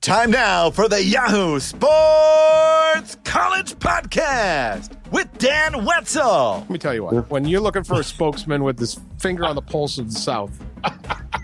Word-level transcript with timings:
Time 0.00 0.30
now 0.30 0.70
for 0.70 0.88
the 0.88 1.02
Yahoo 1.02 1.58
Sports 1.58 3.16
College 3.24 3.74
Podcast 3.80 4.97
with 5.10 5.36
Dan 5.38 5.84
Wetzel. 5.84 6.58
Let 6.60 6.70
me 6.70 6.78
tell 6.78 6.94
you 6.94 7.04
what. 7.04 7.30
When 7.30 7.46
you're 7.46 7.60
looking 7.60 7.84
for 7.84 8.00
a 8.00 8.04
spokesman 8.04 8.62
with 8.64 8.78
this 8.78 8.98
finger 9.18 9.44
on 9.44 9.54
the 9.54 9.62
pulse 9.62 9.98
of 9.98 10.12
the 10.12 10.18
South, 10.18 10.50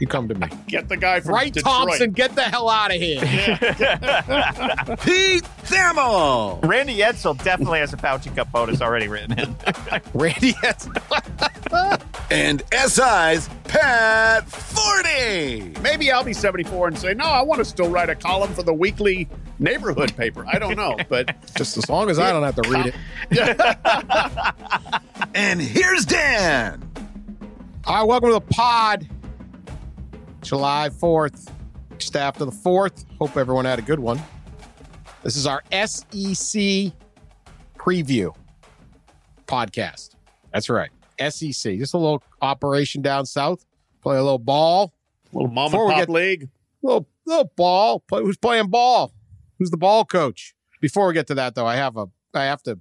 you 0.00 0.06
come 0.06 0.28
to 0.28 0.34
me. 0.34 0.46
Get 0.66 0.88
the 0.88 0.96
guy 0.96 1.20
from 1.20 1.34
Wright 1.34 1.52
Detroit. 1.52 1.74
Thompson, 1.74 2.12
get 2.12 2.34
the 2.34 2.42
hell 2.42 2.68
out 2.68 2.94
of 2.94 3.00
here. 3.00 3.20
Pete 5.02 5.44
Thamel. 5.64 6.64
Randy 6.66 6.98
Edsall 6.98 7.42
definitely 7.42 7.78
has 7.80 7.92
a 7.92 7.96
Fauci 7.96 8.34
Cup 8.34 8.50
bonus 8.52 8.80
already 8.80 9.08
written 9.08 9.38
in. 9.38 9.56
Randy, 10.14 10.54
that's 10.62 10.88
And 12.30 12.62
SI's 12.72 13.48
Pat 13.64 14.46
Forde. 14.48 15.80
Maybe 15.82 16.10
I'll 16.10 16.24
be 16.24 16.32
74 16.32 16.88
and 16.88 16.98
say, 16.98 17.14
no, 17.14 17.24
I 17.24 17.42
want 17.42 17.58
to 17.58 17.64
still 17.64 17.90
write 17.90 18.08
a 18.10 18.14
column 18.14 18.52
for 18.54 18.62
the 18.62 18.72
weekly 18.74 19.28
neighborhood 19.58 20.16
paper. 20.16 20.44
I 20.46 20.58
don't 20.58 20.76
know, 20.76 20.96
but 21.08 21.34
just 21.56 21.76
as 21.76 21.88
long 21.88 22.10
as 22.10 22.18
I 22.18 22.32
don't 22.32 22.42
have 22.42 22.56
to 22.56 22.68
read 22.68 22.86
it. 22.86 23.53
And 25.34 25.60
here's 25.60 26.04
Dan. 26.04 26.88
All 27.86 27.96
right, 27.96 28.02
welcome 28.04 28.28
to 28.30 28.34
the 28.34 28.40
pod. 28.40 29.08
July 30.42 30.90
4th, 30.90 31.50
just 31.98 32.14
after 32.16 32.44
the 32.44 32.50
4th. 32.52 33.04
Hope 33.18 33.36
everyone 33.36 33.64
had 33.64 33.78
a 33.78 33.82
good 33.82 33.98
one. 33.98 34.20
This 35.22 35.36
is 35.36 35.46
our 35.46 35.62
SEC 35.72 36.92
preview 37.78 38.34
podcast. 39.46 40.10
That's 40.52 40.68
right. 40.70 40.90
SEC. 41.18 41.78
Just 41.78 41.94
a 41.94 41.98
little 41.98 42.22
operation 42.42 43.02
down 43.02 43.26
south. 43.26 43.64
Play 44.02 44.16
a 44.18 44.22
little 44.22 44.38
ball. 44.38 44.92
A 45.32 45.36
little 45.36 45.50
mom 45.50 45.70
Before 45.70 45.84
and 45.84 45.88
we 45.88 45.94
pop 45.94 46.00
get- 46.02 46.10
league. 46.10 46.48
Little 46.82 47.08
little 47.26 47.50
ball. 47.56 48.00
Play, 48.00 48.20
who's 48.22 48.36
playing 48.36 48.68
ball? 48.68 49.12
Who's 49.58 49.70
the 49.70 49.78
ball 49.78 50.04
coach? 50.04 50.54
Before 50.80 51.06
we 51.08 51.14
get 51.14 51.26
to 51.28 51.34
that 51.36 51.54
though, 51.54 51.66
I 51.66 51.76
have 51.76 51.96
a 51.96 52.06
I 52.34 52.44
have 52.44 52.62
to 52.64 52.78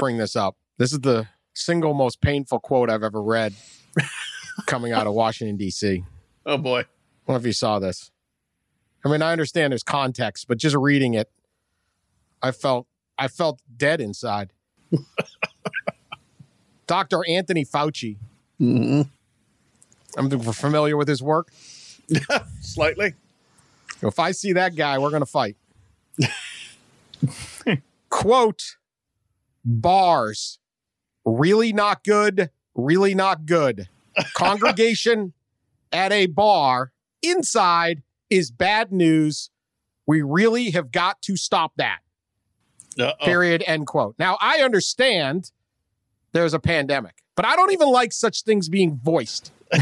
bring 0.00 0.16
this 0.16 0.34
up. 0.34 0.56
This 0.78 0.92
is 0.92 1.00
the 1.00 1.28
single 1.54 1.94
most 1.94 2.20
painful 2.20 2.58
quote 2.58 2.90
I've 2.90 3.02
ever 3.02 3.22
read 3.22 3.54
coming 4.66 4.92
out 4.92 5.06
of 5.06 5.12
Washington 5.12 5.56
D.C. 5.56 6.02
Oh 6.46 6.56
boy. 6.56 6.80
I 6.80 6.84
don't 7.26 7.34
know 7.34 7.36
if 7.36 7.46
you 7.46 7.52
saw 7.52 7.78
this. 7.78 8.10
I 9.04 9.08
mean, 9.08 9.22
I 9.22 9.30
understand 9.30 9.72
there's 9.72 9.82
context, 9.82 10.48
but 10.48 10.58
just 10.58 10.74
reading 10.74 11.14
it, 11.14 11.30
I 12.42 12.50
felt 12.50 12.86
I 13.18 13.28
felt 13.28 13.60
dead 13.76 14.00
inside. 14.00 14.52
Dr. 16.86 17.22
Anthony 17.28 17.64
Fauci. 17.64 18.16
Mm-hmm. 18.60 19.02
I'm 20.16 20.40
familiar 20.40 20.96
with 20.96 21.06
his 21.06 21.22
work. 21.22 21.52
Slightly. 22.60 23.14
If 24.02 24.18
I 24.18 24.32
see 24.32 24.54
that 24.54 24.74
guy, 24.74 24.98
we're 24.98 25.10
going 25.10 25.22
to 25.22 25.26
fight. 25.26 25.56
Quote 28.08 28.76
bars, 29.64 30.58
really 31.24 31.72
not 31.72 32.04
good, 32.04 32.50
really 32.74 33.14
not 33.14 33.46
good. 33.46 33.88
Congregation 34.34 35.32
at 35.92 36.12
a 36.12 36.26
bar 36.26 36.92
inside 37.22 38.02
is 38.28 38.50
bad 38.50 38.92
news. 38.92 39.50
We 40.06 40.22
really 40.22 40.70
have 40.70 40.90
got 40.92 41.22
to 41.22 41.36
stop 41.36 41.72
that. 41.76 41.98
Uh-oh. 42.98 43.24
Period. 43.24 43.62
End 43.66 43.86
quote. 43.86 44.14
Now, 44.18 44.36
I 44.40 44.58
understand 44.58 45.52
there's 46.32 46.54
a 46.54 46.58
pandemic, 46.58 47.22
but 47.36 47.44
I 47.44 47.54
don't 47.56 47.72
even 47.72 47.88
like 47.88 48.12
such 48.12 48.42
things 48.42 48.68
being 48.68 48.98
voiced. 49.02 49.52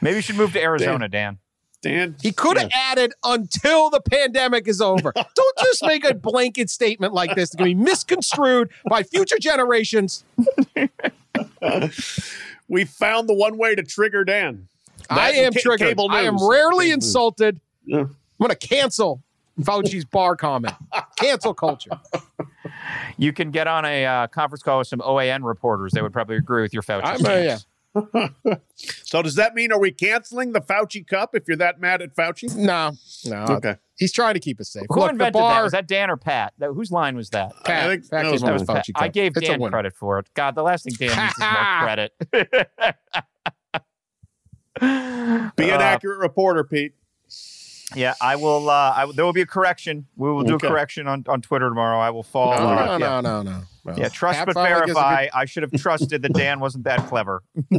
Maybe 0.00 0.16
you 0.16 0.22
should 0.22 0.36
move 0.36 0.52
to 0.52 0.62
Arizona, 0.62 1.08
Dan. 1.08 1.38
Dan. 1.84 2.16
He 2.20 2.32
could 2.32 2.56
have 2.58 2.70
added 2.74 3.12
until 3.22 3.90
the 3.90 4.00
pandemic 4.00 4.66
is 4.66 4.80
over. 4.80 5.12
Don't 5.14 5.58
just 5.62 5.84
make 5.84 6.04
a 6.04 6.14
blanket 6.14 6.70
statement 6.70 7.12
like 7.12 7.34
this. 7.34 7.50
It's 7.50 7.56
going 7.56 7.70
to 7.70 7.76
be 7.76 7.82
misconstrued 7.82 8.70
by 8.88 9.02
future 9.02 9.38
generations. 9.38 10.24
we 12.68 12.84
found 12.84 13.28
the 13.28 13.34
one 13.34 13.58
way 13.58 13.74
to 13.74 13.82
trigger 13.82 14.24
Dan. 14.24 14.68
I 15.10 15.32
am 15.32 15.52
ca- 15.52 15.60
triggered. 15.60 15.88
cable 15.88 16.08
I 16.10 16.22
am 16.22 16.36
rarely 16.42 16.86
Cable 16.86 16.94
insulted. 16.94 17.60
Yeah. 17.84 17.98
I'm 18.00 18.16
going 18.40 18.50
to 18.50 18.56
cancel 18.56 19.22
Fauci's 19.60 20.06
bar 20.06 20.36
comment. 20.36 20.74
Cancel 21.16 21.52
culture. 21.52 21.90
You 23.18 23.32
can 23.32 23.50
get 23.50 23.68
on 23.68 23.84
a 23.84 24.06
uh, 24.06 24.26
conference 24.28 24.62
call 24.62 24.78
with 24.78 24.88
some 24.88 25.00
OAN 25.00 25.44
reporters. 25.44 25.92
They 25.92 26.02
would 26.02 26.12
probably 26.12 26.36
agree 26.36 26.62
with 26.62 26.72
your 26.72 26.82
Fauci. 26.82 27.02
I'm, 27.04 27.24
uh, 27.24 27.34
yeah. 27.34 27.58
Stance. 27.94 28.32
So 29.04 29.22
does 29.22 29.36
that 29.36 29.54
mean 29.54 29.70
are 29.72 29.78
we 29.78 29.92
canceling 29.92 30.52
the 30.52 30.60
Fauci 30.60 31.06
Cup 31.06 31.34
if 31.34 31.44
you're 31.46 31.56
that 31.58 31.80
mad 31.80 32.02
at 32.02 32.14
Fauci? 32.16 32.54
No, 32.56 32.92
no. 33.24 33.44
Okay. 33.56 33.76
He's 33.96 34.12
trying 34.12 34.34
to 34.34 34.40
keep 34.40 34.60
us 34.60 34.70
safe. 34.70 34.86
Who 34.88 35.00
Look, 35.00 35.12
invented 35.12 35.34
bar, 35.34 35.54
that? 35.54 35.62
Was 35.62 35.72
that 35.72 35.86
Dan 35.86 36.10
or 36.10 36.16
Pat? 36.16 36.52
That, 36.58 36.70
whose 36.72 36.90
line 36.90 37.14
was 37.14 37.30
that? 37.30 37.52
Pat, 37.64 37.84
I 37.84 37.88
think 37.94 38.10
Pat 38.10 38.24
that 38.24 38.32
was 38.32 38.40
came 38.42 38.48
up 38.50 38.52
mine. 38.52 38.58
with 38.60 38.66
Pat. 38.68 38.86
Fauci 38.86 38.90
I 38.96 39.08
gave 39.08 39.32
It's 39.36 39.46
Dan 39.46 39.60
credit 39.70 39.94
for 39.94 40.18
it. 40.18 40.28
God, 40.34 40.56
the 40.56 40.62
last 40.64 40.82
thing 40.84 40.94
Dan 40.98 41.16
needs 41.16 41.34
is 41.34 41.40
more 41.40 41.82
credit. 41.82 42.12
Be 45.56 45.70
an 45.70 45.80
Uh, 45.80 45.84
accurate 45.84 46.18
reporter, 46.18 46.64
Pete. 46.64 46.94
Yeah, 47.96 48.14
I 48.20 48.36
will. 48.36 48.68
Uh, 48.70 48.72
I, 48.96 49.12
there 49.14 49.24
will 49.24 49.32
be 49.32 49.40
a 49.42 49.46
correction. 49.46 50.06
We 50.16 50.30
will 50.30 50.42
do 50.44 50.54
Okay. 50.54 50.66
a 50.66 50.70
correction 50.70 51.06
on, 51.06 51.24
on 51.28 51.40
Twitter 51.42 51.68
tomorrow. 51.68 51.98
I 51.98 52.10
will 52.10 52.22
fall. 52.22 52.50
No, 52.56 52.66
uh, 52.68 52.74
no, 52.98 53.06
yeah. 53.06 53.20
no, 53.20 53.20
no, 53.20 53.42
no, 53.42 53.62
no. 53.84 53.94
Yeah, 53.96 54.08
trust 54.08 54.38
Pat 54.38 54.46
but 54.46 54.54
Fowler 54.54 54.86
gives 54.86 54.92
a 54.92 54.94
verify. 54.94 55.26
I 55.34 55.44
should 55.44 55.62
have 55.62 55.72
trusted 55.72 56.22
that 56.22 56.32
Dan 56.32 56.60
wasn't 56.60 56.84
that 56.84 57.06
clever. 57.06 57.42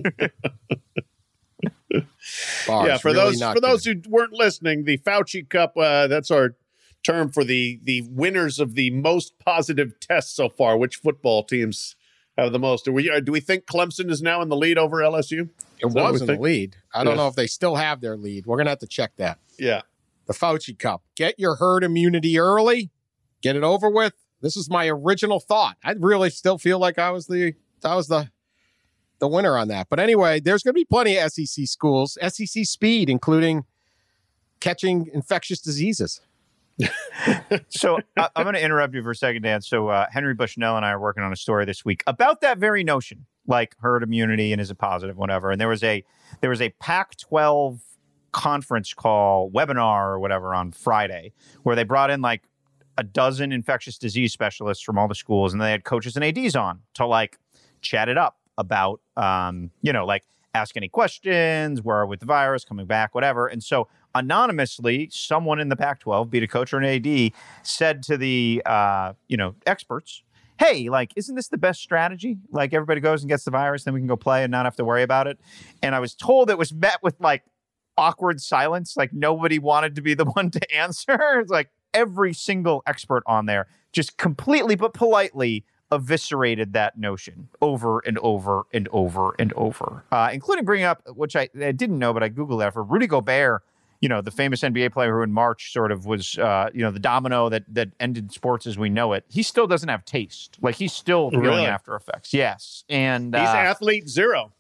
bars. 2.67 2.87
yeah, 2.87 2.97
for 2.97 3.09
Really 3.11 3.13
those 3.13 3.39
not 3.39 3.55
for 3.55 3.61
those 3.61 3.85
who 3.85 3.95
weren't 4.07 4.33
listening, 4.33 4.83
the 4.85 4.97
Fauci 4.99 5.47
Cup 5.47 5.77
uh, 5.77 6.07
that's 6.07 6.31
our 6.31 6.55
term 7.03 7.29
for 7.31 7.43
the 7.43 7.79
the 7.83 8.01
winners 8.09 8.59
of 8.59 8.75
the 8.75 8.89
most 8.91 9.37
positive 9.39 9.99
tests 9.99 10.35
so 10.35 10.49
far. 10.49 10.77
Which 10.77 10.97
football 10.97 11.43
teams 11.43 11.95
have 12.37 12.51
the 12.51 12.59
most? 12.59 12.85
Do 12.85 12.91
we 12.91 13.09
uh, 13.09 13.19
do 13.19 13.31
we 13.31 13.39
think 13.39 13.65
Clemson 13.65 14.09
is 14.09 14.21
now 14.21 14.41
in 14.41 14.49
the 14.49 14.55
lead 14.57 14.77
over 14.77 14.97
LSU? 14.97 15.49
It 15.79 15.87
was 15.87 16.21
we 16.21 16.21
in 16.21 16.25
the 16.35 16.41
lead. 16.41 16.75
I 16.93 17.03
don't 17.03 17.13
Yeah. 17.13 17.23
know 17.23 17.27
if 17.27 17.35
they 17.35 17.47
still 17.47 17.75
have 17.75 18.01
their 18.01 18.17
lead. 18.17 18.45
We're 18.45 18.57
gonna 18.57 18.69
have 18.71 18.79
to 18.79 18.87
check 18.87 19.15
that. 19.17 19.39
Yeah. 19.57 19.81
The 20.25 20.33
Fauci 20.33 20.77
Cup. 20.77 21.03
Get 21.15 21.39
your 21.39 21.55
herd 21.55 21.83
immunity 21.83 22.39
early, 22.39 22.91
get 23.41 23.55
it 23.55 23.63
over 23.63 23.89
with. 23.89 24.13
This 24.41 24.57
is 24.57 24.69
my 24.69 24.87
original 24.87 25.39
thought. 25.39 25.77
I 25.83 25.93
really 25.97 26.29
still 26.29 26.57
feel 26.57 26.77
like 26.79 26.99
I 26.99 27.11
was 27.11 27.27
the 27.27 27.53
I 27.83 27.95
was 27.95 28.07
the 28.07 28.29
the 29.19 29.27
winner 29.27 29.57
on 29.57 29.69
that. 29.69 29.87
But 29.89 29.99
anyway, 29.99 30.39
there's 30.39 30.63
going 30.63 30.73
to 30.73 30.79
be 30.79 30.85
plenty 30.85 31.17
of 31.17 31.31
SEC 31.31 31.67
schools, 31.67 32.17
SEC 32.27 32.65
speed, 32.65 33.09
including 33.09 33.63
catching 34.59 35.09
infectious 35.13 35.61
diseases. 35.61 36.21
so 37.69 37.99
I, 38.17 38.29
I'm 38.35 38.43
going 38.43 38.55
to 38.55 38.63
interrupt 38.63 38.93
you 38.93 39.01
for 39.01 39.11
a 39.11 39.15
second, 39.15 39.43
Dan. 39.43 39.61
So 39.61 39.87
uh, 39.87 40.07
Henry 40.11 40.33
Bushnell 40.33 40.75
and 40.75 40.85
I 40.85 40.91
are 40.91 40.99
working 40.99 41.23
on 41.23 41.31
a 41.31 41.37
story 41.37 41.65
this 41.65 41.85
week 41.85 42.03
about 42.05 42.41
that 42.41 42.57
very 42.57 42.83
notion, 42.83 43.25
like 43.47 43.75
herd 43.79 44.03
immunity 44.03 44.51
and 44.51 44.61
is 44.61 44.69
it 44.71 44.77
positive, 44.77 45.17
whatever. 45.17 45.51
And 45.51 45.61
there 45.61 45.69
was 45.69 45.83
a 45.83 46.03
there 46.41 46.49
was 46.49 46.61
a 46.61 46.69
Pac-12 46.81 47.79
conference 48.35 48.93
call, 48.93 49.49
webinar 49.49 50.07
or 50.09 50.19
whatever 50.19 50.53
on 50.53 50.69
Friday, 50.69 51.31
where 51.63 51.73
they 51.73 51.85
brought 51.85 52.09
in 52.11 52.21
like 52.21 52.43
a 52.97 53.03
dozen 53.03 53.53
infectious 53.53 53.97
disease 53.97 54.33
specialists 54.33 54.83
from 54.83 54.97
all 54.97 55.07
the 55.07 55.15
schools, 55.15 55.53
and 55.53 55.61
they 55.61 55.71
had 55.71 55.85
coaches 55.85 56.17
and 56.17 56.25
ads 56.25 56.53
on 56.53 56.81
to 56.95 57.05
like 57.05 57.39
chat 57.81 58.09
it 58.09 58.17
up 58.17 58.37
about, 58.57 58.99
um, 59.15 59.71
you 59.81 59.93
know, 59.93 60.05
like 60.05 60.23
ask 60.53 60.75
any 60.75 60.89
questions, 60.89 61.81
where 61.81 62.05
with 62.05 62.19
the 62.19 62.25
virus, 62.25 62.65
coming 62.65 62.85
back, 62.85 63.15
whatever. 63.15 63.47
And 63.47 63.63
so 63.63 63.87
anonymously, 64.13 65.07
someone 65.13 65.61
in 65.61 65.69
the 65.69 65.77
Pac-12, 65.77 66.29
be 66.29 66.39
it 66.39 66.43
a 66.43 66.47
coach 66.47 66.73
or 66.73 66.79
an 66.79 66.83
AD, 66.83 67.31
said 67.63 68.03
to 68.03 68.17
the 68.17 68.61
uh, 68.65 69.13
you 69.29 69.37
know 69.37 69.55
experts, 69.65 70.23
"Hey, 70.59 70.89
like, 70.89 71.13
isn't 71.15 71.35
this 71.35 71.47
the 71.47 71.57
best 71.57 71.79
strategy? 71.81 72.35
Like, 72.51 72.73
everybody 72.73 72.99
goes 72.99 73.21
and 73.21 73.29
gets 73.29 73.45
the 73.45 73.51
virus, 73.51 73.85
then 73.85 73.93
we 73.93 74.01
can 74.01 74.07
go 74.07 74.17
play 74.17 74.43
and 74.43 74.51
not 74.51 74.65
have 74.65 74.75
to 74.75 74.83
worry 74.83 75.03
about 75.03 75.27
it." 75.27 75.39
And 75.81 75.95
I 75.95 76.01
was 76.01 76.13
told 76.13 76.49
it 76.49 76.57
was 76.57 76.73
met 76.73 77.01
with 77.01 77.15
like 77.21 77.43
awkward 77.97 78.41
silence, 78.41 78.95
like 78.97 79.13
nobody 79.13 79.59
wanted 79.59 79.95
to 79.95 80.01
be 80.01 80.13
the 80.13 80.25
one 80.35 80.51
to 80.51 80.75
answer. 80.75 81.39
It's 81.39 81.51
like 81.51 81.69
every 81.93 82.33
single 82.33 82.83
expert 82.85 83.23
on 83.25 83.45
there 83.45 83.67
just 83.91 84.17
completely 84.17 84.75
but 84.75 84.93
politely 84.93 85.63
eviscerated 85.91 86.73
that 86.73 86.97
notion 86.97 87.47
over 87.61 87.99
and 87.99 88.17
over 88.19 88.63
and 88.73 88.89
over 88.91 89.33
and 89.39 89.53
over, 89.53 90.03
uh, 90.11 90.29
including 90.33 90.65
bringing 90.65 90.85
up, 90.85 91.01
which 91.15 91.35
I, 91.35 91.47
I, 91.61 91.71
didn't 91.71 91.99
know, 91.99 92.11
but 92.13 92.23
I 92.23 92.29
Googled 92.29 92.59
that 92.59 92.73
for 92.73 92.83
Rudy 92.83 93.07
Gobert, 93.07 93.61
you 94.01 94.09
know, 94.09 94.19
the 94.21 94.31
famous 94.31 94.61
NBA 94.61 94.91
player 94.91 95.15
who 95.15 95.23
in 95.23 95.31
March 95.31 95.71
sort 95.71 95.91
of 95.91 96.05
was, 96.05 96.37
uh, 96.37 96.69
you 96.73 96.81
know, 96.81 96.91
the 96.91 96.99
domino 96.99 97.49
that 97.49 97.63
that 97.73 97.89
ended 97.99 98.31
sports 98.33 98.67
as 98.67 98.77
we 98.77 98.89
know 98.89 99.13
it. 99.13 99.23
He 99.29 99.41
still 99.41 99.67
doesn't 99.67 99.87
have 99.87 100.03
taste. 100.03 100.57
Like 100.61 100.75
he's 100.75 100.91
still 100.91 101.29
feeling 101.29 101.45
Really? 101.45 101.65
after 101.65 101.95
effects. 101.95 102.33
Yes. 102.33 102.83
And 102.89 103.33
He's 103.33 103.47
uh, 103.47 103.51
athlete 103.51 104.09
zero. 104.09 104.51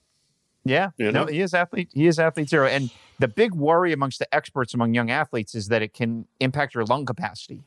yeah, 0.63 0.91
You 0.97 1.11
no, 1.11 1.25
he 1.25 1.41
is 1.41 1.53
athlete. 1.53 1.89
He 1.93 2.07
is 2.07 2.17
athlete 2.17 2.49
zero, 2.49 2.67
and 2.67 2.89
the 3.19 3.27
big 3.27 3.53
worry 3.53 3.93
amongst 3.93 4.19
the 4.19 4.33
experts 4.33 4.73
among 4.73 4.93
young 4.93 5.11
athletes 5.11 5.55
is 5.55 5.67
that 5.69 5.81
it 5.81 5.93
can 5.93 6.25
impact 6.39 6.75
your 6.75 6.85
lung 6.85 7.05
capacity. 7.05 7.63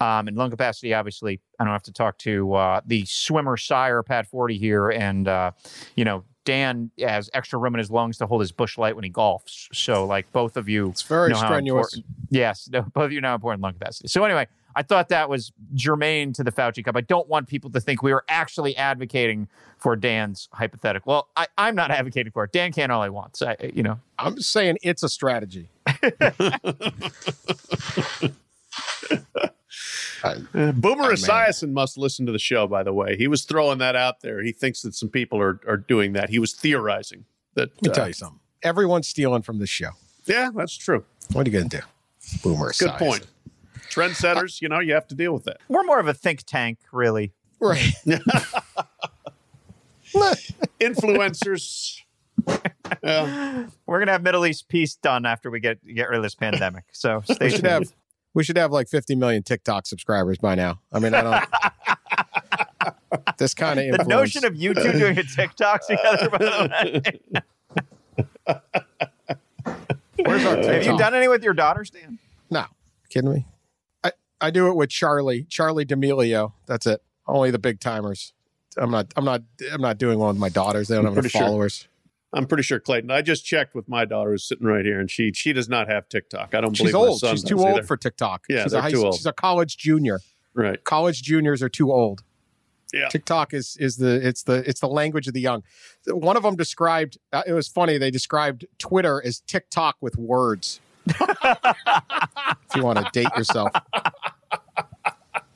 Um, 0.00 0.28
and 0.28 0.36
lung 0.36 0.50
capacity, 0.50 0.92
obviously, 0.92 1.40
I 1.58 1.64
don't 1.64 1.72
have 1.72 1.82
to 1.84 1.92
talk 1.92 2.18
to 2.18 2.52
uh, 2.54 2.80
the 2.86 3.04
swimmer 3.06 3.56
sire 3.56 4.02
Pat 4.02 4.30
Forde 4.30 4.58
here, 4.58 4.90
and 4.90 5.26
uh, 5.26 5.52
you 5.94 6.04
know 6.04 6.24
Dan 6.44 6.90
has 6.98 7.30
extra 7.32 7.58
room 7.58 7.74
in 7.74 7.78
his 7.78 7.90
lungs 7.90 8.18
to 8.18 8.26
hold 8.26 8.42
his 8.42 8.52
Busch 8.52 8.76
Light 8.76 8.94
when 8.94 9.04
he 9.04 9.10
golfs. 9.10 9.68
So, 9.74 10.04
like 10.04 10.30
both 10.32 10.56
of 10.58 10.68
you, 10.68 10.90
It's 10.90 11.02
very 11.02 11.34
strenuous. 11.34 12.00
Yes, 12.30 12.68
no, 12.70 12.82
both 12.82 13.06
of 13.06 13.12
you 13.12 13.20
know 13.20 13.28
how 13.28 13.34
important 13.34 13.62
lung 13.62 13.72
capacity. 13.72 14.08
So 14.08 14.24
anyway, 14.24 14.46
I 14.76 14.82
thought 14.82 15.08
that 15.08 15.28
was 15.28 15.52
germane 15.74 16.32
to 16.34 16.44
the 16.44 16.52
Fauci 16.52 16.84
Cup. 16.84 16.96
I 16.96 17.00
don't 17.00 17.28
want 17.28 17.48
people 17.48 17.70
to 17.70 17.80
think 17.80 18.02
we 18.02 18.12
were 18.12 18.24
actually 18.28 18.76
advocating 18.76 19.48
for 19.78 19.96
Dan's 19.96 20.48
hypothetical. 20.52 21.10
Well, 21.12 21.28
I, 21.34 21.46
I'm 21.56 21.74
not 21.74 21.90
advocating 21.90 22.30
for 22.30 22.44
it. 22.44 22.52
Dan 22.52 22.72
can 22.72 22.90
all 22.90 23.02
he 23.02 23.08
wants. 23.10 23.40
I, 23.42 23.56
you 23.74 23.82
know, 23.82 23.98
I'm 24.18 24.36
just 24.36 24.52
saying 24.52 24.76
it's 24.82 25.02
a 25.02 25.08
strategy. 25.08 25.68
Uh, 30.24 30.72
Boomer 30.72 31.04
Oh. 31.04 31.12
Esiason 31.12 31.72
must 31.72 31.96
listen 31.98 32.26
to 32.26 32.32
the 32.32 32.38
show, 32.38 32.66
by 32.66 32.82
the 32.82 32.92
way. 32.92 33.16
He 33.16 33.28
was 33.28 33.44
throwing 33.44 33.78
that 33.78 33.94
out 33.94 34.22
there. 34.22 34.42
He 34.42 34.50
thinks 34.50 34.82
that 34.82 34.94
some 34.94 35.08
people 35.08 35.40
are, 35.40 35.60
are 35.68 35.76
doing 35.76 36.14
that. 36.14 36.30
He 36.30 36.38
was 36.38 36.52
theorizing 36.54 37.26
that. 37.54 37.70
Let 37.76 37.82
me 37.82 37.90
uh, 37.90 37.92
tell 37.94 38.06
you 38.08 38.12
something. 38.14 38.40
Everyone's 38.62 39.06
stealing 39.06 39.42
from 39.42 39.58
this 39.58 39.70
show. 39.70 39.90
yeah, 40.26 40.50
that's 40.54 40.76
true. 40.76 41.04
What 41.32 41.46
are 41.46 41.50
you 41.50 41.56
going 41.58 41.68
to 41.68 41.78
do? 41.78 41.82
Boomer 42.42 42.72
Good 42.78 42.88
Esiason. 42.90 42.98
point. 42.98 43.26
Trendsetters, 43.90 44.60
you 44.60 44.68
know, 44.68 44.80
you 44.80 44.94
have 44.94 45.06
to 45.08 45.14
deal 45.14 45.32
with 45.32 45.44
that. 45.44 45.58
we're 45.68 45.82
more 45.84 45.98
of 46.00 46.08
a 46.08 46.14
think 46.14 46.42
tank, 46.44 46.78
really. 46.92 47.32
Right. 47.60 47.92
Influencers. 50.80 52.00
yeah. 53.02 53.66
We're 53.86 53.98
gonna 53.98 54.12
have 54.12 54.22
Middle 54.22 54.46
East 54.46 54.68
peace 54.68 54.94
done 54.96 55.26
after 55.26 55.50
we 55.50 55.60
get 55.60 55.84
get 55.86 56.08
rid 56.08 56.16
of 56.18 56.22
this 56.22 56.34
pandemic. 56.34 56.84
So 56.92 57.22
stay 57.24 57.46
We 57.46 57.50
should 57.50 57.60
tuned. 57.62 57.66
have 57.72 57.92
we 58.34 58.44
should 58.44 58.56
have 58.58 58.70
like 58.72 58.88
50 58.88 59.14
million 59.16 59.42
TikTok 59.42 59.86
subscribers 59.86 60.38
by 60.38 60.54
now. 60.54 60.80
I 60.92 60.98
mean, 60.98 61.14
I 61.14 61.22
don't. 61.22 61.44
this 63.38 63.54
kind 63.54 63.80
of 63.80 63.96
the 63.98 64.04
notion 64.04 64.44
of 64.44 64.54
you 64.54 64.74
two 64.74 64.92
doing 64.92 65.18
a 65.18 65.22
TikTok 65.22 65.86
together. 65.86 66.28
By 66.30 66.38
the 66.38 67.02
way. 68.46 68.54
where's 70.24 70.44
our 70.44 70.56
Have 70.56 70.84
you 70.84 70.98
done 70.98 71.14
any 71.14 71.28
with 71.28 71.42
your 71.42 71.54
daughters, 71.54 71.90
Dan? 71.90 72.18
No, 72.50 72.66
kidding 73.08 73.32
me? 73.32 73.46
I 74.40 74.50
do 74.50 74.68
it 74.68 74.76
with 74.76 74.90
Charli 74.90 75.48
Charli 75.48 75.86
D'Amelio. 75.86 76.52
That's 76.66 76.86
it. 76.86 77.02
Only 77.26 77.50
the 77.50 77.58
big 77.58 77.80
timers. 77.80 78.32
I'm 78.76 78.90
not. 78.90 79.12
I'm 79.16 79.24
not. 79.24 79.42
I'm 79.72 79.80
not 79.80 79.98
doing 79.98 80.18
one 80.18 80.28
with 80.28 80.38
my 80.38 80.48
daughters. 80.48 80.88
They 80.88 80.96
don't 80.96 81.04
have 81.04 81.16
enough 81.16 81.30
sure. 81.30 81.40
followers. 81.40 81.88
I'm 82.32 82.46
pretty 82.46 82.64
sure 82.64 82.78
Clayton. 82.78 83.10
I 83.10 83.22
just 83.22 83.46
checked 83.46 83.74
with 83.74 83.88
my 83.88 84.04
daughter 84.04 84.32
who's 84.32 84.44
sitting 84.44 84.66
right 84.66 84.84
here, 84.84 85.00
and 85.00 85.10
she 85.10 85.32
she 85.32 85.52
does 85.52 85.68
not 85.68 85.88
have 85.88 86.08
TikTok. 86.08 86.54
I 86.54 86.60
don't 86.60 86.76
She's 86.76 86.92
believe 86.92 86.94
old. 86.94 87.20
She's 87.20 87.42
too 87.42 87.58
old 87.58 87.78
either. 87.78 87.82
for 87.84 87.96
TikTok. 87.96 88.44
Yeah, 88.48 88.64
she's 88.64 88.74
a 88.74 88.82
high, 88.82 88.90
too 88.90 89.04
old. 89.04 89.14
She's 89.14 89.26
a 89.26 89.32
college 89.32 89.76
junior. 89.78 90.20
right. 90.54 90.82
College 90.84 91.22
juniors 91.22 91.62
are 91.62 91.68
too 91.68 91.90
old. 91.92 92.22
Yeah. 92.92 93.08
TikTok 93.08 93.54
is 93.54 93.76
is 93.80 93.96
the 93.96 94.26
it's 94.26 94.42
the 94.42 94.68
it's 94.68 94.80
the 94.80 94.88
language 94.88 95.26
of 95.28 95.34
the 95.34 95.40
young. 95.40 95.62
One 96.06 96.36
of 96.36 96.42
them 96.42 96.56
described 96.56 97.18
uh, 97.32 97.42
it 97.46 97.52
was 97.52 97.68
funny. 97.68 97.98
They 97.98 98.10
described 98.10 98.66
Twitter 98.78 99.22
as 99.24 99.40
TikTok 99.40 99.96
with 100.00 100.16
words. 100.16 100.80
If 101.08 102.76
you 102.76 102.82
want 102.84 102.98
to 102.98 103.08
date 103.12 103.28
yourself, 103.36 103.70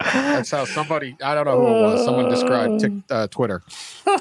that's 0.02 0.50
how 0.50 0.64
somebody 0.64 1.16
I 1.22 1.34
don't 1.34 1.44
know 1.44 1.60
who 1.60 1.66
it 1.66 1.82
was. 1.82 2.04
Someone 2.04 2.28
described 2.30 2.80
tic, 2.80 2.92
uh, 3.10 3.26
Twitter. 3.28 3.62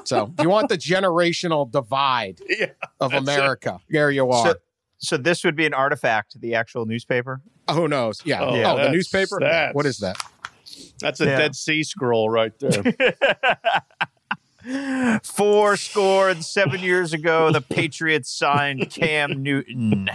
So 0.03 0.31
if 0.37 0.43
you 0.43 0.49
want 0.49 0.69
the 0.69 0.77
generational 0.77 1.69
divide 1.71 2.39
Yeah. 2.47 2.67
of 2.99 3.11
That's 3.11 3.23
it. 3.23 3.29
America, 3.33 3.79
there 3.89 4.11
you 4.11 4.29
are. 4.29 4.47
So, 4.47 4.55
so 4.97 5.17
this 5.17 5.43
would 5.45 5.55
be 5.55 5.65
an 5.65 5.73
artifact, 5.73 6.39
the 6.41 6.55
actual 6.55 6.85
newspaper. 6.85 7.41
who 7.71 7.87
knows? 7.87 8.21
Yeah. 8.25 8.41
Oh, 8.41 8.49
Oh, 8.63 8.77
the 8.83 8.89
newspaper. 8.91 9.39
What 9.73 9.85
is 9.85 9.99
that? 9.99 10.17
That's 10.99 11.21
a 11.21 11.25
Yeah. 11.25 11.37
Dead 11.37 11.55
Sea 11.55 11.83
Scroll 11.83 12.29
right 12.29 12.51
there. 12.59 12.83
Four 15.23 15.77
score 15.77 16.29
and 16.29 16.43
seven 16.43 16.79
years 16.81 17.13
ago, 17.13 17.51
the 17.51 17.61
Patriots 17.61 18.31
signed 18.31 18.89
Cam 18.89 19.41
Newton. 19.43 20.09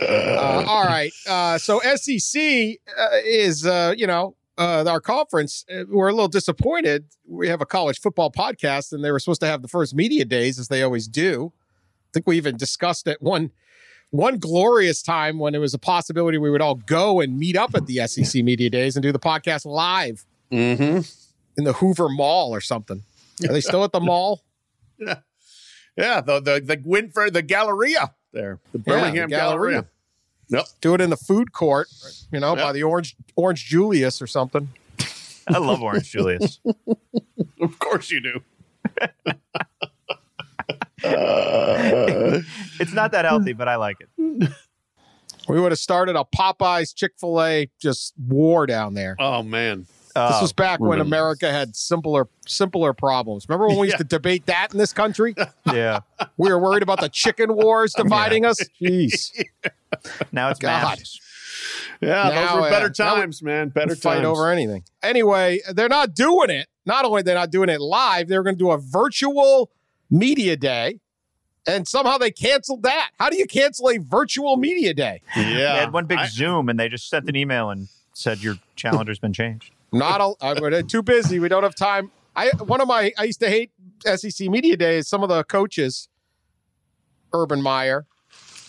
Uh, 0.00 0.64
all 0.66 0.84
right. 0.84 1.12
Uh, 1.28 1.58
so 1.58 1.80
SEC 1.80 2.40
uh, 2.40 3.08
is, 3.24 3.66
uh, 3.66 3.94
you 3.96 4.06
know, 4.06 4.36
uh, 4.56 4.84
our 4.86 5.00
conference. 5.00 5.64
Uh, 5.72 5.84
we're 5.88 6.08
a 6.08 6.12
little 6.12 6.28
disappointed. 6.28 7.06
We 7.26 7.48
have 7.48 7.60
a 7.60 7.66
college 7.66 8.00
football 8.00 8.30
podcast, 8.30 8.92
and 8.92 9.04
they 9.04 9.10
were 9.10 9.18
supposed 9.18 9.40
to 9.40 9.46
have 9.46 9.62
the 9.62 9.68
first 9.68 9.94
media 9.94 10.24
days, 10.24 10.58
as 10.58 10.68
they 10.68 10.82
always 10.82 11.08
do. 11.08 11.52
I 11.56 12.10
think 12.12 12.26
we 12.26 12.36
even 12.36 12.56
discussed 12.56 13.06
it 13.06 13.20
one 13.20 13.50
one 14.10 14.38
glorious 14.38 15.02
time 15.02 15.38
when 15.38 15.54
it 15.54 15.58
was 15.58 15.74
a 15.74 15.78
possibility 15.78 16.38
we 16.38 16.50
would 16.50 16.62
all 16.62 16.76
go 16.76 17.20
and 17.20 17.38
meet 17.38 17.56
up 17.56 17.74
at 17.74 17.86
the 17.86 18.06
SEC 18.06 18.42
media 18.42 18.70
days 18.70 18.96
and 18.96 19.02
do 19.02 19.12
the 19.12 19.18
podcast 19.18 19.66
live 19.66 20.24
mm-hmm. 20.50 21.00
In 21.58 21.64
the 21.64 21.74
Hoover 21.74 22.08
Mall 22.08 22.54
or 22.54 22.60
something. 22.62 23.02
Are 23.46 23.52
they 23.52 23.60
still 23.60 23.84
at 23.84 23.92
the 23.92 24.00
mall? 24.00 24.42
Yeah, 25.00 25.18
yeah. 25.96 26.20
the 26.20 26.40
the 26.40 26.60
the 26.60 26.76
Wynfrey 26.78 27.32
the 27.32 27.42
Galleria 27.42 28.12
there, 28.32 28.58
the 28.72 28.78
Yeah, 28.78 28.82
the 28.84 28.90
Birmingham 29.00 29.28
Galleria. 29.28 29.82
Galleria. 29.82 29.86
Yep. 30.50 30.66
Do 30.80 30.94
it 30.94 31.00
in 31.00 31.10
the 31.10 31.16
food 31.16 31.52
court, 31.52 31.86
you 32.32 32.40
know, 32.40 32.56
Yeah. 32.56 32.62
by 32.64 32.72
the 32.72 32.82
Orange 32.82 33.14
Orange 33.36 33.64
Julius 33.66 34.20
or 34.22 34.26
something. 34.26 34.68
I 35.48 35.58
love 35.58 35.82
Orange 35.82 36.10
Julius. 36.10 36.60
Of 37.60 37.78
course 37.80 38.10
you 38.12 38.20
do. 38.20 38.40
It's 42.80 42.92
not 42.92 43.12
that 43.12 43.24
healthy, 43.24 43.52
but 43.52 43.68
I 43.68 43.76
like 43.76 43.96
it. 44.00 44.08
We 45.48 45.60
would 45.60 45.72
have 45.72 45.78
started 45.78 46.14
a 46.16 46.24
Popeyes 46.24 46.94
Chick 46.94 47.12
fil 47.18 47.42
A 47.42 47.68
just 47.80 48.14
war 48.18 48.66
down 48.66 48.94
there. 48.94 49.16
Oh 49.18 49.42
man. 49.42 49.86
This 50.26 50.36
Oh, 50.38 50.42
was 50.42 50.52
back 50.52 50.80
when 50.80 50.90
remember. 50.98 51.14
America 51.16 51.50
had 51.52 51.76
simpler 51.76 52.28
simpler 52.46 52.92
problems. 52.92 53.46
Remember 53.48 53.68
when 53.68 53.78
we 53.78 53.86
used 53.86 53.98
to 53.98 54.04
debate 54.04 54.46
that 54.46 54.72
in 54.72 54.78
this 54.78 54.92
country? 54.92 55.34
yeah. 55.72 56.00
We 56.36 56.50
were 56.50 56.58
worried 56.58 56.82
about 56.82 57.00
the 57.00 57.08
chicken 57.08 57.54
wars 57.54 57.92
dividing 57.96 58.44
us. 58.44 58.58
Jeez. 58.82 59.30
Now 60.32 60.50
it's 60.50 60.58
God. 60.58 60.68
masks. 60.98 61.18
Yeah, 62.00 62.08
Now, 62.08 62.30
those 62.30 62.60
were 62.60 62.66
uh, 62.66 62.70
better 62.70 62.92
now 62.98 63.14
we- 63.14 63.20
times, 63.20 63.42
man. 63.42 63.68
Better 63.70 63.96
fight 63.96 64.16
times. 64.16 64.26
over 64.26 64.50
anything. 64.50 64.84
Anyway, 65.02 65.60
they're 65.72 65.88
not 65.88 66.14
doing 66.14 66.50
it. 66.50 66.68
Not 66.86 67.04
only 67.04 67.22
they're 67.22 67.34
not 67.34 67.50
doing 67.50 67.68
it 67.68 67.80
live, 67.80 68.28
they're 68.28 68.42
going 68.42 68.54
to 68.54 68.58
do 68.58 68.70
a 68.70 68.78
virtual 68.78 69.70
media 70.10 70.56
day. 70.56 71.00
And 71.66 71.86
somehow 71.88 72.16
they 72.16 72.30
canceled 72.30 72.84
that. 72.84 73.10
How 73.18 73.28
do 73.28 73.36
you 73.36 73.46
cancel 73.46 73.90
a 73.90 73.98
virtual 73.98 74.56
media 74.56 74.94
day? 74.94 75.20
Yeah. 75.36 75.42
They 75.44 75.60
had 75.80 75.92
one 75.92 76.06
big 76.06 76.18
I- 76.18 76.26
Zoom, 76.28 76.68
and 76.68 76.78
they 76.78 76.88
just 76.88 77.10
sent 77.10 77.28
an 77.28 77.36
email 77.36 77.68
and 77.70 77.88
said 78.14 78.42
your 78.42 78.54
calendar's 78.76 79.18
been 79.18 79.32
changed. 79.32 79.72
Not 79.92 80.20
a, 80.20 80.34
I'm 80.40 80.86
too 80.86 81.02
busy. 81.02 81.38
We 81.38 81.48
don't 81.48 81.62
have 81.62 81.74
time. 81.74 82.10
I 82.36 82.50
one 82.58 82.80
of 82.80 82.88
my 82.88 83.12
I 83.18 83.24
used 83.24 83.40
to 83.40 83.48
hate 83.48 83.70
SEC 84.04 84.48
media 84.48 84.76
days. 84.76 85.08
Some 85.08 85.22
of 85.22 85.28
the 85.28 85.44
coaches, 85.44 86.08
Urban 87.32 87.62
Meyer, 87.62 88.06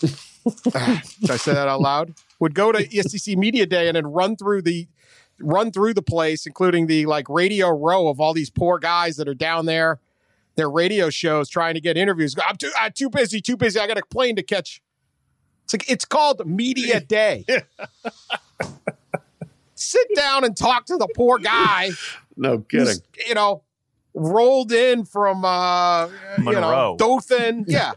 did 0.00 1.30
I 1.30 1.36
say 1.36 1.52
that 1.52 1.68
out 1.68 1.80
loud? 1.80 2.14
Would 2.38 2.54
go 2.54 2.72
to 2.72 3.02
SEC 3.02 3.36
media 3.36 3.66
day 3.66 3.88
and 3.88 3.96
then 3.96 4.06
run 4.06 4.36
through 4.36 4.62
the 4.62 4.88
run 5.38 5.70
through 5.72 5.94
the 5.94 6.02
place, 6.02 6.46
including 6.46 6.86
the 6.86 7.06
like 7.06 7.28
radio 7.28 7.68
row 7.70 8.08
of 8.08 8.20
all 8.20 8.32
these 8.32 8.50
poor 8.50 8.78
guys 8.78 9.16
that 9.16 9.28
are 9.28 9.34
down 9.34 9.66
there, 9.66 10.00
their 10.56 10.70
radio 10.70 11.10
shows 11.10 11.48
trying 11.48 11.74
to 11.74 11.80
get 11.80 11.96
interviews. 11.96 12.34
I'm 12.46 12.56
too 12.56 12.70
I'm 12.78 12.92
too 12.92 13.10
busy, 13.10 13.40
too 13.40 13.56
busy. 13.56 13.78
I 13.78 13.86
got 13.86 13.98
a 13.98 14.02
plane 14.10 14.36
to 14.36 14.42
catch. 14.42 14.82
It's 15.64 15.74
like 15.74 15.90
it's 15.90 16.04
called 16.04 16.46
media 16.46 17.00
day. 17.16 17.44
Sit 19.80 20.06
down 20.14 20.44
and 20.44 20.56
talk 20.56 20.86
to 20.86 20.96
the 20.96 21.08
poor 21.16 21.38
guy 21.38 21.90
no 22.36 22.58
kidding. 22.58 22.96
you 23.26 23.34
know, 23.34 23.62
rolled 24.14 24.72
in 24.72 25.04
from 25.04 25.44
uh, 25.44 26.06
you 26.38 26.44
know 26.44 26.52
Monroe. 26.52 26.96
Dothan. 26.98 27.64
Yeah, 27.68 27.92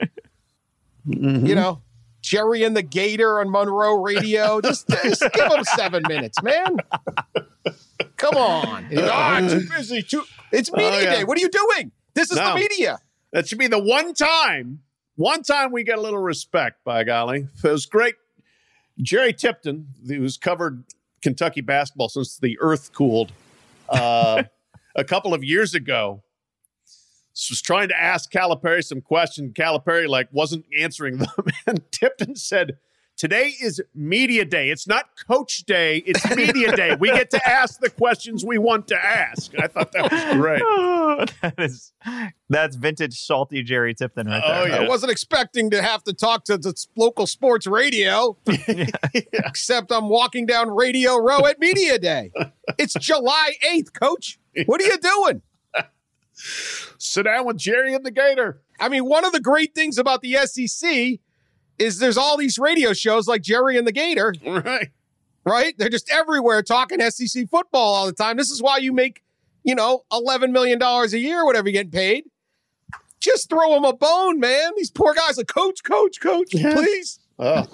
Mm-hmm. 1.07 1.45
you 1.45 1.55
know 1.55 1.81
Jerry 2.21 2.63
and 2.63 2.75
the 2.77 2.81
Gator 2.81 3.41
on 3.41 3.51
Monroe 3.51 4.01
Radio. 4.01 4.61
Just, 4.61 4.87
just 5.03 5.21
give 5.33 5.49
them 5.49 5.63
seven 5.75 6.03
minutes, 6.07 6.41
man. 6.41 6.77
Come 8.17 8.35
on. 8.37 8.87
Ah, 8.97 9.39
too 9.41 9.67
busy. 9.75 10.01
Too. 10.03 10.23
It's 10.53 10.71
media 10.71 10.89
Oh, 10.91 10.99
yeah. 10.99 11.15
day. 11.15 11.23
What 11.25 11.37
are 11.37 11.41
you 11.41 11.49
doing? 11.49 11.91
This 12.13 12.31
is 12.31 12.37
No. 12.37 12.53
the 12.53 12.59
media. 12.61 12.99
That 13.33 13.47
should 13.47 13.57
be 13.57 13.67
the 13.67 13.79
one 13.79 14.13
time, 14.13 14.79
one 15.15 15.43
time 15.43 15.73
we 15.73 15.83
get 15.83 15.97
a 15.97 16.01
little 16.01 16.19
respect, 16.21 16.83
by 16.85 17.03
golly. 17.03 17.47
It 17.63 17.67
was 17.67 17.85
great. 17.85 18.15
Jerry 19.01 19.33
Tipton, 19.33 19.87
who's 20.07 20.37
covered 20.37 20.83
Kentucky 21.23 21.61
basketball 21.61 22.09
since 22.09 22.37
the 22.37 22.57
earth 22.59 22.93
cooled 22.93 23.31
uh, 23.89 24.43
a 24.95 25.03
couple 25.03 25.33
of 25.33 25.43
years 25.43 25.73
ago, 25.73 26.21
was 27.49 27.61
trying 27.61 27.87
to 27.87 27.99
ask 27.99 28.31
Calipari 28.31 28.83
some 28.83 29.01
questions. 29.01 29.53
Calipari 29.53 30.07
like 30.07 30.27
wasn't 30.31 30.65
answering 30.77 31.17
them, 31.17 31.29
and 31.67 31.81
Tipton 31.91 32.35
said, 32.35 32.77
"Today 33.17 33.53
is 33.61 33.81
media 33.93 34.45
day. 34.45 34.69
It's 34.69 34.87
not 34.87 35.09
coach 35.27 35.65
day. 35.65 35.97
It's 36.05 36.35
media 36.35 36.75
day. 36.75 36.95
We 36.99 37.09
get 37.09 37.29
to 37.31 37.49
ask 37.49 37.79
the 37.79 37.89
questions 37.89 38.43
we 38.45 38.57
want 38.57 38.87
to 38.89 38.97
ask." 38.97 39.51
I 39.57 39.67
thought 39.67 39.91
that 39.93 40.11
was 40.11 40.33
great. 40.35 40.61
that 41.41 41.55
is 41.57 41.93
that's 42.49 42.75
vintage 42.75 43.19
salty 43.19 43.63
Jerry 43.63 43.93
Tipton 43.93 44.27
right 44.27 44.43
there. 44.45 44.61
Oh, 44.61 44.65
yeah. 44.65 44.85
I 44.85 44.87
wasn't 44.87 45.11
expecting 45.11 45.69
to 45.71 45.81
have 45.81 46.03
to 46.03 46.13
talk 46.13 46.45
to 46.45 46.57
the 46.57 46.73
local 46.95 47.27
sports 47.27 47.67
radio, 47.67 48.37
except 49.33 49.91
I'm 49.91 50.09
walking 50.09 50.45
down 50.45 50.71
Radio 50.71 51.17
Row 51.17 51.45
at 51.45 51.59
Media 51.59 51.99
Day. 51.99 52.31
It's 52.77 52.93
July 52.93 53.53
8th, 53.65 53.93
coach. 53.93 54.39
What 54.65 54.81
are 54.81 54.85
you 54.85 54.97
doing? 54.97 55.41
Sit 56.35 57.23
down 57.23 57.45
with 57.45 57.57
Jerry 57.57 57.93
and 57.93 58.05
the 58.05 58.11
Gator. 58.11 58.61
I 58.79 58.89
mean, 58.89 59.05
one 59.05 59.23
of 59.25 59.31
the 59.31 59.39
great 59.39 59.75
things 59.75 59.97
about 59.97 60.21
the 60.21 60.33
SEC 60.45 61.19
is 61.79 61.99
there's 61.99 62.17
all 62.17 62.37
these 62.37 62.57
radio 62.59 62.93
shows 62.93 63.27
like 63.27 63.41
Jerry 63.41 63.77
and 63.77 63.85
the 63.87 63.91
Gator, 63.91 64.33
Right. 64.45 64.89
right? 65.45 65.75
They're 65.77 65.89
just 65.89 66.09
everywhere 66.11 66.61
talking 66.63 66.99
SEC 67.09 67.49
football 67.49 67.93
all 67.95 68.05
the 68.05 68.13
time. 68.13 68.37
This 68.37 68.49
is 68.51 68.61
why 68.61 68.77
you 68.77 68.93
make, 68.93 69.23
you 69.63 69.75
know, 69.75 70.03
$11 70.11 70.51
million 70.51 70.81
a 70.81 71.05
year, 71.17 71.45
whatever 71.45 71.67
you're 71.69 71.73
getting 71.73 71.91
paid. 71.91 72.25
Just 73.19 73.49
throw 73.49 73.71
them 73.73 73.85
a 73.85 73.93
bone, 73.93 74.39
man. 74.39 74.71
These 74.77 74.91
poor 74.91 75.13
guys 75.13 75.39
are 75.39 75.43
coach, 75.45 75.83
coach, 75.83 76.19
coach, 76.19 76.51
please. 76.51 77.19
Oh, 77.39 77.65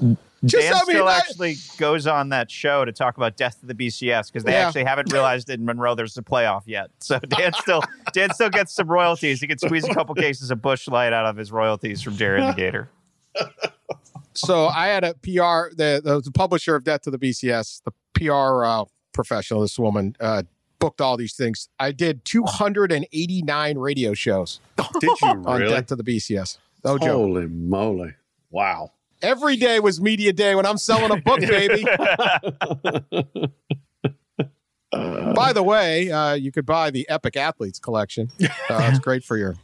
Just, 0.46 0.68
Dan 0.68 0.74
I 0.74 0.78
mean, 0.78 0.86
still 0.96 1.08
I- 1.08 1.18
actually 1.18 1.56
goes 1.78 2.08
on 2.08 2.30
that 2.30 2.50
show 2.50 2.86
to 2.86 2.92
talk 2.94 3.18
about 3.18 3.36
death 3.36 3.62
of 3.62 3.68
the 3.68 3.74
BCS 3.74 4.28
because 4.32 4.44
they 4.46 4.54
Yeah. 4.54 4.68
actually 4.68 4.86
haven't 4.86 5.12
realized 5.14 5.50
in 5.50 5.66
Monroe 5.66 5.96
there's 5.96 6.16
a 6.18 6.22
playoff 6.22 6.62
yet. 6.68 6.92
So 7.00 7.20
Dan 7.20 7.52
still 7.54 7.82
Dan 8.14 8.34
still 8.34 8.50
gets 8.50 8.74
some 8.74 8.88
royalties. 8.88 9.42
He 9.42 9.48
can 9.48 9.58
squeeze 9.58 9.84
a 9.86 9.94
couple 9.94 10.16
cases 10.16 10.50
of 10.52 10.62
Busch 10.62 10.88
Light 10.88 11.12
out 11.14 11.26
of 11.26 11.36
his 11.36 11.52
royalties 11.52 12.02
from 12.02 12.16
Jerry 12.16 12.42
and 12.42 12.50
the 12.54 12.56
Gator. 12.56 12.90
So 14.34 14.68
I 14.68 14.88
had 14.88 15.04
a 15.04 15.14
PR, 15.16 15.76
the, 15.76 16.02
the, 16.04 16.22
the 16.24 16.32
publisher 16.34 16.76
of 16.76 16.84
Death 16.84 17.02
to 17.02 17.12
the 17.12 17.20
BCS, 17.20 17.82
the 17.84 17.92
PR 18.14 18.64
uh, 18.64 18.86
professional, 19.14 19.62
this 19.62 19.78
woman, 19.78 20.16
uh, 20.20 20.44
booked 20.80 21.02
all 21.02 21.18
these 21.18 21.36
things. 21.36 21.70
I 21.80 21.92
did 21.92 22.24
289 22.26 23.78
radio 23.78 24.14
shows 24.14 24.62
did 25.00 25.10
you 25.22 25.28
on 25.46 25.62
really? 25.62 25.74
Death 25.74 25.88
to 25.88 25.96
the 25.96 26.04
BCS. 26.04 26.58
No 26.84 26.98
joke. 26.98 27.10
Holy 27.10 27.48
moly! 27.48 28.16
Wow. 28.52 28.94
Every 29.22 29.58
day 29.58 29.80
was 29.82 30.00
media 30.00 30.32
day 30.32 30.56
when 30.56 30.66
I'm 30.66 30.78
selling 30.78 31.12
a 31.12 31.22
book, 31.22 31.40
baby. 31.42 31.86
By 34.92 35.54
the 35.54 35.62
way, 35.64 36.12
uh, 36.12 36.34
you 36.34 36.52
could 36.52 36.66
buy 36.66 36.90
the 36.90 37.08
Epic 37.10 37.38
Athletes 37.38 37.80
collection. 37.80 38.30
Uh, 38.70 38.88
it's 38.92 39.00
great 39.00 39.24
for 39.24 39.36
your 39.36 39.56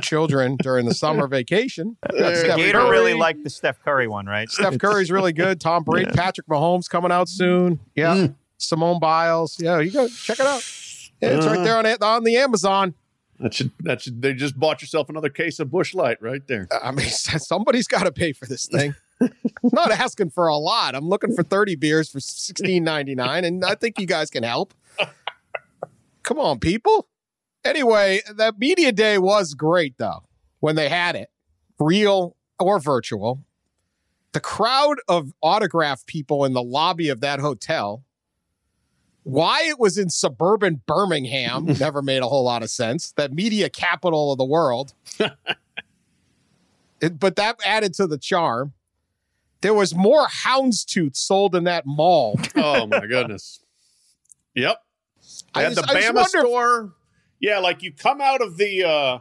children 0.00 0.56
during 0.56 0.86
the 0.86 0.94
summer 0.94 1.26
vacation. 1.28 1.98
Got 2.18 2.34
Steph 2.36 2.56
Gator 2.56 2.78
Curry. 2.78 2.90
really 2.90 3.14
liked 3.14 3.44
the 3.44 3.50
Steph 3.50 3.78
Curry 3.84 4.08
one, 4.08 4.24
right? 4.24 4.48
Steph 4.48 4.78
Curry's 4.78 5.10
really 5.10 5.34
good. 5.34 5.60
Tom 5.60 5.84
Brady, 5.84 6.10
Patrick 6.12 6.46
Mahomes 6.46 6.88
coming 6.88 7.12
out 7.12 7.28
soon. 7.28 7.78
Yeah. 7.94 8.28
Simone 8.56 8.98
Biles. 9.00 9.60
Yeah, 9.60 9.80
you 9.80 9.90
go 9.90 10.08
check 10.08 10.40
it 10.40 10.46
out. 10.46 10.62
Yeah, 11.20 11.36
it's 11.36 11.46
right 11.46 11.62
there 11.62 11.76
on, 11.76 11.86
on 11.86 12.24
the 12.24 12.36
Amazon. 12.36 12.94
That 13.38 13.52
should 13.52 13.70
that 13.80 14.00
should 14.00 14.22
they 14.22 14.32
just 14.32 14.58
bought 14.58 14.80
yourself 14.80 15.10
another 15.10 15.28
case 15.28 15.60
of 15.60 15.70
Busch 15.70 15.94
Light 15.94 16.16
right 16.22 16.46
there. 16.46 16.66
I 16.82 16.90
mean, 16.90 17.06
somebody's 17.10 17.86
got 17.86 18.04
to 18.04 18.12
pay 18.12 18.32
for 18.32 18.46
this 18.46 18.66
thing. 18.66 18.94
I'm 19.20 19.70
not 19.72 19.90
asking 19.90 20.30
for 20.30 20.46
a 20.48 20.56
lot. 20.56 20.94
I'm 20.94 21.08
looking 21.08 21.34
for 21.34 21.42
30 21.42 21.76
beers 21.76 22.08
for 22.10 22.18
$16.99, 22.18 23.44
and 23.46 23.64
I 23.64 23.74
think 23.74 23.98
you 23.98 24.06
guys 24.06 24.30
can 24.30 24.42
help. 24.42 24.74
Come 26.22 26.38
on, 26.38 26.58
people. 26.58 27.08
Anyway, 27.64 28.20
that 28.36 28.58
media 28.58 28.92
day 28.92 29.18
was 29.18 29.54
great, 29.54 29.94
though, 29.98 30.22
when 30.60 30.76
they 30.76 30.88
had 30.88 31.16
it, 31.16 31.30
real 31.78 32.36
or 32.58 32.78
virtual. 32.78 33.42
The 34.32 34.40
crowd 34.40 34.98
of 35.08 35.32
autograph 35.42 36.04
people 36.06 36.44
in 36.44 36.52
the 36.52 36.62
lobby 36.62 37.08
of 37.08 37.20
that 37.20 37.40
hotel. 37.40 38.02
Why 39.22 39.62
it 39.66 39.78
was 39.80 39.96
in 39.98 40.10
suburban 40.10 40.82
Birmingham 40.86 41.64
never 41.80 42.02
made 42.02 42.22
a 42.22 42.28
whole 42.28 42.44
lot 42.44 42.62
of 42.62 42.70
sense. 42.70 43.12
That 43.12 43.32
media 43.32 43.68
capital 43.70 44.30
of 44.32 44.38
the 44.38 44.44
world. 44.44 44.92
It- 47.00 47.20
but 47.20 47.36
that 47.36 47.56
added 47.64 47.92
to 47.94 48.06
the 48.06 48.18
charm. 48.18 48.72
There 49.66 49.74
was 49.74 49.96
more 49.96 50.28
houndstooth 50.28 51.16
sold 51.16 51.56
in 51.56 51.64
that 51.64 51.86
mall. 51.86 52.38
Oh 52.54 52.86
my 52.86 53.04
goodness. 53.04 53.58
Yep. 54.54 54.80
I 55.56 55.62
had 55.62 55.74
just- 55.74 55.88
the 55.88 55.92
Bama 55.92 56.24
store. 56.26 56.94
Yeah, 57.40 57.58
like 57.58 57.82
you 57.82 57.92
come 57.92 58.20
out 58.20 58.40
of 58.40 58.58
the 58.58 58.84
uh 58.84 59.18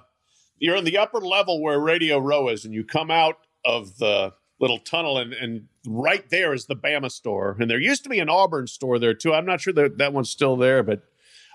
you're 0.59 0.75
in 0.75 0.83
the 0.83 0.99
upper 0.99 1.17
level 1.19 1.63
where 1.63 1.79
Radio 1.79 2.19
Row 2.19 2.49
is, 2.49 2.63
and 2.63 2.75
you 2.75 2.83
come 2.83 3.09
out 3.09 3.37
of 3.65 3.97
the 3.97 4.33
little 4.59 4.77
tunnel 4.77 5.17
and, 5.17 5.33
and 5.33 5.63
right 5.87 6.29
there 6.29 6.53
is 6.53 6.67
the 6.67 6.75
Bama 6.75 7.11
store. 7.11 7.57
And 7.59 7.67
there 7.67 7.79
used 7.81 8.03
to 8.03 8.09
be 8.09 8.19
an 8.19 8.29
Auburn 8.29 8.67
store 8.67 8.99
there 8.99 9.15
too. 9.15 9.33
I'm 9.33 9.47
not 9.47 9.61
sure 9.61 9.73
that 9.73 9.97
that 9.97 10.13
one's 10.13 10.29
still 10.29 10.57
there, 10.57 10.83
but 10.83 11.01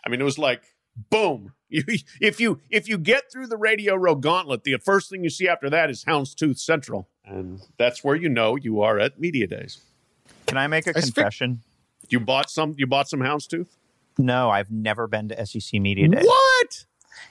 I 0.05 0.11
mean 0.11 0.21
it 0.21 0.25
was 0.25 0.37
like 0.37 0.63
boom. 1.11 1.53
You, 1.71 1.85
if 2.21 2.41
you 2.41 2.61
if 2.69 2.89
you 2.89 2.99
get 2.99 3.31
through 3.31 3.47
the 3.47 3.57
Radio 3.57 3.95
Row 3.95 4.17
gauntlet, 4.17 4.65
the 4.65 4.77
first 4.79 5.09
thing 5.09 5.23
you 5.23 5.31
see 5.31 5.49
after 5.49 5.71
that 5.71 5.89
is 5.89 6.05
Houndstooth 6.05 6.59
Central. 6.59 7.09
And 7.25 7.61
that's 7.79 8.03
where 8.03 8.17
you 8.17 8.29
know 8.29 8.57
you 8.57 8.81
are 8.83 8.99
at 8.99 9.21
Media 9.21 9.47
Days. 9.47 9.81
Can 10.47 10.59
I 10.59 10.67
make 10.67 10.87
a 10.87 10.91
I 10.91 11.01
speak- 11.01 11.15
confession? 11.15 11.63
You 12.09 12.19
bought 12.19 12.51
some 12.51 12.75
you 12.77 12.87
bought 12.89 13.09
some 13.09 13.21
Houndstooth? 13.21 13.69
No, 14.19 14.51
I've 14.51 14.71
never 14.71 15.07
been 15.07 15.29
to 15.29 15.47
SEC 15.47 15.81
Media 15.81 16.09
Days. 16.09 16.25
What? 16.27 16.85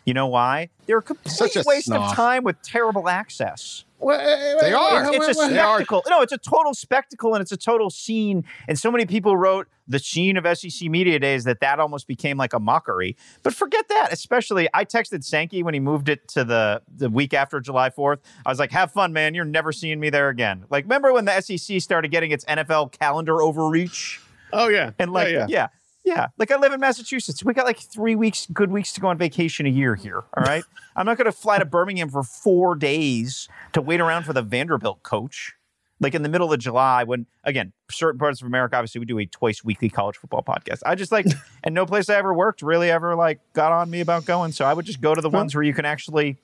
You 0.05 0.13
know 0.13 0.27
why? 0.27 0.69
They're 0.85 0.99
a 0.99 1.01
complete 1.01 1.55
a 1.55 1.63
waste 1.65 1.87
snob. 1.87 2.11
of 2.11 2.15
time 2.15 2.43
with 2.45 2.61
terrible 2.61 3.09
access. 3.09 3.83
They 4.01 4.73
are. 4.73 5.13
It's 5.13 5.27
a 5.27 5.33
spectacle. 5.33 6.03
No, 6.09 6.21
it's 6.21 6.31
a 6.31 6.37
total 6.37 6.73
spectacle 6.73 7.33
and 7.33 7.41
it's 7.41 7.51
a 7.51 7.57
total 7.57 7.89
scene. 7.89 8.45
And 8.67 8.79
so 8.79 8.91
many 8.91 9.05
people 9.05 9.35
wrote 9.35 9.67
the 9.87 9.99
sheen 9.99 10.37
of 10.37 10.57
SEC 10.57 10.89
Media 10.89 11.19
Days 11.19 11.43
that 11.45 11.59
that 11.59 11.79
almost 11.79 12.07
became 12.07 12.37
like 12.37 12.53
a 12.53 12.59
mockery. 12.59 13.17
But 13.43 13.53
forget 13.53 13.87
that. 13.89 14.13
Especially, 14.13 14.69
I 14.73 14.85
texted 14.85 15.23
Sankey 15.23 15.63
when 15.63 15.73
he 15.73 15.79
moved 15.79 16.09
it 16.09 16.27
to 16.29 16.43
the 16.43 16.81
the 16.95 17.09
week 17.09 17.33
after 17.33 17.59
July 17.59 17.89
Fourth. 17.89 18.19
I 18.45 18.49
was 18.49 18.59
like, 18.59 18.71
"Have 18.71 18.91
fun, 18.91 19.11
man. 19.13 19.33
You're 19.33 19.45
never 19.45 19.71
seeing 19.71 19.99
me 19.99 20.09
there 20.09 20.29
again." 20.29 20.65
Like, 20.69 20.85
remember 20.85 21.11
when 21.11 21.25
the 21.25 21.41
SEC 21.41 21.81
started 21.81 22.11
getting 22.11 22.31
its 22.31 22.45
NFL 22.45 22.91
calendar 22.91 23.41
overreach? 23.41 24.21
Oh 24.53 24.67
yeah. 24.67 24.91
And 24.99 25.11
like, 25.11 25.31
yeah, 25.31 25.45
yeah. 25.49 25.67
Yeah. 26.09 26.27
Like 26.37 26.51
I 26.51 26.57
live 26.57 26.73
in 26.73 26.79
Massachusetts. 26.79 27.43
We 27.43 27.53
got 27.53 27.65
like 27.65 27.79
three 27.79 28.15
weeks, 28.15 28.47
good 28.51 28.71
weeks 28.71 28.91
to 28.93 29.01
go 29.01 29.07
on 29.07 29.17
vacation 29.17 29.65
a 29.65 29.69
year 29.69 29.95
here. 29.95 30.23
All 30.35 30.43
right. 30.43 30.63
I'm 30.95 31.05
not 31.05 31.17
going 31.17 31.25
to 31.25 31.31
fly 31.31 31.59
to 31.59 31.65
Birmingham 31.65 32.09
for 32.09 32.23
four 32.23 32.75
days 32.75 33.47
to 33.73 33.81
wait 33.81 34.01
around 34.01 34.23
for 34.23 34.33
the 34.33 34.41
Vanderbilt 34.41 35.03
coach. 35.03 35.53
Like 36.01 36.15
in 36.15 36.23
the 36.23 36.29
middle 36.29 36.51
of 36.53 36.59
July, 36.59 37.03
when 37.03 37.25
again, 37.43 37.73
certain 37.91 38.17
parts 38.19 38.41
of 38.41 38.47
America, 38.47 38.75
obviously 38.77 38.99
we 38.99 39.05
do 39.05 39.19
a 39.19 39.25
twice 39.25 39.63
weekly 39.63 39.89
college 39.89 40.15
football 40.17 40.41
podcast. 40.43 40.79
I 40.85 40.95
just 40.95 41.11
like, 41.11 41.25
and 41.63 41.75
no 41.75 41.85
place 41.85 42.09
I 42.09 42.15
ever 42.15 42.33
worked 42.33 42.61
really 42.61 42.89
ever 42.89 43.15
like 43.15 43.39
got 43.53 43.71
on 43.71 43.89
me 43.89 43.99
about 43.99 44.25
going. 44.25 44.51
So 44.53 44.65
I 44.65 44.73
would 44.73 44.85
just 44.85 45.01
go 45.01 45.13
to 45.13 45.21
the 45.21 45.29
ones 45.29 45.53
where 45.53 45.63
you 45.63 45.73
can 45.73 45.85
actually 45.85 46.37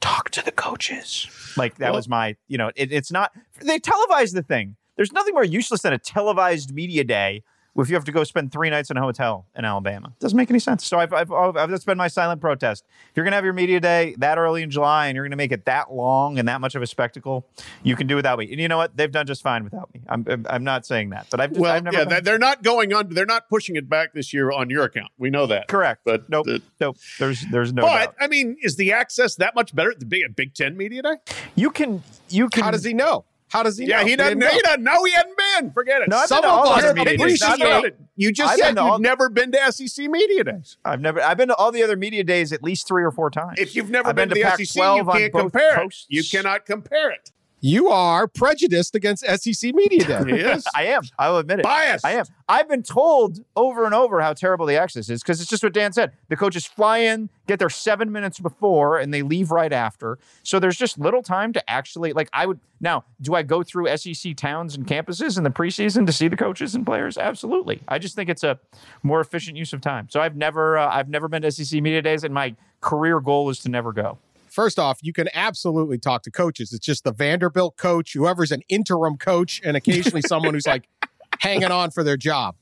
talk 0.00 0.30
to 0.30 0.44
the 0.44 0.52
coaches. 0.52 1.26
Like 1.56 1.76
that 1.76 1.86
Well- 1.90 1.94
was 1.98 2.08
my, 2.08 2.36
you 2.48 2.58
know, 2.58 2.70
it, 2.76 2.92
it's 2.92 3.10
not, 3.10 3.32
they 3.60 3.78
televised 3.78 4.34
the 4.36 4.42
thing. 4.42 4.76
There's 4.96 5.12
nothing 5.12 5.32
more 5.34 5.44
useless 5.44 5.82
than 5.82 5.92
a 5.92 5.98
televised 5.98 6.74
media 6.74 7.02
day 7.04 7.42
if 7.82 7.88
you 7.90 7.94
have 7.96 8.04
to 8.04 8.12
go 8.12 8.24
spend 8.24 8.50
three 8.52 8.70
nights 8.70 8.90
in 8.90 8.96
a 8.96 9.00
hotel 9.00 9.46
in 9.56 9.64
Alabama. 9.64 10.12
Doesn't 10.20 10.36
make 10.36 10.50
any 10.50 10.58
sense. 10.58 10.84
So 10.86 10.98
I've, 10.98 11.12
I've, 11.12 11.30
I've 11.32 11.70
that's 11.70 11.84
been 11.84 11.98
my 11.98 12.08
silent 12.08 12.40
protest. 12.40 12.84
If 13.10 13.16
you're 13.16 13.24
going 13.24 13.32
to 13.32 13.36
have 13.36 13.44
your 13.44 13.52
media 13.54 13.80
day 13.80 14.14
that 14.18 14.38
early 14.38 14.62
in 14.62 14.70
July 14.70 15.06
and 15.06 15.14
you're 15.16 15.24
going 15.24 15.30
to 15.32 15.36
make 15.36 15.52
it 15.52 15.64
that 15.66 15.92
long 15.92 16.38
and 16.38 16.48
that 16.48 16.60
much 16.60 16.74
of 16.74 16.82
a 16.82 16.86
spectacle, 16.86 17.46
you 17.82 17.96
can 17.96 18.06
do 18.06 18.16
without 18.16 18.38
me. 18.38 18.50
And 18.50 18.60
you 18.60 18.68
know 18.68 18.76
what? 18.78 18.96
They've 18.96 19.10
done 19.10 19.26
just 19.26 19.42
fine 19.42 19.64
without 19.64 19.92
me. 19.94 20.00
I'm, 20.08 20.24
I'm- 20.48 20.64
not 20.64 20.84
saying 20.84 21.10
that, 21.10 21.26
but 21.30 21.40
I've 21.40 21.50
just, 21.50 21.60
Well, 21.60 21.72
I've 21.74 21.84
never 21.84 21.96
yeah, 21.96 22.04
been- 22.04 22.14
they- 22.14 22.20
they're 22.20 22.38
not 22.38 22.62
going 22.62 22.92
on. 22.92 23.08
They're 23.10 23.24
not 23.26 23.48
pushing 23.48 23.76
it 23.76 23.88
back 23.88 24.12
this 24.12 24.32
year 24.34 24.50
on 24.50 24.68
your 24.70 24.84
account. 24.84 25.10
We 25.16 25.30
know 25.30 25.46
that. 25.46 25.68
correct. 25.68 26.02
But 26.04 26.28
nope, 26.28 26.46
the- 26.46 26.62
nope. 26.80 26.96
There's, 27.18 27.44
there's 27.50 27.72
no 27.72 27.82
but 27.82 27.88
doubt. 28.06 28.14
I 28.20 28.26
mean, 28.28 28.56
is 28.62 28.76
the 28.76 28.92
access 28.92 29.36
that 29.36 29.54
much 29.54 29.74
better 29.74 29.90
at 29.90 30.00
the 30.00 30.06
Big, 30.06 30.34
Big 30.36 30.52
Ten 30.54 30.76
media 30.76 31.02
day? 31.02 31.14
You 31.54 31.70
can, 31.70 32.02
you 32.28 32.48
can. 32.48 32.64
How 32.64 32.70
does 32.70 32.84
he 32.84 32.92
know? 32.92 33.24
How 33.50 33.62
does 33.62 33.78
he? 33.78 33.86
Yeah, 33.86 34.02
know? 34.02 34.06
he 34.08 34.16
doesn't. 34.16 34.38
didn't 34.38 34.54
He 34.54 34.60
doesn't 34.60 34.82
know. 34.82 35.04
He 35.04 35.12
hadn't 35.12 35.36
been. 35.36 35.70
Forget 35.72 36.02
it. 36.02 36.08
No, 36.08 36.22
Some 36.26 36.38
of 36.40 36.44
all 36.50 36.68
us 36.68 36.84
other 36.84 36.94
media 36.94 37.16
days. 37.16 37.40
You 37.40 37.46
all- 37.66 37.82
said- 37.82 37.96
You 38.16 38.32
just 38.32 38.52
I've 38.52 38.58
said 38.58 38.68
you've 38.70 38.78
all- 38.78 38.98
never 38.98 39.28
been 39.28 39.52
to 39.52 39.72
SEC 39.72 40.08
media 40.08 40.44
days. 40.44 40.76
I've 40.84 41.00
never. 41.00 41.22
I've 41.22 41.36
been 41.36 41.48
to 41.48 41.54
all 41.56 41.72
the 41.72 41.82
other 41.82 41.96
media 41.96 42.24
days 42.24 42.52
at 42.52 42.62
least 42.62 42.86
three 42.88 43.02
or 43.04 43.10
four 43.10 43.30
times. 43.30 43.58
If 43.58 43.74
you've 43.74 43.90
never 43.90 44.12
been, 44.12 44.28
been 44.28 44.36
to 44.36 44.42
the 44.42 44.50
SEC, 44.56 44.76
you 44.76 44.82
Pac-12 44.82 45.08
on 45.08 45.18
can't 45.18 45.32
both 45.32 45.40
compare 45.52 45.82
it. 45.82 45.94
You 46.08 46.22
cannot 46.24 46.66
compare 46.66 47.10
it. 47.10 47.30
You 47.60 47.88
are 47.88 48.28
prejudiced 48.28 48.94
against 48.94 49.24
SEC 49.26 49.74
media 49.74 50.04
day. 50.04 50.18
Yes. 50.48 50.64
I 50.74 50.84
am. 50.86 51.02
I 51.18 51.28
will 51.30 51.38
admit 51.38 51.60
it. 51.60 51.62
Bias. 51.64 52.04
I 52.04 52.12
am. 52.12 52.24
I've 52.48 52.68
been 52.68 52.82
told 52.82 53.40
over 53.56 53.84
and 53.84 53.94
over 53.94 54.20
how 54.20 54.32
terrible 54.32 54.66
the 54.66 54.76
access 54.76 55.10
is 55.10 55.22
because 55.22 55.40
it's 55.40 55.50
just 55.50 55.62
what 55.62 55.72
Dan 55.72 55.92
said. 55.92 56.12
The 56.28 56.36
coaches 56.36 56.64
fly 56.64 56.98
in, 56.98 57.28
get 57.46 57.58
there 57.58 57.68
seven 57.68 58.12
minutes 58.12 58.38
before, 58.38 58.98
and 58.98 59.12
they 59.12 59.22
leave 59.22 59.50
right 59.50 59.72
after. 59.72 60.18
So 60.42 60.58
there's 60.58 60.76
just 60.76 60.98
little 60.98 61.22
time 61.22 61.52
to 61.54 61.70
actually 61.70 62.12
like. 62.12 62.28
I 62.32 62.46
would 62.46 62.60
now. 62.80 63.04
Do 63.20 63.34
I 63.34 63.42
go 63.42 63.62
through 63.62 63.94
SEC 63.96 64.36
towns 64.36 64.76
and 64.76 64.86
campuses 64.86 65.36
in 65.36 65.44
the 65.44 65.50
preseason 65.50 66.06
to 66.06 66.12
see 66.12 66.28
the 66.28 66.36
coaches 66.36 66.74
and 66.74 66.86
players? 66.86 67.18
Absolutely. 67.18 67.80
I 67.88 67.98
just 67.98 68.14
think 68.14 68.30
it's 68.30 68.44
a 68.44 68.58
more 69.02 69.20
efficient 69.20 69.56
use 69.56 69.72
of 69.72 69.80
time. 69.80 70.08
So 70.10 70.20
I've 70.20 70.36
never. 70.36 70.78
Uh, 70.78 70.88
I've 70.88 71.08
never 71.08 71.28
been 71.28 71.42
to 71.42 71.50
SEC 71.50 71.82
media 71.82 72.02
days, 72.02 72.22
and 72.24 72.32
my 72.32 72.54
career 72.80 73.20
goal 73.20 73.50
is 73.50 73.58
to 73.60 73.68
never 73.68 73.92
go. 73.92 74.18
First 74.58 74.80
off, 74.80 74.98
you 75.02 75.12
can 75.12 75.28
absolutely 75.34 75.98
talk 75.98 76.22
to 76.24 76.32
coaches. 76.32 76.72
It's 76.72 76.84
just 76.84 77.04
the 77.04 77.12
Vanderbilt 77.12 77.76
coach, 77.76 78.12
whoever's 78.12 78.50
an 78.50 78.62
interim 78.68 79.16
coach, 79.16 79.60
and 79.64 79.76
occasionally 79.76 80.20
someone 80.20 80.52
who's 80.52 80.66
like 80.66 80.88
hanging 81.38 81.70
on 81.70 81.92
for 81.92 82.02
their 82.02 82.16
job. 82.16 82.56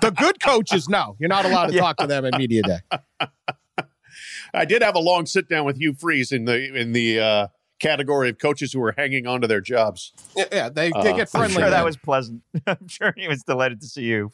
The 0.00 0.10
good 0.12 0.38
coaches, 0.40 0.88
no, 0.88 1.16
you're 1.18 1.28
not 1.28 1.44
allowed 1.44 1.66
to 1.66 1.74
Yeah. 1.74 1.80
talk 1.80 1.96
to 1.96 2.06
them 2.06 2.26
at 2.26 2.34
media 2.38 2.62
day. 2.62 2.78
I 4.54 4.64
did 4.66 4.82
have 4.82 4.94
a 4.94 5.00
long 5.00 5.26
sit 5.26 5.48
down 5.48 5.64
with 5.64 5.78
Hugh 5.78 5.94
Freeze 5.94 6.30
in 6.30 6.44
the 6.44 6.72
in 6.72 6.92
the 6.92 7.18
uh, 7.18 7.46
category 7.80 8.28
of 8.30 8.38
coaches 8.38 8.72
who 8.72 8.78
were 8.78 8.94
hanging 8.96 9.26
on 9.26 9.40
to 9.40 9.48
their 9.48 9.60
jobs. 9.60 10.12
Yeah, 10.36 10.44
Yeah, 10.52 10.68
they, 10.68 10.92
Uh, 10.92 11.02
they 11.02 11.10
get 11.10 11.20
I'm 11.22 11.26
friendly. 11.40 11.54
sure 11.54 11.62
with 11.64 11.70
that 11.72 11.84
was 11.84 11.96
pleasant. 11.96 12.42
I'm 12.68 12.86
sure 12.86 13.12
he 13.16 13.26
was 13.26 13.42
delighted 13.42 13.80
to 13.80 13.88
see 13.88 14.04
you. 14.04 14.30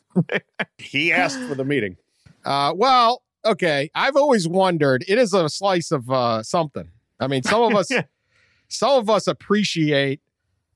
He 0.76 1.10
asked 1.10 1.38
for 1.48 1.54
the 1.54 1.64
meeting. 1.64 1.96
Uh, 2.44 2.74
well, 2.76 3.22
okay. 3.44 3.90
I've 3.94 4.16
always 4.16 4.46
wondered. 4.48 5.04
It 5.08 5.18
is 5.18 5.32
a 5.34 5.48
slice 5.48 5.90
of 5.90 6.10
uh, 6.10 6.42
something. 6.42 6.88
I 7.20 7.26
mean, 7.26 7.42
some 7.42 7.62
of 7.62 7.74
us, 7.76 7.88
some 8.68 8.98
of 9.00 9.08
us 9.10 9.26
appreciate, 9.26 10.20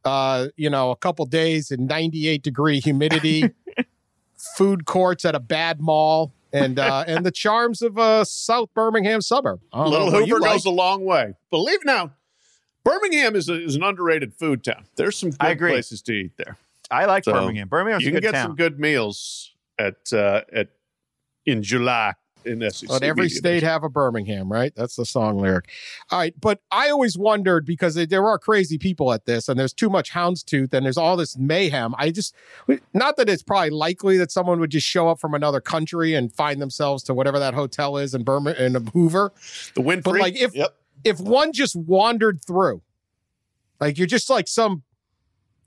uh, 0.05 0.49
you 0.57 0.71
know, 0.71 0.91
a 0.91 0.97
couple 0.97 1.25
days 1.27 1.71
in 1.71 1.87
98 1.87 2.43
degree 2.43 2.81
humidity, 2.81 3.51
food 4.57 4.85
courts 4.87 5.25
at 5.25 5.35
a 5.35 5.41
bad 5.41 5.81
mall, 5.81 6.33
and 6.53 6.79
uh, 6.79 7.05
and 7.07 7.27
the 7.27 7.31
charms 7.33 7.83
of 7.83 7.99
a 7.99 8.25
South 8.25 8.69
Birmingham 8.75 9.21
suburb. 9.21 9.61
I 9.73 9.79
don't 9.79 9.87
know 9.87 9.91
Little 10.05 10.13
what 10.21 10.29
you 10.29 10.35
Hoover 10.35 10.41
like. 10.41 10.53
goes 10.53 10.65
a 10.65 10.71
long 10.71 11.05
way. 11.05 11.35
Believe 11.51 11.81
it 11.81 11.87
now, 11.87 12.13
Birmingham 12.85 13.35
is, 13.35 13.49
a, 13.49 13.63
is 13.63 13.75
an 13.75 13.83
underrated 13.83 14.33
food 14.35 14.63
town. 14.65 14.85
There's 14.97 15.17
some 15.19 15.33
I 15.41 15.47
good 15.49 15.53
agree. 15.53 15.71
places 15.73 16.03
to 16.03 16.13
eat 16.13 16.33
there. 16.37 16.57
I 16.91 17.07
like 17.07 17.25
So, 17.25 17.33
Birmingham. 17.33 17.69
Birmingham's 17.69 18.05
you 18.05 18.11
a 18.11 18.13
can 18.13 18.21
good 18.21 18.27
get 18.29 18.33
town. 18.35 18.47
some 18.51 18.57
good 18.57 18.79
meals 18.79 19.53
at 19.79 19.97
uh, 20.13 20.43
at 20.53 20.69
in 21.45 21.63
July 21.65 22.13
in 22.47 22.71
SEC. 22.71 22.89
But 22.89 23.03
every 23.03 23.29
state 23.29 23.63
have 23.63 23.85
a 23.85 23.89
Birmingham, 23.89 24.51
right? 24.51 24.73
That's 24.75 24.97
the 24.97 25.05
song 25.05 25.39
lyric. 25.39 25.71
All 26.11 26.19
right, 26.19 26.35
but 26.41 26.61
I 26.71 26.91
always 26.91 27.19
wondered 27.19 27.67
because 27.67 27.95
there 27.95 28.27
are 28.27 28.39
crazy 28.39 28.79
people 28.79 29.13
at 29.13 29.27
this, 29.27 29.49
and 29.49 29.59
there's 29.59 29.73
too 29.73 29.91
much 29.91 30.13
houndstooth, 30.13 30.73
and 30.73 30.85
there's 30.85 30.97
all 30.97 31.17
this 31.17 31.37
mayhem. 31.37 31.95
I 31.99 32.11
just, 32.11 32.35
not 32.95 33.17
that 33.17 33.29
it's 33.29 33.43
probably 33.43 33.71
likely 33.71 34.17
that 34.19 34.31
someone 34.31 34.61
would 34.61 34.71
just 34.71 34.87
show 34.87 35.09
up 35.09 35.21
from 35.21 35.35
another 35.35 35.61
country 35.61 36.15
and 36.15 36.33
find 36.33 36.61
themselves 36.61 37.03
to 37.05 37.15
whatever 37.15 37.39
that 37.39 37.55
hotel 37.55 37.97
is 37.97 38.15
in 38.15 38.25
Birmingham, 38.25 38.65
in 38.65 38.77
a 38.77 38.81
Hoover. 38.91 39.33
the 39.75 39.83
wind, 39.83 40.03
But 40.03 40.19
like, 40.19 40.37
if 40.41 40.55
yep. 40.55 40.77
if 41.05 41.21
one 41.21 41.53
just 41.53 41.77
wandered 41.77 42.41
through, 42.45 42.83
like 43.81 43.99
you're 43.99 44.07
just 44.07 44.31
like 44.31 44.49
some 44.49 44.83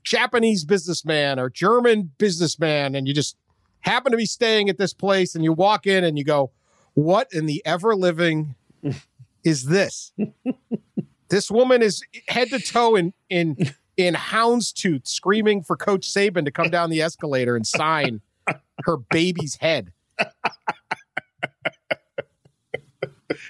Japanese 0.02 0.64
businessman 0.64 1.38
or 1.38 1.50
German 1.50 2.10
businessman, 2.18 2.94
and 2.94 3.06
you 3.06 3.14
just 3.14 3.36
happen 3.80 4.12
to 4.12 4.18
be 4.18 4.26
staying 4.26 4.68
at 4.68 4.78
this 4.78 4.92
place, 4.92 5.34
and 5.34 5.44
you 5.44 5.52
walk 5.52 5.86
in 5.86 6.04
and 6.04 6.18
you 6.18 6.24
go, 6.24 6.50
"What 7.02 7.28
in 7.32 7.46
the 7.46 7.62
ever 7.64 7.94
living 7.94 8.54
is 9.44 9.64
this?" 9.64 10.12
this 11.28 11.50
woman 11.50 11.82
is 11.82 12.02
head 12.28 12.50
to 12.50 12.58
toe 12.58 12.96
in 12.96 13.12
in 13.28 13.56
in 13.96 14.14
houndstooth, 14.14 15.06
screaming 15.06 15.62
for 15.62 15.76
Coach 15.76 16.06
Saban 16.08 16.44
to 16.44 16.50
come 16.50 16.70
down 16.70 16.90
the 16.90 17.02
escalator 17.02 17.56
and 17.56 17.66
sign 17.66 18.20
her 18.84 18.96
baby's 18.96 19.56
head. 19.56 19.92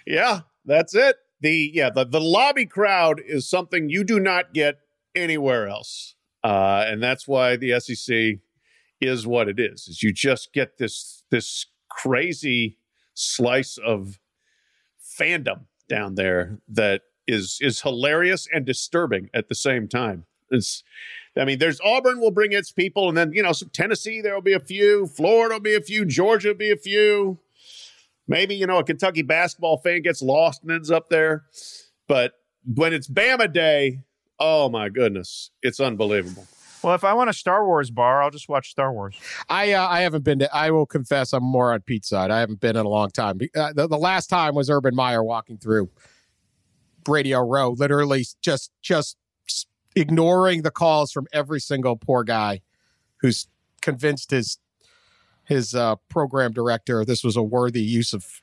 Yeah, 0.06 0.40
that's 0.64 0.94
it. 0.94 1.16
The 1.40 1.70
yeah, 1.72 1.90
the, 1.90 2.04
the 2.04 2.20
lobby 2.20 2.66
crowd 2.66 3.20
is 3.24 3.48
something 3.48 3.88
you 3.88 4.04
do 4.04 4.20
not 4.20 4.52
get 4.52 4.78
anywhere 5.14 5.68
else. 5.68 6.16
Uh, 6.42 6.84
and 6.86 7.02
that's 7.02 7.28
why 7.28 7.56
the 7.56 7.78
SEC 7.80 8.38
is 9.00 9.26
what 9.26 9.48
it 9.48 9.58
is. 9.58 9.88
Is 9.88 10.02
you 10.02 10.12
just 10.12 10.52
get 10.52 10.78
this 10.78 11.22
this 11.30 11.66
crazy 11.88 12.78
slice 13.14 13.78
of 13.78 14.18
fandom 15.20 15.66
down 15.88 16.14
there 16.14 16.58
that 16.68 17.02
is 17.26 17.58
is 17.60 17.82
hilarious 17.82 18.48
and 18.52 18.64
disturbing 18.64 19.30
at 19.34 19.48
the 19.48 19.54
same 19.54 19.88
time. 19.88 20.24
It's 20.50 20.82
I 21.36 21.44
mean, 21.44 21.58
there's 21.58 21.80
Auburn 21.80 22.20
will 22.20 22.32
bring 22.32 22.52
its 22.52 22.72
people, 22.72 23.08
and 23.08 23.16
then 23.16 23.32
you 23.32 23.42
know, 23.42 23.52
some 23.52 23.70
Tennessee 23.70 24.20
there 24.20 24.34
will 24.34 24.42
be 24.42 24.52
a 24.52 24.60
few, 24.60 25.06
Florida 25.06 25.54
will 25.54 25.60
be 25.60 25.74
a 25.74 25.80
few, 25.80 26.04
Georgia 26.04 26.48
will 26.48 26.54
be 26.56 26.70
a 26.70 26.76
few. 26.76 27.38
Maybe, 28.26 28.54
you 28.54 28.66
know, 28.66 28.78
a 28.78 28.84
Kentucky 28.84 29.22
basketball 29.22 29.78
fan 29.78 30.02
gets 30.02 30.22
lost 30.22 30.62
and 30.62 30.70
ends 30.70 30.90
up 30.90 31.08
there. 31.08 31.44
But 32.06 32.34
when 32.64 32.92
it's 32.92 33.08
Bama 33.08 33.52
Day, 33.52 34.00
oh 34.38 34.68
my 34.68 34.88
goodness, 34.88 35.50
it's 35.62 35.80
unbelievable. 35.80 36.46
Well, 36.82 36.94
if 36.94 37.04
I 37.04 37.12
want 37.14 37.30
a 37.30 37.32
Star 37.32 37.66
Wars 37.66 37.90
bar, 37.90 38.22
I'll 38.22 38.30
just 38.30 38.48
watch 38.48 38.70
Star 38.70 38.92
Wars. 38.92 39.16
I 39.48 39.72
uh, 39.72 39.86
I 39.86 40.00
haven't 40.00 40.24
been 40.24 40.38
to. 40.40 40.54
I 40.54 40.70
will 40.70 40.86
confess, 40.86 41.32
I'm 41.32 41.44
more 41.44 41.72
on 41.72 41.80
Pete's 41.82 42.08
side. 42.08 42.30
I 42.30 42.40
haven't 42.40 42.60
been 42.60 42.76
in 42.76 42.86
a 42.86 42.88
long 42.88 43.10
time. 43.10 43.38
Uh, 43.54 43.72
the, 43.72 43.86
the 43.86 43.98
last 43.98 44.28
time 44.28 44.54
was 44.54 44.70
Urban 44.70 44.94
Meyer 44.94 45.22
walking 45.22 45.58
through 45.58 45.90
Radio 47.06 47.40
Row, 47.40 47.70
literally 47.70 48.24
just 48.40 48.72
just 48.80 49.16
ignoring 49.96 50.62
the 50.62 50.70
calls 50.70 51.12
from 51.12 51.26
every 51.32 51.60
single 51.60 51.96
poor 51.96 52.22
guy 52.24 52.60
who's 53.18 53.48
convinced 53.80 54.30
his 54.30 54.58
his 55.44 55.74
uh, 55.74 55.96
program 56.08 56.52
director 56.52 57.04
this 57.04 57.24
was 57.24 57.36
a 57.36 57.42
worthy 57.42 57.82
use 57.82 58.12
of 58.12 58.42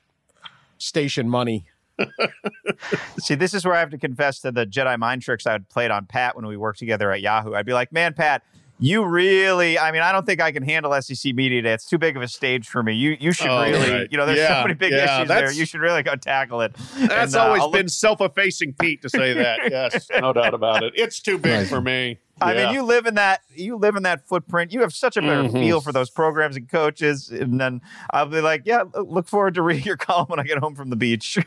station 0.78 1.30
money. 1.30 1.66
See, 3.20 3.36
this 3.36 3.54
is 3.54 3.66
where 3.66 3.74
I 3.74 3.80
have 3.80 3.90
to 3.92 3.98
confess 3.98 4.40
to 4.42 4.52
the 4.52 4.66
Jedi 4.66 4.98
mind 4.98 5.22
tricks 5.22 5.46
I 5.46 5.54
had 5.54 5.70
played 5.70 5.92
on 5.92 6.06
Pat 6.06 6.36
when 6.36 6.46
we 6.46 6.58
worked 6.58 6.80
together 6.80 7.12
at 7.12 7.22
Yahoo. 7.22 7.54
I'd 7.54 7.66
be 7.66 7.74
like, 7.74 7.92
man, 7.92 8.14
Pat, 8.14 8.44
you 8.80 9.04
really, 9.06 9.80
I 9.80 9.92
mean, 9.92 10.02
I 10.04 10.12
don't 10.12 10.26
think 10.26 10.40
I 10.42 10.52
can 10.52 10.62
handle 10.64 11.00
SEC 11.02 11.34
Media 11.34 11.62
Day. 11.62 11.74
It's 11.74 11.86
too 11.86 11.98
big 11.98 12.16
of 12.16 12.22
a 12.22 12.28
stage 12.28 12.68
for 12.68 12.84
me. 12.84 12.94
You 12.94 13.18
you 13.20 13.32
should 13.32 13.48
Oh, 13.48 13.62
really, 13.64 13.90
right. 13.92 14.08
you 14.12 14.18
know, 14.18 14.26
there's 14.26 14.38
Yeah, 14.38 14.60
so 14.62 14.68
many 14.68 14.74
big 14.76 14.92
yeah, 14.92 15.18
issues 15.18 15.28
there. 15.28 15.52
You 15.52 15.66
should 15.66 15.82
really 15.82 16.04
go 16.04 16.16
tackle 16.16 16.62
it. 16.62 16.76
That's 16.96 17.34
And, 17.34 17.36
uh, 17.42 17.46
always 17.46 17.62
I'll 17.64 17.72
been 17.72 17.86
look- 17.86 17.90
self-effacing 17.90 18.74
Pete 18.80 19.02
to 19.02 19.10
say 19.10 19.34
that. 19.34 19.60
Yes, 19.72 20.08
no 20.20 20.32
doubt 20.34 20.54
about 20.54 20.84
it. 20.84 20.94
It's 20.96 21.20
too 21.20 21.38
big 21.38 21.54
Right. 21.60 21.68
for 21.68 21.82
me. 21.82 22.20
I 22.40 22.54
Yeah. 22.54 22.66
mean, 22.68 22.76
you 22.76 22.84
live 22.84 23.06
in 23.08 23.16
that 23.16 23.42
you 23.56 23.78
live 23.78 23.96
in 23.96 24.04
that 24.04 24.28
footprint. 24.28 24.72
You 24.72 24.82
have 24.82 24.94
such 24.94 25.18
a 25.18 25.22
better 25.22 25.44
Mhm. 25.46 25.54
feel 25.54 25.82
for 25.82 25.92
those 25.92 26.10
programs 26.12 26.56
and 26.56 26.70
coaches. 26.70 27.30
And 27.30 27.60
then 27.60 27.82
I'll 28.12 28.28
be 28.28 28.42
like, 28.42 28.62
yeah, 28.66 28.84
look 28.94 29.28
forward 29.28 29.56
to 29.56 29.64
reading 29.64 29.86
your 29.86 29.98
column 30.10 30.28
when 30.30 30.40
I 30.40 30.44
get 30.44 30.60
home 30.60 30.76
from 30.76 30.90
the 30.92 30.96
beach. 30.96 31.38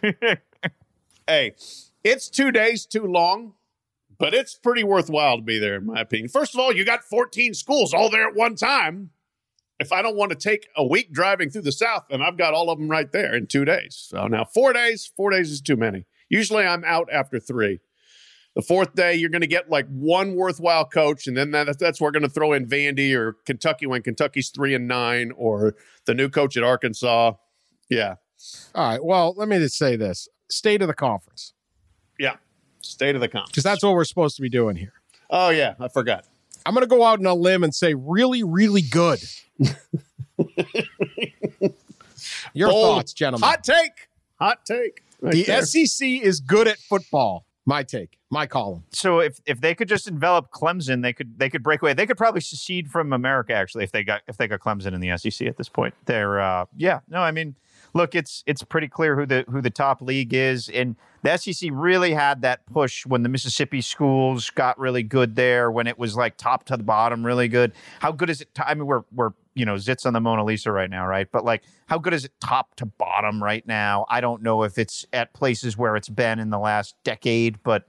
hey, 1.28 1.52
it's 2.02 2.28
two 2.28 2.50
days 2.50 2.86
too 2.86 3.04
long, 3.06 3.52
but 4.20 4.34
it's 4.34 4.54
pretty 4.54 4.84
worthwhile 4.84 5.38
to 5.38 5.42
be 5.42 5.58
there, 5.58 5.76
in 5.76 5.86
my 5.86 6.02
opinion. 6.02 6.28
First 6.28 6.54
of 6.54 6.60
all, 6.60 6.72
you 6.72 6.84
got 6.84 7.02
14 7.02 7.54
schools 7.54 7.94
all 7.94 8.10
there 8.10 8.28
at 8.28 8.36
one 8.36 8.54
time. 8.54 9.10
If 9.80 9.92
I 9.92 10.02
don't 10.02 10.14
want 10.14 10.30
to 10.30 10.36
take 10.36 10.68
a 10.76 10.86
week 10.86 11.10
driving 11.10 11.48
through 11.48 11.62
the 11.62 11.72
South, 11.72 12.04
then 12.10 12.20
I've 12.20 12.36
got 12.36 12.52
all 12.52 12.68
of 12.68 12.78
them 12.78 12.88
right 12.88 13.10
there 13.10 13.34
in 13.34 13.46
two 13.46 13.64
days. 13.64 13.96
So 14.10 14.26
now 14.26 14.44
four 14.44 14.74
days, 14.74 15.10
four 15.16 15.30
days 15.30 15.50
is 15.50 15.62
too 15.62 15.76
many. 15.76 16.04
Usually 16.28 16.64
I'm 16.64 16.84
out 16.84 17.08
after 17.10 17.40
three. 17.40 17.80
The 18.54 18.60
fourth 18.60 18.94
day, 18.94 19.14
you're 19.14 19.30
going 19.30 19.40
to 19.40 19.46
get 19.46 19.70
like 19.70 19.86
one 19.88 20.34
worthwhile 20.34 20.84
coach, 20.84 21.26
and 21.26 21.34
then 21.34 21.52
that, 21.52 21.78
that's 21.78 21.98
where 21.98 22.08
we're 22.08 22.12
going 22.12 22.24
to 22.24 22.28
throw 22.28 22.52
in 22.52 22.66
Vandy 22.66 23.14
or 23.14 23.38
Kentucky 23.46 23.86
when 23.86 24.02
Kentucky's 24.02 24.50
three 24.50 24.74
and 24.74 24.86
nine, 24.86 25.32
or 25.34 25.76
the 26.04 26.14
new 26.14 26.28
coach 26.28 26.58
at 26.58 26.64
Arkansas. 26.64 27.34
Yeah, 27.88 28.16
All 28.74 28.90
right. 28.90 29.02
Well, 29.02 29.34
let 29.36 29.48
me 29.48 29.58
just 29.58 29.78
say 29.78 29.94
this: 29.96 30.28
state 30.50 30.82
of 30.82 30.88
the 30.88 30.94
conference, 30.94 31.54
yeah. 32.18 32.36
State 32.82 33.14
of 33.14 33.20
the 33.20 33.28
conference. 33.28 33.50
because 33.50 33.62
that's 33.64 33.82
what 33.82 33.94
we're 33.94 34.04
supposed 34.04 34.36
to 34.36 34.42
be 34.42 34.48
doing 34.48 34.76
here. 34.76 34.92
Oh 35.30 35.50
yeah, 35.50 35.74
I 35.78 35.88
forgot. 35.88 36.24
I'm 36.66 36.74
going 36.74 36.82
to 36.82 36.88
go 36.88 37.04
out 37.04 37.18
on 37.20 37.26
a 37.26 37.34
limb 37.34 37.64
and 37.64 37.74
say 37.74 37.94
really, 37.94 38.42
really 38.42 38.82
good. 38.82 39.20
Your 42.54 42.68
Bold. 42.68 42.96
thoughts, 42.98 43.12
gentlemen. 43.12 43.48
Hot 43.48 43.64
take. 43.64 44.08
Hot 44.38 44.64
take. 44.66 45.02
Right 45.20 45.32
the 45.32 45.42
there. 45.44 45.62
SEC 45.64 46.06
is 46.06 46.40
good 46.40 46.66
at 46.68 46.78
football. 46.78 47.44
My 47.66 47.82
take, 47.82 48.18
my 48.30 48.46
column. 48.46 48.84
so 48.90 49.20
if 49.20 49.38
if 49.44 49.60
they 49.60 49.74
could 49.74 49.86
just 49.86 50.08
envelop 50.08 50.50
Clemson, 50.50 51.02
they 51.02 51.12
could 51.12 51.38
they 51.38 51.48
could 51.50 51.62
break 51.62 51.82
away. 51.82 51.92
They 51.92 52.06
could 52.06 52.16
probably 52.16 52.40
secede 52.40 52.90
from 52.90 53.12
America 53.12 53.52
actually 53.52 53.84
if 53.84 53.92
they 53.92 54.02
got 54.02 54.22
if 54.26 54.38
they 54.38 54.48
got 54.48 54.60
Clemson 54.60 54.92
in 54.94 55.00
the 55.00 55.16
SEC 55.18 55.46
at 55.46 55.56
this 55.58 55.68
point. 55.68 55.94
They're 56.06 56.40
uh, 56.40 56.64
yeah 56.76 57.00
no, 57.08 57.18
I 57.20 57.30
mean 57.30 57.54
look, 57.94 58.14
it's 58.14 58.42
it's 58.46 58.62
pretty 58.62 58.88
clear 58.88 59.16
who 59.16 59.26
the 59.26 59.44
who 59.48 59.60
the 59.60 59.70
top 59.70 60.00
league 60.02 60.32
is, 60.34 60.68
and 60.68 60.96
the 61.22 61.36
SEC 61.36 61.70
really 61.72 62.12
had 62.12 62.42
that 62.42 62.64
push 62.66 63.04
when 63.06 63.22
the 63.22 63.28
Mississippi 63.28 63.80
schools 63.80 64.50
got 64.50 64.78
really 64.78 65.02
good 65.02 65.36
there, 65.36 65.70
when 65.70 65.86
it 65.86 65.98
was 65.98 66.16
like 66.16 66.36
top 66.36 66.64
to 66.64 66.76
the 66.76 66.82
bottom, 66.82 67.24
really 67.24 67.48
good. 67.48 67.72
How 68.00 68.12
good 68.12 68.30
is 68.30 68.40
it? 68.40 68.54
To, 68.54 68.68
I 68.68 68.74
mean, 68.74 68.86
we're 68.86 69.02
we're 69.14 69.32
you 69.60 69.66
know 69.66 69.74
zits 69.74 70.06
on 70.06 70.14
the 70.14 70.20
Mona 70.22 70.42
Lisa 70.42 70.72
right 70.72 70.88
now, 70.88 71.06
right? 71.06 71.30
But 71.30 71.44
like, 71.44 71.64
how 71.84 71.98
good 71.98 72.14
is 72.14 72.24
it 72.24 72.32
top 72.40 72.74
to 72.76 72.86
bottom 72.86 73.44
right 73.44 73.66
now? 73.66 74.06
I 74.08 74.22
don't 74.22 74.42
know 74.42 74.62
if 74.62 74.78
it's 74.78 75.04
at 75.12 75.34
places 75.34 75.76
where 75.76 75.96
it's 75.96 76.08
been 76.08 76.38
in 76.38 76.48
the 76.48 76.58
last 76.58 76.94
decade, 77.04 77.62
but 77.62 77.84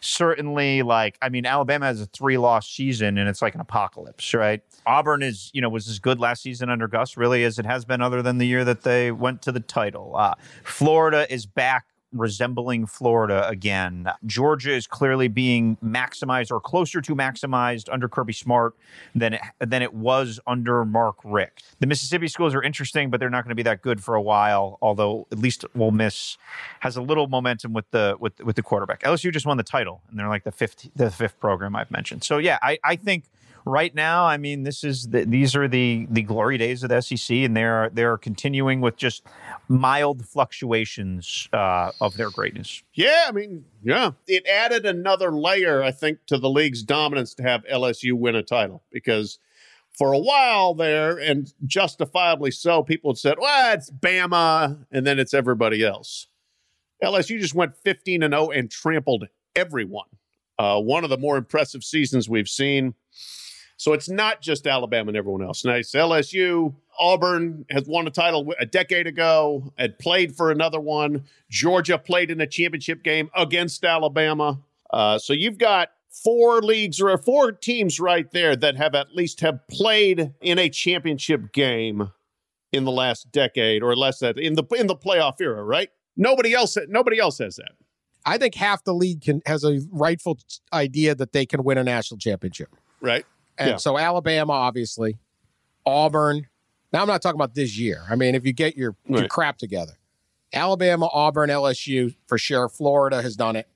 certainly, 0.00 0.82
like, 0.82 1.18
I 1.20 1.28
mean, 1.28 1.44
Alabama 1.44 1.86
has 1.86 2.00
a 2.00 2.06
three 2.06 2.38
loss 2.38 2.68
season, 2.70 3.18
and 3.18 3.28
it's 3.28 3.42
like 3.42 3.56
an 3.56 3.60
apocalypse, 3.60 4.34
right? 4.34 4.62
Auburn 4.86 5.24
is 5.24 5.50
you 5.52 5.60
know 5.60 5.68
was 5.68 5.88
as 5.88 5.98
good 5.98 6.20
last 6.20 6.42
season 6.42 6.70
under 6.70 6.86
Gus, 6.86 7.16
really, 7.16 7.42
as 7.42 7.58
it 7.58 7.66
has 7.66 7.84
been, 7.84 8.00
other 8.00 8.22
than 8.22 8.38
the 8.38 8.46
year 8.46 8.64
that 8.64 8.82
they 8.82 9.10
went 9.10 9.42
to 9.42 9.50
the 9.50 9.58
title. 9.58 10.14
Uh, 10.16 10.34
Florida 10.62 11.26
is 11.28 11.44
back 11.44 11.86
resembling 12.18 12.86
Florida 12.86 13.46
again. 13.48 14.08
Georgia 14.24 14.72
is 14.72 14.86
clearly 14.86 15.28
being 15.28 15.76
maximized 15.84 16.50
or 16.50 16.60
closer 16.60 17.00
to 17.00 17.14
maximized 17.14 17.88
under 17.92 18.08
Kirby 18.08 18.32
Smart 18.32 18.74
than 19.14 19.34
it, 19.34 19.40
than 19.58 19.82
it 19.82 19.94
was 19.94 20.40
under 20.46 20.84
Mark 20.84 21.16
Richt. 21.24 21.64
The 21.80 21.86
Mississippi 21.86 22.28
schools 22.28 22.54
are 22.54 22.62
interesting, 22.62 23.10
but 23.10 23.20
they're 23.20 23.30
not 23.30 23.44
going 23.44 23.50
to 23.50 23.56
be 23.56 23.62
that 23.62 23.82
good 23.82 24.02
for 24.02 24.14
a 24.14 24.22
while. 24.22 24.78
Although 24.82 25.26
at 25.32 25.38
least 25.38 25.64
Ole 25.78 25.90
Miss 25.90 26.36
has 26.80 26.96
a 26.96 27.02
little 27.02 27.28
momentum 27.28 27.72
with 27.72 27.90
the 27.90 28.16
with 28.18 28.40
with 28.40 28.56
the 28.56 28.62
quarterback. 28.62 29.02
LSU 29.02 29.32
just 29.32 29.46
won 29.46 29.56
the 29.56 29.62
title, 29.62 30.02
and 30.10 30.18
they're 30.18 30.28
like 30.28 30.44
the 30.44 30.52
fifth 30.52 30.88
the 30.94 31.10
fifth 31.10 31.38
program 31.40 31.76
I've 31.76 31.90
mentioned. 31.90 32.24
So 32.24 32.38
yeah, 32.38 32.58
I 32.62 32.78
I 32.84 32.96
think 32.96 33.24
right 33.66 33.94
now, 33.94 34.24
I 34.24 34.38
mean, 34.38 34.62
this 34.62 34.84
is 34.84 35.08
the, 35.08 35.24
these 35.24 35.54
are 35.54 35.68
the 35.68 36.06
the 36.08 36.22
glory 36.22 36.56
days 36.56 36.82
of 36.82 36.88
the 36.88 37.02
SEC, 37.02 37.36
and 37.38 37.56
they're 37.56 37.90
they're 37.92 38.16
continuing 38.16 38.80
with 38.80 38.96
just 38.96 39.26
mild 39.68 40.26
fluctuations 40.26 41.48
uh, 41.52 41.90
of 42.00 42.16
their 42.16 42.30
greatness. 42.30 42.82
Yeah, 42.94 43.26
I 43.28 43.32
mean, 43.32 43.64
yeah, 43.82 44.12
it 44.26 44.46
added 44.46 44.86
another 44.86 45.32
layer, 45.32 45.82
I 45.82 45.90
think, 45.90 46.20
to 46.26 46.38
the 46.38 46.48
league's 46.48 46.82
dominance 46.82 47.34
to 47.34 47.42
have 47.42 47.64
LSU 47.64 48.12
win 48.14 48.36
a 48.36 48.42
title 48.42 48.84
because 48.90 49.38
for 49.98 50.12
a 50.12 50.18
while 50.18 50.74
there, 50.74 51.18
and 51.18 51.52
justifiably 51.66 52.52
so, 52.52 52.82
people 52.82 53.10
had 53.10 53.18
said, 53.18 53.38
"Well, 53.38 53.74
it's 53.74 53.90
Bama," 53.90 54.86
and 54.90 55.06
then 55.06 55.18
it's 55.18 55.34
everybody 55.34 55.84
else. 55.84 56.28
LSU 57.04 57.38
just 57.38 57.54
went 57.54 57.76
15 57.76 58.22
and 58.22 58.32
0 58.32 58.50
and 58.50 58.70
trampled 58.70 59.28
everyone. 59.54 60.06
Uh, 60.58 60.80
one 60.80 61.04
of 61.04 61.10
the 61.10 61.18
more 61.18 61.36
impressive 61.36 61.84
seasons 61.84 62.28
we've 62.28 62.48
seen. 62.48 62.94
So 63.76 63.92
it's 63.92 64.08
not 64.08 64.40
just 64.40 64.66
Alabama 64.66 65.08
and 65.08 65.16
everyone 65.16 65.42
else. 65.42 65.64
Nice. 65.64 65.92
LSU, 65.92 66.74
Auburn 66.98 67.66
has 67.70 67.86
won 67.86 68.06
a 68.06 68.10
title 68.10 68.54
a 68.58 68.64
decade 68.64 69.06
ago, 69.06 69.72
had 69.76 69.98
played 69.98 70.34
for 70.34 70.50
another 70.50 70.80
one. 70.80 71.24
Georgia 71.50 71.98
played 71.98 72.30
in 72.30 72.40
a 72.40 72.46
championship 72.46 73.02
game 73.02 73.30
against 73.36 73.84
Alabama. 73.84 74.60
Uh, 74.90 75.18
so 75.18 75.32
you've 75.32 75.58
got 75.58 75.90
four 76.10 76.62
leagues 76.62 77.00
or 77.00 77.16
four 77.18 77.52
teams 77.52 78.00
right 78.00 78.30
there 78.30 78.56
that 78.56 78.76
have 78.76 78.94
at 78.94 79.14
least 79.14 79.40
have 79.40 79.60
played 79.68 80.32
in 80.40 80.58
a 80.58 80.70
championship 80.70 81.52
game 81.52 82.10
in 82.72 82.84
the 82.84 82.92
last 82.92 83.30
decade 83.30 83.82
or 83.82 83.94
less 83.94 84.18
that 84.20 84.38
in 84.38 84.54
the 84.54 84.64
in 84.76 84.86
the 84.86 84.96
playoff 84.96 85.40
era, 85.40 85.62
right? 85.62 85.90
Nobody 86.16 86.54
else 86.54 86.76
nobody 86.88 87.18
else 87.18 87.38
has 87.38 87.56
that. 87.56 87.72
I 88.24 88.38
think 88.38 88.54
half 88.54 88.82
the 88.84 88.94
league 88.94 89.22
can 89.22 89.42
has 89.46 89.64
a 89.64 89.80
rightful 89.90 90.38
idea 90.72 91.14
that 91.14 91.32
they 91.32 91.46
can 91.46 91.62
win 91.62 91.78
a 91.78 91.84
national 91.84 92.18
championship. 92.18 92.74
Right. 93.00 93.24
And 93.58 93.70
Yeah. 93.70 93.76
so 93.76 93.98
Alabama, 93.98 94.52
obviously, 94.52 95.18
Auburn. 95.84 96.46
Now 96.92 97.02
I'm 97.02 97.08
not 97.08 97.22
talking 97.22 97.38
about 97.38 97.54
this 97.54 97.76
year. 97.78 98.02
I 98.08 98.16
mean, 98.16 98.34
if 98.34 98.46
you 98.46 98.52
get 98.52 98.76
your, 98.76 98.96
your 99.06 99.28
crap 99.28 99.58
together, 99.58 99.92
Alabama, 100.52 101.08
Auburn, 101.12 101.50
LSU 101.50 102.14
for 102.26 102.38
sure. 102.38 102.68
Florida 102.68 103.20
has 103.22 103.36
done 103.36 103.56
it. 103.56 103.68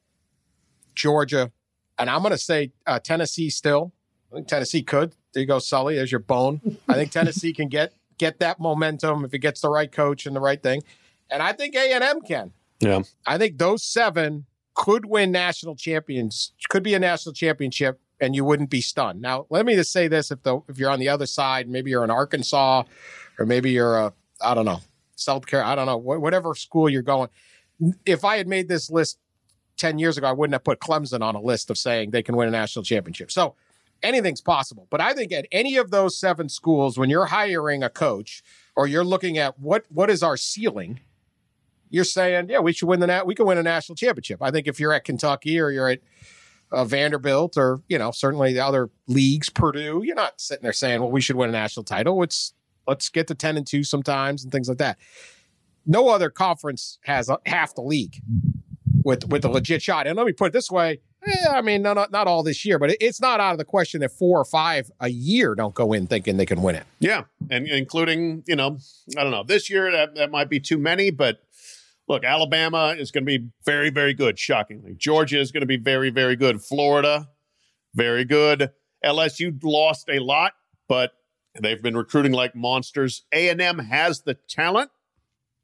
Georgia, 0.94 1.50
and 1.98 2.10
I'm 2.10 2.20
going 2.20 2.32
to 2.32 2.38
say 2.38 2.72
uh, 2.86 2.98
Tennessee 2.98 3.50
still. 3.50 3.92
I 4.32 4.36
think 4.36 4.48
Tennessee 4.48 4.82
could. 4.82 5.14
There 5.32 5.40
you 5.40 5.46
go, 5.46 5.58
Sully. 5.58 5.96
There's 5.96 6.10
your 6.12 6.20
bone. 6.20 6.60
I 6.88 6.94
think 6.94 7.10
Tennessee 7.10 7.52
can 7.52 7.68
get 7.68 7.92
get 8.18 8.38
that 8.40 8.60
momentum 8.60 9.24
if 9.24 9.32
it 9.32 9.38
gets 9.38 9.60
the 9.60 9.68
right 9.70 9.90
coach 9.90 10.26
and 10.26 10.36
the 10.36 10.40
right 10.40 10.62
thing. 10.62 10.82
And 11.30 11.42
I 11.42 11.52
think 11.52 11.74
A 11.74 11.92
and 11.92 12.04
M 12.04 12.20
can. 12.20 12.52
Yeah. 12.80 13.02
I 13.26 13.38
think 13.38 13.58
those 13.58 13.82
seven 13.82 14.46
could 14.74 15.06
win 15.06 15.30
national 15.32 15.74
champions, 15.76 16.52
could 16.68 16.82
be 16.82 16.94
a 16.94 16.98
national 16.98 17.32
championship, 17.34 18.00
and 18.20 18.34
you 18.34 18.44
wouldn't 18.44 18.70
be 18.70 18.80
stunned. 18.80 19.20
Now, 19.20 19.46
let 19.50 19.64
me 19.66 19.74
just 19.74 19.92
say 19.92 20.08
this: 20.08 20.30
if 20.30 20.42
the 20.42 20.60
if 20.68 20.78
you're 20.78 20.90
on 20.90 21.00
the 21.00 21.08
other 21.08 21.26
side, 21.26 21.68
maybe 21.68 21.90
you're 21.90 22.04
in 22.04 22.10
Arkansas, 22.10 22.84
or 23.38 23.46
maybe 23.46 23.70
you're 23.70 23.96
a 23.96 24.12
I 24.40 24.54
don't 24.54 24.64
know 24.64 24.80
South 25.16 25.46
Carolina, 25.46 25.72
I 25.72 25.74
don't 25.74 25.86
know 25.86 26.00
wh- 26.00 26.20
whatever 26.20 26.54
school 26.54 26.88
you're 26.88 27.02
going. 27.02 27.28
If 28.04 28.24
I 28.24 28.36
had 28.36 28.46
made 28.46 28.68
this 28.68 28.90
list 28.90 29.18
ten 29.76 29.98
years 29.98 30.18
ago, 30.18 30.26
I 30.26 30.32
wouldn't 30.32 30.54
have 30.54 30.64
put 30.64 30.80
Clemson 30.80 31.22
on 31.22 31.34
a 31.34 31.40
list 31.40 31.70
of 31.70 31.78
saying 31.78 32.10
they 32.10 32.22
can 32.22 32.36
win 32.36 32.48
a 32.48 32.50
national 32.52 32.84
championship. 32.84 33.30
So 33.30 33.54
anything's 34.02 34.40
possible. 34.40 34.86
But 34.90 35.00
I 35.00 35.12
think 35.14 35.32
at 35.32 35.46
any 35.52 35.76
of 35.76 35.90
those 35.90 36.18
seven 36.18 36.48
schools, 36.48 36.98
when 36.98 37.10
you're 37.10 37.26
hiring 37.26 37.82
a 37.82 37.90
coach 37.90 38.42
or 38.76 38.86
you're 38.86 39.04
looking 39.04 39.38
at 39.38 39.58
what 39.58 39.84
what 39.88 40.10
is 40.10 40.22
our 40.22 40.36
ceiling, 40.36 41.00
you're 41.90 42.04
saying, 42.04 42.48
yeah, 42.48 42.60
we 42.60 42.72
should 42.72 42.88
win 42.88 43.00
the 43.00 43.06
nat- 43.06 43.26
we 43.26 43.34
can 43.34 43.46
win 43.46 43.58
a 43.58 43.62
national 43.62 43.96
championship. 43.96 44.42
I 44.42 44.50
think 44.50 44.66
if 44.66 44.78
you're 44.78 44.92
at 44.92 45.04
Kentucky 45.04 45.58
or 45.58 45.70
you're 45.70 45.88
at 45.88 46.00
uh, 46.72 46.84
Vanderbilt 46.84 47.56
or 47.56 47.82
you 47.88 47.98
know 47.98 48.10
certainly 48.10 48.52
the 48.52 48.64
other 48.64 48.90
leagues, 49.06 49.48
Purdue, 49.48 50.02
you're 50.04 50.14
not 50.14 50.40
sitting 50.40 50.62
there 50.62 50.72
saying, 50.72 51.00
well, 51.00 51.10
we 51.10 51.20
should 51.20 51.36
win 51.36 51.48
a 51.48 51.52
national 51.52 51.84
title. 51.84 52.22
It's 52.22 52.54
let's 52.86 53.08
get 53.08 53.26
to 53.28 53.34
ten 53.34 53.56
and 53.56 53.66
two 53.66 53.84
sometimes 53.84 54.42
and 54.42 54.52
things 54.52 54.68
like 54.68 54.78
that. 54.78 54.98
No 55.86 56.08
other 56.08 56.30
conference 56.30 56.98
has 57.04 57.28
uh, 57.28 57.36
half 57.46 57.74
the 57.74 57.82
league 57.82 58.22
with 59.04 59.28
with 59.28 59.44
a 59.44 59.48
legit 59.48 59.82
shot. 59.82 60.06
And 60.06 60.16
let 60.16 60.26
me 60.26 60.32
put 60.32 60.48
it 60.48 60.52
this 60.52 60.70
way. 60.70 61.00
Yeah, 61.26 61.50
I 61.50 61.60
mean, 61.60 61.82
no, 61.82 61.92
not, 61.92 62.10
not 62.10 62.26
all 62.26 62.42
this 62.42 62.64
year, 62.64 62.78
but 62.78 62.92
it, 62.92 62.96
it's 62.98 63.20
not 63.20 63.40
out 63.40 63.52
of 63.52 63.58
the 63.58 63.64
question 63.64 64.00
that 64.00 64.10
four 64.10 64.38
or 64.38 64.44
five 64.44 64.90
a 65.00 65.10
year 65.10 65.54
don't 65.54 65.74
go 65.74 65.92
in 65.92 66.06
thinking 66.06 66.38
they 66.38 66.46
can 66.46 66.62
win 66.62 66.76
it. 66.76 66.84
Yeah, 66.98 67.24
and 67.50 67.68
including 67.68 68.42
you 68.46 68.56
know, 68.56 68.78
I 69.18 69.22
don't 69.22 69.30
know, 69.30 69.44
this 69.44 69.68
year 69.68 69.90
that 69.92 70.14
that 70.14 70.30
might 70.30 70.48
be 70.48 70.60
too 70.60 70.78
many, 70.78 71.10
but 71.10 71.42
look, 72.10 72.24
Alabama 72.24 72.96
is 72.98 73.12
going 73.12 73.24
to 73.24 73.38
be 73.38 73.48
very 73.64 73.88
very 73.88 74.12
good. 74.12 74.38
Shockingly, 74.38 74.94
Georgia 74.98 75.38
is 75.38 75.52
going 75.52 75.62
to 75.62 75.66
be 75.66 75.76
very 75.76 76.10
very 76.10 76.36
good. 76.36 76.60
Florida, 76.60 77.28
very 77.94 78.24
good. 78.24 78.72
LSU 79.04 79.58
lost 79.62 80.10
a 80.10 80.18
lot, 80.18 80.52
but 80.88 81.12
they've 81.58 81.80
been 81.80 81.96
recruiting 81.96 82.32
like 82.32 82.54
monsters. 82.54 83.22
A 83.32 83.48
and 83.48 83.62
M 83.62 83.78
has 83.78 84.22
the 84.22 84.34
talent, 84.34 84.90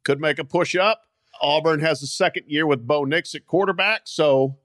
could 0.03 0.21
make 0.21 0.39
a 0.39 0.45
push 0.45 0.75
up. 0.75 1.01
Auburn 1.39 1.81
has 1.81 2.01
a 2.01 2.07
second 2.07 2.45
year 2.47 2.65
with 2.65 2.87
Bo 2.87 3.03
Nix 3.03 3.35
at 3.35 3.45
quarterback, 3.45 4.03
so 4.05 4.57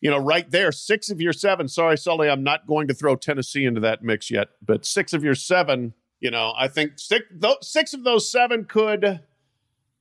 you 0.00 0.10
know, 0.10 0.18
right 0.18 0.48
there, 0.50 0.70
six 0.70 1.08
of 1.08 1.20
your 1.20 1.32
seven. 1.32 1.68
Sorry, 1.68 1.96
Sully, 1.96 2.28
I'm 2.28 2.42
not 2.42 2.66
going 2.66 2.88
to 2.88 2.94
throw 2.94 3.16
Tennessee 3.16 3.64
into 3.64 3.80
that 3.80 4.02
mix 4.02 4.30
yet, 4.30 4.48
but 4.64 4.84
six 4.84 5.12
of 5.12 5.24
your 5.24 5.34
seven, 5.34 5.94
you 6.20 6.30
know, 6.30 6.52
I 6.56 6.68
think 6.68 6.92
six, 6.96 7.26
six 7.62 7.94
of 7.94 8.04
those 8.04 8.30
seven 8.30 8.64
could 8.64 9.20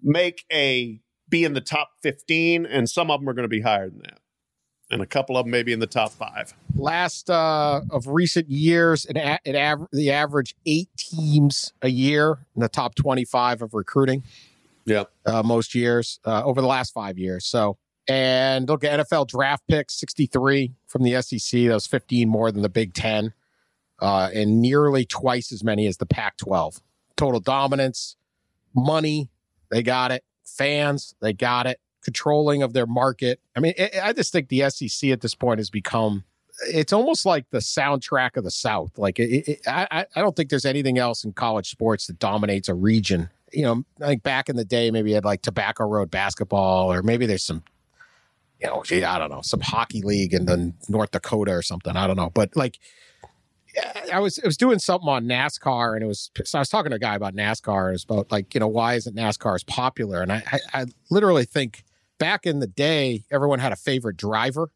make 0.04 0.46
a 0.52 1.02
be 1.30 1.44
in 1.44 1.54
the 1.54 1.62
top 1.62 1.90
15, 2.04 2.66
and 2.66 2.90
some 2.90 3.12
of 3.12 3.20
them 3.20 3.30
are 3.30 3.34
going 3.34 3.44
to 3.44 3.50
be 3.50 3.62
higher 3.62 3.90
than 3.90 4.00
that. 4.00 4.20
And 4.90 5.02
a 5.02 5.06
couple 5.06 5.36
of 5.38 5.46
them 5.46 5.52
maybe 5.52 5.74
in 5.74 5.80
the 5.80 5.88
top 5.88 6.12
five. 6.14 6.54
last 6.76 7.30
uh, 7.30 7.82
of 7.90 8.08
recent 8.08 8.50
years, 8.50 9.06
it, 9.06 9.18
a- 9.18 9.40
it 9.44 9.54
aver- 9.56 9.90
the 9.92 10.12
average 10.12 10.56
eight 10.66 10.90
teams 10.98 11.74
a 11.82 11.90
year 11.90 12.40
in 12.56 12.62
the 12.62 12.70
top 12.70 12.96
25 12.96 13.62
of 13.64 13.74
recruiting 13.74 14.24
Yeah. 14.86 15.04
uh, 15.26 15.44
most 15.44 15.76
years 15.76 16.20
uh, 16.26 16.42
over 16.46 16.62
the 16.62 16.68
last 16.68 16.94
five 16.94 17.18
years. 17.18 17.46
So, 17.46 17.78
and 18.08 18.70
look 18.70 18.86
at 18.86 19.02
NFL 19.02 19.28
draft 19.28 19.64
picks 19.68 20.00
63 20.00 20.72
from 20.88 21.04
the 21.04 21.22
SEC. 21.22 21.64
That 21.68 21.74
was 21.74 21.86
15 21.88 22.30
more 22.30 22.50
than 22.54 22.62
the 22.62 22.70
Big 22.70 22.94
Ten, 22.94 23.34
uh, 24.00 24.30
and 24.34 24.62
nearly 24.62 25.04
twice 25.04 25.52
as 25.52 25.66
many 25.66 25.86
as 25.88 25.98
the 25.98 26.06
Pac 26.06 26.38
12. 26.38 26.82
Total 27.18 27.42
dominance, 27.42 28.16
money, 28.74 29.28
they 29.70 29.84
got 29.84 30.12
it. 30.12 30.24
Fans, 30.48 31.16
they 31.22 31.34
got 31.34 31.68
it. 31.68 31.80
Controlling 32.04 32.64
of 32.64 32.74
their 32.74 32.86
market. 32.86 33.40
I 33.56 33.60
mean, 33.60 33.74
I 33.78 33.92
I 34.06 34.14
just 34.14 34.32
think 34.32 34.48
the 34.50 34.70
SEC 34.70 35.10
at 35.10 35.22
this 35.22 35.36
point 35.36 35.60
has 35.60 35.70
become 35.70 36.24
it's 36.70 36.94
almost 36.94 37.26
like 37.26 37.46
the 37.52 37.58
soundtrack 37.60 38.38
of 38.38 38.44
the 38.44 38.50
South. 38.52 38.98
Like 38.98 39.20
it, 39.20 39.48
it, 39.48 39.68
I, 39.68 39.88
I- 39.92 40.06
I 40.16 40.22
don't 40.22 40.36
think 40.36 40.50
there's 40.50 40.66
anything 40.66 40.98
else 40.98 41.24
in 41.24 41.34
college 41.34 41.70
sports 41.70 42.08
that 42.08 42.18
dominates 42.20 42.70
a 42.70 42.74
region. 42.74 43.30
You 43.52 43.64
know, 43.64 43.84
I 44.02 44.08
think 44.08 44.24
back 44.24 44.50
in 44.50 44.56
the 44.56 44.66
day, 44.66 44.90
maybe 44.90 45.10
you 45.10 45.16
had 45.16 45.26
like 45.26 45.42
Tobacco 45.42 45.86
Road 45.86 46.10
basketball, 46.10 46.92
or 46.92 47.02
maybe 47.04 47.26
there's 47.26 47.44
some, 47.44 47.64
you 48.62 48.68
know, 48.68 48.84
I 48.90 49.20
don't 49.20 49.30
know, 49.30 49.42
some 49.42 49.62
hockey 49.62 50.02
league 50.02 50.34
in 50.34 50.46
the 50.46 50.74
North 50.90 51.12
Dakota 51.12 51.52
or 51.52 51.62
something. 51.62 51.96
I 51.96 52.08
don't 52.08 52.18
know, 52.18 52.30
but 52.30 52.56
like. 52.56 52.80
I 54.14 54.20
was 54.20 54.40
I 54.44 54.46
was 54.48 54.58
doing 54.58 54.80
something 54.80 55.10
on 55.10 55.26
NASCAR 55.26 55.94
and 55.96 56.04
it 56.04 56.08
was 56.08 56.32
so 56.44 56.58
I 56.58 56.62
was 56.62 56.70
talking 56.70 56.90
to 56.92 56.96
a 56.96 57.00
guy 57.00 57.16
about 57.16 57.36
NASCAR 57.36 57.82
and 57.86 57.90
it 57.90 57.92
was 57.94 58.04
about 58.04 58.32
like 58.32 58.54
you 58.54 58.60
know 58.60 58.68
why 58.68 58.96
isn't 58.96 59.16
NASCAR 59.16 59.56
as 59.56 59.64
popular 59.64 60.22
and 60.22 60.32
I, 60.32 60.44
I 60.52 60.60
I 60.82 60.86
literally 61.10 61.46
think 61.46 61.84
back 62.18 62.46
in 62.46 62.60
the 62.60 62.68
day 62.68 63.24
everyone 63.32 63.60
had 63.60 63.72
a 63.72 63.76
favorite 63.76 64.18
driver 64.18 64.72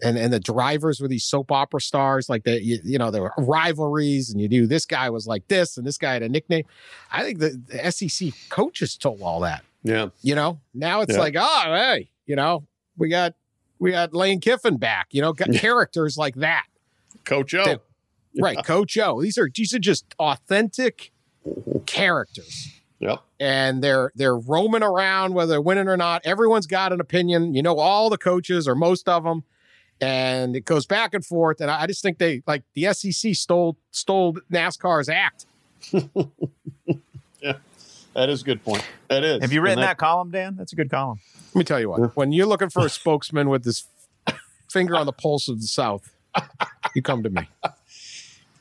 and 0.00 0.16
and 0.16 0.32
the 0.32 0.40
drivers 0.40 1.00
were 1.00 1.08
these 1.08 1.24
soap 1.24 1.50
opera 1.50 1.80
stars. 1.80 2.28
Like 2.28 2.44
the 2.44 2.62
you, 2.62 2.78
you 2.84 2.98
know 2.98 3.10
there 3.10 3.22
were 3.22 3.32
rivalries, 3.36 4.30
and 4.30 4.40
you 4.40 4.48
knew 4.48 4.66
this 4.66 4.86
guy 4.86 5.10
was 5.10 5.26
like 5.26 5.48
this, 5.48 5.76
and 5.76 5.84
this 5.86 5.98
guy 5.98 6.12
had 6.12 6.22
a 6.22 6.28
nickname. 6.28 6.64
I 7.10 7.24
think 7.24 7.40
the, 7.40 7.60
the 7.66 7.90
SEC 7.90 8.32
coaches 8.48 8.96
told 8.96 9.20
all 9.22 9.40
that. 9.40 9.64
Yeah. 9.82 10.10
You 10.22 10.34
know, 10.36 10.60
now 10.72 11.00
it's 11.00 11.14
Yeah. 11.14 11.20
like, 11.20 11.34
oh, 11.36 11.74
hey, 11.74 12.10
you 12.26 12.36
know, 12.36 12.64
we 12.96 13.08
got 13.08 13.34
we 13.80 13.90
got 13.90 14.14
Lane 14.14 14.40
Kiffin 14.40 14.76
back. 14.76 15.08
You 15.10 15.20
know, 15.20 15.32
got 15.32 15.52
characters 15.54 16.16
like 16.16 16.36
that. 16.36 16.66
Coach 17.24 17.54
O. 17.54 17.78
Right, 18.42 18.64
Coach 18.64 18.96
O. 18.98 19.20
These 19.20 19.36
are 19.36 19.48
these 19.52 19.74
are 19.74 19.80
just 19.80 20.04
authentic 20.18 21.10
characters. 21.86 22.72
Yep. 23.00 23.20
And 23.40 23.82
they're 23.82 24.12
they're 24.14 24.36
roaming 24.36 24.82
around 24.82 25.34
whether 25.34 25.50
they're 25.50 25.60
winning 25.60 25.88
or 25.88 25.96
not. 25.96 26.22
Everyone's 26.24 26.66
got 26.66 26.92
an 26.92 27.00
opinion. 27.00 27.54
You 27.54 27.62
know, 27.62 27.78
all 27.78 28.10
the 28.10 28.18
coaches 28.18 28.68
or 28.68 28.74
most 28.74 29.08
of 29.08 29.24
them. 29.24 29.44
And 30.00 30.54
it 30.54 30.64
goes 30.64 30.86
back 30.86 31.14
and 31.14 31.24
forth. 31.24 31.60
And 31.60 31.68
I 31.70 31.82
I 31.82 31.86
just 31.88 32.02
think 32.02 32.18
they 32.18 32.42
like 32.46 32.62
the 32.74 32.92
SEC 32.92 33.34
stole 33.34 33.76
stole 33.90 34.34
NASCAR's 34.52 35.08
act. 35.08 35.46
Yeah, 37.40 37.52
that 38.14 38.28
is 38.28 38.42
a 38.42 38.44
good 38.44 38.64
point. 38.64 38.84
That 39.08 39.22
is. 39.22 39.40
Have 39.42 39.52
you 39.52 39.60
written 39.60 39.78
And 39.78 39.86
that 39.86 39.96
column, 39.96 40.30
Dan? 40.32 40.56
That's 40.56 40.72
a 40.72 40.76
good 40.76 40.90
column. 40.90 41.20
Let 41.54 41.58
me 41.58 41.64
tell 41.64 41.78
you 41.78 41.88
what. 41.88 42.16
When 42.16 42.32
you're 42.32 42.46
looking 42.46 42.68
for 42.68 42.84
a 42.84 42.88
spokesman 42.88 43.48
with 43.48 43.62
this 43.62 43.84
finger 44.68 44.96
on 44.96 45.06
the 45.06 45.12
pulse 45.12 45.48
of 45.48 45.60
the 45.60 45.68
South, 45.68 46.10
you 46.94 47.02
come 47.02 47.22
to 47.22 47.30
me. 47.30 47.48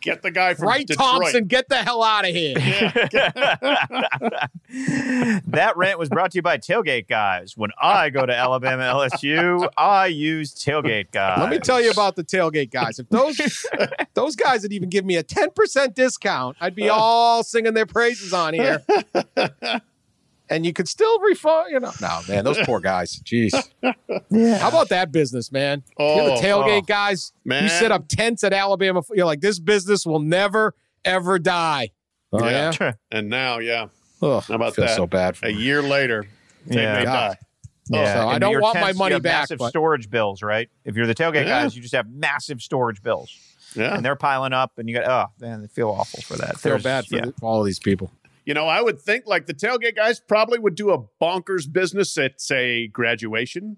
Get 0.02 0.22
the 0.22 0.32
guy 0.32 0.54
from 0.54 0.68
Right, 0.68 0.88
Thompson, 0.88 1.46
get 1.46 1.70
the 1.70 1.78
hell 1.78 2.04
out 2.04 2.26
of 2.28 2.34
here. 2.34 2.56
that 5.48 5.74
rant 5.76 6.00
was 6.00 6.10
brought 6.10 6.32
to 6.32 6.38
you 6.38 6.42
by 6.42 6.58
Tailgate 6.58 7.08
Guys. 7.08 7.58
When 7.58 7.72
I 7.82 8.10
go 8.10 8.26
to 8.26 8.36
Alabama 8.36 8.84
LSU, 8.84 9.68
I 9.78 10.08
use 10.08 10.54
Tailgate 10.54 11.12
Guys. 11.12 11.40
Let 11.40 11.50
me 11.50 11.60
tell 11.60 11.82
you 11.82 11.92
about 11.92 12.16
the 12.16 12.24
tailgate 12.24 12.72
guys. 12.72 13.00
If 13.00 13.10
those 13.10 13.40
those 14.14 14.36
guys 14.36 14.64
would 14.64 14.74
even 14.74 14.90
give 14.90 15.06
me 15.06 15.16
a 15.18 15.24
10% 15.24 15.94
discount, 15.94 16.58
I'd 16.60 16.76
be 16.76 16.90
all 16.90 17.44
singing 17.44 17.74
their 17.74 17.86
praises 17.86 18.34
on 18.34 18.54
here. 18.54 18.84
And 20.50 20.66
you 20.66 20.72
could 20.74 20.88
still 20.88 21.20
refund, 21.20 21.72
you 21.72 21.80
know. 21.80 21.92
No, 22.02 22.20
man, 22.30 22.46
those 22.46 22.58
poor 22.64 22.80
guys. 22.80 23.20
Jeez. 23.26 23.52
How 24.60 24.70
about 24.70 24.90
that 24.90 25.12
business, 25.12 25.52
man? 25.52 25.84
You're 26.00 26.26
the 26.26 26.34
Oh, 26.36 26.42
tailgate 26.42 26.80
oh, 26.84 26.86
guys. 26.86 27.34
You 27.44 27.68
set 27.70 27.92
up 27.92 28.08
tents 28.08 28.44
at 28.44 28.54
Alabama. 28.54 29.02
You're 29.14 29.26
like, 29.26 29.42
this 29.42 29.60
business 29.60 30.06
will 30.06 30.20
never, 30.20 30.74
ever 31.04 31.38
die. 31.40 31.92
Oh, 32.32 32.46
Yeah. 32.48 32.72
yeah? 32.80 32.94
And 33.12 33.30
now, 33.30 33.60
yeah, 33.60 33.88
Ugh, 34.22 34.44
How 34.48 34.56
about 34.56 34.70
I 34.70 34.72
feel 34.76 34.86
that? 34.86 34.96
so 34.96 35.06
bad 35.08 35.38
for 35.38 35.48
a 35.48 35.52
them. 35.52 35.62
year 35.62 35.82
later, 35.82 36.26
they 36.66 36.82
Yeah. 36.82 36.94
may 37.00 37.04
God. 37.04 37.14
die. 37.32 37.38
Yeah, 37.90 38.00
oh. 38.02 38.06
So 38.22 38.28
I 38.30 38.40
don't 38.40 38.52
your 38.52 38.62
want 38.62 38.76
my 38.76 38.82
tents, 38.82 38.96
you 38.96 39.00
money 39.00 39.14
have 39.14 39.24
back, 39.24 39.42
Massive 39.44 39.60
but- 39.60 39.70
storage 39.70 40.10
bills, 40.10 40.42
right? 40.42 40.70
If 40.86 40.96
you're 40.96 41.08
the 41.08 41.16
tailgate 41.16 41.46
Yeah. 41.46 41.62
guys, 41.64 41.76
you 41.76 41.82
just 41.82 41.94
have 41.96 42.10
massive 42.10 42.62
storage 42.62 43.02
bills, 43.02 43.32
Yeah. 43.76 43.96
and 43.96 44.04
they're 44.04 44.16
piling 44.18 44.52
up, 44.54 44.72
and 44.78 44.90
you 44.90 44.96
got 44.96 45.08
oh 45.08 45.32
man, 45.40 45.62
they 45.62 45.68
feel 45.68 45.90
awful 45.90 46.22
for 46.24 46.36
that. 46.38 46.50
I 46.50 46.52
feel 46.54 46.72
There's- 46.72 46.84
bad 46.84 47.06
for 47.06 47.16
yeah. 47.16 47.26
the- 47.26 47.34
all 47.42 47.60
of 47.62 47.66
these 47.66 47.80
people. 47.80 48.12
You 48.48 48.54
know, 48.54 48.66
I 48.66 48.82
would 48.82 49.00
think 49.02 49.28
like 49.28 49.46
the 49.46 49.54
tailgate 49.54 49.98
guys 49.98 50.22
probably 50.22 50.58
would 50.58 50.74
do 50.76 50.92
a 50.92 51.00
bonkers 51.22 51.72
business 51.72 52.18
at, 52.18 52.40
say, 52.40 52.88
graduation. 52.88 53.76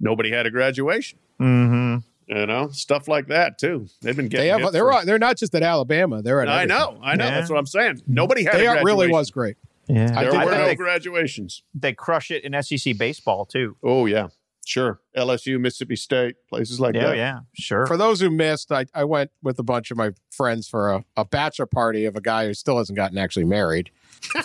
Nobody 0.00 0.30
had 0.32 0.44
a 0.44 0.50
graduation. 0.50 1.20
Mm-hmm. 1.40 1.98
You 2.36 2.46
know, 2.46 2.68
stuff 2.70 3.06
like 3.06 3.28
that 3.28 3.58
too. 3.58 3.86
They've 4.02 4.16
been 4.16 4.28
getting. 4.28 4.46
They 4.56 4.62
have, 4.62 4.72
they're 4.72 4.90
for- 4.90 5.04
they're 5.04 5.20
not 5.20 5.36
just 5.38 5.54
at 5.54 5.62
Alabama. 5.62 6.20
They're 6.20 6.42
at 6.42 6.48
I 6.48 6.64
everything. 6.64 6.76
know, 6.78 7.00
I 7.02 7.14
know. 7.14 7.24
Yeah. 7.26 7.30
That's 7.30 7.48
what 7.48 7.58
I'm 7.60 7.66
saying. 7.66 8.02
Nobody 8.08 8.42
had. 8.44 8.54
They 8.56 8.66
a 8.66 8.72
are, 8.78 8.84
really 8.84 9.08
was 9.08 9.30
great. 9.30 9.56
Yeah, 9.88 10.10
I 10.14 10.24
There 10.24 10.32
think 10.32 10.44
were 10.44 10.50
they- 10.50 10.66
no 10.66 10.74
graduations. 10.74 11.62
they 11.72 11.92
crush 11.94 12.30
it 12.32 12.42
in 12.44 12.60
SEC 12.62 12.98
baseball 12.98 13.46
too. 13.46 13.76
Oh 13.82 14.04
yeah, 14.06 14.26
sure. 14.68 15.00
LSU, 15.16 15.58
Mississippi 15.60 15.96
State, 15.96 16.36
places 16.48 16.78
like 16.78 16.94
Yeah, 16.94 17.06
that. 17.08 17.16
yeah, 17.16 17.38
sure. 17.54 17.86
For 17.86 17.96
those 17.96 18.20
who 18.20 18.30
missed, 18.30 18.70
I, 18.70 18.86
I 18.94 19.04
went 19.04 19.30
with 19.42 19.58
a 19.58 19.62
bunch 19.62 19.90
of 19.90 19.96
my 19.96 20.10
friends 20.30 20.68
for 20.68 20.92
a, 20.92 21.04
a 21.16 21.24
bachelor 21.24 21.66
party 21.66 22.04
of 22.04 22.14
a 22.16 22.20
guy 22.20 22.46
who 22.46 22.54
still 22.54 22.78
hasn't 22.78 22.96
gotten 22.96 23.18
actually 23.18 23.44
married. 23.46 23.90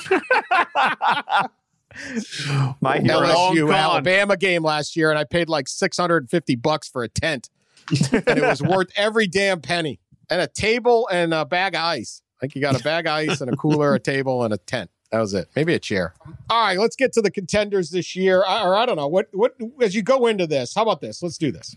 My 2.81 2.95
You're 2.95 3.03
hero. 3.03 3.19
a 3.19 3.33
long 3.33 3.55
LSU. 3.55 3.75
Alabama 3.75 4.35
game 4.35 4.63
last 4.63 4.95
year, 4.95 5.11
and 5.11 5.19
I 5.19 5.25
paid 5.25 5.47
like 5.49 5.67
650 5.67 6.55
bucks 6.55 6.87
for 6.87 7.03
a 7.03 7.07
tent. 7.09 7.49
and 8.11 8.23
it 8.29 8.41
was 8.41 8.61
worth 8.63 8.87
every 8.95 9.27
damn 9.27 9.61
penny. 9.61 9.99
And 10.29 10.41
a 10.41 10.47
table 10.47 11.07
and 11.11 11.33
a 11.33 11.45
bag 11.45 11.75
of 11.75 11.81
ice. 11.81 12.21
I 12.37 12.47
think 12.47 12.55
you 12.55 12.61
got 12.61 12.79
a 12.79 12.83
bag 12.83 13.05
of 13.05 13.13
ice 13.13 13.41
and 13.41 13.53
a 13.53 13.55
cooler, 13.55 13.93
a 13.93 13.99
table, 13.99 14.43
and 14.43 14.53
a 14.53 14.57
tent. 14.57 14.89
That 15.13 15.19
was 15.19 15.35
it. 15.35 15.47
Maybe 15.55 15.75
a 15.75 15.79
chair. 15.79 16.15
All 16.49 16.65
right, 16.65 16.79
let's 16.79 16.95
get 16.95 17.13
to 17.13 17.21
the 17.21 17.29
contenders 17.29 17.91
this 17.91 18.15
year. 18.15 18.39
Or 18.39 18.75
I 18.75 18.83
don't 18.87 18.95
know 18.95 19.07
what 19.07 19.27
what 19.31 19.55
as 19.79 19.93
you 19.93 20.01
go 20.01 20.25
into 20.25 20.47
this. 20.47 20.73
How 20.73 20.81
about 20.81 21.01
this? 21.01 21.21
Let's 21.21 21.37
do 21.37 21.51
this. 21.51 21.75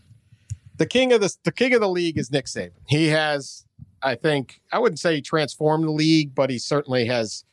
The 0.78 0.86
king 0.86 1.12
of 1.12 1.20
the 1.20 1.30
the 1.44 1.52
king 1.52 1.74
of 1.74 1.82
the 1.82 1.88
league 1.88 2.16
is 2.16 2.30
Nick 2.30 2.46
Saban. 2.46 2.70
He 2.88 3.08
has, 3.08 3.66
I 4.02 4.14
think, 4.14 4.62
I 4.72 4.78
wouldn't 4.78 4.98
say 5.00 5.16
he 5.16 5.20
transformed 5.20 5.84
the 5.84 5.90
league, 5.90 6.34
but 6.34 6.48
he 6.48 6.58
certainly 6.58 7.04
has 7.08 7.44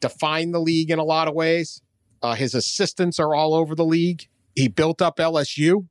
defined 0.00 0.54
the 0.54 0.60
league 0.60 0.90
in 0.90 0.98
a 0.98 1.04
lot 1.04 1.28
of 1.28 1.34
ways. 1.34 1.82
Uh, 2.22 2.34
his 2.34 2.54
assistants 2.54 3.20
are 3.20 3.34
all 3.34 3.52
over 3.52 3.74
the 3.74 3.84
league. 3.84 4.28
He 4.54 4.66
built 4.68 5.02
up 5.02 5.18
LSU, 5.18 5.88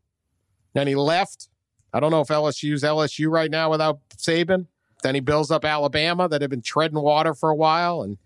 then 0.73 0.87
he 0.87 0.95
left. 0.95 1.47
I 1.93 1.99
don't 1.99 2.09
know 2.09 2.21
if 2.21 2.29
LSU's 2.29 2.81
LSU 2.81 3.29
right 3.29 3.51
now 3.51 3.69
without 3.69 3.99
Saban. 4.17 4.65
Then 5.03 5.13
he 5.13 5.21
builds 5.21 5.51
up 5.51 5.63
Alabama 5.63 6.27
that 6.27 6.41
have 6.41 6.49
been 6.49 6.63
treading 6.63 6.99
water 6.99 7.35
for 7.35 7.51
a 7.51 7.55
while, 7.55 8.01
and 8.01 8.17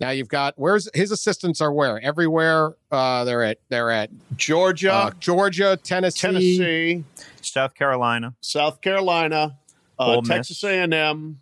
now 0.00 0.10
you've 0.10 0.28
got 0.28 0.54
where's 0.56 0.88
his 0.94 1.10
assistants 1.10 1.60
are 1.60 1.72
where 1.72 2.00
everywhere. 2.00 2.72
Uh, 2.90 3.24
they're 3.24 3.42
at 3.42 3.58
they're 3.68 3.90
at 3.90 4.10
Georgia, 4.36 4.92
uh, 4.92 5.10
Georgia, 5.18 5.78
Tennessee, 5.82 6.20
Tennessee, 6.20 7.04
South 7.42 7.74
Carolina. 7.74 8.34
South 8.40 8.80
Carolina, 8.80 9.56
uh, 9.98 10.20
Texas 10.22 10.62
A&M, 10.64 11.40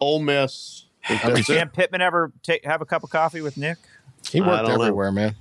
Ole 0.00 0.18
Miss. 0.20 0.84
I 1.08 1.30
Did. 1.34 1.44
Sam 1.44 1.68
Pittman 1.68 2.00
ever 2.00 2.32
take 2.42 2.64
have 2.64 2.80
a 2.80 2.84
cup 2.86 3.02
of 3.04 3.10
coffee 3.10 3.40
with 3.40 3.56
Nick? 3.56 3.78
He 4.30 4.40
worked 4.40 4.66
don't 4.66 4.78
know. 4.78 4.84
everywhere, 4.84 5.12
man. 5.12 5.34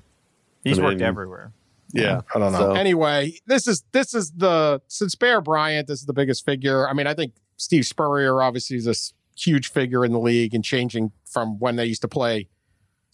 He's 0.63 0.78
I 0.80 0.84
worked 0.84 1.01
everywhere. 1.01 1.51
Yeah, 1.91 2.21
I 2.34 2.39
don't 2.39 2.51
know. 2.51 2.60
So- 2.60 2.73
Anyway, 2.73 3.34
this 3.47 3.67
is 3.67 3.84
this 3.91 4.13
is 4.13 4.32
the 4.32 4.82
since 4.88 5.15
Bear 5.15 5.39
Bryant, 5.41 5.88
this 5.88 5.99
is 5.99 6.06
the 6.06 6.13
biggest 6.13 6.45
figure. 6.45 6.88
I 6.89 6.93
mean, 6.93 7.08
I 7.08 7.13
think 7.13 7.34
Steve 7.58 7.86
Spurrier 7.86 8.41
obviously 8.41 8.75
is 8.78 8.86
a 8.88 8.91
s- 8.91 9.13
huge 9.38 9.71
figure 9.71 10.04
in 10.06 10.12
the 10.12 10.19
league 10.19 10.54
and 10.54 10.63
changing 10.63 11.12
from 11.25 11.58
when 11.60 11.75
they 11.78 11.86
used 11.86 12.01
to 12.01 12.08
play 12.08 12.47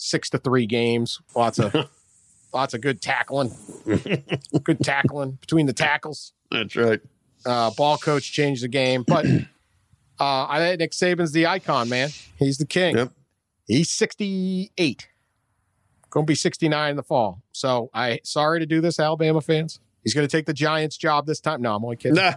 six 0.02 0.30
to 0.32 0.38
three 0.40 0.66
games. 0.66 1.22
Lots 1.36 1.60
of 1.60 1.74
lots 2.54 2.74
of 2.74 2.82
good 2.82 3.02
tackling, 3.02 3.56
good 4.64 4.80
tackling 4.82 5.32
between 5.34 5.68
the 5.68 5.74
tackles. 5.74 6.34
that's 6.52 6.76
right. 6.76 7.00
Uh, 7.46 7.72
ball 7.72 7.98
coach 7.98 8.32
changed 8.32 8.64
the 8.64 8.68
game, 8.68 9.04
but 9.08 9.26
uh, 10.20 10.46
I 10.48 10.60
think 10.60 10.80
Nick 10.80 10.92
Saban's 10.92 11.32
the 11.32 11.48
icon, 11.48 11.90
man. 11.90 12.10
He's 12.38 12.58
the 12.58 12.66
king. 12.66 12.98
Yep. 12.98 13.12
He's 13.68 13.90
sixty 13.90 14.72
eight. 14.78 15.08
Going 16.10 16.26
to 16.26 16.30
be 16.30 16.36
69 16.36 16.90
in 16.90 16.98
the 16.98 17.04
fall. 17.04 17.42
So 17.54 17.90
I 17.94 18.20
sorry 18.26 18.60
to 18.60 18.66
do 18.66 18.82
this, 18.82 19.00
Alabama 19.00 19.40
fans. 19.40 19.80
He's 20.04 20.14
going 20.14 20.28
to 20.28 20.32
take 20.32 20.46
the 20.46 20.54
Giants 20.54 20.98
job 20.98 21.26
this 21.26 21.40
time. 21.40 21.62
No, 21.62 21.74
I'm 21.74 21.86
only 21.86 21.96
kidding. 21.96 22.16
Nah, 22.16 22.34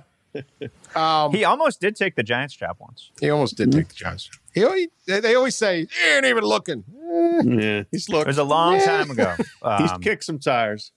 Um, 0.95 1.33
he, 1.33 1.39
He 1.39 1.45
almost 1.45 1.81
did 1.81 1.97
take 1.97 2.15
the 2.17 2.23
Giants 2.23 2.55
job 2.55 2.77
once. 2.79 3.11
He 3.21 3.31
almost 3.31 3.57
did 3.57 3.73
take 3.73 3.89
the 3.89 3.95
Giants. 3.95 4.25
job. 4.25 4.41
He, 4.55 4.65
always- 4.65 4.89
they, 5.07 5.21
they 5.21 5.35
always 5.35 5.55
say 5.57 5.87
he 5.87 6.11
ain't 6.13 6.25
even 6.27 6.45
looking. 6.45 6.85
Eh, 7.13 7.43
yeah, 7.45 7.83
he's 7.91 8.09
looking. 8.09 8.23
It 8.23 8.27
was 8.29 8.39
a 8.39 8.45
long 8.45 8.75
Yeah. 8.75 8.85
time 8.87 9.11
ago. 9.11 9.35
he's 9.79 9.91
Um, 9.93 10.01
kicked 10.01 10.25
some 10.25 10.39
tires. 10.39 10.93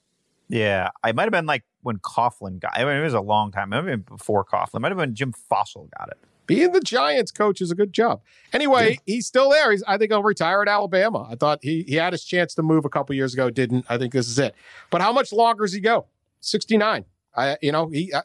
yeah, 0.50 0.89
I 1.04 1.12
might 1.12 1.23
have 1.23 1.32
been 1.32 1.45
like 1.45 1.63
when 1.82 1.97
Coughlin 2.00 2.60
got. 2.60 2.71
I 2.76 2.84
mean, 2.86 2.97
it 2.97 3.04
was 3.04 3.13
a 3.13 3.21
long 3.21 3.52
time. 3.52 3.71
It 3.73 3.82
might 3.82 3.89
have 3.91 4.06
been 4.06 4.17
before 4.17 4.43
Coughlin. 4.45 4.76
It 4.76 4.80
might 4.82 4.91
have 4.91 4.97
been 4.97 5.15
Jim 5.15 5.34
Fassel 5.52 5.89
got 5.97 6.10
it. 6.10 6.17
Being 6.45 6.71
the 6.71 6.80
Giants 6.80 7.32
coach 7.32 7.60
is 7.60 7.71
a 7.71 7.76
good 7.76 7.91
job. 7.91 8.21
Anyway, 8.54 9.00
he's 9.06 9.28
still 9.28 9.50
there. 9.50 9.69
He's, 9.71 9.84
I 9.86 9.97
think 9.97 10.12
he'll 10.12 10.23
retire 10.23 10.62
at 10.62 10.69
Alabama. 10.69 11.28
I 11.30 11.36
thought 11.36 11.60
he 11.62 11.84
he 11.84 11.95
had 11.95 12.13
his 12.13 12.23
chance 12.23 12.54
to 12.56 12.63
move 12.63 12.86
a 12.86 12.89
couple 12.89 13.13
years 13.15 13.34
ago, 13.34 13.50
didn't. 13.50 13.86
I 13.89 13.97
think 13.97 14.13
this 14.13 14.30
is 14.30 14.39
it. 14.39 14.56
But 14.89 15.02
how 15.02 15.12
much 15.12 15.34
longer 15.34 15.65
does 15.65 15.73
he 15.73 15.82
go? 15.82 16.06
69. 16.39 17.04
I 17.36 17.58
you 17.62 17.73
know 17.73 17.89
he 17.89 18.13
uh, 18.13 18.21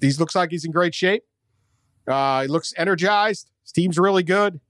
he 0.00 0.12
looks 0.12 0.34
like 0.34 0.50
he's 0.50 0.64
in 0.64 0.72
great 0.72 0.94
shape. 0.94 1.24
Uh, 2.06 2.42
he 2.42 2.48
looks 2.48 2.72
energized. 2.76 3.50
His 3.62 3.72
team's 3.72 3.98
really 3.98 4.22
good. 4.22 4.60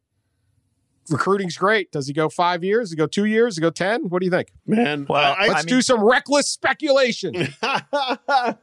Recruiting's 1.08 1.56
great. 1.56 1.90
Does 1.90 2.06
he 2.06 2.12
go 2.12 2.28
five 2.28 2.62
years? 2.62 2.88
Does 2.88 2.92
he 2.92 2.96
go 2.96 3.06
two 3.06 3.24
years? 3.24 3.54
Does 3.54 3.58
he 3.58 3.62
go 3.62 3.70
ten? 3.70 4.08
What 4.08 4.20
do 4.20 4.26
you 4.26 4.30
think? 4.30 4.52
Man, 4.66 5.06
Well, 5.08 5.34
I, 5.38 5.48
Let's 5.48 5.64
do 5.64 5.82
some 5.82 6.02
reckless 6.02 6.48
speculation. 6.48 7.48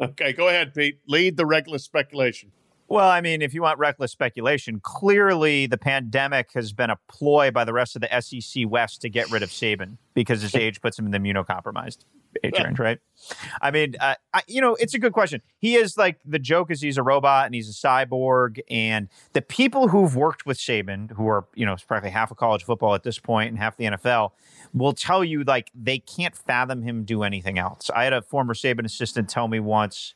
Okay, 0.00 0.32
go 0.32 0.48
ahead, 0.48 0.74
Pete. 0.74 1.00
Lead 1.08 1.36
the 1.36 1.44
reckless 1.44 1.82
speculation. 1.82 2.52
Well, 2.88 3.08
I 3.08 3.20
mean, 3.20 3.42
if 3.42 3.52
you 3.52 3.62
want 3.62 3.78
reckless 3.78 4.12
speculation, 4.12 4.80
clearly 4.80 5.66
the 5.66 5.76
pandemic 5.76 6.52
has 6.54 6.72
been 6.72 6.88
a 6.88 6.98
ploy 7.08 7.50
by 7.50 7.64
the 7.64 7.72
rest 7.72 7.96
of 7.96 8.02
the 8.02 8.20
SEC 8.20 8.64
West 8.66 9.02
to 9.02 9.10
get 9.10 9.30
rid 9.30 9.42
of 9.42 9.50
Saban 9.50 9.98
because 10.14 10.40
his 10.40 10.54
age 10.54 10.80
puts 10.80 10.98
him 10.98 11.04
in 11.06 11.10
the 11.10 11.18
immunocompromised. 11.18 11.98
Age 12.42 12.58
range, 12.58 12.78
right? 12.78 12.98
I 13.60 13.70
mean, 13.70 13.94
uh, 14.00 14.14
I, 14.32 14.42
you 14.46 14.60
know, 14.60 14.74
it's 14.76 14.94
a 14.94 14.98
good 14.98 15.12
question. 15.12 15.42
He 15.58 15.74
is 15.74 15.96
like 15.96 16.18
the 16.24 16.38
joke 16.38 16.70
is 16.70 16.80
he's 16.80 16.98
a 16.98 17.02
robot 17.02 17.46
and 17.46 17.54
he's 17.54 17.68
a 17.68 17.72
cyborg, 17.72 18.60
and 18.70 19.08
the 19.32 19.42
people 19.42 19.88
who've 19.88 20.14
worked 20.14 20.46
with 20.46 20.58
Saban, 20.58 21.10
who 21.12 21.28
are 21.28 21.46
you 21.54 21.66
know 21.66 21.76
practically 21.86 22.10
half 22.10 22.30
of 22.30 22.36
college 22.36 22.64
football 22.64 22.94
at 22.94 23.02
this 23.02 23.18
point 23.18 23.50
and 23.50 23.58
half 23.58 23.76
the 23.76 23.84
NFL, 23.84 24.32
will 24.72 24.92
tell 24.92 25.24
you 25.24 25.44
like 25.44 25.70
they 25.74 25.98
can't 25.98 26.36
fathom 26.36 26.82
him 26.82 27.04
do 27.04 27.22
anything 27.22 27.58
else. 27.58 27.90
I 27.94 28.04
had 28.04 28.12
a 28.12 28.22
former 28.22 28.54
Saban 28.54 28.84
assistant 28.84 29.28
tell 29.28 29.48
me 29.48 29.60
once, 29.60 30.14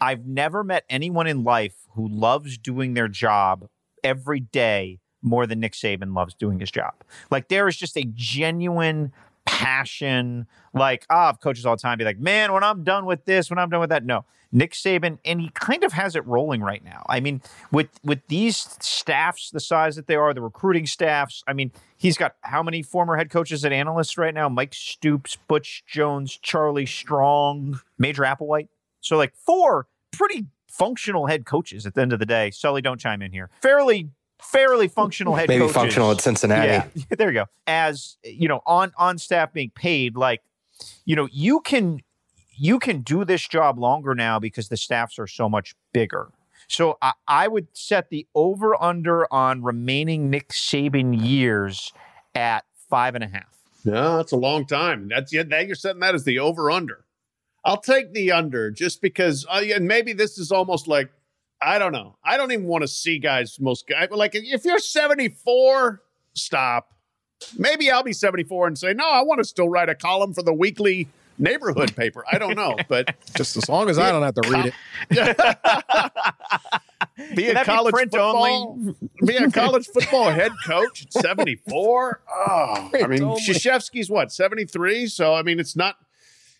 I've 0.00 0.26
never 0.26 0.62
met 0.64 0.84
anyone 0.88 1.26
in 1.26 1.44
life 1.44 1.74
who 1.94 2.08
loves 2.08 2.58
doing 2.58 2.94
their 2.94 3.08
job 3.08 3.68
every 4.02 4.40
day 4.40 5.00
more 5.22 5.46
than 5.46 5.60
Nick 5.60 5.72
Saban 5.72 6.14
loves 6.14 6.34
doing 6.34 6.60
his 6.60 6.70
job. 6.70 6.92
Like 7.30 7.48
there 7.48 7.66
is 7.66 7.76
just 7.76 7.96
a 7.96 8.04
genuine 8.14 9.12
passion. 9.44 10.46
Like, 10.72 11.06
ah, 11.10 11.32
oh, 11.32 11.36
coaches 11.36 11.66
all 11.66 11.76
the 11.76 11.82
time 11.82 11.98
be 11.98 12.04
like, 12.04 12.18
man, 12.18 12.52
when 12.52 12.64
I'm 12.64 12.84
done 12.84 13.06
with 13.06 13.24
this, 13.24 13.50
when 13.50 13.58
I'm 13.58 13.70
done 13.70 13.80
with 13.80 13.90
that. 13.90 14.04
No, 14.04 14.24
Nick 14.52 14.72
Saban, 14.72 15.18
and 15.24 15.40
he 15.40 15.50
kind 15.50 15.82
of 15.84 15.92
has 15.92 16.14
it 16.14 16.24
rolling 16.26 16.62
right 16.62 16.82
now. 16.84 17.04
I 17.08 17.20
mean, 17.20 17.42
with 17.72 17.88
with 18.02 18.20
these 18.28 18.56
staffs 18.80 19.50
the 19.50 19.60
size 19.60 19.96
that 19.96 20.06
they 20.06 20.14
are, 20.14 20.32
the 20.32 20.42
recruiting 20.42 20.86
staffs. 20.86 21.42
I 21.46 21.52
mean, 21.52 21.72
he's 21.96 22.16
got 22.16 22.36
how 22.42 22.62
many 22.62 22.82
former 22.82 23.16
head 23.16 23.30
coaches 23.30 23.64
and 23.64 23.74
analysts 23.74 24.16
right 24.16 24.32
now? 24.32 24.48
Mike 24.48 24.74
Stoops, 24.74 25.36
Butch 25.48 25.84
Jones, 25.86 26.38
Charlie 26.40 26.86
Strong, 26.86 27.80
Major 27.98 28.22
Applewhite. 28.22 28.68
So 29.00 29.16
like 29.16 29.34
four 29.34 29.88
pretty 30.12 30.46
functional 30.68 31.26
head 31.26 31.44
coaches 31.46 31.86
at 31.86 31.94
the 31.94 32.02
end 32.02 32.12
of 32.12 32.18
the 32.18 32.26
day. 32.26 32.50
Sully, 32.50 32.82
don't 32.82 33.00
chime 33.00 33.22
in 33.22 33.32
here. 33.32 33.50
Fairly 33.60 34.10
fairly 34.44 34.88
functional 34.88 35.34
head 35.34 35.48
maybe 35.48 35.60
coaches. 35.60 35.74
functional 35.74 36.10
at 36.10 36.20
Cincinnati. 36.20 36.68
Yeah, 36.68 37.04
there 37.16 37.28
you 37.28 37.34
go. 37.34 37.46
As 37.66 38.16
you 38.24 38.48
know, 38.48 38.60
on 38.66 38.92
on 38.98 39.18
staff 39.18 39.52
being 39.52 39.70
paid, 39.70 40.16
like 40.16 40.42
you 41.04 41.16
know, 41.16 41.28
you 41.32 41.60
can 41.60 42.00
you 42.56 42.78
can 42.78 43.00
do 43.00 43.24
this 43.24 43.46
job 43.46 43.78
longer 43.78 44.14
now 44.14 44.38
because 44.38 44.68
the 44.68 44.76
staffs 44.76 45.18
are 45.18 45.26
so 45.26 45.48
much 45.48 45.74
bigger. 45.92 46.30
So 46.68 46.96
I, 47.02 47.12
I 47.28 47.48
would 47.48 47.68
set 47.72 48.10
the 48.10 48.26
over 48.34 48.80
under 48.82 49.32
on 49.32 49.62
remaining 49.62 50.30
Nick 50.30 50.48
Saban 50.48 51.20
years 51.20 51.92
at 52.34 52.64
five 52.88 53.14
and 53.14 53.24
a 53.24 53.28
half. 53.28 53.58
No, 53.84 54.16
that's 54.16 54.32
a 54.32 54.36
long 54.36 54.66
time. 54.66 55.08
That's 55.08 55.32
yeah, 55.32 55.42
now 55.42 55.58
you're 55.58 55.74
setting 55.74 56.00
that 56.00 56.14
as 56.14 56.24
the 56.24 56.38
over 56.38 56.70
under. 56.70 57.04
I'll 57.64 57.80
take 57.80 58.12
the 58.12 58.32
under 58.32 58.70
just 58.70 59.00
because, 59.00 59.46
uh, 59.48 59.62
and 59.74 59.88
maybe 59.88 60.12
this 60.12 60.38
is 60.38 60.52
almost 60.52 60.86
like 60.86 61.10
I 61.64 61.78
don't 61.78 61.92
know. 61.92 62.16
I 62.24 62.36
don't 62.36 62.52
even 62.52 62.66
want 62.66 62.82
to 62.82 62.88
see 62.88 63.18
guys. 63.18 63.58
Most 63.58 63.88
guys 63.88 64.08
like 64.10 64.34
if 64.34 64.64
you're 64.64 64.78
74, 64.78 66.02
stop. 66.34 66.90
Maybe 67.58 67.90
I'll 67.90 68.02
be 68.02 68.12
74 68.12 68.68
and 68.68 68.78
say 68.78 68.94
no. 68.94 69.08
I 69.08 69.22
want 69.22 69.38
to 69.38 69.44
still 69.44 69.68
write 69.68 69.88
a 69.88 69.94
column 69.94 70.34
for 70.34 70.42
the 70.42 70.52
weekly 70.52 71.08
neighborhood 71.38 71.96
paper. 71.96 72.24
I 72.30 72.38
don't 72.38 72.56
know, 72.56 72.76
but 72.88 73.14
just 73.36 73.56
as 73.56 73.68
long 73.68 73.90
as 73.90 73.98
I 73.98 74.12
don't 74.12 74.22
have 74.22 74.34
to 74.34 74.50
read 74.50 74.72
it. 75.10 75.36
be 77.36 77.48
a 77.48 77.64
college 77.64 77.94
football, 77.94 78.44
only? 78.44 78.94
be 79.26 79.36
a 79.36 79.50
college 79.50 79.86
football 79.86 80.30
head 80.30 80.52
coach 80.64 81.06
at 81.06 81.12
74. 81.12 82.20
Oh, 82.30 82.90
I 82.94 83.06
mean, 83.06 83.20
Krzyzewski's 83.20 84.10
what 84.10 84.32
73. 84.32 85.06
So 85.08 85.34
I 85.34 85.42
mean, 85.42 85.60
it's 85.60 85.76
not 85.76 85.96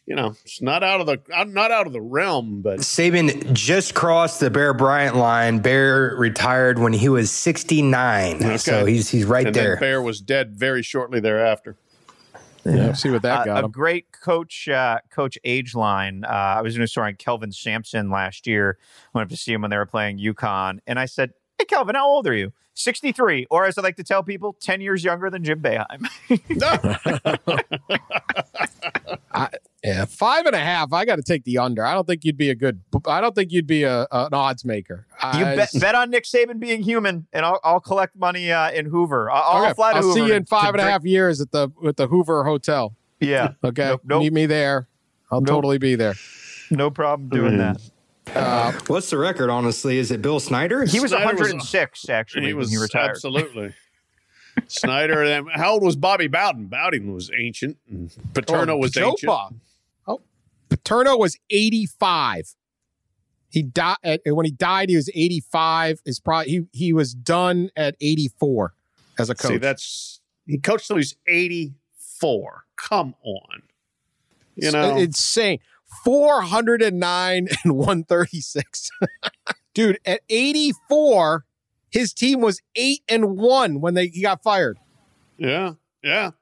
you 0.06 0.14
know, 0.14 0.34
it's 0.44 0.60
not 0.60 0.82
out 0.82 1.00
of 1.00 1.06
the 1.06 1.20
not 1.46 1.70
out 1.70 1.86
of 1.86 1.92
the 1.92 2.00
realm, 2.00 2.60
but 2.60 2.80
Saban 2.80 3.52
just 3.52 3.94
crossed 3.94 4.40
the 4.40 4.50
Bear 4.50 4.74
Bryant 4.74 5.16
line. 5.16 5.60
Bear 5.60 6.14
retired 6.18 6.78
when 6.78 6.92
he 6.92 7.08
was 7.08 7.30
69. 7.30 8.36
Okay. 8.36 8.56
So 8.58 8.84
he's 8.84 9.08
he's 9.08 9.24
right 9.24 9.46
and 9.46 9.56
there. 9.56 9.78
Bear 9.78 10.02
was 10.02 10.20
dead 10.20 10.54
very 10.54 10.82
shortly 10.82 11.20
thereafter. 11.20 11.76
Yeah, 12.66 12.94
see 12.94 13.10
what 13.10 13.22
that 13.22 13.40
uh, 13.40 13.44
got. 13.44 13.64
A 13.64 13.68
great 13.68 14.10
coach, 14.10 14.68
uh, 14.68 14.98
coach 15.10 15.38
age 15.44 15.74
line. 15.74 16.24
Uh, 16.24 16.28
I 16.28 16.62
was 16.62 16.76
in 16.76 16.82
a 16.82 16.86
story 16.86 17.08
on 17.08 17.16
Kelvin 17.16 17.52
Sampson 17.52 18.10
last 18.10 18.46
year. 18.46 18.78
Went 19.12 19.26
up 19.26 19.30
to 19.30 19.36
see 19.36 19.52
him 19.52 19.60
when 19.60 19.70
they 19.70 19.76
were 19.76 19.86
playing 19.86 20.18
UConn, 20.18 20.78
and 20.86 20.98
I 20.98 21.04
said, 21.04 21.32
"Hey, 21.58 21.66
Kelvin, 21.66 21.94
how 21.94 22.06
old 22.06 22.26
are 22.26 22.34
you?" 22.34 22.52
63, 22.74 23.46
or 23.50 23.64
as 23.64 23.78
I 23.78 23.82
like 23.82 23.96
to 23.96 24.04
tell 24.04 24.22
people, 24.22 24.56
10 24.60 24.80
years 24.80 25.04
younger 25.04 25.30
than 25.30 25.44
Jim 25.44 25.62
Boeheim. 25.62 26.08
I, 29.32 29.48
yeah, 29.84 30.06
five 30.06 30.46
and 30.46 30.56
a 30.56 30.60
half. 30.60 30.92
I 30.94 31.04
got 31.04 31.16
to 31.16 31.22
take 31.22 31.44
the 31.44 31.58
under. 31.58 31.84
I 31.84 31.92
don't 31.92 32.06
think 32.06 32.24
you'd 32.24 32.38
be 32.38 32.48
a 32.48 32.54
good. 32.54 32.80
I 33.06 33.20
don't 33.20 33.34
think 33.34 33.52
you'd 33.52 33.66
be 33.66 33.82
a, 33.82 34.06
an 34.10 34.32
odds 34.32 34.64
maker. 34.64 35.06
You 35.34 35.44
bet, 35.44 35.70
bet, 35.78 35.94
on 35.94 36.10
Nick 36.10 36.24
Saban 36.24 36.58
being 36.58 36.82
human, 36.82 37.26
and 37.34 37.44
I'll, 37.44 37.60
I'll 37.62 37.80
collect 37.80 38.16
money 38.16 38.50
uh, 38.50 38.70
in 38.70 38.86
Hoover. 38.86 39.30
I'll, 39.30 39.64
okay. 39.64 39.74
fly 39.74 39.92
to 39.92 39.98
I'll 39.98 40.02
Hoover 40.02 40.14
see 40.14 40.26
you 40.26 40.32
in 40.32 40.46
five 40.46 40.68
and 40.68 40.76
drink. 40.76 40.88
a 40.88 40.90
half 40.90 41.04
years 41.04 41.40
at 41.42 41.50
the 41.52 41.70
with 41.80 41.96
the 41.96 42.06
Hoover 42.06 42.44
Hotel. 42.44 42.94
Yeah. 43.20 43.52
Okay. 43.62 43.88
Nope, 43.88 44.00
nope. 44.04 44.22
Meet 44.22 44.32
me 44.32 44.46
there. 44.46 44.88
I'll 45.30 45.40
Nope. 45.40 45.48
totally 45.48 45.78
be 45.78 45.94
there. 45.96 46.14
No 46.70 46.90
problem 46.90 47.28
doing 47.28 47.58
that. 47.58 47.80
Uh, 48.34 48.72
What's 48.86 49.10
the 49.10 49.18
record, 49.18 49.50
honestly? 49.50 49.98
Is 49.98 50.10
it 50.10 50.22
Bill 50.22 50.40
Snyder? 50.40 50.84
He 50.84 51.00
was 51.00 51.10
Snyder 51.10 51.32
was- 51.32 51.52
106 51.52 52.08
actually 52.08 52.46
he 52.46 52.54
was 52.54 52.68
when 52.68 52.78
he 52.78 52.82
retired. 52.82 53.10
absolutely. 53.10 53.74
Snyder 54.68 55.22
and 55.22 55.48
how 55.52 55.72
old 55.72 55.82
was 55.82 55.96
Bobby 55.96 56.28
Bowden? 56.28 56.66
Bowden 56.66 57.12
was 57.12 57.30
ancient. 57.36 57.76
Paterno 58.32 58.74
oh, 58.74 58.78
was 58.78 58.92
Joe 58.92 59.10
ancient. 59.10 59.26
Bob. 59.26 59.54
Paterno 60.74 61.16
was 61.16 61.36
eighty-five. 61.50 62.54
He 63.48 63.62
died 63.62 63.96
when 64.26 64.44
he 64.44 64.50
died. 64.50 64.88
He 64.88 64.96
was 64.96 65.08
eighty-five. 65.14 66.00
Is 66.04 66.18
probably 66.18 66.50
he 66.50 66.62
he 66.72 66.92
was 66.92 67.14
done 67.14 67.70
at 67.76 67.94
eighty-four 68.00 68.74
as 69.18 69.30
a 69.30 69.36
coach. 69.36 69.52
See, 69.52 69.58
that's 69.58 70.20
he 70.46 70.58
coached 70.58 70.88
till 70.88 70.96
he's 70.96 71.14
eighty 71.28 71.74
four. 71.96 72.64
Come 72.76 73.14
on, 73.22 73.62
you 74.56 74.72
know, 74.72 74.96
it's 74.96 75.04
insane. 75.18 75.60
409 76.04 77.48
and 77.64 77.76
136. 77.76 78.90
Dude, 79.74 79.98
at 80.04 80.22
84, 80.28 81.44
his 81.88 82.12
team 82.12 82.40
was 82.40 82.60
8 82.74 83.00
and 83.08 83.36
1 83.38 83.80
when 83.80 83.94
they 83.94 84.08
he 84.08 84.22
got 84.22 84.42
fired. 84.42 84.76
yeah, 85.38 85.74
yeah. 86.02 86.32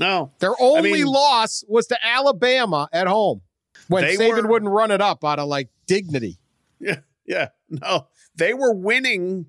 No, 0.00 0.32
Their 0.40 0.54
only 0.60 0.92
mean- 0.92 1.06
loss 1.06 1.62
was 1.68 1.86
to 1.88 1.98
Alabama 2.04 2.88
at 2.92 3.06
home 3.06 3.40
when 3.88 4.04
They 4.04 4.16
Saban 4.16 4.42
were- 4.44 4.48
wouldn't 4.48 4.70
run 4.72 4.90
it 4.90 5.00
up 5.00 5.24
out 5.24 5.38
of 5.38 5.48
like 5.48 5.68
dignity. 5.86 6.38
yeah, 6.80 7.00
yeah. 7.26 7.48
No, 7.68 8.08
they 8.36 8.54
were 8.54 8.72
winning 8.72 9.46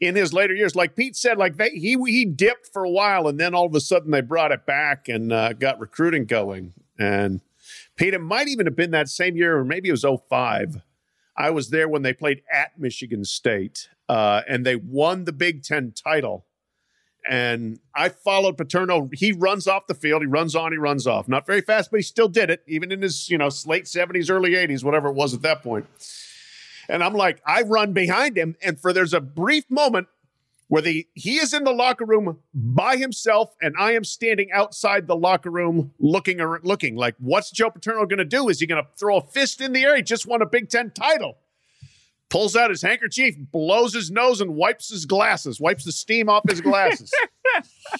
in 0.00 0.14
his 0.16 0.32
later 0.32 0.54
years. 0.54 0.74
Like 0.74 0.96
Pete 0.96 1.16
said, 1.16 1.36
like 1.36 1.56
they 1.56 1.70
he 1.70 1.96
he 2.06 2.24
dipped 2.24 2.68
for 2.72 2.84
a 2.84 2.90
while, 2.90 3.28
and 3.28 3.38
then 3.38 3.54
all 3.54 3.66
of 3.66 3.74
a 3.74 3.80
sudden 3.80 4.10
they 4.10 4.20
brought 4.22 4.52
it 4.52 4.64
back 4.66 5.08
and 5.08 5.32
uh, 5.32 5.52
got 5.52 5.78
recruiting 5.80 6.24
going. 6.24 6.72
And 6.98 7.40
Pete, 7.96 8.14
it 8.14 8.20
might 8.20 8.48
even 8.48 8.66
have 8.66 8.76
been 8.76 8.92
that 8.92 9.08
same 9.08 9.36
year, 9.36 9.58
or 9.58 9.64
maybe 9.64 9.88
it 9.88 9.92
was 9.92 10.04
05. 10.04 10.82
I 11.36 11.50
was 11.50 11.70
there 11.70 11.88
when 11.88 12.02
they 12.02 12.12
played 12.12 12.42
at 12.52 12.78
Michigan 12.78 13.24
State, 13.24 13.88
uh, 14.08 14.42
and 14.48 14.64
they 14.66 14.76
won 14.76 15.24
the 15.24 15.32
Big 15.32 15.62
Ten 15.62 15.92
title. 15.92 16.46
And 17.30 17.78
I 17.94 18.08
followed 18.08 18.58
Paterno. 18.58 19.08
He 19.12 19.30
runs 19.30 19.68
off 19.68 19.86
the 19.86 19.94
field. 19.94 20.20
He 20.20 20.26
runs 20.26 20.56
on. 20.56 20.72
He 20.72 20.78
runs 20.78 21.06
off. 21.06 21.28
Not 21.28 21.46
very 21.46 21.60
fast, 21.60 21.92
but 21.92 21.98
he 21.98 22.02
still 22.02 22.26
did 22.26 22.50
it, 22.50 22.64
even 22.66 22.90
in 22.90 23.02
his 23.02 23.30
you 23.30 23.38
know 23.38 23.48
late 23.66 23.86
seventies, 23.86 24.28
early 24.28 24.56
eighties, 24.56 24.82
whatever 24.82 25.06
it 25.06 25.14
was 25.14 25.32
at 25.32 25.42
that 25.42 25.62
point. 25.62 25.86
And 26.88 27.04
I'm 27.04 27.14
like, 27.14 27.40
I 27.46 27.62
run 27.62 27.92
behind 27.92 28.36
him, 28.36 28.56
and 28.60 28.80
for 28.80 28.92
there's 28.92 29.14
a 29.14 29.20
brief 29.20 29.70
moment 29.70 30.08
where 30.66 30.82
the 30.82 31.06
he 31.14 31.36
is 31.36 31.54
in 31.54 31.62
the 31.62 31.72
locker 31.72 32.04
room 32.04 32.38
by 32.52 32.96
himself, 32.96 33.54
and 33.62 33.76
I 33.78 33.92
am 33.92 34.02
standing 34.02 34.50
outside 34.50 35.06
the 35.06 35.14
locker 35.14 35.50
room 35.50 35.92
looking 36.00 36.40
ar- 36.40 36.60
looking 36.64 36.96
like, 36.96 37.14
what's 37.20 37.52
Joe 37.52 37.70
Paterno 37.70 38.06
going 38.06 38.18
to 38.18 38.24
do? 38.24 38.48
Is 38.48 38.58
he 38.58 38.66
going 38.66 38.82
to 38.82 38.90
throw 38.98 39.18
a 39.18 39.22
fist 39.22 39.60
in 39.60 39.72
the 39.72 39.84
air? 39.84 39.94
He 39.94 40.02
just 40.02 40.26
won 40.26 40.42
a 40.42 40.46
Big 40.46 40.68
Ten 40.68 40.90
title. 40.90 41.36
Pulls 42.30 42.54
out 42.54 42.70
his 42.70 42.80
handkerchief, 42.80 43.34
blows 43.36 43.92
his 43.92 44.10
nose, 44.10 44.40
and 44.40 44.54
wipes 44.54 44.88
his 44.88 45.04
glasses, 45.04 45.60
wipes 45.60 45.84
the 45.84 45.92
steam 45.92 46.28
off 46.28 46.48
his 46.48 46.60
glasses. 46.60 47.12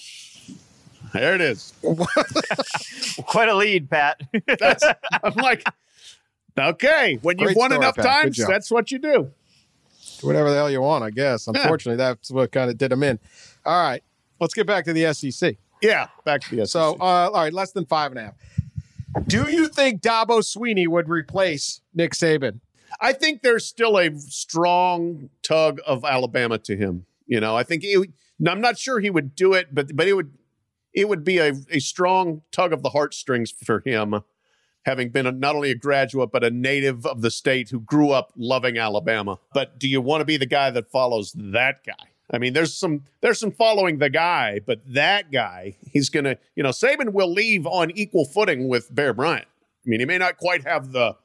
there 1.13 1.35
it 1.35 1.41
is. 1.41 1.73
Quite 3.27 3.49
a 3.49 3.55
lead, 3.55 3.89
Pat. 3.89 4.21
That's, 4.59 4.85
I'm 5.21 5.33
like, 5.35 5.63
okay, 6.57 7.19
when 7.21 7.39
you've 7.39 7.47
Great 7.47 7.57
won 7.57 7.71
story, 7.71 7.83
enough 7.83 7.95
Pat. 7.97 8.05
Times, 8.05 8.37
that's 8.37 8.71
what 8.71 8.91
you 8.91 8.99
do. 8.99 9.31
Whatever 10.21 10.49
the 10.49 10.55
hell 10.55 10.71
you 10.71 10.81
want, 10.81 11.03
I 11.03 11.09
guess. 11.09 11.47
Unfortunately, 11.47 11.97
that's 11.97 12.31
what 12.31 12.51
kind 12.51 12.69
of 12.69 12.77
did 12.77 12.91
him 12.91 13.03
in. 13.03 13.19
All 13.65 13.83
right, 13.83 14.03
let's 14.39 14.53
get 14.53 14.65
back 14.65 14.85
to 14.85 14.93
the 14.93 15.13
SEC. 15.13 15.57
Yeah, 15.81 16.07
back 16.23 16.41
to 16.41 16.55
the 16.55 16.65
SEC. 16.65 16.71
So, 16.71 16.93
uh, 17.01 17.29
all 17.33 17.33
right, 17.33 17.53
less 17.53 17.71
than 17.71 17.85
five 17.85 18.11
and 18.11 18.19
a 18.19 18.23
half. 18.23 18.33
Do 19.27 19.49
you 19.49 19.67
think 19.67 20.01
Dabo 20.01 20.39
Swinney 20.39 20.87
would 20.87 21.09
replace 21.09 21.81
Nick 21.93 22.13
Saban? 22.13 22.59
I 22.99 23.13
think 23.13 23.41
there's 23.41 23.65
still 23.65 23.97
a 23.97 24.17
strong 24.17 25.29
tug 25.43 25.79
of 25.85 26.03
Alabama 26.03 26.57
to 26.59 26.75
him. 26.75 27.05
You 27.25 27.39
know, 27.39 27.55
I 27.55 27.63
think 27.63 27.83
he, 27.83 27.95
I'm 28.47 28.61
not 28.61 28.77
sure 28.77 28.99
he 28.99 29.09
would 29.09 29.35
do 29.35 29.53
it, 29.53 29.73
but 29.73 29.95
but 29.95 30.07
it 30.07 30.13
would 30.13 30.33
it 30.93 31.07
would 31.07 31.23
be 31.23 31.37
a, 31.37 31.53
a 31.69 31.79
strong 31.79 32.41
tug 32.51 32.73
of 32.73 32.83
the 32.83 32.89
heartstrings 32.89 33.51
for 33.51 33.81
him, 33.85 34.21
having 34.85 35.09
been 35.09 35.25
a, 35.25 35.31
not 35.31 35.55
only 35.55 35.71
a 35.71 35.75
graduate 35.75 36.31
but 36.31 36.43
a 36.43 36.49
native 36.49 37.05
of 37.05 37.21
the 37.21 37.31
state 37.31 37.69
who 37.69 37.79
grew 37.79 38.11
up 38.11 38.33
loving 38.35 38.77
Alabama. 38.77 39.39
But 39.53 39.79
do 39.79 39.87
you 39.87 40.01
want 40.01 40.21
to 40.21 40.25
be 40.25 40.37
the 40.37 40.45
guy 40.45 40.71
that 40.71 40.91
follows 40.91 41.33
that 41.37 41.85
guy? 41.85 42.07
I 42.33 42.37
mean, 42.37 42.53
there's 42.53 42.73
some 42.73 43.03
there's 43.21 43.39
some 43.39 43.51
following 43.51 43.99
the 43.99 44.09
guy, 44.09 44.59
but 44.65 44.81
that 44.87 45.31
guy, 45.31 45.75
he's 45.91 46.09
gonna, 46.09 46.37
you 46.55 46.63
know, 46.63 46.69
Saban 46.69 47.11
will 47.11 47.31
leave 47.31 47.67
on 47.67 47.91
equal 47.91 48.25
footing 48.25 48.67
with 48.67 48.93
Bear 48.93 49.13
Bryant. 49.13 49.47
I 49.85 49.89
mean, 49.89 49.99
he 49.99 50.05
may 50.05 50.17
not 50.17 50.37
quite 50.37 50.65
have 50.65 50.91
the 50.91 51.15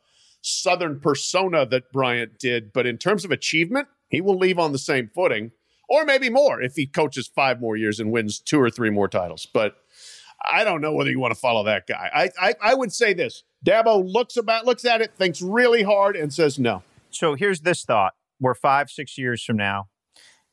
Southern 0.46 1.00
persona 1.00 1.66
that 1.66 1.92
Bryant 1.92 2.38
did, 2.38 2.72
but 2.72 2.86
in 2.86 2.98
terms 2.98 3.24
of 3.24 3.32
achievement, 3.32 3.88
he 4.08 4.20
will 4.20 4.38
leave 4.38 4.58
on 4.58 4.72
the 4.72 4.78
same 4.78 5.10
footing, 5.12 5.50
or 5.88 6.04
maybe 6.04 6.30
more 6.30 6.62
if 6.62 6.74
he 6.76 6.86
coaches 6.86 7.26
five 7.26 7.60
more 7.60 7.76
years 7.76 7.98
and 7.98 8.12
wins 8.12 8.38
two 8.38 8.60
or 8.60 8.70
three 8.70 8.90
more 8.90 9.08
titles. 9.08 9.46
But 9.52 9.76
I 10.48 10.62
don't 10.62 10.80
know 10.80 10.92
whether 10.92 11.10
you 11.10 11.18
want 11.18 11.34
to 11.34 11.40
follow 11.40 11.64
that 11.64 11.86
guy. 11.88 12.10
I 12.14 12.48
I, 12.48 12.54
I 12.62 12.74
would 12.74 12.92
say 12.92 13.12
this: 13.12 13.42
Dabo 13.64 14.02
looks 14.06 14.36
about 14.36 14.64
looks 14.64 14.84
at 14.84 15.00
it, 15.00 15.14
thinks 15.16 15.42
really 15.42 15.82
hard, 15.82 16.14
and 16.14 16.32
says 16.32 16.58
no. 16.58 16.84
So 17.10 17.34
here's 17.34 17.62
this 17.62 17.84
thought: 17.84 18.14
We're 18.40 18.54
five, 18.54 18.88
six 18.88 19.18
years 19.18 19.42
from 19.42 19.56
now. 19.56 19.88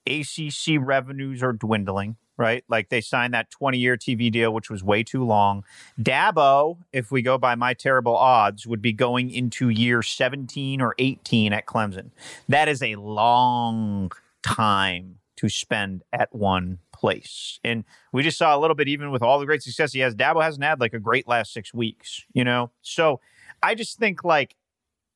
ACC 0.07 0.79
revenues 0.79 1.43
are 1.43 1.53
dwindling, 1.53 2.17
right? 2.37 2.63
Like 2.67 2.89
they 2.89 3.01
signed 3.01 3.33
that 3.33 3.49
20 3.51 3.77
year 3.77 3.97
TV 3.97 4.31
deal, 4.31 4.53
which 4.53 4.69
was 4.69 4.83
way 4.83 5.03
too 5.03 5.23
long. 5.23 5.63
Dabo, 5.99 6.77
if 6.91 7.11
we 7.11 7.21
go 7.21 7.37
by 7.37 7.55
my 7.55 7.73
terrible 7.73 8.15
odds, 8.15 8.65
would 8.65 8.81
be 8.81 8.93
going 8.93 9.29
into 9.29 9.69
year 9.69 10.01
17 10.01 10.81
or 10.81 10.95
18 10.97 11.53
at 11.53 11.65
Clemson. 11.65 12.11
That 12.47 12.67
is 12.67 12.81
a 12.81 12.95
long 12.95 14.11
time 14.41 15.19
to 15.37 15.49
spend 15.49 16.03
at 16.13 16.33
one 16.33 16.79
place. 16.93 17.59
And 17.63 17.83
we 18.11 18.23
just 18.23 18.37
saw 18.37 18.55
a 18.55 18.59
little 18.59 18.75
bit, 18.75 18.87
even 18.87 19.11
with 19.11 19.21
all 19.21 19.39
the 19.39 19.45
great 19.45 19.63
success 19.63 19.91
he 19.91 19.99
has, 19.99 20.15
Dabo 20.15 20.41
hasn't 20.41 20.63
had 20.63 20.79
like 20.79 20.93
a 20.93 20.99
great 20.99 21.27
last 21.27 21.53
six 21.53 21.73
weeks, 21.73 22.23
you 22.33 22.43
know? 22.43 22.71
So 22.81 23.19
I 23.61 23.75
just 23.75 23.97
think 23.97 24.23
like 24.23 24.55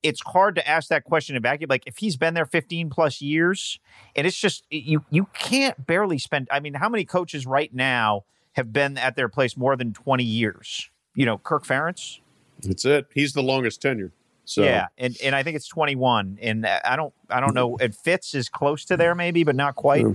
it's 0.04 0.22
hard 0.22 0.56
to 0.56 0.68
ask 0.68 0.90
that 0.90 1.04
question 1.04 1.36
in 1.36 1.42
vacuum. 1.42 1.68
Like 1.70 1.84
if 1.86 1.98
he's 1.98 2.18
been 2.18 2.34
there 2.34 2.46
15 2.46 2.90
plus 2.90 3.22
years, 3.22 3.80
and 4.16 4.28
it's 4.28 4.38
just 4.38 4.66
you 4.70 5.04
you 5.10 5.28
can't 5.34 5.86
barely 5.86 6.18
spend. 6.18 6.48
I 6.52 6.60
mean, 6.60 6.76
how 6.76 6.90
many 6.90 7.06
coaches 7.06 7.46
right 7.46 7.74
now 7.74 8.26
have 8.54 8.72
been 8.72 8.98
at 8.98 9.16
their 9.16 9.30
place 9.30 9.58
more 9.58 9.76
than 9.76 9.94
20 9.94 10.24
years? 10.24 10.90
You 11.16 11.26
know, 11.26 11.38
Kirk 11.38 11.66
Ferentz. 11.66 12.20
That's 12.62 12.86
it. 12.86 13.08
He's 13.14 13.34
the 13.34 13.44
longest 13.44 13.82
tenured. 13.82 14.12
So 14.46 14.64
Yeah, 14.64 14.88
and 14.98 15.18
and 15.22 15.36
I 15.36 15.44
think 15.44 15.58
it's 15.58 15.68
21, 15.68 16.40
and 16.42 16.66
I 16.66 16.96
don't 16.96 17.14
I 17.30 17.40
don't 17.40 17.50
mm-hmm. 17.50 17.56
know. 17.56 17.78
It 17.78 17.96
fits 17.96 18.34
is 18.34 18.48
close 18.48 18.86
to 18.86 18.98
there 18.98 19.14
maybe, 19.14 19.44
but 19.44 19.56
not 19.56 19.76
quite. 19.76 20.06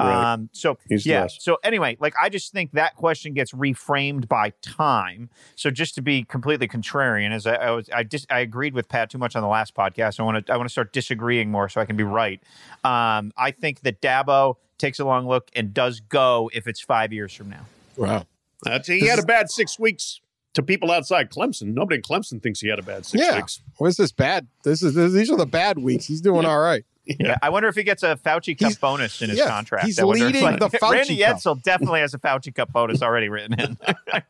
Right. 0.00 0.32
Um, 0.32 0.48
so 0.52 0.78
He's 0.88 1.04
yeah. 1.04 1.22
less. 1.22 1.36
So 1.40 1.58
anyway, 1.62 1.96
like 2.00 2.14
I 2.20 2.28
just 2.30 2.50
think 2.52 2.72
that 2.72 2.96
question 2.96 3.34
gets 3.34 3.52
reframed 3.52 4.26
by 4.26 4.54
time. 4.62 5.28
So 5.54 5.70
just 5.70 5.94
to 5.96 6.02
be 6.02 6.24
completely 6.24 6.66
contrarian, 6.66 7.32
as 7.32 7.46
I, 7.46 7.54
I 7.56 7.70
was, 7.72 7.90
I 7.92 8.02
dis, 8.02 8.26
I 8.30 8.40
agreed 8.40 8.72
with 8.74 8.88
Pat 8.88 9.10
too 9.10 9.18
much 9.18 9.36
on 9.36 9.42
the 9.42 9.48
last 9.48 9.74
podcast. 9.74 10.18
I 10.18 10.22
want 10.22 10.46
to, 10.46 10.52
I 10.52 10.56
want 10.56 10.66
to 10.68 10.72
start 10.72 10.92
disagreeing 10.92 11.50
more 11.50 11.68
so 11.68 11.80
I 11.80 11.84
can 11.84 11.96
be 11.96 12.04
right. 12.04 12.40
Um, 12.84 13.32
I 13.36 13.50
think 13.50 13.80
that 13.82 14.00
Dabo 14.00 14.56
takes 14.78 14.98
a 14.98 15.04
long 15.04 15.28
look 15.28 15.50
and 15.54 15.74
does 15.74 16.00
go 16.00 16.50
if 16.54 16.66
it's 16.66 16.80
five 16.80 17.12
years 17.12 17.34
from 17.34 17.50
now. 17.50 17.66
Wow. 17.96 18.26
That's, 18.62 18.88
he 18.88 19.06
had 19.06 19.18
a 19.18 19.22
bad 19.24 19.50
six 19.50 19.78
weeks 19.78 20.20
to 20.54 20.62
people 20.62 20.90
outside 20.90 21.30
Clemson. 21.30 21.74
Nobody 21.74 21.96
in 21.96 22.02
Clemson 22.02 22.42
thinks 22.42 22.60
he 22.60 22.68
had 22.68 22.78
a 22.78 22.82
bad 22.82 23.04
six 23.06 23.22
Yeah. 23.22 23.36
weeks. 23.36 23.60
What's 23.78 23.96
this 23.96 24.12
bad? 24.12 24.46
This 24.64 24.82
is 24.82 24.94
this, 24.94 25.12
these 25.12 25.30
are 25.30 25.36
the 25.36 25.46
bad 25.46 25.78
weeks. 25.78 26.06
He's 26.06 26.20
doing 26.20 26.44
all 26.46 26.60
right. 26.60 26.84
Yeah. 27.04 27.36
I 27.42 27.50
wonder 27.50 27.68
if 27.68 27.74
he 27.74 27.82
gets 27.82 28.02
a 28.02 28.16
Fauci 28.16 28.58
Cup 28.58 28.78
bonus 28.80 29.20
in 29.22 29.30
his 29.30 29.38
yeah, 29.38 29.48
contract. 29.48 29.86
he's 29.86 29.98
I 29.98 30.04
wonder 30.04 30.26
if, 30.28 30.34
leading 30.34 30.58
the 30.58 30.68
Fauci 30.80 30.92
Randy 30.92 31.18
Cup. 31.18 31.36
Edsall 31.36 31.62
definitely 31.62 32.00
has 32.00 32.14
a 32.14 32.18
Fauci 32.18 32.54
Cup 32.54 32.72
bonus 32.72 33.02
already 33.02 33.28
written 33.28 33.58
in. 33.58 33.76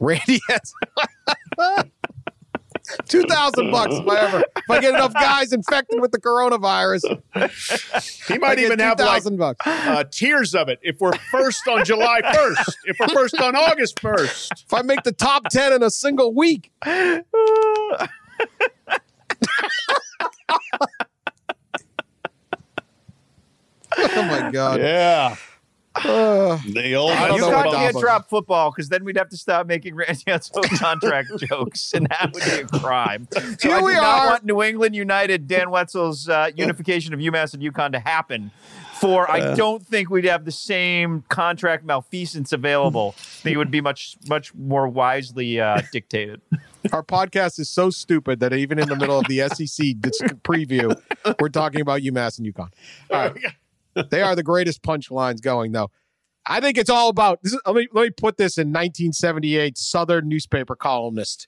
Randy 0.00 0.40
has 0.48 0.74
two 3.06 3.22
thousand 3.24 3.70
bucks 3.70 3.94
if 3.94 4.08
I 4.08 4.16
ever 4.20 4.38
if 4.56 4.70
I 4.70 4.80
get 4.80 4.94
enough 4.94 5.14
guys 5.14 5.52
infected 5.52 6.00
with 6.00 6.10
the 6.10 6.20
coronavirus. 6.20 7.20
He 8.26 8.38
might 8.38 8.56
get 8.56 8.64
even 8.64 8.78
have 8.80 8.98
like 8.98 9.22
2,000 9.22 9.36
bucks. 9.36 9.66
uh, 9.66 10.04
tiers 10.10 10.54
of 10.54 10.68
it. 10.68 10.80
If 10.82 10.98
we're 11.00 11.12
first 11.30 11.68
on 11.68 11.84
July 11.84 12.20
1st, 12.22 12.74
if 12.86 12.96
we're 12.98 13.08
first 13.08 13.38
on 13.38 13.54
August 13.54 13.96
1st. 13.96 14.64
If 14.64 14.74
I 14.74 14.82
make 14.82 15.02
the 15.04 15.12
top 15.12 15.48
ten 15.50 15.72
in 15.72 15.82
a 15.82 15.90
single 15.90 16.34
week. 16.34 16.72
Oh 24.14 24.22
my 24.22 24.50
god. 24.50 24.80
Yeah. 24.80 25.36
Uh, 25.94 26.58
The 26.64 26.94
old 26.94 27.10
You 27.12 27.38
know 27.38 27.50
what 27.50 27.70
can't 27.70 27.94
Dabo- 27.94 28.00
drop 28.00 28.30
football 28.30 28.70
because 28.70 28.88
then 28.88 29.04
we'd 29.04 29.18
have 29.18 29.28
to 29.28 29.36
stop 29.36 29.66
making 29.66 29.94
Randy 29.94 30.22
Edsall 30.26 30.62
contract 30.78 31.28
jokes, 31.38 31.92
and 31.92 32.06
that 32.08 32.30
would 32.32 32.42
be 32.42 32.50
a 32.76 32.78
crime. 32.80 33.28
So 33.58 33.68
Here 33.68 33.76
I 33.76 33.78
do 33.80 33.84
we 33.84 33.92
not 33.94 34.04
are. 34.04 34.26
want 34.30 34.44
New 34.46 34.62
England 34.62 34.94
United, 34.96 35.46
Dan 35.46 35.66
Wetzel's 35.66 36.30
uh, 36.30 36.50
unification 36.56 37.12
of 37.12 37.20
UMass 37.20 37.52
and 37.52 37.62
UConn 37.62 37.92
to 37.92 38.00
happen. 38.00 38.50
For 39.00 39.28
I 39.30 39.54
don't 39.56 39.84
think 39.84 40.08
we'd 40.10 40.24
have 40.26 40.44
the 40.44 40.52
same 40.52 41.24
contract 41.28 41.84
malfeasance 41.84 42.52
available. 42.52 43.14
I 43.18 43.20
think 43.20 43.54
it 43.54 43.58
would 43.58 43.70
be 43.72 43.80
much, 43.80 44.16
much 44.28 44.54
more 44.54 44.86
wisely 44.88 45.60
uh, 45.60 45.82
dictated. 45.92 46.40
our 46.92 47.02
podcast 47.02 47.58
is 47.58 47.68
so 47.68 47.90
stupid 47.90 48.38
that 48.40 48.52
even 48.52 48.78
in 48.78 48.88
the 48.88 48.94
middle 48.96 49.18
of 49.18 49.26
the 49.26 49.38
SEC 49.48 49.86
preview, 50.44 50.96
we're 51.40 51.48
talking 51.48 51.80
about 51.80 52.00
UMass 52.02 52.38
and 52.38 52.46
UConn. 52.54 52.70
All 53.10 53.18
right. 53.28 53.36
They 54.10 54.22
are 54.22 54.34
the 54.34 54.42
greatest 54.42 54.82
punchlines 54.82 55.40
going, 55.40 55.72
though. 55.72 55.90
I 56.46 56.60
think 56.60 56.76
it's 56.78 56.90
all 56.90 57.08
about. 57.08 57.42
This 57.42 57.52
is, 57.52 57.60
let 57.66 57.76
me 57.76 57.88
let 57.92 58.02
me 58.02 58.10
put 58.10 58.36
this 58.36 58.58
in 58.58 58.68
1978 58.68 59.78
Southern 59.78 60.28
newspaper 60.28 60.74
columnist 60.74 61.46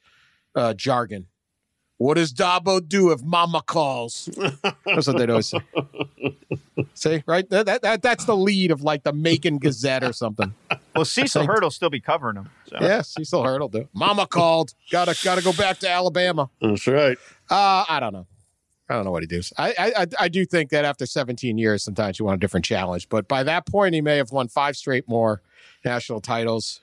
uh, 0.55 0.75
jargon. 0.75 1.27
What 1.97 2.15
does 2.15 2.33
Dabo 2.33 2.87
do 2.87 3.13
if 3.13 3.23
Mama 3.23 3.63
calls? 3.65 4.29
That's 4.85 5.07
what 5.07 5.17
they'd 5.17 5.31
always 5.31 5.49
say. 5.49 5.61
See, 6.95 7.23
right? 7.27 7.49
That, 7.51 7.67
that, 7.67 7.83
that 7.83 8.03
that's 8.03 8.25
the 8.25 8.37
lead 8.37 8.71
of 8.73 8.83
like 8.83 9.05
the 9.05 9.13
Macon 9.13 9.59
Gazette 9.59 10.03
or 10.03 10.13
something. 10.13 10.55
Well, 10.95 11.05
Cecil 11.05 11.47
Hurt 11.47 11.63
will 11.63 11.71
still 11.71 11.91
be 11.91 12.01
covering 12.01 12.37
him. 12.37 12.51
So. 12.67 12.79
Yeah, 12.81 13.03
Cecil 13.03 13.45
Hurt 13.45 13.61
will 13.61 13.69
do. 13.69 13.89
Mama 13.93 14.27
called. 14.27 14.75
Gotta 14.91 15.17
gotta 15.23 15.43
go 15.43 15.53
back 15.53 15.79
to 15.79 15.89
Alabama. 15.89 16.51
That's 16.61 16.87
right. 16.87 17.17
Uh, 17.49 17.85
I 17.89 18.01
don't 18.01 18.13
know. 18.13 18.27
I 18.89 18.95
don't 18.95 19.05
know 19.05 19.11
what 19.11 19.23
he 19.23 19.27
does. 19.27 19.53
I, 19.57 19.71
I 19.79 19.93
I- 20.03 20.25
I 20.25 20.29
do 20.29 20.45
think 20.45 20.71
that 20.71 20.85
after 20.85 21.07
17 21.07 21.57
years, 21.59 21.83
sometimes 21.83 22.19
you 22.19 22.25
want 22.27 22.37
a 22.37 22.41
different 22.41 22.67
challenge. 22.67 23.09
But 23.09 23.29
by 23.29 23.43
that 23.43 23.67
point, 23.67 23.95
he 23.95 24.01
may 24.03 24.17
have 24.19 24.31
won 24.31 24.49
five 24.49 24.77
straight 24.77 25.09
more 25.09 25.41
national 25.85 26.21
titles 26.21 26.81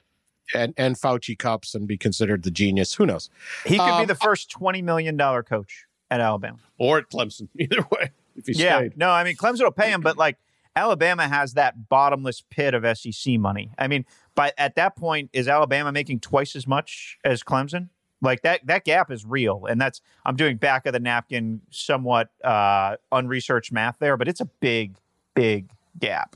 and 0.55 0.73
and 0.77 0.95
Fauci 0.95 1.37
Cups 1.37 1.75
and 1.75 1.87
be 1.87 1.97
considered 1.97 2.43
the 2.43 2.51
genius. 2.51 2.95
Who 2.95 3.05
knows? 3.05 3.29
He 3.65 3.77
could 3.77 3.85
be 3.85 3.91
Um, 3.91 4.07
the 4.07 4.15
first 4.15 4.49
twenty 4.49 4.81
million 4.81 5.15
dollar 5.17 5.43
coach 5.43 5.85
at 6.09 6.19
Alabama. 6.19 6.57
Or 6.77 6.97
at 6.97 7.09
Clemson. 7.09 7.49
Either 7.59 7.85
way. 7.91 8.11
If 8.35 8.47
he 8.47 8.53
yeah, 8.53 8.77
stayed. 8.79 8.97
no, 8.97 9.09
I 9.11 9.23
mean 9.23 9.35
Clemson 9.35 9.61
will 9.63 9.71
pay 9.71 9.91
him, 9.91 10.01
but 10.01 10.17
like 10.17 10.37
Alabama 10.75 11.27
has 11.27 11.53
that 11.53 11.89
bottomless 11.89 12.43
pit 12.49 12.73
of 12.73 12.97
SEC 12.97 13.37
money. 13.37 13.71
I 13.77 13.87
mean, 13.87 14.05
by 14.35 14.53
at 14.57 14.75
that 14.75 14.95
point, 14.95 15.29
is 15.33 15.47
Alabama 15.49 15.91
making 15.91 16.21
twice 16.21 16.55
as 16.55 16.65
much 16.65 17.17
as 17.25 17.43
Clemson? 17.43 17.89
Like 18.21 18.41
that 18.43 18.65
that 18.67 18.85
gap 18.85 19.11
is 19.11 19.25
real, 19.25 19.65
and 19.65 19.81
that's 19.81 20.01
I'm 20.25 20.35
doing 20.35 20.57
back 20.57 20.85
of 20.85 20.93
the 20.93 20.99
napkin, 20.99 21.61
somewhat 21.71 22.29
uh, 22.43 22.97
unresearched 23.11 23.71
math 23.71 23.97
there, 23.99 24.15
but 24.15 24.27
it's 24.27 24.41
a 24.41 24.45
big, 24.45 24.95
big 25.33 25.71
gap. 25.99 26.35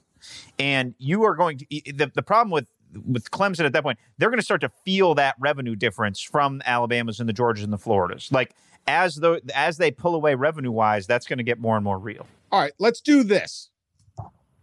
And 0.57 0.95
you 0.97 1.23
are 1.23 1.35
going 1.35 1.59
to 1.59 1.65
the, 1.69 2.11
the 2.13 2.23
problem 2.23 2.49
with 2.49 2.67
with 3.05 3.29
Clemson 3.31 3.65
at 3.65 3.73
that 3.73 3.83
point, 3.83 3.99
they're 4.17 4.29
going 4.29 4.39
to 4.39 4.45
start 4.45 4.61
to 4.61 4.71
feel 4.83 5.15
that 5.15 5.35
revenue 5.39 5.75
difference 5.75 6.21
from 6.21 6.61
Alabamas 6.65 7.19
and 7.19 7.27
the 7.27 7.33
Georgias 7.33 7.63
and 7.63 7.73
the 7.73 7.77
Floridas. 7.77 8.31
Like 8.31 8.55
as 8.87 9.15
though 9.15 9.39
as 9.53 9.77
they 9.77 9.91
pull 9.91 10.15
away 10.15 10.35
revenue 10.35 10.71
wise, 10.71 11.07
that's 11.07 11.27
going 11.27 11.37
to 11.37 11.43
get 11.43 11.59
more 11.59 11.75
and 11.75 11.83
more 11.83 11.99
real. 11.99 12.27
All 12.51 12.61
right, 12.61 12.73
let's 12.79 13.01
do 13.01 13.23
this. 13.23 13.69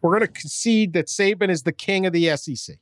We're 0.01 0.19
going 0.19 0.27
to 0.33 0.41
concede 0.41 0.93
that 0.95 1.07
Saban 1.07 1.49
is 1.49 1.63
the 1.63 1.73
king 1.73 2.07
of 2.07 2.13
the 2.13 2.37
SEC, 2.37 2.79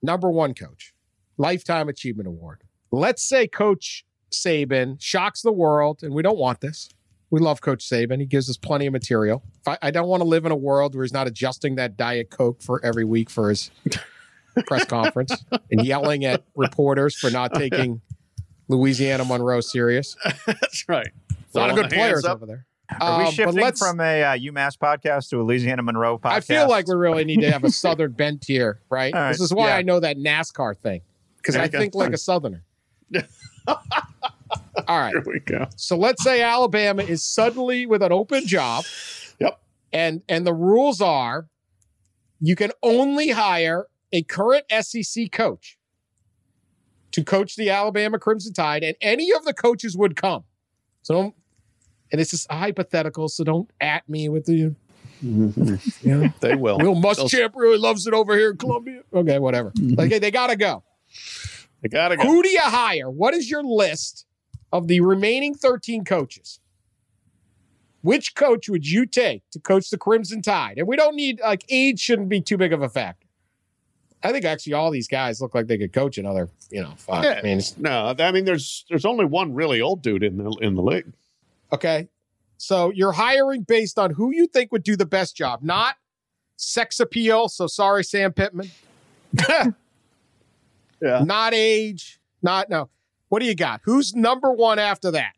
number 0.00 0.30
one 0.30 0.54
coach, 0.54 0.94
lifetime 1.36 1.88
achievement 1.88 2.28
award. 2.28 2.62
Let's 2.92 3.22
say 3.26 3.46
Coach 3.48 4.04
Saban 4.30 5.00
shocks 5.00 5.42
the 5.42 5.52
world, 5.52 6.00
and 6.02 6.12
we 6.14 6.22
don't 6.22 6.38
want 6.38 6.60
this. 6.60 6.88
We 7.30 7.40
love 7.40 7.62
Coach 7.62 7.88
Saban. 7.88 8.20
He 8.20 8.26
gives 8.26 8.50
us 8.50 8.58
plenty 8.58 8.86
of 8.86 8.92
material. 8.92 9.42
I, 9.66 9.78
I 9.82 9.90
don't 9.90 10.06
want 10.08 10.20
to 10.20 10.28
live 10.28 10.44
in 10.44 10.52
a 10.52 10.56
world 10.56 10.94
where 10.94 11.02
he's 11.02 11.12
not 11.14 11.26
adjusting 11.26 11.76
that 11.76 11.96
Diet 11.96 12.28
Coke 12.30 12.62
for 12.62 12.84
every 12.84 13.04
week 13.04 13.30
for 13.30 13.48
his 13.48 13.70
press 14.66 14.84
conference 14.84 15.32
and 15.70 15.84
yelling 15.86 16.26
at 16.26 16.44
reporters 16.54 17.16
for 17.16 17.30
not 17.30 17.54
taking 17.54 18.02
Louisiana 18.68 19.24
Monroe 19.24 19.60
serious. 19.62 20.14
That's 20.46 20.84
right. 20.88 21.08
A 21.54 21.58
lot 21.58 21.70
of 21.70 21.76
good 21.76 21.90
players 21.90 22.24
up. 22.26 22.36
over 22.36 22.46
there. 22.46 22.66
Are 23.00 23.18
we 23.20 23.24
but 23.24 23.32
shifting 23.32 23.62
let's- 23.62 23.80
from 23.80 24.00
a 24.00 24.22
uh, 24.22 24.36
UMass 24.36 24.76
podcast 24.76 25.30
to 25.30 25.40
a 25.40 25.42
Louisiana 25.42 25.82
Monroe 25.82 26.18
podcast? 26.18 26.30
I 26.32 26.40
feel 26.40 26.68
like 26.68 26.86
we 26.86 26.94
really 26.94 27.24
need 27.24 27.40
to 27.40 27.50
have 27.50 27.64
a 27.64 27.70
southern 27.70 28.12
bent 28.12 28.44
here, 28.46 28.80
right? 28.90 29.14
All 29.14 29.20
right, 29.22 29.28
This 29.32 29.40
is 29.40 29.54
why 29.54 29.68
yeah. 29.68 29.76
I 29.76 29.82
know 29.82 30.00
that 30.00 30.18
NASCAR 30.18 30.76
thing 30.76 31.00
because 31.38 31.56
I 31.56 31.64
you 31.64 31.70
go. 31.70 31.78
think 31.78 31.94
like 31.94 32.12
a 32.12 32.18
southerner. 32.18 32.62
All 33.66 34.98
right. 34.98 35.12
Here 35.12 35.22
we 35.26 35.40
go. 35.40 35.66
So 35.76 35.96
let's 35.96 36.22
say 36.22 36.42
Alabama 36.42 37.02
is 37.02 37.22
suddenly 37.22 37.86
with 37.86 38.02
an 38.02 38.12
open 38.12 38.46
job. 38.46 38.84
Yep. 39.38 39.60
And 39.92 40.22
and 40.28 40.46
the 40.46 40.54
rules 40.54 41.00
are 41.00 41.48
you 42.40 42.56
can 42.56 42.72
only 42.82 43.30
hire 43.30 43.86
a 44.12 44.22
current 44.22 44.64
SEC 44.80 45.30
coach 45.30 45.78
to 47.12 47.22
coach 47.22 47.56
the 47.56 47.70
Alabama 47.70 48.18
Crimson 48.18 48.52
Tide, 48.52 48.82
and 48.82 48.96
any 49.00 49.30
of 49.32 49.44
the 49.44 49.54
coaches 49.54 49.96
would 49.96 50.16
come. 50.16 50.44
So 51.02 51.14
don't 51.14 51.34
and 52.10 52.20
it's 52.20 52.30
just 52.30 52.50
hypothetical, 52.50 53.28
so 53.28 53.44
don't 53.44 53.70
at 53.80 54.08
me 54.08 54.28
with 54.28 54.44
the 54.46 54.74
They 55.22 56.56
will. 56.56 56.78
Will 56.78 56.96
Muschamp 56.96 57.52
really 57.54 57.78
loves 57.78 58.08
it 58.08 58.12
over 58.12 58.36
here 58.36 58.50
in 58.50 58.56
Columbia. 58.56 59.02
Okay, 59.14 59.38
whatever. 59.38 59.70
Mm-hmm. 59.70 59.94
Like 59.94 60.20
they 60.20 60.30
gotta 60.32 60.56
go. 60.56 60.82
They 61.82 61.88
gotta 61.88 62.16
go. 62.16 62.22
Who 62.22 62.42
do 62.42 62.48
you 62.48 62.60
hire? 62.60 63.10
What 63.10 63.34
is 63.34 63.50
your 63.50 63.62
list 63.62 64.24
of 64.72 64.86
the 64.88 65.00
remaining 65.00 65.54
13 65.54 66.04
coaches, 66.04 66.60
which 68.02 68.34
coach 68.34 68.68
would 68.68 68.88
you 68.88 69.04
take 69.06 69.42
to 69.50 69.58
coach 69.60 69.90
the 69.90 69.98
Crimson 69.98 70.42
Tide? 70.42 70.78
And 70.78 70.86
we 70.88 70.96
don't 70.96 71.14
need 71.16 71.40
like 71.40 71.64
age 71.68 72.00
shouldn't 72.00 72.28
be 72.28 72.40
too 72.40 72.56
big 72.56 72.72
of 72.72 72.82
a 72.82 72.88
factor. 72.88 73.26
I 74.24 74.30
think 74.30 74.44
actually 74.44 74.74
all 74.74 74.92
these 74.92 75.08
guys 75.08 75.40
look 75.40 75.54
like 75.54 75.66
they 75.66 75.76
could 75.78 75.92
coach 75.92 76.16
another, 76.16 76.48
you 76.70 76.80
know, 76.80 76.92
fuck. 76.96 77.24
Yeah. 77.24 77.38
I 77.38 77.42
mean, 77.42 77.60
No, 77.76 78.14
I 78.18 78.30
mean 78.32 78.44
there's 78.44 78.84
there's 78.88 79.04
only 79.04 79.24
one 79.24 79.52
really 79.52 79.80
old 79.80 80.02
dude 80.02 80.22
in 80.22 80.36
the 80.38 80.50
in 80.60 80.74
the 80.74 80.82
league. 80.82 81.12
okay. 81.72 82.08
So 82.58 82.92
you're 82.94 83.10
hiring 83.12 83.62
based 83.62 83.98
on 83.98 84.12
who 84.12 84.30
you 84.32 84.46
think 84.46 84.70
would 84.70 84.84
do 84.84 84.94
the 84.94 85.04
best 85.06 85.34
job, 85.34 85.64
not 85.64 85.96
sex 86.56 87.00
appeal. 87.00 87.48
So 87.48 87.66
sorry, 87.66 88.04
Sam 88.04 88.32
Pittman. 88.32 88.70
Yeah. 91.02 91.24
Not 91.24 91.52
age. 91.52 92.20
Not 92.42 92.70
no. 92.70 92.88
What 93.28 93.40
do 93.40 93.46
you 93.46 93.54
got? 93.54 93.80
Who's 93.84 94.14
number 94.14 94.52
one 94.52 94.78
after 94.78 95.10
that? 95.10 95.32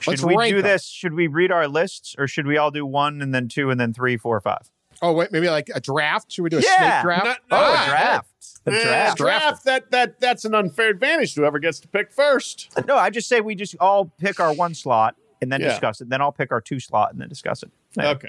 Should 0.00 0.20
Let's 0.20 0.22
we 0.22 0.36
do 0.50 0.56
them. 0.56 0.62
this? 0.62 0.84
Should 0.86 1.14
we 1.14 1.26
read 1.26 1.50
our 1.50 1.66
lists, 1.68 2.14
or 2.18 2.26
should 2.28 2.46
we 2.46 2.56
all 2.58 2.70
do 2.70 2.84
one 2.86 3.20
and 3.22 3.34
then 3.34 3.48
two 3.48 3.70
and 3.70 3.80
then 3.80 3.92
three, 3.94 4.16
four, 4.16 4.38
five? 4.40 4.70
Oh 5.02 5.12
wait, 5.12 5.32
maybe 5.32 5.48
like 5.48 5.68
a 5.74 5.80
draft. 5.80 6.30
Should 6.32 6.42
we 6.44 6.50
do 6.50 6.58
a 6.58 6.60
Yeah. 6.62 7.00
snake 7.00 7.02
draft? 7.02 7.24
No, 7.50 7.56
no, 7.58 7.64
Oh, 7.64 7.72
a 7.72 7.86
draft. 7.88 8.28
A 8.66 8.70
draft. 8.70 9.16
draft 9.18 9.64
that 9.64 9.90
that 9.90 10.20
that's 10.20 10.44
an 10.44 10.54
unfair 10.54 10.88
advantage 10.90 11.34
to 11.34 11.40
whoever 11.40 11.58
gets 11.58 11.80
to 11.80 11.88
pick 11.88 12.12
first. 12.12 12.70
No, 12.86 12.96
I 12.96 13.10
just 13.10 13.28
say 13.28 13.40
we 13.40 13.54
just 13.54 13.74
all 13.80 14.06
pick 14.18 14.38
our 14.38 14.52
one 14.54 14.74
slot 14.74 15.16
and 15.42 15.50
then 15.50 15.60
Yeah. 15.60 15.68
discuss 15.70 16.00
it. 16.00 16.08
Then 16.10 16.20
I'll 16.20 16.32
pick 16.32 16.52
our 16.52 16.60
two 16.60 16.78
slot 16.78 17.12
and 17.12 17.20
then 17.20 17.28
discuss 17.28 17.62
it. 17.62 17.70
Yeah. 17.96 18.10
Okay. 18.10 18.28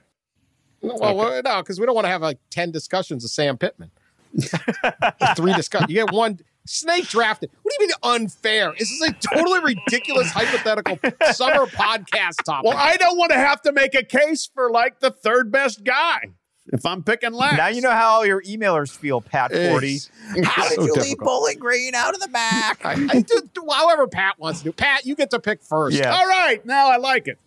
Well, 0.82 1.16
well, 1.16 1.41
no, 1.43 1.61
because 1.61 1.80
we 1.80 1.86
don't 1.86 1.95
want 1.95 2.05
to 2.05 2.09
have 2.11 2.22
like 2.22 2.39
ten 2.49 2.72
discussions 2.72 3.24
of 3.24 3.30
Sam 3.32 3.57
Pittman. 3.57 3.91
Three 5.36 5.53
discuss. 5.53 5.86
You 5.88 5.95
get 5.95 6.11
one 6.11 6.39
snake 6.66 7.07
drafted. 7.07 7.49
What 7.61 7.74
do 7.78 7.84
you 7.84 7.88
mean 7.88 7.95
unfair? 8.03 8.74
This 8.78 8.91
is 8.91 9.01
a 9.01 9.13
totally 9.13 9.59
ridiculous 9.76 10.32
hypothetical 10.32 10.97
summer 11.32 11.66
podcast 11.68 12.43
topic. 12.43 12.70
Well, 12.70 12.78
I 12.78 12.95
don't 12.97 13.18
want 13.18 13.32
to 13.32 13.38
have 13.38 13.61
to 13.63 13.72
make 13.72 13.95
a 13.95 14.03
case 14.03 14.49
for 14.53 14.70
like 14.72 14.99
the 14.99 15.11
third 15.11 15.51
best 15.51 15.84
guy 15.84 16.32
if 16.74 16.86
I'm 16.86 17.03
picking 17.03 17.32
last. 17.34 17.57
Now 17.57 17.68
you 17.68 17.82
know 17.82 17.91
how 17.91 18.07
all 18.16 18.26
your 18.26 18.41
emailers 18.41 18.89
feel, 18.95 19.22
Pat 19.22 19.51
Forde. 19.51 20.09
How 20.43 20.68
did 20.68 20.76
so 20.76 20.86
you 20.86 20.93
leave. 20.95 21.18
Bowling 21.20 21.59
Green 21.59 21.93
out 21.93 22.13
of 22.16 22.20
the 22.22 22.28
back? 22.28 22.84
I, 22.84 22.93
I 22.93 23.22
do, 23.22 23.41
do 23.53 23.68
however 23.72 24.07
Pat 24.07 24.39
wants 24.39 24.59
to 24.59 24.66
do. 24.66 24.72
Pat, 24.72 25.05
you 25.05 25.16
get 25.16 25.30
to 25.32 25.39
pick 25.39 25.61
first. 25.63 25.95
Yeah. 25.97 26.13
All 26.16 26.28
right, 26.28 26.66
now 26.66 26.89
I 26.89 26.97
like 26.97 27.28
it. 27.28 27.38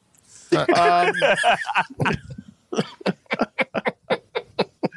Um, 0.52 1.12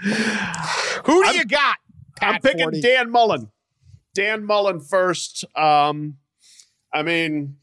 Who 0.03 1.21
do 1.21 1.23
I'm- 1.27 1.35
you 1.35 1.45
got? 1.45 1.77
Pat 2.17 2.35
I'm 2.35 2.41
picking 2.41 2.61
40? 2.61 2.81
Dan 2.81 3.09
Mullen. 3.09 3.49
Dan 4.13 4.45
Mullen 4.45 4.79
first. 4.79 5.45
Um, 5.55 6.17
I 6.93 7.03
mean, 7.03 7.57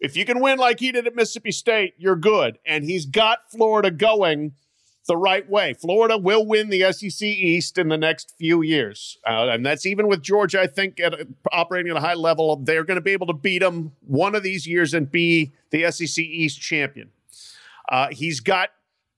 if 0.00 0.16
you 0.16 0.24
can 0.24 0.40
win 0.40 0.58
like 0.58 0.80
he 0.80 0.92
did 0.92 1.06
at 1.06 1.14
Mississippi 1.14 1.52
State, 1.52 1.94
you're 1.98 2.16
good. 2.16 2.58
And 2.64 2.84
he's 2.84 3.06
got 3.06 3.50
Florida 3.50 3.90
going 3.90 4.52
the 5.06 5.16
right 5.16 5.48
way. 5.48 5.74
Florida 5.74 6.16
will 6.16 6.46
win 6.46 6.68
the 6.68 6.92
SEC 6.92 7.26
East 7.26 7.78
in 7.78 7.88
the 7.88 7.98
next 7.98 8.34
few 8.38 8.62
years. 8.62 9.18
Uh, 9.26 9.48
and 9.48 9.64
that's 9.64 9.84
even 9.84 10.06
with 10.06 10.22
Georgia, 10.22 10.60
I 10.60 10.66
think, 10.66 11.00
at 11.00 11.14
operating 11.52 11.90
at 11.90 11.96
a 11.96 12.00
high 12.00 12.14
level. 12.14 12.56
They're 12.56 12.84
going 12.84 12.96
to 12.96 13.02
be 13.02 13.12
able 13.12 13.26
to 13.26 13.32
beat 13.32 13.58
them 13.58 13.92
one 14.06 14.34
of 14.34 14.42
these 14.42 14.66
years 14.66 14.94
and 14.94 15.10
be 15.10 15.52
the 15.70 15.90
SEC 15.90 16.22
East 16.22 16.60
champion. 16.60 17.10
Uh, 17.90 18.08
he's 18.12 18.40
got, 18.40 18.70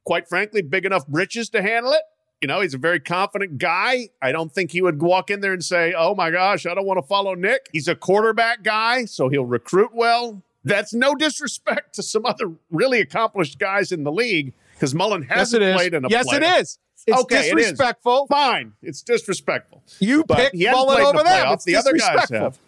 quite 0.05 0.29
frankly, 0.29 0.63
big 0.63 0.87
enough 0.87 1.07
britches 1.07 1.51
to 1.51 1.63
handle 1.63 1.93
it. 1.93 2.03
You 2.43 2.49
know, 2.49 2.61
he's 2.61 2.75
a 2.75 2.79
very 2.79 2.99
confident 2.99 3.59
guy. 3.59 4.09
I 4.21 4.33
don't 4.33 4.53
think 4.53 4.73
he 4.73 4.83
would 4.83 5.01
walk 5.01 5.31
in 5.31 5.41
there 5.41 5.53
and 5.53 5.65
say, 5.65 5.95
Oh 5.97 6.15
my 6.15 6.31
gosh, 6.33 6.67
I 6.67 6.75
don't 6.75 6.85
want 6.85 6.99
to 6.99 7.07
follow 7.07 7.35
Nick. 7.35 7.69
He's 7.73 7.87
a 7.87 7.95
quarterback 7.95 8.65
guy, 8.65 9.05
so 9.05 9.29
he'll 9.29 9.47
recruit 9.47 9.93
well. 9.95 10.43
That's 10.65 10.93
no 10.93 11.15
disrespect 11.15 11.95
to 11.95 12.03
some 12.03 12.27
other 12.27 12.51
really 12.71 13.01
accomplished 13.01 13.59
guys 13.61 13.93
in 13.93 14.03
the 14.03 14.11
league 14.13 14.55
because 14.75 14.93
Mullen 14.95 15.23
hasn't 15.23 15.63
it 15.63 15.69
is. 15.69 15.75
played 15.77 15.95
in 15.95 16.05
a 16.05 16.09
yes, 16.09 16.27
it 16.33 16.43
playoff. 16.43 16.61
is. 16.61 16.79
It's 17.07 17.21
Okay, 17.23 17.51
it 17.51 17.59
is. 17.59 17.71
disrespectful. 17.71 18.27
Fine. 18.29 18.73
It's 18.83 19.03
disrespectful. 19.03 19.83
You 20.01 20.25
But 20.25 20.39
picked 20.53 20.57
Mullen 20.57 21.01
over 21.01 21.19
the 21.19 21.25
them. 21.25 21.53
It's 21.53 21.65
The 21.65 21.77
other 21.77 21.93
guys 21.93 22.01
disrespectful. 22.01 22.39
have. 22.39 22.59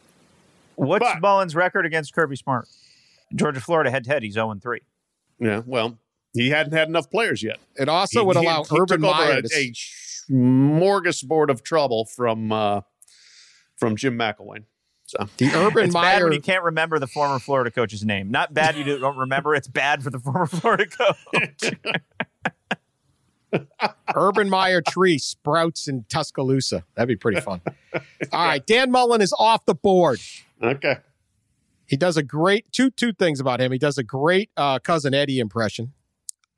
What's 0.77 1.05
But- 1.05 1.21
Mullen's 1.21 1.55
record 1.57 1.85
against 1.87 2.15
Kirby 2.15 2.37
Smart? 2.37 2.69
Georgia, 3.35 3.61
Florida, 3.61 3.91
head 3.91 4.05
to 4.05 4.11
head. 4.11 4.23
He's 4.23 4.35
0 4.35 4.55
3. 4.61 4.81
Yeah, 5.41 5.63
well, 5.67 5.99
he 6.35 6.51
hadn't 6.51 6.73
had 6.75 6.89
enough 6.89 7.11
players 7.11 7.43
yet. 7.43 7.59
It 7.77 7.89
also 7.89 8.21
He- 8.21 8.27
would 8.27 8.37
he- 8.37 8.45
allow 8.45 8.65
he 8.65 8.77
Urban 8.79 9.01
Meyer 9.01 9.39
a, 9.39 9.43
to 9.43 9.49
a 9.55 9.73
smorgasbord 10.31 11.49
of 11.51 11.63
trouble 11.63 12.05
from 12.05 12.53
uh, 12.53 12.81
from 13.77 13.97
Jim 13.97 14.19
McElwain. 14.19 14.65
So 15.07 15.27
the 15.37 15.51
Urban 15.55 15.85
It's 15.87 15.95
bad 15.95 16.01
Meyer 16.19 16.25
when 16.25 16.33
you 16.33 16.41
can't 16.41 16.63
remember 16.65 16.99
the 16.99 17.07
former 17.07 17.39
Florida 17.39 17.71
coach's 17.71 18.05
name. 18.05 18.31
Not 18.31 18.55
bad 18.55 18.75
you 18.77 18.99
don't 18.99 19.17
remember. 19.27 19.55
It's 19.55 19.69
bad 19.69 20.03
for 20.03 20.11
the 20.11 20.19
former 20.19 20.47
Florida 20.47 20.87
coach. 20.87 21.73
Urban 24.17 24.49
Meyer 24.51 24.83
tree 24.83 25.19
sprouts 25.19 25.87
in 25.87 26.05
Tuscaloosa. 26.09 26.85
That'd 26.95 27.09
be 27.09 27.17
pretty 27.17 27.41
fun. 27.41 27.61
All 28.33 28.45
right, 28.47 28.65
Dan 28.67 28.91
Mullen 28.91 29.21
is 29.21 29.33
off 29.39 29.65
the 29.65 29.75
board. 29.77 30.19
okay, 30.63 30.97
He 31.87 31.97
does 31.97 32.17
a 32.17 32.23
great 32.23 32.73
two 32.73 32.91
two 32.91 33.13
things 33.13 33.39
about 33.41 33.61
him. 33.61 33.71
He 33.71 33.79
does 33.79 33.97
a 33.99 34.03
great 34.03 34.51
uh, 34.57 34.79
cousin 34.81 35.15
Eddie 35.15 35.39
impression, 35.39 35.93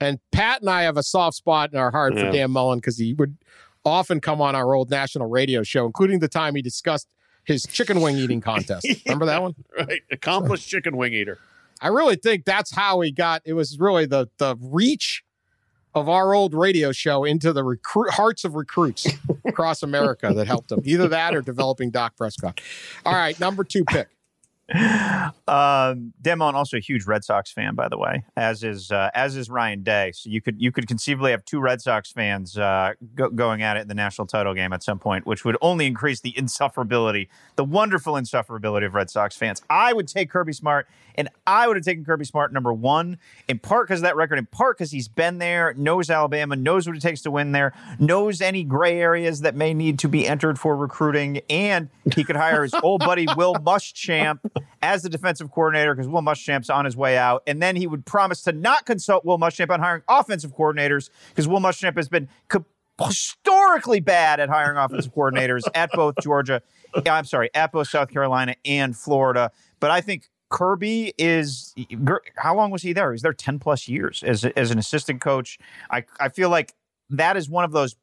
and 0.00 0.18
Pat 0.32 0.60
and 0.60 0.70
I 0.70 0.82
have 0.82 0.96
a 0.96 1.02
soft 1.02 1.36
spot 1.36 1.72
in 1.72 1.78
our 1.78 1.90
heart 1.90 2.14
for 2.14 2.30
Dan 2.30 2.50
Mullen 2.50 2.78
because 2.78 2.98
he 2.98 3.14
would 3.14 3.36
often 3.84 4.20
come 4.20 4.40
on 4.40 4.54
our 4.54 4.74
old 4.74 4.90
national 4.90 5.28
radio 5.28 5.62
show, 5.62 5.86
including 5.86 6.18
the 6.18 6.28
time 6.28 6.54
he 6.54 6.62
discussed 6.62 7.08
his 7.44 7.64
chicken 7.64 8.00
wing 8.00 8.16
eating 8.16 8.40
contest. 8.40 8.86
Remember 9.06 9.26
that 9.26 9.40
one? 9.40 9.54
right, 9.78 10.02
accomplished 10.10 10.68
chicken 10.68 10.96
wing 10.96 11.12
eater. 11.12 11.38
I 11.80 11.88
really 11.88 12.16
think 12.16 12.44
that's 12.44 12.74
how 12.74 13.00
he 13.00 13.12
got. 13.12 13.42
It 13.44 13.52
was 13.52 13.78
really 13.78 14.06
the 14.06 14.28
the 14.38 14.56
reach 14.60 15.22
of 15.94 16.08
our 16.10 16.34
old 16.34 16.52
radio 16.52 16.92
show 16.92 17.24
into 17.24 17.52
the 17.54 17.64
recruit 17.64 18.10
hearts 18.10 18.44
of 18.44 18.54
recruits 18.54 19.06
across 19.46 19.82
America 19.82 20.32
that 20.34 20.46
helped 20.46 20.70
him. 20.70 20.80
Either 20.84 21.08
that 21.08 21.34
or 21.34 21.40
developing 21.40 21.90
Dak 21.90 22.16
Prescott. 22.16 22.60
All 23.06 23.14
right, 23.14 23.38
number 23.40 23.64
two 23.64 23.84
pick. 23.84 24.08
Um, 25.48 26.12
Dan 26.20 26.40
also 26.40 26.76
a 26.76 26.80
huge 26.80 27.06
Red 27.06 27.22
Sox 27.22 27.52
fan, 27.52 27.76
by 27.76 27.88
the 27.88 27.96
way, 27.96 28.24
as 28.36 28.64
is 28.64 28.90
uh, 28.90 29.10
as 29.14 29.36
is 29.36 29.48
Ryan 29.48 29.84
Day. 29.84 30.10
So 30.12 30.28
you 30.28 30.40
could 30.40 30.60
you 30.60 30.72
could 30.72 30.88
conceivably 30.88 31.30
have 31.30 31.44
two 31.44 31.60
Red 31.60 31.80
Sox 31.80 32.10
fans 32.10 32.58
uh, 32.58 32.94
go, 33.14 33.30
going 33.30 33.62
at 33.62 33.76
it 33.76 33.82
in 33.82 33.88
the 33.88 33.94
national 33.94 34.26
title 34.26 34.54
game 34.54 34.72
at 34.72 34.82
some 34.82 34.98
point, 34.98 35.24
which 35.24 35.44
would 35.44 35.56
only 35.60 35.86
increase 35.86 36.20
the 36.20 36.32
insufferability, 36.32 37.28
the 37.54 37.64
wonderful 37.64 38.14
insufferability 38.14 38.86
of 38.86 38.94
Red 38.94 39.08
Sox 39.08 39.36
fans. 39.36 39.62
I 39.70 39.92
would 39.92 40.08
take 40.08 40.30
Kirby 40.30 40.52
Smart, 40.52 40.88
and 41.14 41.28
I 41.46 41.68
would 41.68 41.76
have 41.76 41.84
taken 41.84 42.04
Kirby 42.04 42.24
Smart 42.24 42.52
number 42.52 42.72
one, 42.72 43.18
in 43.46 43.60
part 43.60 43.86
because 43.86 44.00
of 44.00 44.04
that 44.04 44.16
record, 44.16 44.38
in 44.38 44.46
part 44.46 44.78
because 44.78 44.90
he's 44.90 45.08
been 45.08 45.38
there, 45.38 45.74
knows 45.74 46.10
Alabama, 46.10 46.56
knows 46.56 46.88
what 46.88 46.96
it 46.96 47.02
takes 47.02 47.22
to 47.22 47.30
win 47.30 47.52
there, 47.52 47.72
knows 48.00 48.40
any 48.40 48.64
gray 48.64 48.98
areas 48.98 49.42
that 49.42 49.54
may 49.54 49.72
need 49.74 50.00
to 50.00 50.08
be 50.08 50.26
entered 50.26 50.58
for 50.58 50.76
recruiting, 50.76 51.40
and 51.48 51.88
he 52.16 52.24
could 52.24 52.36
hire 52.36 52.64
his 52.64 52.74
old 52.82 53.00
buddy 53.00 53.26
Will 53.36 53.54
Muschamp 53.54 54.40
as 54.82 55.02
the 55.02 55.08
defensive 55.08 55.50
coordinator 55.50 55.94
because 55.94 56.08
Will 56.08 56.22
Muschamp's 56.22 56.70
on 56.70 56.84
his 56.84 56.96
way 56.96 57.16
out, 57.16 57.42
and 57.46 57.62
then 57.62 57.76
he 57.76 57.86
would 57.86 58.04
promise 58.06 58.42
to 58.42 58.52
not 58.52 58.86
consult 58.86 59.24
Will 59.24 59.38
Muschamp 59.38 59.70
on 59.70 59.80
hiring 59.80 60.02
offensive 60.08 60.54
coordinators 60.54 61.10
because 61.30 61.48
Will 61.48 61.60
Muschamp 61.60 61.96
has 61.96 62.08
been 62.08 62.28
historically 63.02 64.00
bad 64.00 64.40
at 64.40 64.48
hiring 64.48 64.78
offensive 64.78 65.14
coordinators 65.14 65.62
at 65.74 65.90
both 65.92 66.14
Georgia, 66.22 66.62
I'm 67.08 67.24
sorry, 67.24 67.50
at 67.54 67.72
both 67.72 67.88
South 67.88 68.10
Carolina 68.10 68.54
and 68.64 68.96
Florida. 68.96 69.50
But 69.80 69.90
I 69.90 70.00
think 70.00 70.28
Kirby 70.48 71.12
is 71.18 71.74
how 72.36 72.56
long 72.56 72.70
was 72.70 72.82
he 72.82 72.92
there? 72.92 73.10
He 73.10 73.14
was 73.14 73.22
there 73.22 73.32
10 73.32 73.58
plus 73.58 73.88
years 73.88 74.22
as, 74.22 74.44
as 74.44 74.70
an 74.70 74.78
assistant 74.78 75.20
coach. 75.20 75.58
I, 75.90 76.04
I 76.20 76.28
feel 76.28 76.50
like 76.50 76.74
that 77.10 77.36
is 77.36 77.48
one 77.48 77.64
of 77.64 77.72
those 77.72 77.96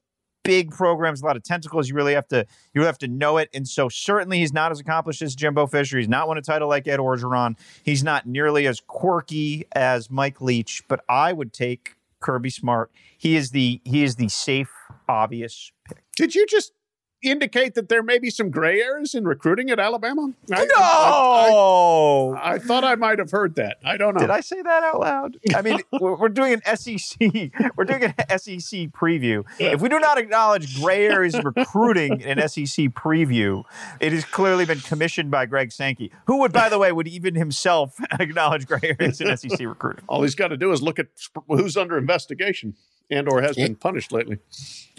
big 0.44 0.72
programs, 0.72 1.22
a 1.22 1.26
lot 1.26 1.36
of 1.36 1.44
tentacles. 1.44 1.90
You 1.90 1.96
really 1.96 2.14
have 2.14 2.28
to 2.30 2.46
you 2.74 2.82
really 2.82 2.88
have 2.88 2.98
to 3.00 3.08
know 3.08 3.38
it. 3.38 3.50
And 3.54 3.68
so 3.68 3.90
certainly 3.90 4.40
he's 4.40 4.54
not 4.54 4.72
as 4.72 4.80
accomplished 4.80 5.22
as 5.22 5.36
Jimbo 5.36 5.68
Fisher. 5.68 5.98
He's 5.98 6.10
not 6.10 6.28
won 6.28 6.38
a 6.38 6.42
title 6.42 6.70
like 6.70 6.88
Ed 6.88 7.00
Orgeron. 7.00 7.58
He's 7.84 8.04
not 8.04 8.26
nearly 8.26 8.68
as 8.68 8.80
quirky 8.80 9.66
as 9.74 10.10
Mike 10.10 10.42
Leach, 10.42 10.84
but 10.88 11.04
I 11.10 11.34
would 11.34 11.54
take 11.54 11.96
Kirby 12.20 12.50
Smart. 12.50 12.92
He 13.18 13.36
is 13.36 13.52
the 13.52 13.82
he 13.84 14.04
is 14.04 14.16
the 14.16 14.30
safe, 14.30 14.72
obvious 15.08 15.72
pick. 15.88 16.04
Did 16.16 16.36
you 16.36 16.46
just 16.46 16.74
indicate 17.24 17.74
that 17.76 17.90
there 17.90 18.04
may 18.04 18.20
be 18.20 18.30
some 18.30 18.50
gray 18.52 18.82
areas 18.82 19.16
in 19.16 19.26
recruiting 19.26 19.70
at 19.70 19.80
Alabama? 19.80 20.34
I, 20.52 20.66
No. 20.66 22.36
I, 22.40 22.54
I 22.54 22.60
thought 22.60 22.84
I 22.84 22.96
might 22.96 23.20
have 23.20 23.32
heard 23.32 23.56
that. 23.56 23.78
I 23.84 23.98
don't 23.98 24.14
know. 24.14 24.20
Did 24.22 24.30
I 24.30 24.42
say 24.42 24.62
that 24.62 24.84
out 24.84 25.00
loud? 25.00 25.38
I 25.56 25.62
mean, 25.62 25.80
we're, 26.00 26.16
we're 26.16 26.30
doing 26.30 26.54
an 26.54 26.78
SEC. 26.78 27.20
We're 27.76 27.86
doing 27.86 28.04
an 28.04 28.14
SEC 28.40 28.90
preview. 28.92 29.44
If 29.60 29.82
we 29.82 29.90
do 29.90 30.00
not 30.00 30.18
acknowledge 30.18 30.80
gray 30.82 31.06
areas 31.08 31.36
in 31.36 31.44
recruiting 31.46 32.22
in 32.22 32.40
an 32.40 32.48
SEC 32.50 32.86
preview, 32.90 33.64
it 34.00 34.12
has 34.14 34.26
clearly 34.26 34.66
been 34.66 34.80
commissioned 34.80 35.32
by 35.32 35.46
Greg 35.46 35.72
Sankey, 35.72 36.12
who 36.28 36.40
would, 36.40 36.52
by 36.52 36.70
the 36.70 36.78
way, 36.80 36.92
would 36.92 37.08
even 37.08 37.36
himself 37.36 37.96
acknowledge 38.20 38.68
gray 38.68 38.96
areas 39.00 39.22
in 39.22 39.36
SEC 39.38 39.60
recruiting. 39.62 40.04
All 40.08 40.22
he's 40.22 40.36
got 40.36 40.50
to 40.50 40.58
do 40.58 40.72
is 40.72 40.82
look 40.82 41.00
at 41.00 41.08
who's 41.48 41.78
under 41.78 41.98
investigation 41.98 42.76
and 43.10 43.28
or 43.30 43.42
has 43.42 43.56
been 43.56 43.76
punished 43.76 44.12
lately. 44.12 44.40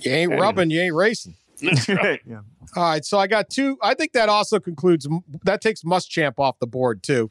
You 0.03 0.13
ain't 0.13 0.31
Anyway. 0.33 0.41
rubbing, 0.41 0.71
you 0.71 0.81
ain't 0.81 0.95
racing. 0.95 1.35
That's 1.61 1.89
right. 1.89 2.21
yeah. 2.29 2.41
All 2.77 2.83
right, 2.83 3.05
so 3.05 3.19
I 3.19 3.27
got 3.27 3.51
two. 3.51 3.79
I 3.83 3.95
think 3.95 4.13
that 4.13 4.29
also 4.29 4.61
concludes. 4.61 5.09
That 5.45 5.61
takes 5.61 5.83
Muschamp 5.83 6.35
off 6.39 6.59
the 6.59 6.67
board 6.67 7.03
too. 7.03 7.31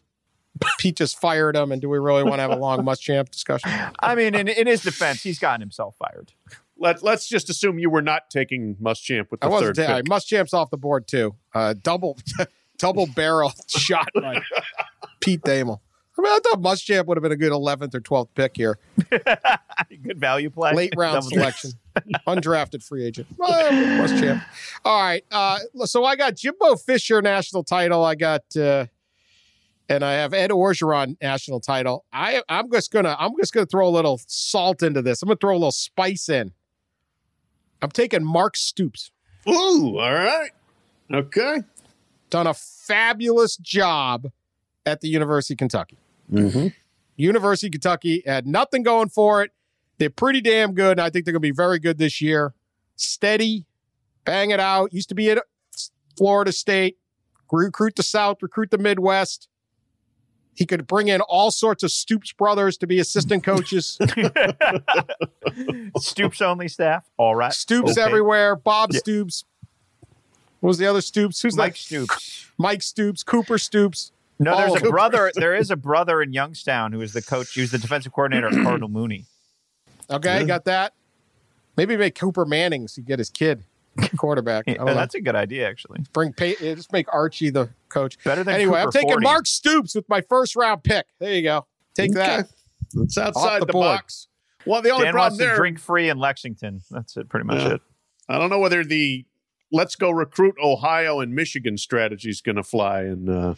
Pete 0.78 0.97
just 0.97 1.19
fired 1.19 1.55
him, 1.55 1.71
and 1.71 1.82
do 1.82 1.89
we 1.89 1.97
really 1.97 2.24
want 2.24 2.36
to 2.36 2.41
have 2.41 2.51
a 2.51 2.55
long 2.55 2.80
Muschamp 2.82 3.30
discussion? 3.30 3.71
I 3.99 4.15
mean, 4.15 4.36
in, 4.36 4.47
in 4.47 4.67
his 4.67 4.84
defense, 4.84 5.24
he's 5.24 5.39
gotten 5.39 5.61
himself 5.61 5.95
fired. 5.97 6.32
Let, 6.78 7.01
let's 7.01 7.28
just 7.28 7.49
assume 7.49 7.80
you 7.80 7.89
were 7.89 8.01
not 8.01 8.30
taking 8.30 8.76
Muschamp 8.76 9.32
with 9.32 9.39
the 9.39 9.47
I 9.47 9.49
wasn't. 9.49 9.76
third 9.78 9.88
ta- 9.88 9.95
pick. 9.97 10.05
Muschamp's 10.05 10.53
off 10.53 10.69
the 10.69 10.78
board 10.78 11.07
too. 11.07 11.36
Uh, 11.53 11.74
double, 11.82 12.17
double 12.78 13.07
barrel 13.07 13.51
shot 13.67 14.09
by 14.13 14.41
Pete 15.21 15.41
Thamel. 15.41 15.80
I 16.17 16.21
mean, 16.21 16.32
I 16.32 16.39
thought 16.43 16.61
Muschamp 16.61 17.07
would 17.07 17.17
have 17.17 17.24
been 17.24 17.32
a 17.32 17.38
good 17.38 17.51
11th 17.51 17.95
or 17.95 18.01
12th 18.01 18.30
pick 18.36 18.55
here. 18.55 18.78
Good 19.09 20.19
value 20.19 20.51
play. 20.51 20.74
Late 20.74 20.93
round 20.95 21.24
selection. 21.24 21.71
Undrafted 22.28 22.84
free 22.84 23.06
agent. 23.06 23.28
Well, 23.38 23.72
Muschamp. 23.72 24.44
All 24.84 25.02
right. 25.02 25.24
Uh, 25.32 25.60
so 25.86 26.06
I 26.06 26.16
got 26.16 26.36
Jimbo 26.36 26.76
Fisher 26.76 27.22
national 27.22 27.64
title. 27.64 28.04
I 28.04 28.16
got, 28.16 28.41
uh, 28.56 28.86
and 29.89 30.04
I 30.04 30.14
have 30.14 30.34
Ed 30.34 30.52
Orgeron 30.52 31.18
national 31.22 31.60
title. 31.60 32.06
I, 32.12 32.41
I'm 32.50 32.72
just 32.72 32.91
gonna, 32.91 33.16
I'm 33.20 33.32
just 33.39 33.54
gonna 33.54 33.66
throw 33.66 33.88
a 33.88 33.91
little 33.91 34.20
salt 34.28 34.82
into 34.82 35.02
this. 35.02 35.22
I'm 35.22 35.28
gonna 35.28 35.38
throw 35.39 35.54
a 35.54 35.56
little 35.56 35.72
spice 35.72 36.30
in. 36.30 36.54
I'm 37.82 37.91
taking 37.91 38.24
Mark 38.24 38.56
Stoops. 38.56 39.12
Ooh, 39.48 40.00
all 40.00 40.14
right. 40.14 40.52
Okay. 41.14 41.64
Done 42.30 42.48
a 42.48 42.54
fabulous 42.54 43.58
job 43.58 44.32
at 44.86 45.02
the 45.02 45.10
University 45.10 45.54
of 45.54 45.58
Kentucky. 45.60 45.98
Mm-hmm. 46.32 46.68
University 47.18 47.68
of 47.68 47.72
Kentucky 47.74 48.24
had 48.26 48.48
nothing 48.48 48.84
going 48.84 49.10
for 49.10 49.44
it. 49.44 49.52
They're 50.04 50.10
pretty 50.10 50.41
damn 50.41 50.74
good. 50.74 50.91
And 50.99 51.01
I 51.01 51.10
think 51.10 51.24
they're 51.24 51.32
going 51.32 51.41
to 51.41 51.47
be 51.47 51.51
very 51.51 51.80
good 51.80 51.97
this 51.97 52.20
year. 52.20 52.54
Steady, 52.97 53.64
bang 54.26 54.51
it 54.51 54.60
out. 54.60 54.93
Used 54.93 55.08
to 55.08 55.16
be 55.16 55.32
at 55.32 55.38
uh, 55.38 55.41
Florida 56.18 56.51
State. 56.51 56.97
Recruit 57.49 57.95
the 57.95 58.04
South, 58.04 58.41
recruit 58.41 58.70
the 58.70 58.78
Midwest. 58.78 59.47
He 60.56 60.66
could 60.66 60.86
bring 60.88 61.08
in 61.08 61.22
all 61.22 61.51
sorts 61.51 61.84
of 61.84 61.91
Stoops 61.91 62.34
brothers 62.34 62.76
to 62.80 62.88
be 62.88 62.99
assistant 62.99 63.43
coaches. 63.45 63.97
Stoops 65.97 66.41
only 66.41 66.68
staff. 66.68 67.06
All 67.18 67.36
right. 67.36 67.54
Stoops 67.54 67.91
Okay. 67.93 68.01
everywhere. 68.01 68.56
Bob 68.58 68.89
Yeah. 68.91 68.99
Stoops. 68.99 69.45
What 70.60 70.68
was 70.68 70.78
the 70.78 70.88
other 70.88 71.01
Stoops? 71.01 71.41
Who's 71.41 71.56
Mike 71.56 71.74
that? 71.74 71.80
Stoops. 71.80 72.47
Mike 72.58 72.82
Stoops. 72.82 73.24
Cooper 73.24 73.58
Stoops. 73.58 74.12
No, 74.39 74.58
there's 74.58 74.72
Oh, 74.72 74.76
a 74.76 74.80
Cooper. 74.80 74.89
brother. 74.91 75.32
There 75.36 75.56
is 75.56 75.70
a 75.72 75.76
brother 75.76 76.22
in 76.22 76.34
Youngstown 76.34 76.91
who 76.91 77.01
is 77.01 77.14
the 77.14 77.22
coach. 77.22 77.54
He 77.54 77.62
was 77.62 77.72
the 77.72 77.78
defensive 77.78 78.12
coordinator 78.14 78.47
at 78.47 78.64
Cardinal 78.64 78.89
Mooney. 78.89 79.26
Okay, 80.10 80.45
got 80.45 80.66
that. 80.66 80.93
Maybe 81.78 81.97
make 81.97 82.16
Cooper 82.16 82.45
Manning 82.45 82.88
so 82.88 83.01
you 83.01 83.06
get 83.06 83.20
his 83.20 83.30
kid 83.30 83.64
quarterback. 84.18 84.66
Yeah, 84.74 84.84
that's 84.86 85.16
a 85.16 85.22
good 85.22 85.36
idea, 85.36 85.68
actually. 85.68 85.99
Bring 86.14 86.34
pay, 86.34 86.56
uh, 86.56 86.76
just 86.76 86.91
make 86.91 87.12
Archie 87.14 87.49
the 87.49 87.70
coach. 87.89 88.22
Better 88.24 88.43
than 88.43 88.56
anyway, 88.56 88.82
I'm 88.82 88.91
taking 88.91 89.10
40. 89.10 89.24
Mark 89.24 89.47
Stoops 89.47 89.95
with 89.95 90.08
my 90.10 90.22
first 90.22 90.56
round 90.56 90.84
pick. 90.84 91.06
There 91.20 91.34
you 91.34 91.43
go. 91.43 91.66
Take 91.95 92.14
that. 92.14 92.49
It's 92.95 93.18
outside 93.18 93.62
the 93.62 93.68
the, 93.68 93.74
box. 93.74 94.28
Well, 94.66 94.82
the 94.82 94.91
only 94.91 95.06
Dan 95.06 95.14
problem 95.14 95.38
there, 95.38 95.56
drink 95.56 95.80
free 95.80 96.10
in 96.10 96.18
Lexington. 96.18 96.82
That's 96.89 97.18
it, 97.18 97.30
pretty 97.30 97.45
much 97.45 97.62
Yeah. 97.62 97.74
it. 97.76 97.82
I 98.30 98.38
don't 98.39 98.49
know 98.49 98.60
whether 98.60 98.84
the 98.84 99.26
let's 99.72 99.95
go 99.95 100.12
recruit 100.12 100.56
Ohio 100.64 101.20
and 101.20 101.36
Michigan 101.36 101.78
strategy 101.78 102.30
is 102.30 102.41
going 102.41 102.56
to 102.56 102.64
fly 102.64 103.01
in 103.01 103.28
uh, 103.30 103.56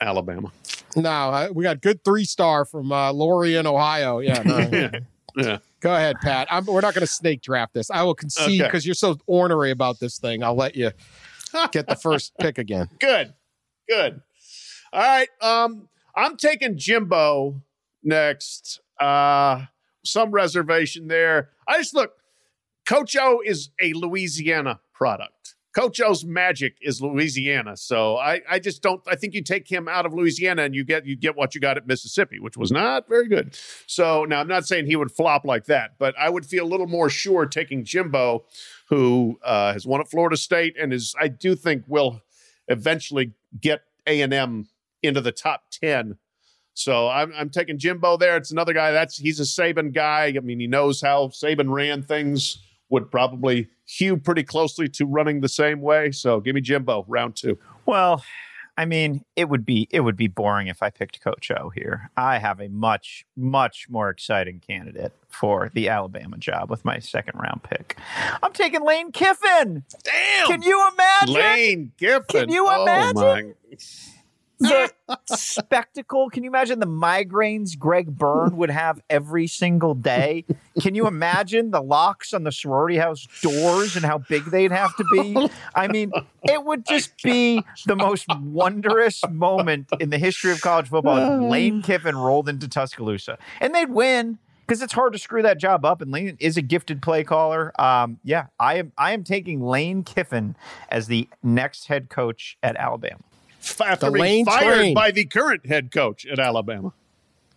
Alabama. 0.00 0.52
No, 0.96 1.10
I, 1.10 1.50
we 1.50 1.64
got 1.64 1.82
good 1.82 2.02
three 2.04 2.24
star 2.24 2.64
from 2.64 2.90
uh, 2.90 3.12
Lorain, 3.12 3.66
Ohio. 3.66 4.20
Yeah, 4.20 4.42
no. 4.42 4.90
Yeah. 5.36 5.58
Go 5.80 5.94
ahead, 5.94 6.16
Pat. 6.20 6.48
I'm, 6.50 6.64
we're 6.66 6.80
not 6.80 6.94
going 6.94 7.06
to 7.06 7.12
snake 7.12 7.40
draft 7.40 7.72
this. 7.74 7.90
I 7.90 8.02
will 8.02 8.14
concede 8.14 8.60
Okay. 8.60 8.68
because 8.68 8.84
you're 8.84 8.94
so 8.94 9.16
ornery 9.26 9.70
about 9.70 10.00
this 10.00 10.18
thing. 10.18 10.42
I'll 10.42 10.56
let 10.56 10.74
you 10.76 10.90
get 11.72 11.86
the 11.86 11.94
first 11.96 12.32
pick 12.40 12.58
again. 12.58 12.88
Good. 13.00 13.32
Good. 13.88 14.20
All 14.92 15.00
right. 15.00 15.28
Um, 15.40 15.88
I'm 16.16 16.36
taking 16.36 16.76
Jimbo 16.76 17.62
next. 18.02 18.80
Uh, 19.00 19.66
some 20.04 20.30
reservation 20.32 21.06
there. 21.08 21.50
I 21.68 21.78
just 21.78 21.94
look, 21.94 22.12
Coach 22.88 23.14
O 23.20 23.40
is 23.44 23.70
a 23.80 23.92
Louisiana 23.92 24.80
product. 24.94 25.32
Coach 25.78 26.00
O's 26.00 26.24
magic 26.24 26.76
is 26.82 27.00
Louisiana. 27.00 27.76
So 27.76 28.16
I, 28.16 28.40
I 28.50 28.58
just 28.58 28.82
don't 28.82 29.00
I 29.06 29.14
think 29.14 29.32
you 29.32 29.44
take 29.44 29.68
him 29.70 29.86
out 29.86 30.06
of 30.06 30.12
Louisiana 30.12 30.62
and 30.62 30.74
you 30.74 30.82
get 30.82 31.06
you 31.06 31.14
get 31.14 31.36
what 31.36 31.54
you 31.54 31.60
got 31.60 31.76
at 31.76 31.86
Mississippi, 31.86 32.40
which 32.40 32.56
was 32.56 32.72
not 32.72 33.08
very 33.08 33.28
good. 33.28 33.56
So 33.86 34.24
now 34.24 34.40
I'm 34.40 34.48
not 34.48 34.66
saying 34.66 34.86
he 34.86 34.96
would 34.96 35.12
flop 35.12 35.44
like 35.44 35.66
that, 35.66 35.92
but 35.96 36.16
I 36.18 36.30
would 36.30 36.44
feel 36.44 36.64
a 36.64 36.66
little 36.66 36.88
more 36.88 37.08
sure 37.08 37.46
taking 37.46 37.84
Jimbo, 37.84 38.44
who 38.88 39.38
uh, 39.44 39.72
has 39.72 39.86
won 39.86 40.00
at 40.00 40.10
Florida 40.10 40.36
State 40.36 40.74
and 40.76 40.92
is 40.92 41.14
I 41.20 41.28
do 41.28 41.54
think 41.54 41.84
will 41.86 42.22
eventually 42.66 43.34
get 43.60 43.82
A 44.04 44.20
and 44.20 44.34
M 44.34 44.66
into 45.04 45.20
the 45.20 45.30
top 45.30 45.70
ten. 45.70 46.18
So 46.74 47.08
I'm 47.08 47.32
I'm 47.36 47.50
taking 47.50 47.78
Jimbo 47.78 48.16
there. 48.16 48.36
It's 48.36 48.50
another 48.50 48.72
guy 48.72 48.90
that's 48.90 49.16
he's 49.16 49.38
a 49.38 49.44
Saban 49.44 49.94
guy. 49.94 50.34
I 50.36 50.40
mean, 50.40 50.58
he 50.58 50.66
knows 50.66 51.00
how 51.00 51.28
Saban 51.28 51.72
ran 51.72 52.02
things. 52.02 52.58
Would 52.90 53.10
probably 53.10 53.68
hew 53.84 54.16
pretty 54.16 54.42
closely 54.44 54.88
to 54.88 55.04
running 55.06 55.40
the 55.40 55.48
same 55.48 55.80
way. 55.80 56.10
So 56.10 56.40
give 56.40 56.54
me 56.54 56.60
Jimbo 56.60 57.04
round 57.08 57.36
two. 57.36 57.58
Well, 57.86 58.24
I 58.78 58.84
mean, 58.84 59.24
it 59.34 59.48
would 59.48 59.66
be 59.66 59.88
it 59.90 60.00
would 60.00 60.16
be 60.16 60.28
boring 60.28 60.68
if 60.68 60.82
I 60.84 60.90
picked 60.90 61.20
Coach 61.20 61.50
O 61.50 61.70
here. 61.70 62.10
I 62.16 62.38
have 62.38 62.60
a 62.60 62.68
much 62.68 63.26
much 63.36 63.88
more 63.90 64.08
exciting 64.08 64.60
candidate 64.66 65.12
for 65.28 65.70
the 65.74 65.88
Alabama 65.88 66.38
job 66.38 66.70
with 66.70 66.84
my 66.84 66.98
second 67.00 67.38
round 67.40 67.62
pick. 67.64 67.98
I'm 68.42 68.52
taking 68.52 68.82
Lane 68.84 69.10
Kiffin. 69.12 69.82
Damn, 70.04 70.46
Can 70.46 70.62
you 70.62 70.88
imagine 70.94 71.34
Lane 71.34 71.92
Kiffin? 71.98 72.24
Can 72.28 72.50
you 72.52 72.66
Oh, 72.70 72.82
imagine? 72.84 73.54
my- 73.70 73.76
the 74.58 74.90
spectacle? 75.26 76.30
Can 76.30 76.44
you 76.44 76.50
imagine 76.50 76.80
the 76.80 76.86
migraines 76.86 77.78
Greg 77.78 78.16
Byrne 78.16 78.56
would 78.56 78.70
have 78.70 79.00
every 79.08 79.46
single 79.46 79.94
day? 79.94 80.44
Can 80.80 80.94
you 80.94 81.06
imagine 81.06 81.70
the 81.70 81.82
locks 81.82 82.32
on 82.32 82.44
the 82.44 82.52
sorority 82.52 82.96
house 82.96 83.26
doors 83.42 83.96
and 83.96 84.04
how 84.04 84.18
big 84.18 84.44
they'd 84.46 84.72
have 84.72 84.94
to 84.96 85.04
be? 85.12 85.48
I 85.74 85.88
mean, 85.88 86.12
it 86.44 86.64
would 86.64 86.86
just 86.86 87.22
be 87.22 87.64
the 87.86 87.96
most 87.96 88.26
wondrous 88.40 89.22
moment 89.30 89.88
in 90.00 90.10
the 90.10 90.18
history 90.18 90.52
of 90.52 90.60
college 90.60 90.88
football. 90.88 91.48
Lane 91.50 91.82
Kiffin 91.82 92.16
rolled 92.16 92.48
into 92.48 92.68
Tuscaloosa, 92.68 93.38
and 93.60 93.74
they'd 93.74 93.90
win 93.90 94.38
because 94.66 94.82
it's 94.82 94.92
hard 94.92 95.14
to 95.14 95.18
screw 95.18 95.42
that 95.42 95.58
job 95.58 95.84
up. 95.84 96.02
And 96.02 96.10
Lane 96.12 96.36
is 96.40 96.56
a 96.56 96.62
gifted 96.62 97.00
play 97.00 97.24
caller. 97.24 97.72
Um, 97.80 98.18
yeah, 98.22 98.46
I 98.60 98.76
am. 98.76 98.92
I 98.98 99.12
am 99.12 99.24
taking 99.24 99.62
Lane 99.62 100.04
Kiffin 100.04 100.56
as 100.90 101.06
the 101.06 101.28
next 101.42 101.86
head 101.86 102.10
coach 102.10 102.58
at 102.62 102.76
Alabama. 102.76 103.20
After 103.80 104.06
The 104.06 104.12
being 104.12 104.22
Lane 104.22 104.44
fired 104.46 104.74
train. 104.76 104.94
by 104.94 105.10
the 105.10 105.24
current 105.24 105.66
head 105.66 105.90
coach 105.90 106.26
at 106.26 106.38
Alabama. 106.38 106.92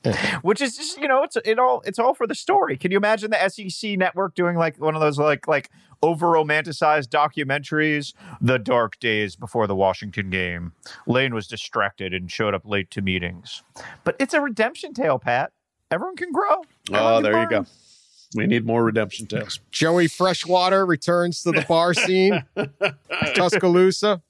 which 0.42 0.62
is 0.62 0.76
just 0.78 0.98
you 1.00 1.08
know 1.08 1.22
it's 1.22 1.38
it 1.46 1.60
all 1.60 1.84
it's 1.86 2.00
all 2.00 2.16
for 2.16 2.26
the 2.26 2.34
story. 2.34 2.76
Can 2.76 2.90
you 2.92 2.98
imagine 2.98 3.30
the 3.30 3.50
SEC 3.50 4.00
network 4.00 4.34
doing 4.34 4.58
like 4.58 4.78
one 4.82 4.96
of 4.96 5.02
those 5.02 5.20
like 5.20 5.48
like 5.48 5.70
over 6.02 6.26
romanticized 6.28 7.10
documentaries? 7.10 8.14
The 8.42 8.58
dark 8.58 9.00
days 9.00 9.36
before 9.36 9.68
the 9.68 9.76
Washington 9.76 10.32
game, 10.32 10.72
Lane 11.06 11.36
was 11.36 11.48
distracted 11.48 12.16
and 12.16 12.32
showed 12.32 12.56
up 12.56 12.64
late 12.66 12.90
to 12.92 13.02
meetings. 13.04 13.62
But 14.04 14.16
it's 14.18 14.34
a 14.34 14.42
redemption 14.42 14.96
tale, 14.96 15.20
Pat. 15.20 15.52
Everyone 15.92 16.16
can 16.16 16.32
grow. 16.32 16.64
Oh, 16.92 17.18
Everyone 17.18 17.24
can 17.24 17.32
there 17.32 17.42
you 17.44 17.50
go. 17.50 17.66
We 18.34 18.48
need 18.48 18.66
more 18.66 18.84
redemption 18.84 19.28
tales. 19.28 19.60
Joey 19.70 20.08
Freshwater 20.08 20.84
returns 20.86 21.44
to 21.44 21.52
the 21.52 21.62
bar 21.68 21.94
scene. 21.94 22.44
Tuscaloosa. 23.36 24.22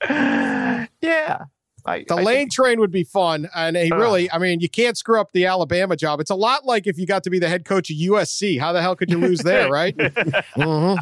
Yeah. 1.02 1.44
I, 1.84 2.04
The 2.06 2.14
I 2.14 2.22
lane 2.22 2.36
think- 2.36 2.52
train 2.52 2.78
would 2.80 2.92
be 2.92 3.02
fun. 3.02 3.48
And 3.54 3.76
he 3.76 3.90
Ugh. 3.90 3.98
really, 3.98 4.30
I 4.30 4.38
mean, 4.38 4.60
you 4.60 4.68
can't 4.68 4.96
screw 4.96 5.20
up 5.20 5.32
the 5.32 5.46
Alabama 5.46 5.96
job. 5.96 6.20
It's 6.20 6.30
a 6.30 6.34
lot 6.36 6.64
like 6.64 6.86
if 6.86 6.96
you 6.96 7.06
got 7.06 7.24
to 7.24 7.30
be 7.30 7.40
the 7.40 7.48
head 7.48 7.64
coach 7.64 7.90
of 7.90 7.96
USC. 7.96 8.60
How 8.60 8.72
the 8.72 8.80
hell 8.80 8.94
could 8.94 9.10
you 9.10 9.18
lose 9.18 9.40
there, 9.40 9.68
right? 9.70 9.96
Mhm. 9.96 10.98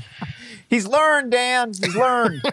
he's 0.71 0.87
learned, 0.87 1.33
Dan. 1.33 1.69
He's 1.69 1.95
learned. 1.95 2.43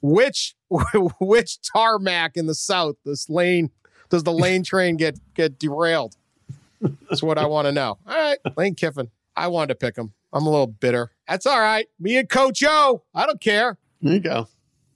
Which 0.00 0.54
which 1.20 1.58
tarmac 1.72 2.32
in 2.36 2.46
the 2.46 2.54
South 2.56 2.96
this 3.04 3.30
lane 3.30 3.70
does 4.10 4.24
the 4.24 4.32
lane 4.32 4.64
train 4.64 4.96
get 4.96 5.18
get 5.34 5.58
derailed? 5.60 6.16
That's 7.08 7.22
what 7.22 7.38
I 7.38 7.46
want 7.46 7.66
to 7.66 7.72
know. 7.72 7.98
All 8.06 8.14
right, 8.16 8.38
Lane 8.56 8.74
Kiffin. 8.74 9.10
I 9.36 9.46
wanted 9.46 9.68
to 9.68 9.74
pick 9.76 9.96
him. 9.96 10.12
I'm 10.32 10.44
a 10.46 10.50
little 10.50 10.66
bitter. 10.66 11.12
That's 11.28 11.46
all 11.46 11.60
right. 11.60 11.86
Me 12.00 12.16
and 12.16 12.28
Coach 12.28 12.64
O. 12.66 13.02
I 13.14 13.26
don't 13.26 13.40
care. 13.40 13.78
There 14.00 14.14
you 14.14 14.18
go. 14.20 14.48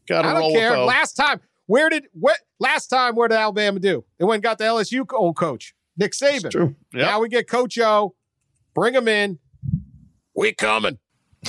Got 0.06 0.22
to 0.22 0.28
I 0.28 0.38
roll 0.38 0.52
don't 0.52 0.58
care. 0.60 0.78
Last 0.78 1.14
time, 1.14 1.40
where 1.66 1.88
did 1.88 2.06
what? 2.12 2.38
Last 2.58 2.88
time, 2.88 3.14
where 3.16 3.28
did 3.28 3.36
Alabama 3.36 3.80
do? 3.80 4.04
They 4.18 4.24
went 4.24 4.36
and 4.36 4.42
got 4.42 4.58
the 4.58 4.64
LSU 4.64 5.04
old 5.12 5.36
coach 5.36 5.74
Nick 5.96 6.12
Saban. 6.12 6.50
True. 6.50 6.76
Yep. 6.92 7.06
Now 7.06 7.20
we 7.20 7.28
get 7.28 7.48
Coach 7.48 7.78
O. 7.78 8.14
Bring 8.74 8.94
him 8.94 9.08
in. 9.08 9.38
We 10.34 10.52
coming. 10.52 10.98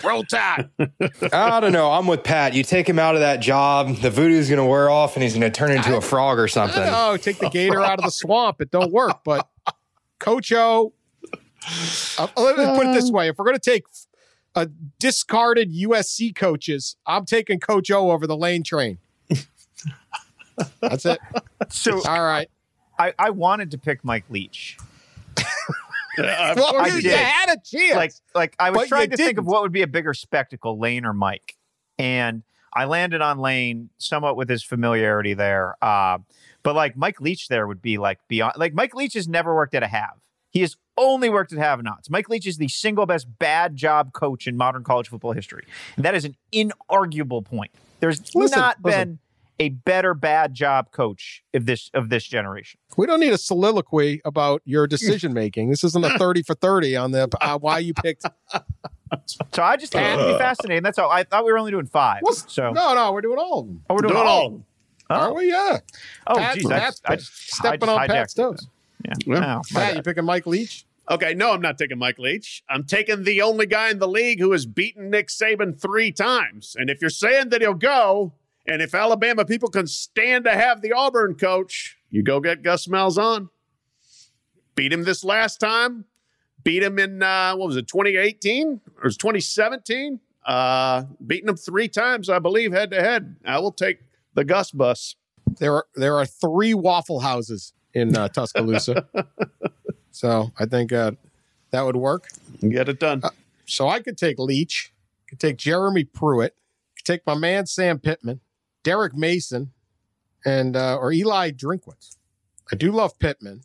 Roll 0.03 0.23
tide. 0.23 0.69
I 1.33 1.59
don't 1.59 1.71
know. 1.71 1.91
I'm 1.91 2.07
with 2.07 2.23
Pat. 2.23 2.53
You 2.53 2.63
take 2.63 2.87
him 2.87 2.99
out 2.99 3.15
of 3.15 3.21
that 3.21 3.39
job, 3.39 3.95
the 3.97 4.09
voodoo's 4.11 4.47
going 4.47 4.59
to 4.59 4.65
wear 4.65 4.89
off, 4.89 5.15
and 5.15 5.23
he's 5.23 5.33
going 5.33 5.41
to 5.41 5.49
turn 5.49 5.71
into 5.71 5.97
a 5.97 6.01
frog 6.01 6.39
or 6.39 6.47
something. 6.47 6.83
oh, 6.85 7.17
take 7.17 7.39
the 7.39 7.49
gator 7.49 7.83
out 7.83 7.97
of 7.99 8.05
the 8.05 8.11
swamp. 8.11 8.61
It 8.61 8.69
don't 8.71 8.91
work. 8.91 9.23
But 9.25 9.47
Coach 10.19 10.51
O. 10.53 10.93
Uh, 12.17 12.27
let 12.37 12.57
me 12.57 12.65
put 12.77 12.87
it 12.87 12.93
this 12.93 13.11
way: 13.11 13.27
if 13.27 13.37
we're 13.37 13.45
going 13.45 13.57
to 13.57 13.71
take 13.71 13.83
uh, 14.57 14.65
discarded 14.97 15.71
USC 15.71 16.35
coaches, 16.35 16.95
I'm 17.05 17.25
taking 17.25 17.59
Coach 17.59 17.91
O 17.91 18.09
over 18.09 18.25
the 18.25 18.35
lane 18.35 18.63
train. 18.63 18.97
That's 20.81 21.05
it. 21.05 21.19
so 21.69 22.01
All 22.07 22.23
right. 22.23 22.49
I, 22.97 23.13
I 23.19 23.29
wanted 23.29 23.69
to 23.71 23.77
pick 23.77 24.03
Mike 24.03 24.25
Leach. 24.29 24.77
well, 26.17 26.75
I 26.75 26.87
you, 26.87 26.93
did. 26.93 27.03
you 27.03 27.11
had 27.11 27.49
a 27.49 27.57
chance. 27.63 27.95
Like, 27.95 28.13
like 28.33 28.55
I 28.57 28.71
was 28.71 28.77
But 28.77 28.83
you 28.83 28.87
trying 28.87 29.09
to 29.11 29.17
think 29.17 29.37
of 29.37 29.45
what 29.45 29.61
would 29.61 29.71
be 29.71 29.83
a 29.83 29.87
bigger 29.87 30.15
spectacle, 30.15 30.79
Lane 30.79 31.05
or 31.05 31.13
Mike, 31.13 31.55
and 31.99 32.41
I 32.73 32.85
landed 32.85 33.21
on 33.21 33.37
Lane 33.37 33.91
somewhat 33.99 34.35
with 34.35 34.49
his 34.49 34.63
familiarity 34.63 35.35
there. 35.35 35.75
Uh, 35.79 36.17
but 36.63 36.75
like 36.75 36.97
Mike 36.97 37.21
Leach, 37.21 37.49
there 37.49 37.67
would 37.67 37.83
be 37.83 37.99
like 37.99 38.17
beyond. 38.27 38.55
Like 38.57 38.73
Mike 38.73 38.95
Leach 38.95 39.13
has 39.13 39.27
never 39.27 39.53
worked 39.53 39.75
at 39.75 39.83
a 39.83 39.87
have. 39.87 40.17
He 40.49 40.61
has 40.61 40.75
only 40.97 41.29
worked 41.29 41.53
at 41.53 41.59
have-nots. 41.59 42.09
Mike 42.09 42.27
Leach 42.29 42.47
is 42.47 42.57
the 42.57 42.67
single 42.67 43.05
best 43.05 43.27
bad 43.39 43.75
job 43.75 44.13
coach 44.13 44.47
in 44.47 44.57
modern 44.57 44.83
college 44.83 45.07
football 45.09 45.31
history, 45.33 45.63
and 45.95 46.03
that 46.05 46.15
is 46.15 46.25
an 46.25 46.35
inarguable 46.51 47.43
point. 47.45 47.71
There's 47.99 48.33
Listen, 48.35 48.59
not 48.59 48.77
listen. 48.83 48.99
been 48.99 49.19
a 49.59 49.69
better 49.69 50.13
bad 50.13 50.53
job 50.53 50.91
coach 50.91 51.43
of 51.53 51.65
this 51.65 51.89
of 51.95 52.09
this 52.09 52.23
generation. 52.25 52.79
we 52.95 53.07
don't 53.07 53.19
need 53.19 53.33
a 53.33 53.37
soliloquy 53.39 54.21
about 54.23 54.61
your 54.65 54.85
decision 54.95 55.33
making. 55.33 55.69
This 55.69 55.83
isn't 55.83 56.03
a 56.05 56.17
thirty 56.19 56.43
for 56.43 56.53
thirty 56.55 56.95
on 56.95 57.11
the 57.11 57.27
uh, 57.41 57.57
why 57.57 57.79
you 57.79 57.93
picked. 57.93 58.25
So 59.53 59.63
I 59.63 59.77
just 59.77 59.93
had 59.93 60.17
to 60.17 60.33
be 60.33 60.37
fascinating. 60.37 60.83
That's 60.83 60.99
all. 60.99 61.09
I 61.09 61.23
thought 61.23 61.45
we 61.45 61.51
were 61.53 61.57
only 61.57 61.71
doing 61.71 61.85
five. 61.85 62.21
So 62.47 62.71
No, 62.73 62.93
no, 62.93 63.13
we're 63.13 63.21
doing 63.21 63.39
all 63.39 63.61
of 63.61 63.67
them. 63.67 63.81
oh, 63.89 63.93
we're 63.95 64.01
doing, 64.01 64.13
Doing 64.13 64.27
all. 64.27 64.37
all 64.39 64.45
of 64.47 64.51
them. 64.51 64.65
Are 65.09 65.33
we? 65.33 65.47
Yeah. 65.49 65.79
Oh, 66.27 66.35
Pat's- 66.35 66.57
geez, 66.57 66.69
I 66.69 66.79
just, 66.79 67.01
I 67.09 67.15
just, 67.15 67.55
stepping 67.55 67.87
I 67.87 67.93
on 67.93 67.99
just 67.99 68.11
Pat's 68.11 68.33
hijacked 68.33 68.37
it. 68.37 68.41
toes. 68.41 68.67
Yeah. 69.05 69.13
Well, 69.39 69.61
Oh, 69.65 69.73
Pat, 69.73 69.95
you 69.95 70.01
picking 70.01 70.25
Mike 70.25 70.45
Leach? 70.45 70.85
Okay, 71.09 71.33
no, 71.33 71.53
I'm 71.53 71.61
not 71.61 71.77
taking 71.77 71.97
Mike 71.97 72.19
Leach. 72.19 72.63
I'm 72.69 72.83
taking 72.83 73.23
the 73.23 73.41
only 73.41 73.65
guy 73.65 73.89
in 73.89 73.99
the 73.99 74.07
league 74.07 74.39
who 74.39 74.51
has 74.51 74.65
beaten 74.65 75.09
Nick 75.09 75.29
Saban 75.29 75.79
three 75.79 76.11
times. 76.11 76.75
And 76.77 76.89
if 76.89 76.99
you're 76.99 77.09
saying 77.09 77.49
that 77.49 77.61
he'll 77.61 77.73
go, 77.73 78.33
and 78.67 78.81
if 78.81 78.93
Alabama 78.93 79.45
people 79.45 79.69
can 79.69 79.87
stand 79.87 80.43
to 80.45 80.51
have 80.51 80.81
the 80.81 80.91
Auburn 80.91 81.35
coach, 81.35 81.97
you 82.09 82.23
go 82.23 82.41
get 82.41 82.61
Gus 82.61 82.87
Malzahn. 82.87 83.49
Beat 84.75 84.91
him 84.91 85.03
this 85.03 85.23
last 85.23 85.59
time. 85.59 86.05
Beat 86.63 86.83
him 86.83 86.99
in 86.99 87.23
uh, 87.23 87.55
what 87.55 87.67
was 87.67 87.77
it, 87.77 87.87
2018 87.87 88.81
or 88.97 89.03
was 89.05 89.15
2017? 89.17 90.19
Uh, 90.45 91.03
beating 91.25 91.49
him 91.49 91.57
three 91.57 91.87
times, 91.87 92.29
I 92.29 92.39
believe, 92.39 92.71
head 92.71 92.91
to 92.91 93.01
head. 93.01 93.35
I 93.45 93.59
will 93.59 93.71
take 93.71 93.99
the 94.33 94.43
Gus 94.43 94.71
bus. 94.71 95.15
There 95.59 95.73
are 95.73 95.85
there 95.95 96.15
are 96.15 96.25
three 96.25 96.73
Waffle 96.73 97.21
Houses 97.21 97.73
in 97.93 98.15
uh, 98.15 98.27
Tuscaloosa, 98.27 99.07
so 100.17 100.51
I 100.57 100.65
think 100.65 100.91
uh, 100.91 101.11
that 101.71 101.81
would 101.85 101.95
work. 101.95 102.27
and 102.61 102.71
Get 102.71 102.89
it 102.89 102.99
done. 102.99 103.21
So 103.67 103.87
I 103.87 103.99
could 103.99 104.17
take 104.17 104.39
Leach, 104.39 104.91
could 105.29 105.39
take 105.39 105.57
Jeremy 105.57 106.05
Pruitt, 106.05 106.55
could 106.95 107.05
take 107.05 107.21
my 107.27 107.35
man 107.35 107.67
Sam 107.67 107.99
Pittman, 107.99 108.39
Derek 108.83 109.15
Mason, 109.15 109.71
and 110.43 110.75
uh, 110.75 110.97
or 110.97 111.11
Eli 111.11 111.51
Drinkwitz. 111.51 112.17
I 112.71 112.75
do 112.75 112.91
love 112.91 113.17
Pittman, 113.19 113.61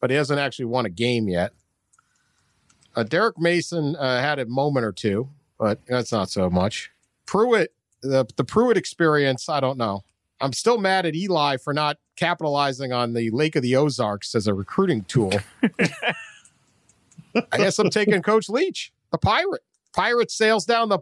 but 0.00 0.10
he 0.10 0.16
hasn't 0.16 0.40
actually 0.40 0.64
won 0.66 0.84
a 0.84 0.90
game 0.90 1.28
yet. 1.28 1.52
Uh, 2.96 3.04
Derek 3.04 3.38
Mason 3.38 3.94
uh, 3.96 4.20
had 4.20 4.38
a 4.38 4.46
moment 4.46 4.84
or 4.84 4.92
two, 4.92 5.28
but 5.58 5.80
that's 5.86 6.12
not 6.12 6.28
so 6.28 6.50
much. 6.50 6.90
Pruitt, 7.26 7.72
the 8.02 8.26
the 8.36 8.44
Pruitt 8.44 8.76
experience, 8.76 9.48
I 9.48 9.60
don't 9.60 9.78
know. 9.78 10.02
I'm 10.40 10.52
still 10.52 10.78
mad 10.78 11.06
at 11.06 11.14
Eli 11.14 11.56
for 11.56 11.72
not 11.72 11.98
capitalizing 12.16 12.92
on 12.92 13.12
the 13.14 13.30
Lake 13.30 13.56
of 13.56 13.62
the 13.62 13.76
Ozarks 13.76 14.34
as 14.34 14.46
a 14.46 14.54
recruiting 14.54 15.04
tool. 15.04 15.32
I 17.52 17.56
guess 17.58 17.78
I'm 17.78 17.90
taking 17.90 18.20
Coach 18.22 18.48
Leach, 18.48 18.92
the 19.10 19.18
pirate. 19.18 19.62
Pirate 19.92 20.30
sails 20.30 20.64
down 20.64 20.88
the 20.88 20.98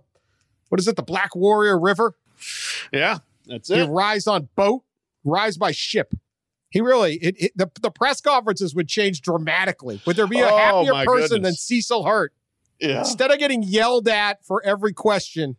what 0.68 0.80
is 0.80 0.88
it, 0.88 0.96
the 0.96 1.02
Black 1.02 1.34
Warrior 1.34 1.78
River? 1.78 2.14
Yeah, 2.92 3.18
that's 3.46 3.68
He 3.68 3.80
it. 3.80 3.86
rise 3.86 4.26
on 4.26 4.48
boat, 4.54 4.82
rise 5.24 5.56
by 5.56 5.72
ship. 5.72 6.14
He 6.70 6.80
really 6.80 7.14
it, 7.16 7.36
it, 7.38 7.52
the 7.56 7.70
the 7.80 7.90
press 7.90 8.20
conferences 8.20 8.74
would 8.74 8.88
change 8.88 9.20
dramatically. 9.22 10.00
Would 10.06 10.16
there 10.16 10.26
be 10.26 10.40
a 10.40 10.48
Oh, 10.50 10.56
happier 10.84 11.04
person 11.04 11.42
than. 11.42 11.54
Cecil 11.54 12.04
Hurt? 12.04 12.32
Yeah. 12.80 13.00
Instead 13.00 13.30
of 13.30 13.38
getting 13.38 13.62
yelled 13.62 14.08
at 14.08 14.44
for 14.44 14.62
every 14.64 14.92
question, 14.92 15.56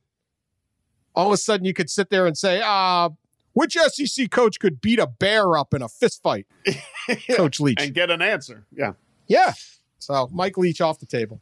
all 1.16 1.28
of 1.28 1.34
a 1.34 1.38
sudden 1.38 1.66
you 1.66 1.74
could 1.74 1.90
sit 1.90 2.10
there 2.10 2.26
and 2.28 2.38
say, 2.38 2.62
uh, 2.64 3.10
which 3.54 3.74
SEC 3.76 4.30
coach 4.32 4.60
could 4.60 4.82
beat 4.82 5.00
a 5.00 5.08
bear 5.08 5.58
up 5.58 5.74
in 5.74 5.82
a 5.82 5.88
fist 5.90 6.22
fight? 6.24 6.48
Coach 7.36 7.60
Leach. 7.60 7.82
and 7.82 7.94
get 7.94 8.10
an 8.10 8.22
answer. 8.22 8.66
Yeah. 8.76 8.94
yeah. 9.28 9.54
So 10.00 10.30
Mike 10.32 10.58
Leach 10.58 10.82
off 10.82 11.00
the 11.00 11.06
table. 11.06 11.40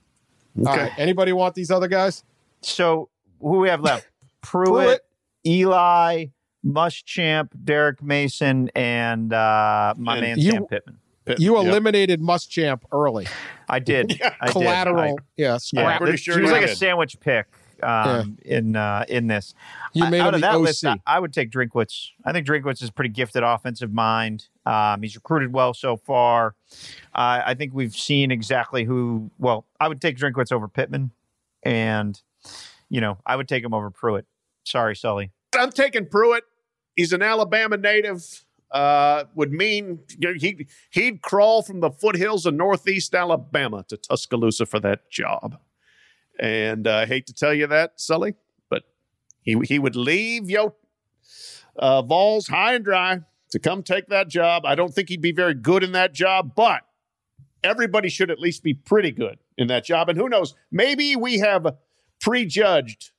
Okay. 0.59 0.69
right. 0.83 0.91
Anybody 0.99 1.31
want 1.33 1.55
these 1.55 1.71
other 1.71 1.87
guys? 1.87 2.23
So 2.61 3.09
who 3.39 3.59
we 3.59 3.69
have 3.69 3.81
left? 3.81 4.07
Pruitt, 4.41 4.71
Pruitt. 4.71 5.01
Eli, 5.45 6.25
Muschamp, 6.65 7.49
Derek 7.63 8.01
Mason, 8.03 8.69
and 8.75 9.31
uh, 9.33 9.93
my 9.97 10.17
And 10.17 10.21
man 10.21 10.39
you- 10.39 10.51
Sam 10.51 10.65
Pittman. 10.65 10.97
You 11.37 11.55
Yep. 11.57 11.65
eliminated 11.67 12.19
Muschamp 12.19 12.81
early. 12.91 13.27
I 13.69 13.79
did. 13.79 14.19
Yeah. 14.19 14.33
I 14.41 14.47
did. 14.47 14.51
Collateral. 14.53 14.99
I- 14.99 15.07
yeah, 15.37 15.51
yeah, 15.51 15.57
scrap. 15.57 16.01
pretty 16.01 16.15
it- 16.15 16.19
sure 16.19 16.33
she 16.35 16.41
was 16.41 16.49
you 16.49 16.55
like 16.55 16.65
a 16.65 16.75
sandwich 16.75 17.19
pick 17.19 17.45
um, 17.83 18.37
in 18.43 18.75
uh, 18.75 19.05
in 19.07 19.27
this. 19.27 19.53
You 19.93 20.09
made 20.09 20.21
Out 20.21 20.33
of 20.35 20.41
that 20.41 20.55
OC. 20.55 20.61
list, 20.61 20.85
I, 20.85 20.97
I 21.05 21.19
would 21.19 21.33
take 21.33 21.51
Drinkwitz. 21.51 22.09
I 22.25 22.31
think 22.31 22.47
Drinkwitz 22.47 22.81
is 22.81 22.89
a 22.89 22.91
pretty 22.91 23.09
gifted 23.09 23.43
offensive 23.43 23.91
mind. 23.93 24.47
Um, 24.65 25.01
he's 25.01 25.15
recruited 25.15 25.53
well 25.53 25.73
so 25.73 25.97
far. 25.97 26.55
Uh, 27.13 27.41
I 27.45 27.53
think 27.55 27.73
we've 27.73 27.95
seen 27.95 28.31
exactly 28.31 28.83
who. 28.83 29.31
Well, 29.39 29.65
I 29.79 29.87
would 29.87 30.01
take 30.01 30.17
Drinkwitz 30.17 30.51
over 30.51 30.67
Pittman, 30.67 31.11
and 31.63 32.21
you 32.89 33.01
know 33.01 33.17
I 33.25 33.35
would 33.35 33.47
take 33.47 33.63
him 33.63 33.73
over 33.73 33.89
Pruitt. 33.89 34.25
Sorry, 34.65 34.95
Sully. 34.95 35.31
I'm 35.57 35.71
taking 35.71 36.05
Pruitt. 36.05 36.43
He's 36.95 37.13
an 37.13 37.21
Alabama 37.21 37.77
native. 37.77 38.45
Uh, 38.71 39.25
would 39.35 39.51
mean 39.51 39.99
you 40.17 40.31
know, 40.31 40.39
he 40.39 40.65
he'd 40.91 41.21
crawl 41.21 41.61
from 41.61 41.81
the 41.81 41.91
foothills 41.91 42.45
of 42.45 42.53
Northeast 42.53 43.13
Alabama 43.13 43.83
to 43.89 43.97
Tuscaloosa 43.97 44.65
for 44.65 44.79
that 44.79 45.09
job. 45.09 45.57
And 46.41 46.87
uh, 46.87 46.95
I 46.95 47.05
hate 47.05 47.27
to 47.27 47.33
tell 47.33 47.53
you 47.53 47.67
that, 47.67 48.01
Sully, 48.01 48.33
but 48.67 48.83
he 49.41 49.57
he 49.63 49.77
would 49.77 49.95
leave 49.95 50.49
yo 50.49 50.75
uh, 51.77 52.01
Vols 52.01 52.47
high 52.47 52.73
and 52.73 52.83
dry 52.83 53.21
to 53.51 53.59
come 53.59 53.83
take 53.83 54.07
that 54.07 54.27
job. 54.27 54.65
I 54.65 54.73
don't 54.75 54.93
think 54.93 55.09
he'd 55.09 55.21
be 55.21 55.31
very 55.31 55.53
good 55.53 55.83
in 55.83 55.91
that 55.91 56.13
job, 56.13 56.53
but 56.55 56.81
everybody 57.63 58.09
should 58.09 58.31
at 58.31 58.39
least 58.39 58.63
be 58.63 58.73
pretty 58.73 59.11
good 59.11 59.37
in 59.57 59.67
that 59.67 59.85
job. 59.85 60.09
And 60.09 60.17
who 60.17 60.27
knows? 60.27 60.55
Maybe 60.71 61.15
we 61.15 61.37
have 61.39 61.75
prejudged 62.19 63.11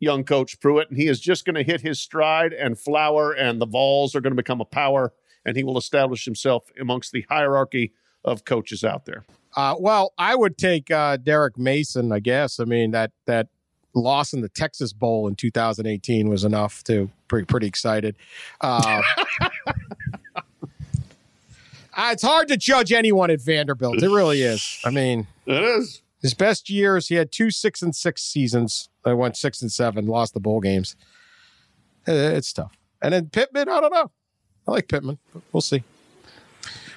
young 0.00 0.24
coach 0.24 0.58
Pruitt, 0.60 0.90
and 0.90 0.98
he 0.98 1.06
is 1.06 1.20
just 1.20 1.44
going 1.44 1.54
to 1.54 1.62
hit 1.62 1.80
his 1.80 2.00
stride 2.00 2.52
and 2.52 2.78
flower, 2.78 3.32
and 3.32 3.60
the 3.60 3.66
Vols 3.66 4.14
are 4.14 4.20
going 4.20 4.32
to 4.32 4.42
become 4.42 4.60
a 4.60 4.64
power, 4.64 5.12
and 5.44 5.56
he 5.56 5.64
will 5.64 5.78
establish 5.78 6.24
himself 6.24 6.70
amongst 6.80 7.12
the 7.12 7.24
hierarchy 7.28 7.92
of 8.24 8.44
coaches 8.44 8.82
out 8.84 9.06
there. 9.06 9.24
Uh, 9.56 9.74
well, 9.78 10.12
I 10.18 10.34
would 10.34 10.58
take 10.58 10.90
uh, 10.90 11.16
Derek 11.16 11.58
Mason, 11.58 12.12
I 12.12 12.20
guess. 12.20 12.60
I 12.60 12.64
mean, 12.64 12.90
that 12.92 13.10
that 13.26 13.48
loss 13.94 14.32
in 14.32 14.42
the 14.42 14.48
Texas 14.48 14.92
Bowl 14.92 15.26
in 15.26 15.34
2018 15.34 16.28
was 16.28 16.44
enough 16.44 16.84
to 16.84 17.10
pretty 17.26 17.46
pretty 17.46 17.66
excited. 17.66 18.14
Uh, 18.60 19.02
it's 21.98 22.22
hard 22.22 22.48
to 22.48 22.56
judge 22.56 22.92
anyone 22.92 23.30
at 23.30 23.40
Vanderbilt. 23.40 24.02
It 24.02 24.08
really 24.10 24.42
is. 24.42 24.78
I 24.84 24.90
mean, 24.90 25.26
It 25.46 25.62
is. 25.62 26.00
his 26.22 26.34
best 26.34 26.70
years, 26.70 27.08
he 27.08 27.16
had 27.16 27.32
two 27.32 27.50
six 27.50 27.82
and 27.82 27.94
six 27.94 28.22
seasons. 28.22 28.88
I 29.04 29.14
went 29.14 29.36
six 29.36 29.62
and 29.62 29.72
seven, 29.72 30.06
lost 30.06 30.34
the 30.34 30.40
bowl 30.40 30.60
games. 30.60 30.94
It's 32.06 32.52
tough. 32.52 32.72
And 33.02 33.12
then 33.14 33.28
Pittman, 33.30 33.68
I 33.68 33.80
don't 33.80 33.92
know. 33.92 34.10
I 34.66 34.70
like 34.70 34.88
Pittman. 34.88 35.18
but 35.32 35.42
We'll 35.52 35.60
see. 35.60 35.82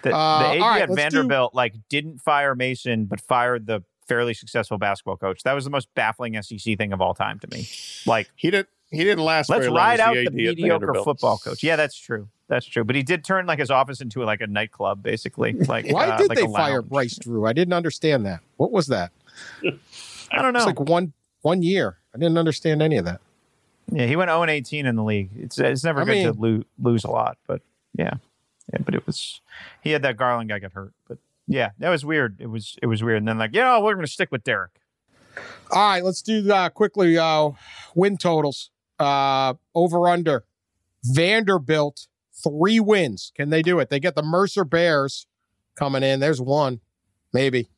The, 0.04 0.10
the 0.10 0.16
Uh, 0.16 0.40
AD 0.56 0.60
right, 0.62 0.82
at 0.84 0.90
let's 0.90 0.92
do- 0.92 0.96
Vanderbilt 1.18 1.54
like 1.56 1.76
didn't 1.90 2.20
fire 2.20 2.56
Mason, 2.56 3.06
but 3.06 3.20
fired 3.22 3.68
the 3.68 3.84
fairly 4.08 4.34
successful 4.34 4.78
basketball 4.78 5.18
coach. 5.18 5.44
That 5.44 5.54
was 5.54 5.64
the 5.64 5.70
most 5.70 5.88
baffling 5.96 6.42
SEC 6.42 6.78
thing 6.78 6.92
of 6.94 7.02
all 7.02 7.14
time 7.14 7.40
to 7.40 7.48
me. 7.52 7.68
Like, 8.06 8.30
He 8.36 8.52
didn't. 8.52 8.68
He 8.90 9.06
didn't 9.06 9.24
last. 9.24 9.50
let's 9.50 9.68
ride 9.70 10.02
out 10.02 10.16
the 10.16 10.26
the 10.26 10.32
mediocre 10.32 10.94
football 11.06 11.38
coach. 11.38 11.64
Yeah, 11.64 11.78
that's 11.78 11.96
true. 11.98 12.28
That's 12.50 12.66
true. 12.66 12.84
But 12.84 12.98
he 12.98 13.04
did 13.04 13.24
turn 13.24 13.46
like 13.46 13.60
his 13.60 13.72
office 13.72 14.02
into 14.02 14.22
like 14.26 14.42
a 14.42 14.48
nightclub, 14.48 15.02
basically. 15.02 15.54
Like, 15.68 15.90
Why 15.90 16.08
uh, 16.10 16.18
did 16.18 16.28
like 16.28 16.38
they 16.40 16.46
fire. 16.48 16.82
Bryce 16.82 17.16
Drew? 17.18 17.46
I 17.46 17.54
didn't 17.54 17.74
understand 17.74 18.26
that. 18.26 18.42
What 18.58 18.74
was 18.74 18.88
that? 18.88 19.12
I 20.32 20.42
don't 20.42 20.52
know. 20.52 20.60
It's 20.60 20.66
like 20.66 20.80
one 20.82 21.14
one 21.42 21.62
year. 21.64 21.98
I 22.14 22.18
didn't 22.18 22.38
understand 22.38 22.82
any 22.82 22.98
of 22.98 23.06
that. 23.06 23.22
yeah, 23.94 24.06
he 24.08 24.18
went 24.18 24.30
0 24.30 24.42
and 24.42 24.52
18 24.52 24.86
in 24.86 24.98
the 24.98 25.04
league. 25.04 25.30
It's 25.38 25.58
it's 25.58 25.86
never 25.86 26.02
I 26.02 26.04
good 26.06 26.14
to 26.24 26.34
mean- 26.34 26.42
lose, 26.42 26.64
lose 26.78 27.04
a 27.06 27.10
lot, 27.12 27.38
but 27.48 27.62
yeah, 27.98 28.16
yeah. 28.72 28.80
But 28.84 28.96
it 28.96 29.06
was 29.06 29.42
he 29.82 29.92
had 29.92 30.02
that 30.04 30.18
Garland 30.18 30.50
guy 30.50 30.60
get 30.60 30.74
hurt, 30.74 30.94
but 31.08 31.18
yeah, 31.48 31.72
that 31.80 31.90
was 31.90 32.06
weird. 32.06 32.38
It 32.40 32.48
was 32.48 32.78
it 32.82 32.88
was 32.88 33.04
weird. 33.04 33.18
And 33.20 33.28
then 33.28 33.38
like, 33.38 33.54
you 33.54 33.62
know, 33.62 33.82
we're 33.82 33.94
going 33.96 34.06
to 34.06 34.12
stick 34.12 34.32
with 34.32 34.44
Derek. 34.44 34.72
All 35.72 35.80
right, 35.90 36.04
let's 36.04 36.22
do 36.22 36.52
uh, 36.52 36.70
quickly 36.70 37.18
uh, 37.18 37.52
win 37.96 38.18
totals. 38.18 38.70
Uh, 39.00 39.56
over 39.74 40.08
under 40.08 40.44
Vanderbilt 41.04 42.08
three 42.34 42.80
wins. 42.80 43.32
Can 43.36 43.50
they 43.50 43.62
do 43.62 43.80
it? 43.80 43.90
They 43.90 44.00
get 44.00 44.16
the 44.16 44.24
Mercer 44.24 44.64
Bears 44.66 45.26
coming 45.76 46.04
in. 46.04 46.20
There's 46.20 46.42
one, 46.42 46.82
maybe. 47.34 47.70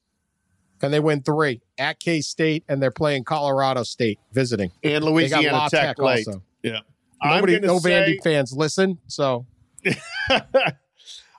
Can 0.80 0.92
they 0.92 1.00
win 1.00 1.22
three 1.22 1.62
at 1.78 2.00
K 2.00 2.20
State 2.22 2.66
and 2.68 2.82
they're 2.82 2.92
playing 2.92 3.24
Colorado 3.24 3.84
State 3.84 4.20
visiting? 4.34 4.72
and 4.84 5.04
Louisiana 5.04 5.68
Tech, 5.70 5.82
Tech 5.96 6.00
late. 6.00 6.28
also. 6.28 6.44
Yeah, 6.62 6.80
I'm 7.22 7.36
Nobody, 7.38 7.60
no 7.60 7.80
say- 7.80 7.90
Vandy 7.92 8.24
fans 8.24 8.52
listen. 8.52 8.98
So 9.08 9.46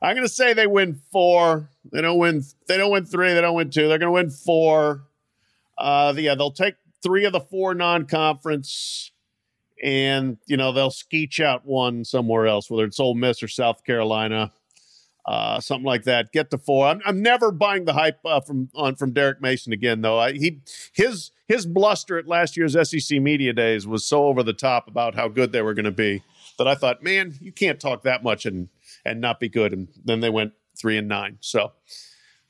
I'm 0.05 0.14
going 0.14 0.26
to 0.26 0.32
say 0.32 0.53
they 0.53 0.66
win 0.66 1.01
four. 1.11 1.70
They 1.90 2.03
don't 2.03 2.18
win. 2.18 2.42
They 2.68 2.76
don't 2.76 2.90
win 2.90 3.07
three. 3.07 3.32
They 3.32 3.40
don't 3.40 3.55
win 3.55 3.70
two. 3.70 3.88
They're 3.88 3.99
going 3.99 4.09
to 4.09 4.12
win 4.12 4.30
four. 4.30 5.05
Uh, 5.78 6.12
yeah, 6.16 6.34
they'll 6.34 6.51
take 6.51 6.74
three 7.03 7.24
of 7.24 7.32
the 7.32 7.40
four 7.40 7.74
non-conference, 7.74 9.12
and 9.82 10.36
you 10.47 10.57
know 10.57 10.72
they'll 10.72 10.90
skeech 10.90 11.40
out 11.40 11.64
one 11.64 12.05
somewhere 12.05 12.47
else, 12.47 12.70
whether 12.70 12.84
it's 12.84 13.01
Ole 13.01 13.14
Miss 13.14 13.42
or 13.42 13.49
South 13.49 13.82
Carolina, 13.84 14.53
uh, 15.26 15.59
something 15.61 15.86
like 15.86 16.05
that. 16.05 16.32
Get 16.32 16.51
to 16.51 16.59
four. 16.59 16.86
I'm, 16.86 17.01
I'm 17.07 17.22
never 17.22 17.51
buying 17.51 17.86
the 17.86 17.95
hype 17.95 18.18
uh, 18.24 18.40
from 18.40 18.68
on 18.74 18.97
from 18.97 19.12
Derek 19.12 19.40
Mason 19.40 19.72
again, 19.72 20.03
though. 20.03 20.18
I, 20.18 20.32
he 20.32 20.61
his 20.92 21.30
his 21.49 21.64
bluster 21.66 22.18
at 22.18 22.26
last 22.26 22.57
year's 22.57 22.76
SEC 22.88 23.20
media 23.20 23.53
days 23.53 23.86
was 23.86 24.05
so 24.05 24.26
over 24.26 24.42
the 24.42 24.53
top 24.53 24.86
about 24.86 25.14
how 25.14 25.28
good 25.28 25.53
they 25.53 25.62
were 25.62 25.74
going 25.74 25.84
to 25.86 25.90
be 25.90 26.22
that 26.59 26.68
I 26.68 26.74
thought, 26.74 27.02
man, 27.02 27.34
you 27.40 27.52
can't 27.52 27.80
talk 27.80 28.02
that 28.02 28.22
much 28.22 28.46
and 28.46 28.68
and 29.05 29.20
not 29.20 29.40
be 29.40 29.48
good. 29.48 29.72
And 29.72 29.88
then 30.05 30.20
they 30.20 30.30
went 30.30 30.52
three 30.76 30.96
and 30.96 31.09
nine. 31.09 31.38
So 31.40 31.72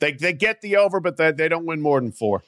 they 0.01 0.13
they 0.13 0.33
get 0.33 0.61
the 0.61 0.77
over, 0.77 1.01
but 1.01 1.17
they, 1.17 1.33
they 1.33 1.49
don't 1.49 1.67
win 1.67 1.81
more 1.81 2.01
than 2.01 2.13
four. 2.13 2.43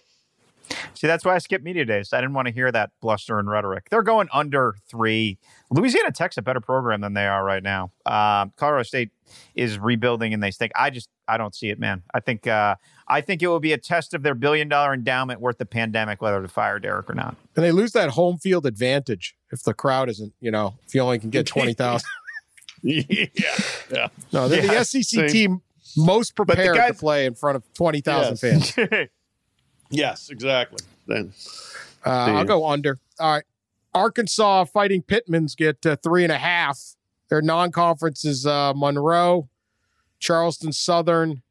See, 0.95 1.07
that's 1.07 1.25
why 1.25 1.35
I 1.35 1.39
skipped 1.39 1.65
media 1.65 1.85
days. 1.85 2.13
I 2.13 2.21
didn't 2.21 2.35
want 2.35 2.49
to 2.49 2.55
hear 2.55 2.73
that 2.73 2.91
bluster 3.01 3.39
and 3.39 3.49
rhetoric. 3.49 3.89
They're 3.91 4.03
going 4.03 4.29
under 4.33 4.75
three. 4.89 5.39
Louisiana 5.71 6.11
Tech's 6.11 6.37
a 6.39 6.43
better 6.43 6.61
program 6.61 7.03
than 7.03 7.15
they 7.15 7.27
are 7.27 7.45
right 7.45 7.63
now. 7.63 7.93
Um, 8.05 8.53
Colorado 8.57 8.83
State 8.83 9.11
is 9.55 9.79
rebuilding, 9.79 10.33
and 10.35 10.43
they 10.43 10.51
think 10.51 10.73
I 10.75 10.91
just 10.91 11.09
I 11.29 11.37
don't 11.37 11.55
see 11.55 11.71
it, 11.71 11.79
man. 11.79 12.03
I 12.15 12.21
think 12.21 12.47
uh, 12.47 12.77
I 13.09 13.21
think 13.21 13.43
it 13.43 13.49
will 13.49 13.61
be 13.61 13.73
a 13.73 13.79
test 13.79 14.15
of 14.15 14.23
their 14.23 14.35
billion 14.35 14.69
dollar 14.69 14.93
endowment 14.95 15.41
worth 15.41 15.59
the 15.59 15.67
pandemic, 15.67 16.21
whether 16.23 16.41
to 16.43 16.49
fire 16.49 16.79
Derek 16.79 17.09
or 17.11 17.15
not. 17.15 17.37
And 17.57 17.65
they 17.65 17.73
lose 17.73 17.93
that 17.93 18.11
home 18.11 18.39
field 18.39 18.67
advantage 18.67 19.37
if 19.53 19.63
the 19.63 19.75
crowd 19.75 20.09
isn't, 20.09 20.33
you 20.41 20.51
know, 20.51 20.75
if 20.87 20.95
you 20.95 21.01
only 21.01 21.19
can 21.19 21.31
get 21.31 21.47
twenty 21.57 21.73
thousand. 21.75 22.09
yeah, 22.83 23.27
yeah. 23.91 24.09
No, 24.33 24.49
they're 24.49 24.65
Yeah, 24.65 24.79
the 24.81 24.85
SEC 24.85 25.03
same. 25.05 25.29
team 25.29 25.63
most 25.97 26.37
prepared 26.37 26.77
to 26.77 26.95
play 26.95 27.27
in 27.27 27.35
front 27.35 27.57
of 27.57 27.63
twenty 27.75 28.01
thousand 28.01 28.39
Yes. 28.43 28.71
fans. 28.73 29.09
Yes, 29.91 30.31
exactly. 30.31 30.85
Then 31.07 31.33
Uh, 32.05 32.11
I'll 32.11 32.45
go 32.45 32.67
under. 32.67 32.99
All 33.21 33.35
right. 33.35 33.45
Arkansas 33.95 34.65
fighting 34.65 35.01
Pittman's 35.03 35.55
get 35.55 35.87
uh, 35.87 35.97
three 36.03 36.25
and 36.25 36.33
a 36.33 36.39
half. 36.39 36.96
Their 37.29 37.43
non-conference 37.43 38.25
is 38.25 38.47
uh, 38.47 38.73
Monroe, 38.75 39.49
Charleston 40.19 40.73
Southern, 40.73 41.43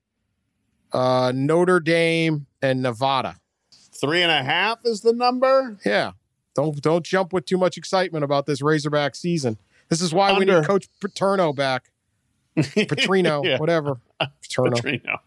uh, 0.94 1.32
Notre 1.36 1.80
Dame, 1.80 2.46
and 2.62 2.82
Nevada. 2.82 3.36
three 3.72 4.22
and 4.22 4.32
a 4.32 4.44
half 4.44 4.80
is 4.86 5.02
the 5.02 5.14
number. 5.14 5.78
Yeah. 5.86 6.12
Don't 6.56 6.82
don't 6.82 7.04
jump 7.06 7.34
with 7.34 7.46
too 7.46 7.58
much 7.58 7.78
excitement 7.78 8.24
about 8.24 8.46
this 8.46 8.62
Razorback 8.62 9.16
season. 9.16 9.58
This 9.90 10.02
is 10.02 10.14
why 10.14 10.38
we 10.38 10.46
need 10.46 10.64
Coach 10.66 10.88
Paterno 11.02 11.52
back. 11.54 11.92
Petrino, 12.58 13.44
Yeah. 13.44 13.58
whatever. 13.58 14.00
Paterno. 14.20 14.78
Petrino. 14.78 15.18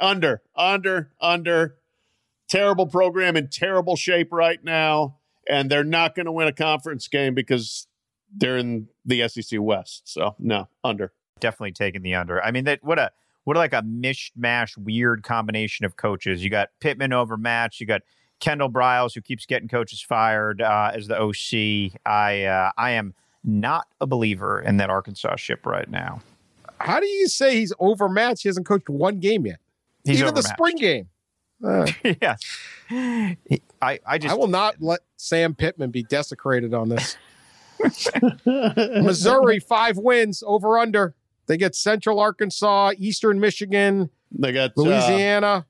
Under, 0.00 0.42
under, 0.54 1.10
under. 1.20 1.76
Terrible 2.48 2.86
program 2.86 3.36
in 3.36 3.48
terrible 3.48 3.94
shape 3.96 4.32
right 4.32 4.62
now, 4.64 5.16
and 5.48 5.70
they're 5.70 5.84
not 5.84 6.14
going 6.16 6.26
to 6.26 6.32
win 6.32 6.48
a 6.48 6.52
conference 6.52 7.06
game 7.08 7.32
because 7.32 7.86
they're 8.36 8.58
in 8.58 8.88
the 9.04 9.28
SEC 9.28 9.60
West. 9.60 10.02
So 10.04 10.34
no, 10.38 10.68
under. 10.84 11.12
Definitely 11.40 11.72
taking 11.72 12.02
the 12.02 12.14
under. 12.14 12.42
I 12.42 12.50
mean, 12.50 12.64
that 12.64 12.82
what 12.82 12.98
a 12.98 13.10
what 13.44 13.56
a, 13.56 13.60
like 13.60 13.72
a 13.72 13.82
mishmash, 13.82 14.76
weird 14.76 15.22
combination 15.22 15.86
of 15.86 15.96
coaches. 15.96 16.44
You 16.44 16.50
got 16.50 16.68
Pittman 16.80 17.12
over 17.12 17.36
Match. 17.36 17.80
You 17.80 17.86
got 17.86 18.02
Kendall 18.40 18.70
Briles, 18.70 19.14
who 19.14 19.20
keeps 19.20 19.46
getting 19.46 19.68
coaches 19.68 20.00
fired 20.00 20.60
uh, 20.60 20.92
as 20.94 21.06
the 21.06 21.18
OC. 21.18 21.98
I 22.04 22.44
uh, 22.44 22.72
I 22.76 22.92
am 22.92 23.14
not 23.42 23.86
a 24.00 24.06
believer 24.06 24.60
in 24.60 24.76
that 24.78 24.90
Arkansas 24.90 25.36
ship 25.36 25.64
right 25.64 25.88
now. 25.88 26.20
How 26.78 27.00
do 27.00 27.06
you 27.06 27.28
say 27.28 27.56
he's 27.56 27.72
overmatched? 27.78 28.42
He 28.42 28.48
hasn't 28.48 28.66
coached 28.66 28.88
one 28.88 29.20
game 29.20 29.46
yet. 29.46 29.60
He's 30.04 30.20
Even 30.20 30.34
the 30.34 30.42
spring 30.42 30.76
game. 30.76 31.08
Uh, 31.62 31.86
yeah. 32.22 32.36
I, 33.82 33.98
I 34.06 34.16
just 34.16 34.32
I 34.32 34.34
will 34.34 34.46
not 34.46 34.76
let 34.80 35.00
Sam 35.18 35.54
Pittman 35.54 35.90
be 35.90 36.02
desecrated 36.02 36.72
on 36.72 36.88
this. 36.88 37.18
Missouri, 38.46 39.58
five 39.60 39.96
wins 39.96 40.42
over 40.46 40.78
under. 40.78 41.14
They 41.46 41.56
get 41.56 41.74
Central 41.74 42.20
Arkansas, 42.20 42.92
Eastern 42.98 43.40
Michigan, 43.40 44.10
They 44.30 44.52
got 44.52 44.70
uh, 44.70 44.82
Louisiana. 44.82 45.66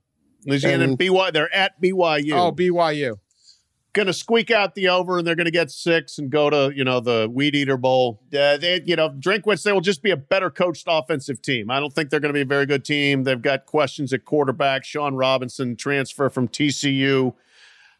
Louisiana 0.46 0.84
and 0.84 0.92
and- 0.92 0.98
BYU. 0.98 1.32
They're 1.32 1.54
at 1.54 1.80
BYU. 1.80 2.32
Oh, 2.32 2.52
BYU. 2.52 3.16
going 3.92 4.06
to 4.06 4.12
squeak 4.12 4.50
out 4.50 4.74
the 4.74 4.88
over, 4.88 5.18
and 5.18 5.26
they're 5.26 5.34
going 5.34 5.46
to 5.46 5.50
get 5.50 5.70
six 5.70 6.18
and 6.18 6.30
go 6.30 6.50
to 6.50 6.72
you 6.74 6.84
know 6.84 7.00
the 7.00 7.28
Weed 7.32 7.54
Eater 7.54 7.76
Bowl. 7.76 8.20
Uh, 8.26 8.56
they, 8.58 8.82
you 8.84 8.96
know, 8.96 9.11
Drinkwitz. 9.11 9.62
They 9.62 9.72
will 9.72 9.80
just 9.80 10.02
be 10.02 10.11
a 10.11 10.16
better 10.16 10.50
coached 10.50 10.84
offensive 10.88 11.40
team. 11.42 11.70
I 11.70 11.80
don't 11.80 11.92
think 11.94 12.11
they're 12.11 12.20
going 12.20 12.32
to 12.34 12.36
be 12.36 12.42
a 12.42 12.46
very 12.46 12.66
good 12.66 12.84
team. 12.84 13.24
They've 13.24 13.40
got 13.40 13.66
questions 13.66 14.12
at 14.12 14.24
quarterback. 14.24 14.84
Shawn 14.84 15.14
Robinson 15.14 15.76
transfer 15.76 16.28
from 16.28 16.48
TCU 16.48 17.34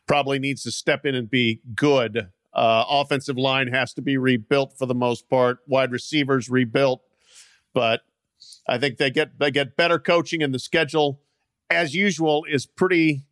probably 0.07 0.39
needs 0.39 0.63
to 0.65 0.71
step 0.71 1.07
in 1.07 1.15
and 1.15 1.31
be 1.31 1.61
good. 1.75 2.29
Uh, 2.53 2.85
offensive 2.89 3.39
line 3.39 3.69
has 3.69 3.95
to 3.95 4.03
be 4.03 4.17
rebuilt 4.17 4.77
for 4.77 4.87
the 4.87 4.95
most 4.95 5.29
part. 5.29 5.59
Wide 5.67 5.93
receivers 5.93 6.51
rebuilt, 6.51 7.03
but 7.73 8.01
I 8.67 8.79
think 8.79 8.99
they 8.99 9.11
get 9.11 9.39
they 9.39 9.51
get 9.51 9.77
better 9.77 9.99
coaching, 9.99 10.43
and 10.43 10.53
the 10.53 10.59
schedule, 10.59 11.21
as 11.69 11.95
usual, 11.95 12.45
is 12.49 12.67
pretty 12.67 13.23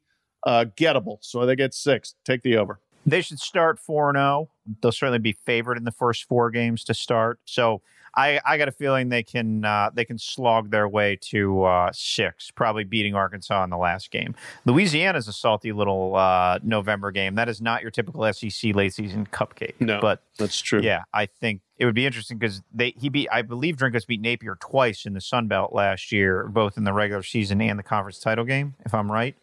uh, 0.46 0.66
gettable. 0.76 1.18
So 1.20 1.44
they 1.46 1.56
get 1.56 1.74
six. 1.74 2.14
Take 2.24 2.42
the 2.42 2.56
over. 2.56 2.80
They 3.06 3.22
should 3.22 3.40
start 3.40 3.78
4 3.78 4.12
0. 4.12 4.50
They'll 4.82 4.92
certainly 4.92 5.18
be 5.18 5.32
favored 5.32 5.78
in 5.78 5.84
the 5.84 5.92
first 5.92 6.24
four 6.24 6.50
games 6.50 6.84
to 6.84 6.94
start. 6.94 7.40
So 7.44 7.80
I, 8.16 8.40
I 8.44 8.58
got 8.58 8.68
a 8.68 8.72
feeling 8.72 9.08
they 9.08 9.22
can 9.22 9.64
uh, 9.64 9.90
they 9.92 10.04
can 10.04 10.18
slog 10.18 10.70
their 10.70 10.88
way 10.88 11.16
to 11.22 11.62
uh, 11.64 11.90
six, 11.92 12.50
probably 12.50 12.84
beating 12.84 13.14
Arkansas 13.14 13.64
in 13.64 13.70
the 13.70 13.76
last 13.76 14.10
game. 14.10 14.34
Louisiana 14.64 15.18
is 15.18 15.28
a 15.28 15.32
salty 15.32 15.72
little 15.72 16.16
uh, 16.16 16.58
November 16.62 17.10
game. 17.10 17.34
That 17.34 17.48
is 17.48 17.60
not 17.60 17.82
your 17.82 17.90
typical 17.90 18.30
SEC 18.32 18.74
late 18.74 18.94
season 18.94 19.26
cupcake. 19.26 19.74
No, 19.80 20.00
but 20.00 20.22
that's 20.38 20.60
true. 20.60 20.80
yeah, 20.82 21.02
I 21.12 21.26
think 21.26 21.62
it 21.76 21.84
would 21.84 21.94
be 21.94 22.06
interesting 22.06 22.38
because 22.38 22.62
they 22.72 22.94
he 22.98 23.08
beat 23.08 23.28
I 23.30 23.42
believe 23.42 23.76
Drinkwitz 23.76 24.06
beat 24.06 24.20
Napier 24.20 24.56
twice 24.60 25.06
in 25.06 25.14
the 25.14 25.20
Sun 25.20 25.48
Belt 25.48 25.72
last 25.72 26.12
year, 26.12 26.48
both 26.48 26.76
in 26.76 26.84
the 26.84 26.92
regular 26.92 27.22
season 27.22 27.60
and 27.60 27.78
the 27.78 27.82
conference 27.82 28.18
title 28.18 28.44
game, 28.44 28.74
if 28.84 28.94
I'm 28.94 29.10
right. 29.10 29.36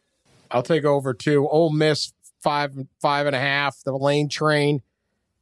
I'll 0.51 0.63
take 0.63 0.85
over 0.85 1.13
two. 1.13 1.47
Ole 1.49 1.71
Miss, 1.71 2.13
five, 2.41 2.73
five 3.01 3.25
and 3.25 3.35
a 3.35 3.39
half. 3.39 3.81
The 3.83 3.91
lane 3.91 4.29
train. 4.29 4.81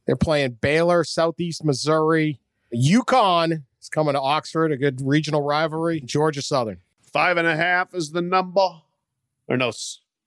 They're 0.06 0.16
playing 0.16 0.58
Baylor, 0.60 1.04
Southeast 1.04 1.64
Missouri. 1.64 2.40
UConn 2.74 3.62
is 3.80 3.88
coming 3.88 4.14
to 4.14 4.20
Oxford, 4.20 4.72
a 4.72 4.76
good 4.76 5.00
regional 5.02 5.42
rivalry. 5.42 6.00
Georgia 6.00 6.42
Southern, 6.42 6.78
Five 7.14 7.36
and 7.36 7.46
a 7.46 7.56
half 7.56 7.94
is 7.94 8.10
the 8.10 8.22
number. 8.22 8.66
Or 9.46 9.56
no, 9.56 9.70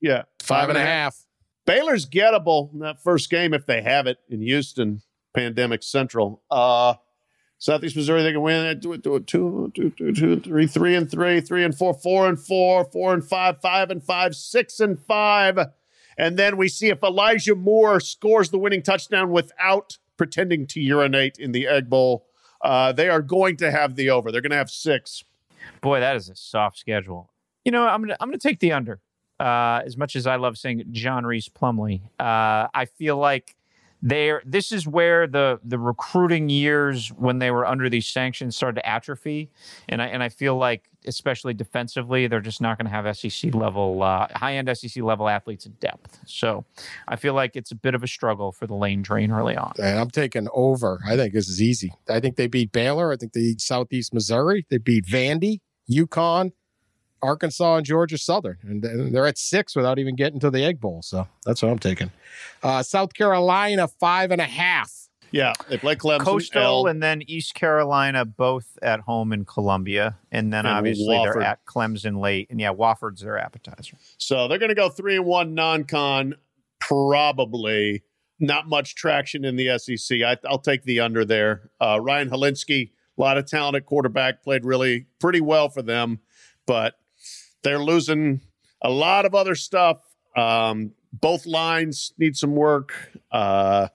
yeah, 0.00 0.22
five 0.40 0.70
and 0.70 0.78
a 0.78 0.80
half. 0.80 1.26
Baylor's 1.66 2.08
gettable 2.08 2.72
in 2.72 2.78
that 2.78 3.02
first 3.02 3.28
game 3.28 3.52
if 3.52 3.66
they 3.66 3.82
have 3.82 4.06
it 4.06 4.16
in 4.30 4.40
Houston, 4.40 5.02
Pandemic 5.34 5.82
Central. 5.82 6.40
Uh, 6.50 6.94
Southeast 7.58 7.94
Missouri, 7.94 8.22
they 8.22 8.32
can 8.32 8.40
win. 8.40 8.80
Do 8.80 8.94
it, 8.94 9.02
do 9.02 9.16
it. 9.16 9.26
Two, 9.26 9.70
two, 9.74 9.90
two, 9.90 10.14
two, 10.14 10.40
three, 10.40 10.66
three 10.66 10.94
and 10.94 11.10
three, 11.10 11.42
three 11.42 11.62
and 11.62 11.76
four, 11.76 11.92
four 11.92 12.26
and 12.26 12.40
four, 12.40 12.86
four 12.86 13.12
and 13.12 13.22
five, 13.22 13.60
five 13.60 13.90
and 13.90 14.02
five, 14.02 14.34
six 14.34 14.80
and 14.80 14.98
five. 14.98 15.58
And 16.16 16.38
then 16.38 16.56
we 16.56 16.68
see 16.68 16.88
if 16.88 17.02
Elijah 17.02 17.54
Moore 17.54 18.00
scores 18.00 18.48
the 18.48 18.58
winning 18.58 18.82
touchdown 18.82 19.30
without 19.30 19.98
pretending 20.16 20.66
to 20.68 20.80
urinate 20.80 21.36
in 21.38 21.52
the 21.52 21.66
Egg 21.66 21.90
Bowl. 21.90 22.27
Uh, 22.62 22.92
they 22.92 23.08
are 23.08 23.22
going 23.22 23.56
to 23.58 23.70
have 23.70 23.94
the 23.96 24.10
over. 24.10 24.32
They're 24.32 24.40
going 24.40 24.50
to 24.50 24.56
have 24.56 24.70
six. 24.70 25.24
Boy, 25.80 26.00
that 26.00 26.16
is 26.16 26.28
a 26.28 26.34
soft 26.34 26.78
schedule. 26.78 27.30
You 27.64 27.72
know, 27.72 27.86
I'm 27.86 28.00
gonna 28.00 28.16
I'm 28.20 28.28
gonna 28.28 28.38
take 28.38 28.60
the 28.60 28.72
under. 28.72 29.00
Uh, 29.38 29.82
as 29.84 29.96
much 29.96 30.16
as 30.16 30.26
I 30.26 30.36
love 30.36 30.56
saying 30.58 30.84
John 30.90 31.24
Rhys 31.24 31.48
Plumlee, 31.48 32.00
uh, 32.18 32.66
I 32.74 32.86
feel 32.96 33.16
like 33.16 33.54
they're 34.02 34.42
this 34.44 34.70
is 34.70 34.86
where 34.86 35.26
the 35.26 35.58
the 35.64 35.78
recruiting 35.78 36.48
years 36.48 37.08
when 37.08 37.38
they 37.38 37.50
were 37.50 37.66
under 37.66 37.88
these 37.88 38.06
sanctions 38.06 38.56
started 38.56 38.80
to 38.80 38.88
atrophy, 38.88 39.50
and 39.88 40.00
I 40.00 40.06
and 40.06 40.22
I 40.22 40.28
feel 40.28 40.56
like 40.56 40.88
especially 41.06 41.54
defensively 41.54 42.26
they're 42.26 42.40
just 42.40 42.60
not 42.60 42.78
going 42.78 42.86
to 42.86 42.90
have 42.90 43.16
SEC 43.16 43.54
level 43.54 44.02
uh, 44.02 44.28
high 44.34 44.56
end 44.56 44.70
SEC 44.76 45.02
level 45.02 45.28
athletes 45.28 45.66
in 45.66 45.72
depth. 45.80 46.20
So 46.26 46.64
I 47.08 47.16
feel 47.16 47.34
like 47.34 47.56
it's 47.56 47.72
a 47.72 47.76
bit 47.76 47.94
of 47.94 48.02
a 48.02 48.08
struggle 48.08 48.52
for 48.52 48.66
the 48.66 48.74
lane 48.74 49.02
train 49.02 49.32
early 49.32 49.56
on. 49.56 49.72
And 49.78 49.98
I'm 49.98 50.10
taking 50.10 50.48
over. 50.52 51.00
I 51.06 51.16
think 51.16 51.34
this 51.34 51.48
is 51.48 51.60
easy. 51.60 51.92
I 52.08 52.20
think 52.20 52.36
they 52.36 52.46
beat 52.46 52.72
Baylor. 52.72 53.12
I 53.12 53.16
think 53.16 53.32
they 53.32 53.40
beat 53.40 53.60
Southeast 53.60 54.14
Missouri. 54.14 54.66
They 54.70 54.78
beat 54.78 55.06
Vandy, 55.06 55.60
Yukon, 55.86 56.52
Arkansas, 57.22 57.76
and 57.76 57.86
Georgia 57.86 58.18
Southern. 58.18 58.58
And 58.62 58.82
they're 59.14 59.26
at 59.26 59.38
six 59.38 59.74
without 59.76 59.98
even 59.98 60.16
getting 60.16 60.40
to 60.40 60.50
the 60.50 60.64
Egg 60.64 60.80
Bowl. 60.80 61.02
So 61.02 61.26
that's 61.44 61.62
what 61.62 61.70
I'm 61.70 61.78
taking. 61.78 62.10
Uh, 62.62 62.82
South 62.82 63.14
Carolina, 63.14 63.88
five 63.88 64.30
and 64.30 64.40
a 64.40 64.44
half. 64.44 64.92
Yeah, 65.30 65.52
they 65.68 65.76
play 65.76 65.94
Clemson. 65.94 66.20
Coastal 66.20 66.62
L. 66.62 66.86
and 66.86 67.02
then 67.02 67.20
East 67.26 67.54
Carolina 67.54 68.24
both 68.24 68.78
at 68.80 69.00
home 69.00 69.32
in 69.34 69.44
Columbia, 69.44 70.16
and 70.32 70.50
then 70.50 70.64
And 70.64 70.74
obviously 70.74 71.04
Wofford. 71.14 71.34
they're 71.34 71.42
at 71.42 71.66
Clemson 71.66 72.18
late, 72.18 72.48
and 72.48 72.58
yeah, 72.58 72.72
Wofford's 72.72 73.20
their 73.20 73.36
appetizer. 73.36 73.98
So 74.16 74.48
they're 74.48 74.56
going 74.58 74.70
to 74.70 74.74
go 74.74 74.88
three 74.88 75.16
and 75.16 75.26
one 75.26 75.54
non-con. 75.54 76.34
Probably 76.80 78.02
not 78.40 78.68
much 78.68 78.94
traction 78.94 79.44
in 79.44 79.56
the 79.56 79.78
SEC. 79.78 80.22
I, 80.22 80.36
I'll 80.48 80.58
take 80.58 80.84
the 80.84 81.00
under 81.00 81.24
there. 81.24 81.70
Uh, 81.80 81.98
Ryan 82.00 82.30
Hilinski 82.30 82.90
A 83.16 83.20
lot 83.20 83.36
of 83.36 83.46
talented 83.46 83.84
quarterback 83.84 84.42
played 84.42 84.64
really 84.64 85.06
pretty 85.20 85.40
well 85.40 85.68
for 85.68 85.82
them, 85.82 86.20
but 86.66 86.94
they're 87.62 87.82
losing 87.82 88.40
a 88.82 88.90
lot 88.90 89.24
of 89.24 89.34
other 89.34 89.54
stuff. 89.54 89.98
Um, 90.36 90.92
both 91.12 91.46
lines 91.46 92.12
need 92.18 92.36
some 92.36 92.54
work. 92.54 93.12
Uh, 93.32 93.88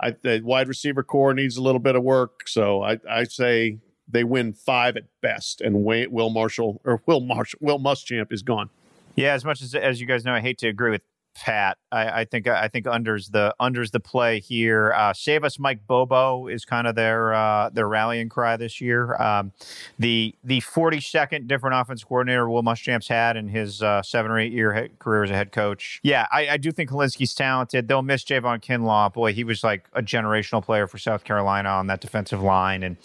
I, 0.00 0.10
the 0.22 0.40
wide 0.44 0.68
receiver 0.68 1.02
core 1.02 1.34
needs 1.34 1.56
a 1.56 1.62
little 1.62 1.80
bit 1.80 1.96
of 1.96 2.02
work. 2.02 2.48
So 2.48 2.82
I, 2.82 2.98
I 3.08 3.24
say 3.24 3.78
they 4.08 4.24
win 4.24 4.52
five 4.52 4.96
at 4.96 5.04
best, 5.20 5.60
and 5.60 5.84
Will 5.84 6.30
Marshall 6.30 6.80
or 6.84 7.02
Will 7.06 7.20
Marshall 7.20 7.58
Will 7.60 7.78
Muschamp 7.78 8.32
is 8.32 8.42
gone. 8.42 8.70
Yeah, 9.16 9.34
as 9.34 9.44
much 9.44 9.60
as 9.60 9.74
as 9.74 10.00
you 10.00 10.06
guys 10.06 10.24
know, 10.24 10.32
I 10.32 10.40
hate 10.40 10.58
to 10.58 10.68
agree 10.68 10.90
with 10.90 11.02
Pat. 11.40 11.78
I, 11.90 12.20
I, 12.20 12.24
think 12.24 12.46
I 12.46 12.68
think 12.68 12.86
unders 12.86 13.30
the 13.30 13.54
unders 13.60 13.90
the 13.90 14.00
play 14.00 14.40
here. 14.40 14.92
Uh, 14.92 15.12
Save 15.12 15.44
us, 15.44 15.58
Mike 15.58 15.86
Bobo 15.86 16.46
is 16.46 16.64
kind 16.64 16.86
of 16.86 16.94
their 16.94 17.32
uh, 17.34 17.70
their 17.70 17.88
rallying 17.88 18.28
cry 18.28 18.56
this 18.56 18.80
year. 18.80 19.20
Um, 19.20 19.52
the 19.98 20.34
the 20.44 20.60
forty 20.60 21.00
second 21.00 21.48
different 21.48 21.76
offense 21.76 22.04
coordinator 22.04 22.48
Will 22.48 22.62
Muschamp's 22.62 23.08
had 23.08 23.36
in 23.36 23.48
his 23.48 23.82
uh, 23.82 24.02
seven 24.02 24.30
or 24.30 24.38
eight 24.38 24.52
year 24.52 24.88
career 24.98 25.24
as 25.24 25.30
a 25.30 25.34
head 25.34 25.52
coach. 25.52 26.00
Yeah, 26.02 26.26
I, 26.32 26.48
I 26.48 26.56
do 26.56 26.72
think 26.72 26.90
Hilinski's 26.90 27.34
talented. 27.34 27.88
They'll 27.88 28.02
miss 28.02 28.24
Javon 28.24 28.62
Kinlaw. 28.62 29.12
Boy, 29.12 29.32
he 29.32 29.44
was 29.44 29.64
like 29.64 29.88
a 29.92 30.02
generational 30.02 30.62
player 30.62 30.86
for 30.86 30.98
South 30.98 31.24
Carolina 31.24 31.68
on 31.70 31.86
that 31.86 32.00
defensive 32.00 32.42
line, 32.42 32.82
and 32.82 32.96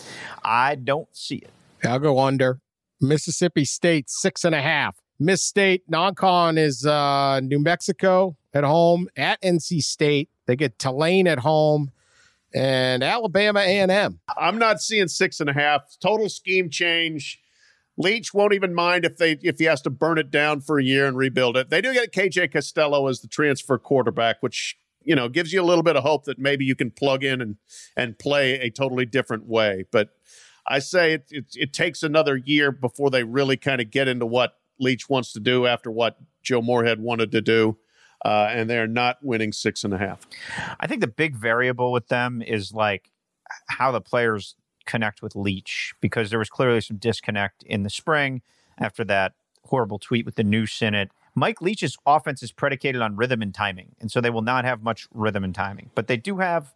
I 0.43 0.75
don't 0.75 1.07
see 1.15 1.37
it. 1.37 1.51
I'll 1.85 1.99
go 1.99 2.19
under. 2.19 2.59
Mississippi 3.01 3.65
State 3.65 4.09
six 4.09 4.43
and 4.43 4.55
a 4.55 4.61
half. 4.61 4.95
Miss 5.19 5.43
State 5.43 5.83
non-con 5.87 6.57
is 6.57 6.85
uh, 6.85 7.39
New 7.41 7.59
Mexico 7.59 8.35
at 8.53 8.63
home 8.63 9.07
at 9.15 9.41
NC 9.41 9.83
State. 9.83 10.29
They 10.45 10.55
get 10.55 10.79
Tulane 10.79 11.27
at 11.27 11.39
home 11.39 11.91
and 12.53 13.03
Alabama 13.03 13.59
A&M. 13.59 14.19
I'm 14.37 14.57
not 14.57 14.81
seeing 14.81 15.07
six 15.07 15.39
and 15.39 15.49
a 15.49 15.53
half. 15.53 15.97
Total 15.99 16.29
scheme 16.29 16.69
change. 16.69 17.39
Leach 17.97 18.33
won't 18.33 18.53
even 18.53 18.73
mind 18.73 19.05
if 19.05 19.17
they 19.17 19.33
if 19.41 19.59
he 19.59 19.65
has 19.65 19.81
to 19.83 19.89
burn 19.89 20.17
it 20.17 20.31
down 20.31 20.61
for 20.61 20.79
a 20.79 20.83
year 20.83 21.05
and 21.05 21.15
rebuild 21.15 21.55
it. 21.57 21.69
They 21.69 21.81
do 21.81 21.93
get 21.93 22.11
KJ 22.11 22.51
Costello 22.51 23.07
as 23.07 23.21
the 23.21 23.27
transfer 23.27 23.77
quarterback, 23.77 24.41
which 24.41 24.77
you 25.03 25.15
know 25.15 25.29
gives 25.29 25.53
you 25.53 25.61
a 25.61 25.65
little 25.65 25.83
bit 25.83 25.95
of 25.95 26.03
hope 26.03 26.25
that 26.25 26.39
maybe 26.39 26.65
you 26.65 26.75
can 26.75 26.89
plug 26.89 27.23
in 27.23 27.39
and 27.39 27.57
and 27.95 28.17
play 28.17 28.53
a 28.53 28.71
totally 28.71 29.05
different 29.05 29.45
way. 29.45 29.85
But 29.91 30.09
I 30.67 30.79
say 30.79 31.13
it 31.13 31.25
it, 31.29 31.45
it 31.55 31.73
takes 31.73 32.01
another 32.01 32.35
year 32.35 32.71
before 32.71 33.11
they 33.11 33.23
really 33.23 33.57
kind 33.57 33.79
of 33.79 33.91
get 33.91 34.07
into 34.07 34.25
what 34.25 34.55
Leach 34.79 35.09
wants 35.09 35.33
to 35.33 35.39
do 35.39 35.65
after 35.65 35.91
what 35.91 36.17
Joe 36.41 36.61
Moorhead 36.61 36.99
wanted 36.99 37.31
to 37.31 37.41
do. 37.41 37.77
Uh, 38.25 38.47
and 38.51 38.69
they're 38.69 38.87
not 38.87 39.17
winning 39.21 39.51
six 39.51 39.83
and 39.83 39.93
a 39.93 39.97
half. 39.97 40.25
I 40.79 40.87
think 40.87 41.01
the 41.01 41.07
big 41.07 41.35
variable 41.35 41.91
with 41.91 42.07
them 42.07 42.41
is 42.41 42.71
like 42.71 43.11
how 43.67 43.91
the 43.91 43.99
players 43.99 44.55
connect 44.85 45.21
with 45.21 45.35
Leach 45.35 45.93
because 45.99 46.29
there 46.29 46.39
was 46.39 46.49
clearly 46.49 46.79
some 46.79 46.97
disconnect 46.97 47.63
in 47.63 47.83
the 47.83 47.89
spring 47.89 48.41
after 48.77 49.03
that 49.05 49.33
horrible 49.65 49.99
tweet 49.99 50.25
with 50.25 50.35
the 50.35 50.43
noose 50.43 50.81
in 50.81 50.93
it. 50.93 51.11
Mike 51.35 51.61
Leach's 51.61 51.97
offense 52.05 52.43
is 52.43 52.51
predicated 52.51 53.01
on 53.01 53.15
rhythm 53.15 53.41
and 53.41 53.53
timing, 53.53 53.95
and 53.99 54.11
so 54.11 54.21
they 54.21 54.29
will 54.29 54.41
not 54.41 54.65
have 54.65 54.83
much 54.83 55.07
rhythm 55.13 55.43
and 55.43 55.55
timing, 55.55 55.89
but 55.95 56.07
they 56.07 56.17
do 56.17 56.37
have 56.37 56.73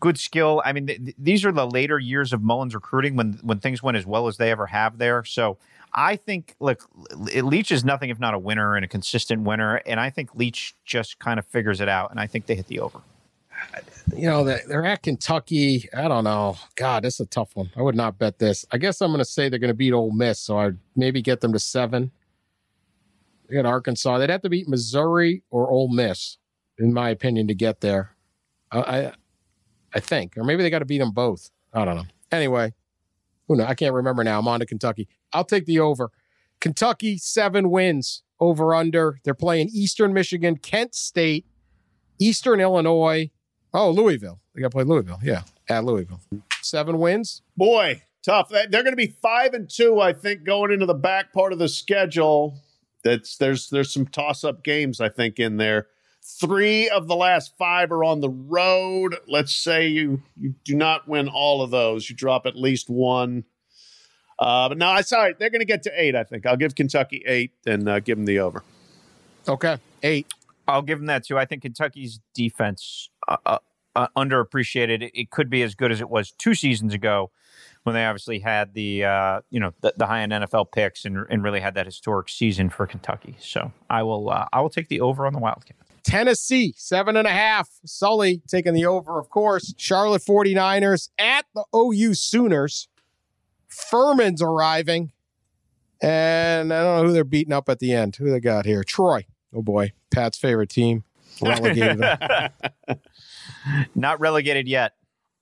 good 0.00 0.18
skill. 0.18 0.62
I 0.64 0.72
mean, 0.72 0.86
th- 0.86 1.14
these 1.18 1.44
are 1.44 1.52
the 1.52 1.66
later 1.66 1.98
years 1.98 2.32
of 2.32 2.42
Mullen's 2.42 2.74
recruiting 2.74 3.16
when 3.16 3.38
when 3.42 3.58
things 3.58 3.82
went 3.82 3.96
as 3.96 4.06
well 4.06 4.28
as 4.28 4.36
they 4.36 4.50
ever 4.50 4.66
have 4.66 4.98
there. 4.98 5.24
So 5.24 5.58
I 5.92 6.16
think 6.16 6.54
look, 6.60 6.88
Leach 7.16 7.72
is 7.72 7.84
nothing 7.84 8.10
if 8.10 8.18
not 8.18 8.34
a 8.34 8.38
winner 8.38 8.76
and 8.76 8.84
a 8.84 8.88
consistent 8.88 9.42
winner, 9.42 9.76
and 9.86 9.98
I 9.98 10.10
think 10.10 10.34
Leach 10.34 10.74
just 10.84 11.18
kind 11.18 11.38
of 11.38 11.46
figures 11.46 11.80
it 11.80 11.88
out, 11.88 12.10
and 12.10 12.20
I 12.20 12.26
think 12.26 12.46
they 12.46 12.54
hit 12.54 12.66
the 12.66 12.80
over. 12.80 13.00
You 14.14 14.28
know, 14.28 14.44
they're 14.44 14.86
at 14.86 15.02
Kentucky. 15.02 15.88
I 15.92 16.08
don't 16.08 16.24
know. 16.24 16.56
God, 16.76 17.02
this 17.04 17.14
is 17.14 17.20
a 17.20 17.26
tough 17.26 17.56
one. 17.56 17.70
I 17.76 17.82
would 17.82 17.96
not 17.96 18.18
bet 18.18 18.38
this. 18.38 18.64
I 18.70 18.78
guess 18.78 19.00
I'm 19.00 19.10
going 19.10 19.18
to 19.18 19.24
say 19.24 19.48
they're 19.48 19.58
going 19.58 19.68
to 19.68 19.74
beat 19.74 19.92
Ole 19.92 20.12
Miss, 20.12 20.38
so 20.38 20.58
I'd 20.58 20.78
maybe 20.96 21.20
get 21.20 21.40
them 21.40 21.52
to 21.52 21.58
seven. 21.58 22.12
They 23.48 23.56
got 23.56 23.66
Arkansas. 23.66 24.18
They'd 24.18 24.30
have 24.30 24.42
to 24.42 24.48
beat 24.48 24.68
Missouri 24.68 25.42
or 25.50 25.70
Ole 25.70 25.88
Miss, 25.88 26.38
in 26.78 26.92
my 26.92 27.10
opinion, 27.10 27.48
to 27.48 27.54
get 27.54 27.80
there. 27.80 28.14
I, 28.70 29.12
I, 29.98 30.00
think, 30.00 30.36
or 30.36 30.44
maybe 30.44 30.62
they 30.62 30.70
got 30.70 30.80
to 30.80 30.84
beat 30.84 30.98
them 30.98 31.12
both. 31.12 31.50
I 31.72 31.84
don't 31.84 31.96
know. 31.96 32.06
Anyway, 32.32 32.72
who 33.46 33.56
knows? 33.56 33.66
I 33.68 33.74
can't 33.74 33.94
remember 33.94 34.24
now. 34.24 34.38
I'm 34.38 34.48
on 34.48 34.60
to 34.60 34.66
Kentucky. 34.66 35.08
I'll 35.32 35.44
take 35.44 35.66
the 35.66 35.80
over. 35.80 36.10
Kentucky, 36.60 37.18
seven 37.18 37.70
wins 37.70 38.22
over 38.40 38.74
under. 38.74 39.18
They're 39.24 39.34
playing 39.34 39.70
Eastern 39.72 40.12
Michigan, 40.12 40.56
Kent 40.56 40.94
State, 40.94 41.46
Eastern 42.18 42.60
Illinois. 42.60 43.30
Oh, 43.72 43.90
Louisville. 43.90 44.40
They 44.54 44.60
got 44.60 44.68
to 44.68 44.74
play 44.74 44.84
Louisville. 44.84 45.18
Yeah, 45.22 45.42
at 45.68 45.84
Louisville. 45.84 46.20
Seven 46.62 46.98
wins. 46.98 47.42
Boy, 47.56 48.02
tough. 48.24 48.48
They're 48.48 48.68
going 48.68 48.86
to 48.86 48.96
be 48.96 49.06
five 49.06 49.54
and 49.54 49.68
two, 49.68 50.00
I 50.00 50.12
think, 50.12 50.44
going 50.44 50.72
into 50.72 50.86
the 50.86 50.94
back 50.94 51.32
part 51.32 51.52
of 51.52 51.58
the 51.58 51.68
schedule. 51.68 52.58
That's 53.04 53.36
there's 53.36 53.68
there's 53.70 53.92
some 53.92 54.06
toss 54.06 54.42
up 54.42 54.64
games 54.64 55.00
I 55.00 55.08
think 55.08 55.38
in 55.38 55.56
there. 55.56 55.86
Three 56.30 56.90
of 56.90 57.08
the 57.08 57.16
last 57.16 57.56
five 57.56 57.90
are 57.90 58.04
on 58.04 58.20
the 58.20 58.28
road. 58.28 59.16
Let's 59.26 59.54
say 59.54 59.88
you 59.88 60.22
you 60.38 60.54
do 60.62 60.74
not 60.74 61.08
win 61.08 61.26
all 61.26 61.62
of 61.62 61.70
those, 61.70 62.10
you 62.10 62.14
drop 62.14 62.44
at 62.44 62.54
least 62.54 62.90
one. 62.90 63.44
Uh, 64.38 64.68
but 64.68 64.76
no, 64.76 64.88
I 64.88 65.00
sorry, 65.00 65.34
they're 65.38 65.48
going 65.48 65.60
to 65.60 65.66
get 65.66 65.82
to 65.84 65.92
eight. 65.96 66.14
I 66.14 66.24
think 66.24 66.44
I'll 66.44 66.56
give 66.56 66.74
Kentucky 66.74 67.24
eight 67.26 67.52
and 67.66 67.88
uh, 67.88 68.00
give 68.00 68.18
them 68.18 68.26
the 68.26 68.40
over. 68.40 68.62
Okay, 69.48 69.78
eight. 70.02 70.26
I'll 70.68 70.82
give 70.82 70.98
them 70.98 71.06
that 71.06 71.24
too. 71.24 71.38
I 71.38 71.46
think 71.46 71.62
Kentucky's 71.62 72.20
defense 72.34 73.08
uh, 73.26 73.38
uh, 73.46 73.58
uh 73.96 74.08
underappreciated. 74.14 75.10
It 75.14 75.30
could 75.30 75.48
be 75.48 75.62
as 75.62 75.74
good 75.74 75.90
as 75.90 76.02
it 76.02 76.10
was 76.10 76.30
two 76.32 76.54
seasons 76.54 76.92
ago 76.92 77.30
when 77.84 77.94
they 77.94 78.04
obviously 78.04 78.38
had 78.38 78.74
the 78.74 79.04
uh, 79.04 79.40
you 79.48 79.60
know 79.60 79.72
the, 79.80 79.94
the 79.96 80.06
high 80.06 80.20
end 80.20 80.32
NFL 80.32 80.72
picks 80.72 81.06
and, 81.06 81.24
and 81.30 81.42
really 81.42 81.60
had 81.60 81.74
that 81.74 81.86
historic 81.86 82.28
season 82.28 82.68
for 82.68 82.86
Kentucky. 82.86 83.36
So 83.40 83.72
I 83.88 84.02
will 84.02 84.28
I 84.28 84.60
will 84.60 84.70
take 84.70 84.88
the 84.88 85.00
over 85.00 85.26
on 85.26 85.32
the 85.32 85.38
Wildcats. 85.38 85.87
Tennessee, 86.02 86.74
seven 86.76 87.16
and 87.16 87.26
a 87.26 87.32
half. 87.32 87.68
Sully 87.84 88.42
taking 88.48 88.74
the 88.74 88.86
over, 88.86 89.18
of 89.18 89.28
course. 89.30 89.74
Charlotte 89.76 90.22
49ers 90.22 91.10
at 91.18 91.44
the 91.54 91.64
OU 91.74 92.14
Sooners. 92.14 92.88
Furman's 93.68 94.42
arriving. 94.42 95.12
And 96.00 96.72
I 96.72 96.82
don't 96.82 96.96
know 96.96 97.08
who 97.08 97.12
they're 97.12 97.24
beating 97.24 97.52
up 97.52 97.68
at 97.68 97.80
the 97.80 97.92
end. 97.92 98.16
Who 98.16 98.30
they 98.30 98.40
got 98.40 98.66
here? 98.66 98.84
Troy. 98.84 99.26
Oh 99.54 99.62
boy. 99.62 99.92
Pat's 100.12 100.38
favorite 100.38 100.70
team. 100.70 101.04
Relegated 101.42 102.00
Not 103.94 104.20
relegated 104.20 104.68
yet. 104.68 104.94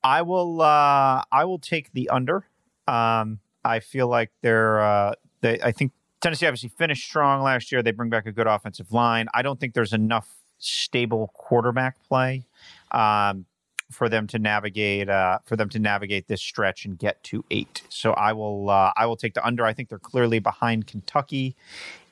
I 0.03 0.23
will 0.23 0.61
uh 0.63 1.23
I 1.31 1.45
will 1.45 1.59
take 1.59 1.93
the 1.93 2.09
under. 2.09 2.47
Um 2.89 3.41
I 3.65 3.81
feel 3.81 4.09
like 4.09 4.31
they're 4.43 4.81
uh 4.81 5.15
they 5.41 5.61
I 5.61 5.73
think 5.73 5.93
Tennessee 6.21 6.47
obviously 6.47 6.71
finished 6.71 7.05
strong 7.05 7.43
last 7.43 7.71
year. 7.71 7.83
They 7.83 7.93
bring 7.93 8.11
back 8.11 8.27
a 8.27 8.33
good 8.33 8.47
offensive 8.47 8.93
line. 8.93 9.27
I 9.35 9.43
don't 9.43 9.61
think 9.61 9.75
there's 9.75 9.93
enough 9.93 10.29
stable 10.59 11.31
quarterback 11.35 11.97
play 12.09 12.47
um, 12.91 13.47
for 13.91 14.09
them 14.09 14.27
to 14.27 14.39
navigate 14.39 15.09
uh, 15.09 15.39
for 15.45 15.57
them 15.57 15.69
to 15.69 15.79
navigate 15.79 16.29
this 16.29 16.43
stretch 16.43 16.85
and 16.85 16.99
get 16.99 17.23
to 17.25 17.45
eight. 17.51 17.83
So 17.89 18.13
I 18.13 18.33
will 18.33 18.71
uh, 18.71 18.93
I 18.97 19.07
will 19.07 19.17
take 19.17 19.35
the 19.35 19.47
under. 19.47 19.65
I 19.65 19.73
think 19.73 19.89
they're 19.89 19.99
clearly 19.99 20.39
behind 20.39 20.87
Kentucky, 20.87 21.57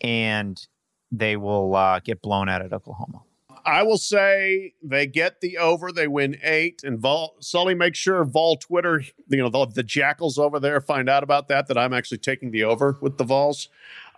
and 0.00 0.64
they 1.10 1.36
will 1.36 1.74
uh, 1.74 2.00
get 2.00 2.22
blown 2.22 2.48
out 2.48 2.62
at 2.62 2.72
Oklahoma. 2.72 3.22
I 3.66 3.82
will 3.82 3.98
say 3.98 4.74
they 4.82 5.06
get 5.06 5.40
the 5.40 5.56
over. 5.58 5.90
They 5.90 6.06
win 6.06 6.36
eight, 6.42 6.82
and 6.84 6.98
Vol 6.98 7.36
Sully 7.40 7.74
make 7.74 7.94
sure 7.94 8.22
Vol 8.24 8.56
Twitter, 8.58 9.02
you 9.28 9.38
know, 9.38 9.48
the, 9.48 9.66
the, 9.66 9.82
jackals 9.82 10.38
over 10.38 10.60
there 10.60 10.80
find 10.80 11.08
out 11.08 11.22
about 11.22 11.48
that. 11.48 11.66
That 11.68 11.78
I'm 11.78 11.94
actually 11.94 12.18
taking 12.18 12.50
the 12.50 12.64
over 12.64 12.98
with 13.00 13.16
the 13.16 13.24
Vols. 13.24 13.68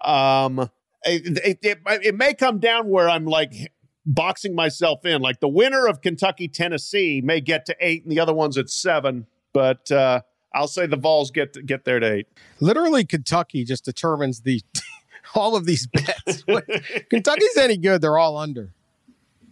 Um, 0.02 0.70
it, 1.04 1.38
it, 1.44 1.58
it, 1.62 1.78
it 2.02 2.14
may 2.16 2.34
come 2.34 2.58
down 2.58 2.88
where 2.88 3.08
I'm 3.08 3.24
like 3.24 3.52
boxing 4.06 4.54
myself 4.54 5.04
in. 5.04 5.20
Like 5.20 5.40
the 5.40 5.48
winner 5.48 5.86
of 5.86 6.00
Kentucky 6.00 6.48
Tennessee 6.48 7.20
may 7.22 7.40
get 7.40 7.66
to 7.66 7.76
eight, 7.80 8.04
and 8.04 8.12
the 8.12 8.20
other 8.20 8.34
one's 8.34 8.56
at 8.56 8.70
seven. 8.70 9.26
But 9.52 9.90
uh, 9.90 10.22
I'll 10.54 10.68
say 10.68 10.86
the 10.86 10.96
Vols 10.96 11.30
get 11.30 11.52
to, 11.54 11.62
get 11.62 11.84
there 11.84 12.00
to 12.00 12.12
eight. 12.12 12.28
Literally, 12.60 13.04
Kentucky 13.04 13.64
just 13.64 13.84
determines 13.84 14.40
the 14.42 14.62
all 15.34 15.56
of 15.56 15.66
these 15.66 15.86
bets. 15.86 16.44
Kentucky's 17.10 17.56
any 17.56 17.76
good, 17.76 18.00
they're 18.00 18.18
all 18.18 18.36
under. 18.36 18.72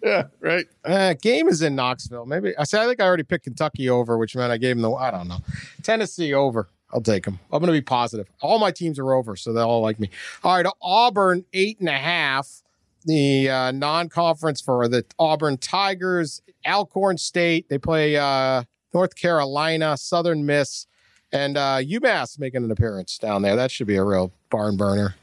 Yeah, 0.02 0.24
right. 0.40 0.66
Uh, 0.84 1.14
game 1.14 1.48
is 1.48 1.62
in 1.62 1.74
Knoxville. 1.74 2.26
Maybe 2.26 2.56
I 2.58 2.64
say 2.64 2.82
I 2.82 2.86
think 2.86 3.00
I 3.00 3.06
already 3.06 3.22
picked 3.22 3.44
Kentucky 3.44 3.88
over, 3.88 4.18
which 4.18 4.36
meant 4.36 4.52
I 4.52 4.58
gave 4.58 4.76
them 4.76 4.82
the 4.82 4.92
I 4.92 5.10
don't 5.10 5.28
know 5.28 5.38
Tennessee 5.82 6.34
over. 6.34 6.68
I'll 6.92 7.00
take 7.00 7.24
them. 7.24 7.40
I'm 7.50 7.58
going 7.58 7.72
to 7.72 7.72
be 7.72 7.80
positive. 7.80 8.28
All 8.40 8.58
my 8.60 8.70
teams 8.70 9.00
are 9.00 9.14
over, 9.14 9.34
so 9.34 9.52
they 9.52 9.62
all 9.62 9.80
like 9.80 9.98
me. 9.98 10.10
All 10.44 10.54
right, 10.54 10.66
Auburn 10.80 11.44
eight 11.54 11.80
and 11.80 11.88
a 11.88 11.98
half 11.98 12.62
the 13.04 13.50
uh, 13.50 13.72
non-conference 13.72 14.60
for 14.60 14.88
the 14.88 15.04
Auburn 15.18 15.58
Tigers, 15.58 16.42
Alcorn 16.66 17.18
State. 17.18 17.68
They 17.68 17.78
play 17.78 18.16
uh, 18.16 18.64
North 18.92 19.16
Carolina, 19.16 19.96
Southern 19.96 20.46
Miss, 20.46 20.86
and 21.32 21.56
uh, 21.56 21.78
UMass 21.80 22.38
making 22.38 22.64
an 22.64 22.70
appearance 22.70 23.18
down 23.18 23.42
there. 23.42 23.56
That 23.56 23.70
should 23.70 23.86
be 23.86 23.96
a 23.96 24.04
real 24.04 24.32
barn 24.50 24.76
burner. 24.76 25.16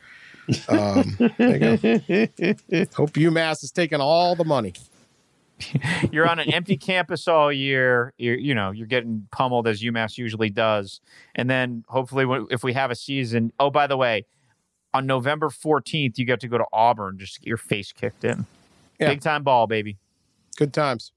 Um, 0.67 1.15
Hope 1.19 3.13
UMass 3.13 3.63
is 3.63 3.71
taking 3.71 4.01
all 4.01 4.35
the 4.35 4.43
money. 4.45 4.73
you're 6.11 6.27
on 6.27 6.39
an 6.39 6.51
empty 6.51 6.77
campus 6.77 7.27
all 7.27 7.51
year. 7.51 8.13
You're, 8.17 8.37
you 8.37 8.55
know, 8.55 8.71
you're 8.71 8.87
getting 8.87 9.27
pummeled 9.31 9.67
as 9.67 9.81
UMass 9.81 10.17
usually 10.17 10.49
does. 10.49 10.99
And 11.35 11.49
then 11.49 11.83
hopefully, 11.87 12.25
if 12.49 12.63
we 12.63 12.73
have 12.73 12.91
a 12.91 12.95
season, 12.95 13.53
oh, 13.59 13.69
by 13.69 13.87
the 13.87 13.97
way, 13.97 14.25
on 14.93 15.05
November 15.05 15.49
14th, 15.49 16.17
you 16.17 16.25
get 16.25 16.39
to 16.41 16.47
go 16.47 16.57
to 16.57 16.65
Auburn 16.73 17.17
just 17.17 17.35
to 17.35 17.39
get 17.41 17.47
your 17.47 17.57
face 17.57 17.91
kicked 17.91 18.23
in. 18.23 18.45
Yeah. 18.99 19.09
Big 19.09 19.21
time 19.21 19.43
ball, 19.43 19.67
baby. 19.67 19.97
Good 20.57 20.73
times. 20.73 21.11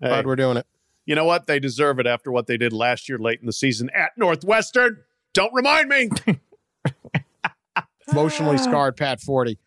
Hey, 0.00 0.08
Glad 0.08 0.26
we're 0.26 0.36
doing 0.36 0.56
it. 0.56 0.66
you 1.06 1.14
know 1.14 1.24
what? 1.24 1.46
They 1.46 1.60
deserve 1.60 1.98
it 2.00 2.06
after 2.06 2.30
what 2.32 2.46
they 2.46 2.56
did 2.56 2.72
last 2.72 3.08
year 3.08 3.18
late 3.18 3.40
in 3.40 3.46
the 3.46 3.52
season 3.52 3.90
at 3.94 4.10
Northwestern. 4.16 4.98
Don't 5.32 5.54
remind 5.54 5.88
me. 5.88 6.10
Emotionally 8.10 8.58
scarred 8.58 8.96
Pat 8.96 9.20
Forty. 9.20 9.58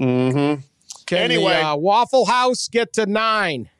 mm-hmm. 0.00 0.60
Can 1.06 1.18
Anyway. 1.18 1.54
the, 1.54 1.66
uh, 1.68 1.76
Waffle 1.76 2.26
House 2.26 2.68
get 2.68 2.92
to 2.94 3.06
nine? 3.06 3.70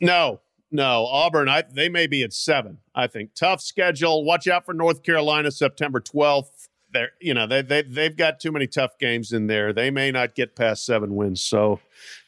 No, 0.00 0.40
no. 0.72 1.06
Auburn, 1.06 1.48
I, 1.48 1.62
they 1.70 1.88
may 1.88 2.08
be 2.08 2.24
at 2.24 2.32
seven. 2.32 2.78
I 2.94 3.06
think 3.06 3.30
tough 3.34 3.60
schedule. 3.62 4.24
Watch 4.24 4.48
out 4.48 4.66
for 4.66 4.74
North 4.74 5.02
Carolina, 5.04 5.50
September 5.52 6.00
twelfth. 6.00 6.61
They're, 6.92 7.12
you 7.20 7.34
know, 7.34 7.46
they 7.46 7.62
they 7.62 7.82
they've 7.82 8.16
got 8.16 8.40
too 8.40 8.52
many 8.52 8.66
tough 8.66 8.98
games 8.98 9.32
in 9.32 9.46
there. 9.46 9.72
They 9.72 9.90
may 9.90 10.10
not 10.10 10.34
get 10.34 10.54
past 10.54 10.84
seven 10.84 11.14
wins. 11.14 11.42
So, 11.42 11.80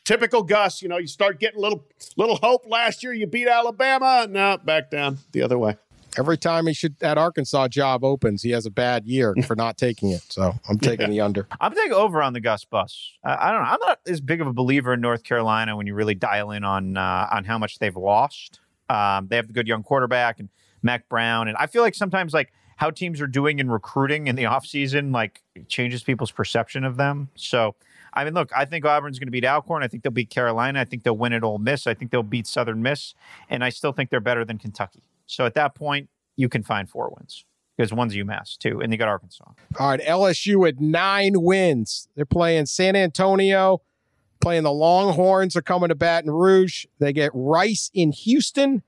typical 0.05 0.43
Gus. 0.43 0.83
You 0.83 0.89
know, 0.89 0.99
you 0.99 1.07
start 1.07 1.39
getting 1.41 1.61
little 1.61 1.85
little 2.17 2.37
hope. 2.37 2.67
Last 2.67 3.03
year, 3.03 3.13
you 3.13 3.27
beat 3.27 3.49
Alabama. 3.49 4.27
No, 4.29 4.59
back 4.59 4.91
down 4.91 5.19
the 5.33 5.43
other 5.43 5.59
way. 5.59 5.77
Every 6.17 6.39
time 6.39 6.67
he 6.67 6.73
should 6.73 6.99
that 7.01 7.19
Arkansas 7.19 7.69
job 7.69 8.05
opens, 8.05 8.43
he 8.43 8.51
has 8.51 8.67
a 8.67 8.71
bad 8.71 9.05
year 9.05 9.35
for 9.47 9.57
not 9.57 9.77
taking 9.77 10.11
it. 10.11 10.23
So 10.29 10.55
I'm 10.69 10.79
taking 10.79 11.11
the 11.11 11.21
under. 11.21 11.47
I'm 11.61 11.75
taking 11.75 11.93
over 11.93 12.23
on 12.23 12.33
the 12.33 12.41
Gus 12.41 12.65
bus. 12.65 13.13
I, 13.25 13.49
I 13.49 13.53
don't 13.53 13.63
know. 13.63 13.69
I'm 13.69 13.81
not 13.83 14.01
as 14.07 14.21
big 14.21 14.41
of 14.41 14.47
a 14.47 14.53
believer 14.53 14.95
in 14.95 15.01
North 15.01 15.25
Carolina 15.25 15.77
when 15.77 15.87
you 15.87 15.95
really 15.95 16.15
dial 16.15 16.53
in 16.53 16.65
on 16.65 16.97
uh, 16.97 17.29
on 17.33 17.45
how 17.45 17.59
much 17.59 17.79
they've 17.79 17.97
lost. 17.97 18.61
Um, 18.89 19.29
they 19.29 19.37
have 19.37 19.47
the 19.47 19.53
good 19.53 19.67
young 19.67 19.83
quarterback 19.83 20.39
and 20.39 20.49
Mack 20.83 21.09
Brown, 21.09 21.49
and 21.49 21.57
I 21.57 21.67
feel 21.67 21.83
like 21.83 21.95
sometimes 21.95 22.33
like 22.35 22.53
how 22.77 22.91
teams 22.91 23.21
are 23.21 23.27
doing 23.27 23.59
in 23.59 23.71
recruiting 23.71 24.27
in 24.27 24.37
the 24.37 24.45
offseason 24.45 25.13
like 25.13 25.43
changes 25.69 26.03
people's 26.03 26.31
perception 26.31 26.85
of 26.85 26.97
them. 26.97 27.29
So. 27.35 27.75
I 28.17 28.23
mean, 28.23 28.35
look, 28.35 28.53
I 28.57 28.65
think 28.65 28.85
Auburn's 28.85 29.19
going 29.19 29.27
to 29.27 29.33
beat 29.33 29.45
Alcorn. 29.45 29.83
I 29.83 29.89
think 29.89 30.05
they'll 30.05 30.13
beat 30.13 30.31
Carolina. 30.31 30.81
I 30.81 30.85
think 30.85 31.03
they'll 31.03 31.17
win 31.17 31.33
at 31.33 31.43
Ole 31.43 31.59
Miss. 31.59 31.85
I 31.89 31.95
think 31.95 32.13
they'll 32.13 32.23
beat 32.23 32.47
Southern 32.47 32.81
Miss. 32.81 33.13
And 33.51 33.65
I 33.65 33.71
still 33.71 33.91
think 33.91 34.11
they're 34.11 34.21
better 34.21 34.45
than 34.45 34.57
Kentucky. 34.57 35.03
So 35.27 35.47
at 35.47 35.55
that 35.55 35.75
point, 35.75 36.09
you 36.37 36.49
can 36.49 36.63
find 36.63 36.89
four 36.89 37.13
wins 37.17 37.45
because 37.77 37.93
one's 37.93 38.15
UMass, 38.15 38.57
too. 38.57 38.81
And 38.81 38.93
you 38.93 38.99
got 38.99 39.09
Arkansas. 39.09 39.45
All 39.79 39.89
right, 39.89 40.01
LSU 40.01 40.69
at 40.69 40.81
nine 40.81 41.43
wins. 41.43 42.09
They're 42.15 42.25
playing 42.25 42.67
San 42.67 42.95
Antonio, 42.95 43.83
playing 44.41 44.63
the 44.63 44.73
Longhorns. 44.73 45.57
Are 45.57 45.63
coming 45.63 45.89
to 45.89 45.95
Baton 45.95 46.31
Rouge. 46.31 46.87
They 46.99 47.13
get 47.13 47.33
Rice 47.35 47.91
in 47.95 48.13
Houston, 48.13 48.83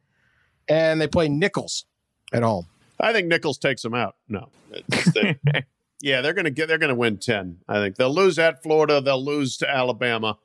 and 0.68 1.00
they 1.00 1.08
play 1.08 1.28
Nicholls 1.28 1.84
at 2.32 2.42
home. 2.42 2.68
I 3.00 3.12
think 3.12 3.28
Nicholls 3.28 3.58
takes 3.58 3.82
them 3.82 3.94
out. 3.94 4.16
No, 4.28 4.48
yeah, 6.00 6.20
they're 6.20 6.34
gonna 6.34 6.50
get. 6.50 6.68
They're 6.68 6.78
gonna 6.78 6.94
win 6.94 7.18
ten. 7.18 7.58
I 7.68 7.76
think 7.76 7.96
they'll 7.96 8.14
lose 8.14 8.38
at 8.38 8.62
Florida. 8.62 9.00
They'll 9.00 9.24
lose 9.24 9.56
to 9.58 9.70
Alabama, 9.70 10.38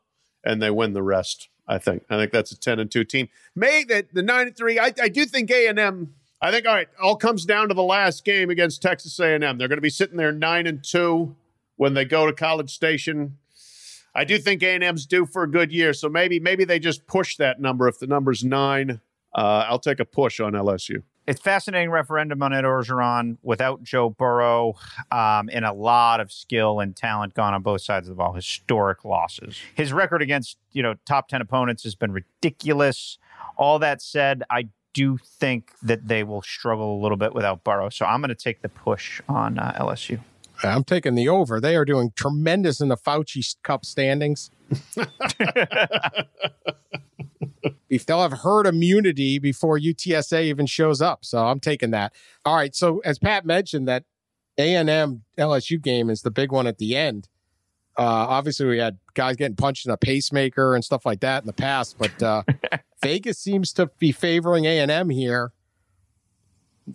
and 0.43 0.61
they 0.61 0.71
win 0.71 0.93
the 0.93 1.03
rest. 1.03 1.49
I 1.67 1.77
think. 1.77 2.03
I 2.09 2.17
think 2.17 2.31
that's 2.31 2.51
a 2.51 2.59
ten 2.59 2.79
and 2.79 2.91
two 2.91 3.03
team. 3.03 3.29
May 3.55 3.83
that 3.85 4.13
the 4.13 4.23
nine 4.23 4.47
and 4.47 4.55
three. 4.55 4.79
I, 4.79 4.93
I 5.01 5.09
do 5.09 5.25
think 5.25 5.49
A 5.51 5.67
and 5.67 5.79
M. 5.79 6.15
I 6.41 6.51
think 6.51 6.65
all 6.65 6.73
right. 6.73 6.87
All 7.01 7.15
comes 7.15 7.45
down 7.45 7.67
to 7.69 7.73
the 7.73 7.83
last 7.83 8.25
game 8.25 8.49
against 8.49 8.81
Texas 8.81 9.19
A 9.19 9.35
and 9.35 9.43
M. 9.43 9.57
They're 9.57 9.67
going 9.67 9.77
to 9.77 9.81
be 9.81 9.89
sitting 9.89 10.17
there 10.17 10.31
nine 10.31 10.65
and 10.65 10.83
two 10.83 11.35
when 11.77 11.93
they 11.93 12.03
go 12.03 12.25
to 12.25 12.33
College 12.33 12.71
Station. 12.71 13.37
I 14.13 14.25
do 14.25 14.37
think 14.37 14.61
A 14.63 14.73
and 14.73 14.83
M's 14.83 15.05
due 15.05 15.25
for 15.25 15.43
a 15.43 15.49
good 15.49 15.71
year. 15.71 15.93
So 15.93 16.09
maybe 16.09 16.39
maybe 16.39 16.65
they 16.65 16.79
just 16.79 17.07
push 17.07 17.37
that 17.37 17.61
number. 17.61 17.87
If 17.87 17.99
the 17.99 18.07
number's 18.07 18.43
nine, 18.43 19.01
uh, 19.33 19.65
I'll 19.69 19.79
take 19.79 19.99
a 19.99 20.05
push 20.05 20.39
on 20.39 20.53
LSU. 20.53 21.03
It's 21.27 21.39
fascinating 21.39 21.91
referendum 21.91 22.41
on 22.41 22.53
Ed 22.53 22.63
Orgeron 22.63 23.37
without 23.43 23.83
Joe 23.83 24.09
Burrow 24.09 24.73
um, 25.11 25.49
and 25.51 25.65
a 25.65 25.73
lot 25.73 26.19
of 26.19 26.31
skill 26.31 26.79
and 26.79 26.95
talent 26.95 27.33
gone 27.33 27.53
on 27.53 27.61
both 27.61 27.81
sides 27.81 28.07
of 28.07 28.15
the 28.15 28.17
ball. 28.17 28.33
Historic 28.33 29.05
losses. 29.05 29.59
His 29.75 29.93
record 29.93 30.21
against 30.21 30.57
you 30.71 30.81
know 30.81 30.95
top 31.05 31.27
ten 31.27 31.41
opponents 31.41 31.83
has 31.83 31.95
been 31.95 32.11
ridiculous. 32.11 33.17
All 33.57 33.79
that 33.79 34.01
said, 34.01 34.43
I 34.49 34.69
do 34.93 35.17
think 35.17 35.71
that 35.81 36.07
they 36.07 36.23
will 36.23 36.41
struggle 36.41 36.99
a 36.99 36.99
little 37.01 37.17
bit 37.17 37.33
without 37.33 37.63
Burrow. 37.63 37.89
So 37.89 38.05
I'm 38.05 38.21
going 38.21 38.29
to 38.29 38.35
take 38.35 38.61
the 38.61 38.69
push 38.69 39.21
on 39.29 39.57
uh, 39.57 39.73
LSU. 39.79 40.19
I'm 40.63 40.83
taking 40.83 41.15
the 41.15 41.29
over. 41.29 41.59
They 41.59 41.75
are 41.75 41.85
doing 41.85 42.11
tremendous 42.15 42.81
in 42.81 42.89
the 42.89 42.97
Fauci 42.97 43.55
Cup 43.63 43.85
standings. 43.85 44.49
if 47.89 48.05
they'll 48.05 48.21
have 48.21 48.39
herd 48.39 48.65
immunity 48.65 49.39
before 49.39 49.77
UTSA 49.77 50.43
even 50.43 50.65
shows 50.65 51.01
up, 51.01 51.25
so 51.25 51.45
I'm 51.45 51.59
taking 51.59 51.91
that. 51.91 52.13
All 52.45 52.55
right. 52.55 52.73
So 52.75 52.99
as 52.99 53.19
Pat 53.19 53.45
mentioned, 53.45 53.87
that 53.87 54.05
A 54.57 54.75
and 54.75 54.89
M 54.89 55.23
LSU 55.37 55.81
game 55.81 56.09
is 56.09 56.21
the 56.21 56.31
big 56.31 56.51
one 56.51 56.67
at 56.67 56.77
the 56.77 56.95
end. 56.95 57.27
Uh, 57.97 58.25
obviously, 58.29 58.65
we 58.65 58.77
had 58.77 58.97
guys 59.13 59.35
getting 59.35 59.57
punched 59.57 59.85
in 59.85 59.91
a 59.91 59.97
pacemaker 59.97 60.73
and 60.73 60.83
stuff 60.83 61.05
like 61.05 61.19
that 61.19 61.43
in 61.43 61.47
the 61.47 61.53
past, 61.53 61.97
but 61.99 62.23
uh, 62.23 62.43
Vegas 63.03 63.37
seems 63.37 63.73
to 63.73 63.87
be 63.99 64.13
favoring 64.13 64.65
A 64.65 64.79
and 64.79 64.89
M 64.89 65.09
here. 65.09 65.51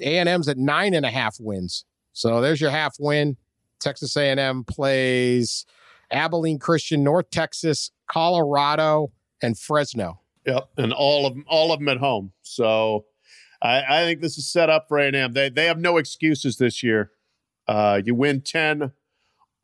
A 0.01 0.19
and 0.19 0.29
M's 0.29 0.49
at 0.49 0.57
nine 0.57 0.95
and 0.95 1.05
a 1.05 1.11
half 1.11 1.37
wins, 1.39 1.85
so 2.13 2.41
there's 2.41 2.61
your 2.61 2.71
half 2.71 2.97
win. 2.99 3.37
Texas 3.81 4.17
A&M 4.17 4.65
plays 4.65 5.67
Abilene 6.11 6.59
Christian, 6.59 7.03
North 7.03 7.31
Texas, 7.31 7.91
Colorado, 8.11 9.13
and 9.43 9.59
Fresno. 9.59 10.21
Yep, 10.47 10.69
and 10.77 10.93
all 10.93 11.27
of 11.27 11.35
them, 11.35 11.45
all 11.49 11.73
of 11.73 11.81
them 11.81 11.89
at 11.89 11.99
home. 11.99 12.33
So 12.43 13.07
I, 13.61 13.83
I 13.89 14.05
think 14.05 14.21
this 14.21 14.39
is 14.39 14.51
set 14.51 14.71
up 14.71 14.87
for 14.89 14.99
A&M. 14.99 15.33
They 15.33 15.49
they 15.49 15.67
have 15.67 15.79
no 15.79 15.97
excuses 15.97 16.57
this 16.57 16.83
year. 16.83 17.11
Uh, 17.67 18.01
you 18.05 18.15
win 18.15 18.43
ten, 18.43 18.93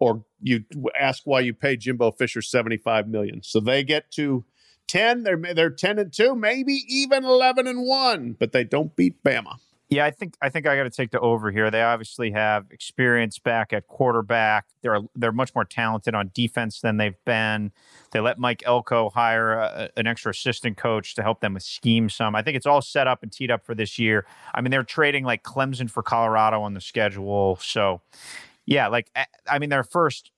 or 0.01 0.25
you 0.41 0.65
ask 0.99 1.23
why 1.25 1.41
you 1.41 1.55
pay 1.55 1.77
Jimbo 1.77 2.11
Fisher 2.13 2.43
seventy 2.43 2.77
five 2.77 3.07
million. 3.07 3.43
So 3.45 3.61
they 3.61 3.85
get 3.85 4.11
to 4.13 4.45
ten. 4.89 5.23
They're 5.23 5.41
they're 5.55 5.71
ten 5.71 6.01
and 6.01 6.13
two, 6.13 6.35
maybe 6.35 6.81
even 6.89 7.25
eleven 7.25 7.69
and 7.69 7.87
one, 7.87 8.35
but 8.39 8.51
they 8.51 8.65
don't 8.65 8.97
beat 8.97 9.23
Bama. 9.23 9.59
Yeah, 9.93 10.07
I 10.07 10.11
think 10.11 10.37
I 10.41 10.49
think 10.49 10.67
I 10.67 10.75
got 10.75 10.85
to 10.85 10.91
take 10.91 11.11
the 11.11 11.21
over 11.21 11.51
here. 11.51 11.71
They 11.71 11.83
obviously 11.83 12.31
have 12.31 12.65
experience 12.71 13.39
back 13.39 13.75
at 13.75 13.89
quarterback. 13.89 14.65
They're 14.81 15.01
they're 15.15 15.33
much 15.33 15.55
more 15.55 15.67
talented 15.67 16.15
on 16.15 16.31
defense 16.33 16.81
than 16.81 16.97
they've 16.97 17.23
been. 17.27 17.73
They 18.13 18.21
let 18.21 18.39
Mike 18.39 18.63
Elko 18.65 19.11
hire 19.11 19.53
a, 19.53 19.91
an 19.99 20.07
extra 20.07 20.31
assistant 20.31 20.79
coach 20.79 21.15
to 21.17 21.23
help 21.23 21.41
them 21.43 21.53
with 21.53 21.63
scheme 21.63 22.09
some. 22.09 22.35
I 22.35 22.41
think 22.41 22.57
it's 22.57 22.65
all 22.65 22.81
set 22.81 23.07
up 23.07 23.23
and 23.23 23.31
teed 23.31 23.51
up 23.51 23.67
for 23.67 23.75
this 23.75 23.99
year. 23.99 24.25
I 24.55 24.63
mean, 24.63 24.71
they're 24.71 24.83
trading 24.83 25.25
like 25.25 25.43
Clemson 25.43 25.91
for 25.91 26.03
Colorado 26.03 26.63
on 26.63 26.73
the 26.73 26.81
schedule. 26.81 27.57
So, 27.61 28.01
yeah, 28.65 28.89
like 28.89 29.11
I- 29.15 29.27
I 29.47 29.59
mean, 29.59 29.69
their 29.69 29.85
first 29.85 30.32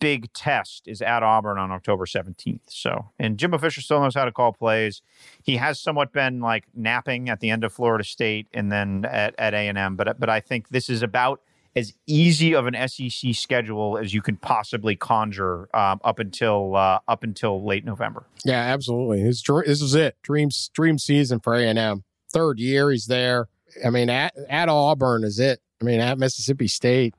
big 0.00 0.32
test 0.32 0.86
is 0.86 1.02
at 1.02 1.22
Auburn 1.22 1.58
on 1.58 1.70
October 1.70 2.06
17th. 2.06 2.60
So, 2.68 3.10
and 3.18 3.38
Jimbo 3.38 3.58
Fisher 3.58 3.80
still 3.80 4.00
knows 4.00 4.14
how 4.14 4.24
to 4.24 4.32
call 4.32 4.52
plays. 4.52 5.02
He 5.42 5.56
has 5.56 5.80
somewhat 5.80 6.12
been 6.12 6.40
like 6.40 6.64
napping 6.74 7.28
at 7.28 7.40
the 7.40 7.50
end 7.50 7.64
of 7.64 7.72
Florida 7.72 8.04
State 8.04 8.48
and 8.52 8.70
then 8.70 9.04
at, 9.04 9.34
at 9.38 9.54
A&M, 9.54 9.96
but 9.96 10.18
but 10.18 10.30
I 10.30 10.40
think 10.40 10.68
this 10.68 10.88
is 10.88 11.02
about 11.02 11.40
as 11.76 11.94
easy 12.06 12.54
of 12.54 12.66
an 12.66 12.88
SEC 12.88 13.34
schedule 13.34 13.98
as 13.98 14.12
you 14.12 14.20
can 14.20 14.36
possibly 14.36 14.96
conjure 14.96 15.68
um, 15.74 16.00
up 16.02 16.18
until 16.18 16.74
uh, 16.76 16.98
up 17.06 17.22
until 17.22 17.64
late 17.64 17.84
November. 17.84 18.24
Yeah, 18.44 18.60
absolutely. 18.60 19.20
His 19.20 19.40
dr- 19.42 19.66
this 19.66 19.80
is 19.80 19.94
it. 19.94 20.16
Dreams 20.22 20.70
dream 20.74 20.98
season 20.98 21.40
for 21.40 21.54
A&M. 21.54 22.04
Third 22.30 22.58
year 22.58 22.90
he's 22.90 23.06
there. 23.06 23.48
I 23.84 23.90
mean, 23.90 24.10
at, 24.10 24.34
at 24.48 24.68
Auburn 24.68 25.24
is 25.24 25.38
it. 25.38 25.60
I 25.80 25.84
mean, 25.84 26.00
at 26.00 26.18
Mississippi 26.18 26.68
State. 26.68 27.14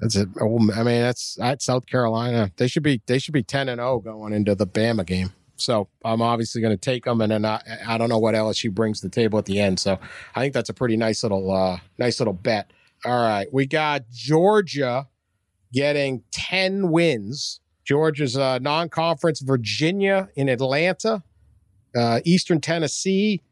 That's 0.00 0.16
it. 0.16 0.28
Oh, 0.40 0.58
I 0.74 0.82
mean, 0.82 1.00
that's 1.02 1.38
at 1.40 1.62
South 1.62 1.86
Carolina. 1.86 2.50
They 2.56 2.66
should 2.66 2.82
be 2.82 3.00
they 3.06 3.18
should 3.18 3.34
be 3.34 3.42
ten 3.42 3.68
and 3.68 3.78
zero 3.78 4.00
going 4.00 4.32
into 4.32 4.54
the 4.54 4.66
Bama 4.66 5.06
game. 5.06 5.32
So 5.56 5.88
I'm 6.04 6.20
obviously 6.20 6.60
going 6.60 6.76
to 6.76 6.80
take 6.80 7.04
them, 7.04 7.20
and 7.20 7.30
then 7.30 7.44
I, 7.44 7.60
I 7.86 7.96
don't 7.96 8.08
know 8.08 8.18
what 8.18 8.34
LSU 8.34 8.72
brings 8.72 9.00
to 9.00 9.06
the 9.06 9.14
table 9.14 9.38
at 9.38 9.44
the 9.44 9.60
end. 9.60 9.78
So 9.78 9.98
I 10.34 10.40
think 10.40 10.52
that's 10.52 10.68
a 10.68 10.74
pretty 10.74 10.96
nice 10.96 11.22
little 11.22 11.50
uh, 11.50 11.78
nice 11.98 12.18
little 12.18 12.32
bet. 12.32 12.70
All 13.04 13.22
right, 13.22 13.46
we 13.52 13.66
got 13.66 14.02
Georgia 14.10 15.06
getting 15.72 16.22
ten 16.32 16.90
wins. 16.90 17.60
Georgia's 17.84 18.36
uh, 18.36 18.58
non-conference. 18.60 19.40
Virginia 19.42 20.28
in 20.34 20.48
Atlanta, 20.48 21.22
uh, 21.96 22.20
Eastern 22.24 22.60
Tennessee. 22.60 23.42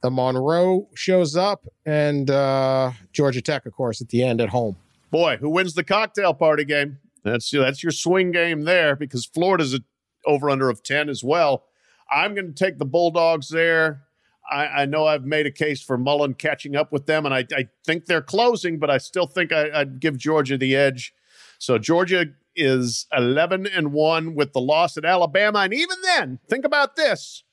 The 0.00 0.10
Monroe 0.10 0.88
shows 0.94 1.34
up, 1.34 1.66
and 1.84 2.30
uh, 2.30 2.92
Georgia 3.12 3.42
Tech, 3.42 3.66
of 3.66 3.72
course, 3.72 4.00
at 4.00 4.10
the 4.10 4.22
end 4.22 4.40
at 4.40 4.48
home. 4.50 4.76
Boy, 5.10 5.38
who 5.38 5.48
wins 5.48 5.74
the 5.74 5.84
cocktail 5.84 6.34
party 6.34 6.64
game? 6.64 6.98
That's 7.24 7.50
that's 7.50 7.82
your 7.82 7.92
swing 7.92 8.30
game 8.30 8.62
there 8.62 8.96
because 8.96 9.24
Florida's 9.26 9.74
a 9.74 9.80
over 10.26 10.50
under 10.50 10.68
of 10.68 10.82
ten 10.82 11.08
as 11.08 11.24
well. 11.24 11.64
I'm 12.10 12.34
going 12.34 12.52
to 12.52 12.64
take 12.64 12.78
the 12.78 12.84
Bulldogs 12.84 13.48
there. 13.48 14.02
I, 14.50 14.66
I 14.66 14.84
know 14.86 15.06
I've 15.06 15.24
made 15.24 15.46
a 15.46 15.50
case 15.50 15.82
for 15.82 15.98
Mullen 15.98 16.34
catching 16.34 16.74
up 16.74 16.90
with 16.90 17.06
them, 17.06 17.26
and 17.26 17.34
I, 17.34 17.44
I 17.54 17.68
think 17.84 18.06
they're 18.06 18.22
closing, 18.22 18.78
but 18.78 18.90
I 18.90 18.98
still 18.98 19.26
think 19.26 19.52
I, 19.52 19.80
I'd 19.80 20.00
give 20.00 20.16
Georgia 20.16 20.56
the 20.56 20.74
edge. 20.74 21.12
So 21.58 21.76
Georgia 21.76 22.26
is 22.56 23.06
11 23.16 23.66
and 23.66 23.92
one 23.92 24.34
with 24.34 24.52
the 24.52 24.60
loss 24.60 24.96
at 24.96 25.04
Alabama, 25.04 25.60
and 25.60 25.74
even 25.74 25.96
then, 26.02 26.38
think 26.48 26.64
about 26.64 26.96
this: 26.96 27.44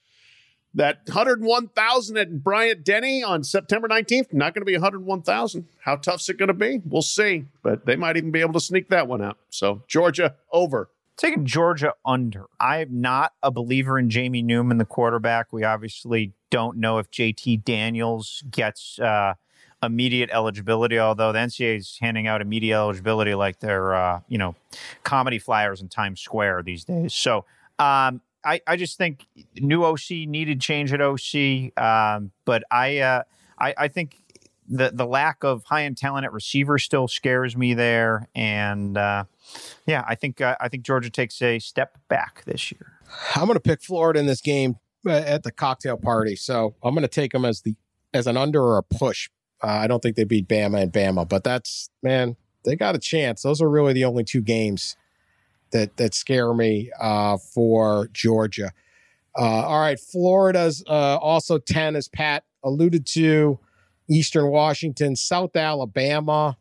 That 0.76 0.99
101,000 1.06 2.18
at 2.18 2.43
Bryant 2.43 2.84
Denny 2.84 3.23
on 3.23 3.45
September 3.45 3.88
19th, 3.88 4.34
not 4.34 4.53
going 4.53 4.61
to 4.61 4.65
be 4.65 4.73
101,000. 4.73 5.68
How 5.80 5.95
tough's 5.95 6.27
it 6.27 6.38
going 6.38 6.47
to 6.47 6.53
be? 6.53 6.81
We'll 6.85 7.02
see. 7.02 7.45
But 7.64 7.85
they 7.85 7.95
might 7.95 8.18
even 8.18 8.31
be 8.31 8.41
able 8.41 8.53
to 8.53 8.60
sneak 8.60 8.89
that 8.89 9.07
one 9.07 9.22
out. 9.22 9.38
So 9.49 9.84
Georgia 9.88 10.35
over. 10.52 10.89
Taking 11.15 11.45
Georgia 11.45 11.93
under. 12.06 12.47
I'm 12.60 12.99
not 12.99 13.31
a 13.41 13.49
believer 13.49 13.97
in 13.97 14.10
Jamie 14.10 14.41
Newman, 14.41 14.77
the 14.77 14.85
quarterback. 14.85 15.53
We 15.53 15.64
obviously 15.64 16.34
don't 16.49 16.76
know 16.76 16.97
if 16.97 17.10
JT 17.10 17.64
Daniels 17.64 18.43
gets 18.52 18.99
uh, 18.99 19.35
immediate 19.81 20.30
eligibility, 20.34 20.99
although 20.99 21.31
the 21.31 21.39
NCAA 21.39 21.77
is 21.77 21.97
handing 22.02 22.27
out 22.27 22.41
immediate 22.41 22.76
eligibility 22.76 23.34
like 23.34 23.60
they're, 23.60 23.95
uh, 23.95 24.19
you 24.27 24.38
know, 24.38 24.56
comedy 25.03 25.39
flyers 25.39 25.80
in 25.81 25.88
Times 25.88 26.19
Square 26.19 26.64
these 26.64 26.84
days. 26.84 27.14
So 27.14 27.45
um, 27.80 28.19
I, 28.45 28.61
I 28.67 28.76
just 28.76 28.97
think 28.97 29.27
new 29.55 29.84
OC 29.84 30.11
needed 30.27 30.61
change 30.61 30.93
at 30.93 31.01
OC. 31.01 31.77
Um, 31.77 32.31
but 32.45 32.63
I, 32.69 32.99
uh, 32.99 33.23
I, 33.59 33.73
I 33.77 33.88
think 33.88 34.17
the 34.67 34.91
the 34.93 35.05
lack 35.05 35.43
of 35.43 35.63
high 35.65 35.84
end 35.84 35.97
talent 35.97 36.26
at 36.26 36.34
receiver 36.34 36.77
still 36.77 37.07
scares 37.07 37.55
me 37.55 37.73
there, 37.73 38.27
and 38.35 38.97
uh, 38.97 39.26
yeah, 39.85 40.03
I 40.07 40.15
think 40.15 40.41
uh, 40.41 40.55
I 40.59 40.69
think 40.69 40.84
Georgia 40.84 41.09
takes 41.09 41.41
a 41.41 41.59
step 41.59 41.97
back 42.07 42.43
this 42.45 42.72
year. 42.72 42.93
I'm 43.35 43.45
going 43.45 43.55
to 43.55 43.59
pick 43.59 43.84
Florida 43.84 44.19
in 44.19 44.26
this 44.26 44.41
game 44.41 44.77
uh, 45.05 45.11
at 45.11 45.43
the 45.43 45.51
cocktail 45.51 45.97
party, 45.97 46.35
so 46.35 46.76
I'm 46.84 46.93
going 46.93 47.03
to 47.03 47.07
take 47.07 47.31
them 47.31 47.45
as 47.45 47.61
the 47.61 47.76
as 48.13 48.27
an 48.27 48.38
under 48.38 48.61
or 48.61 48.77
a 48.77 48.84
push. 48.84 49.30
Uh, 49.63 49.67
I 49.67 49.88
don't 49.88 50.01
think 50.01 50.15
they 50.15 50.23
beat 50.23 50.47
Bama 50.47 50.81
and 50.81 50.91
Bama, 50.91 51.27
but 51.27 51.43
that's 51.43 51.89
man, 52.01 52.35
they 52.63 52.76
got 52.76 52.95
a 52.95 52.99
chance. 52.99 53.43
Those 53.43 53.61
are 53.61 53.69
really 53.69 53.93
the 53.93 54.05
only 54.05 54.23
two 54.23 54.41
games 54.41 54.95
that 55.76 55.97
that 55.97 56.14
scare 56.14 56.53
me 56.53 56.89
uh, 56.99 57.38
for 57.38 58.10
Georgia. 58.14 58.72
Uh, 59.38 59.41
all 59.41 59.81
right, 59.81 59.99
Florida's 59.99 60.84
uh, 60.88 61.18
also 61.18 61.57
ten, 61.57 61.95
as 61.95 62.07
Pat 62.07 62.43
alluded 62.64 63.06
to. 63.07 63.60
Eastern 64.07 64.47
Washington, 64.52 65.15
South 65.15 65.56
Alabama. 65.56 66.57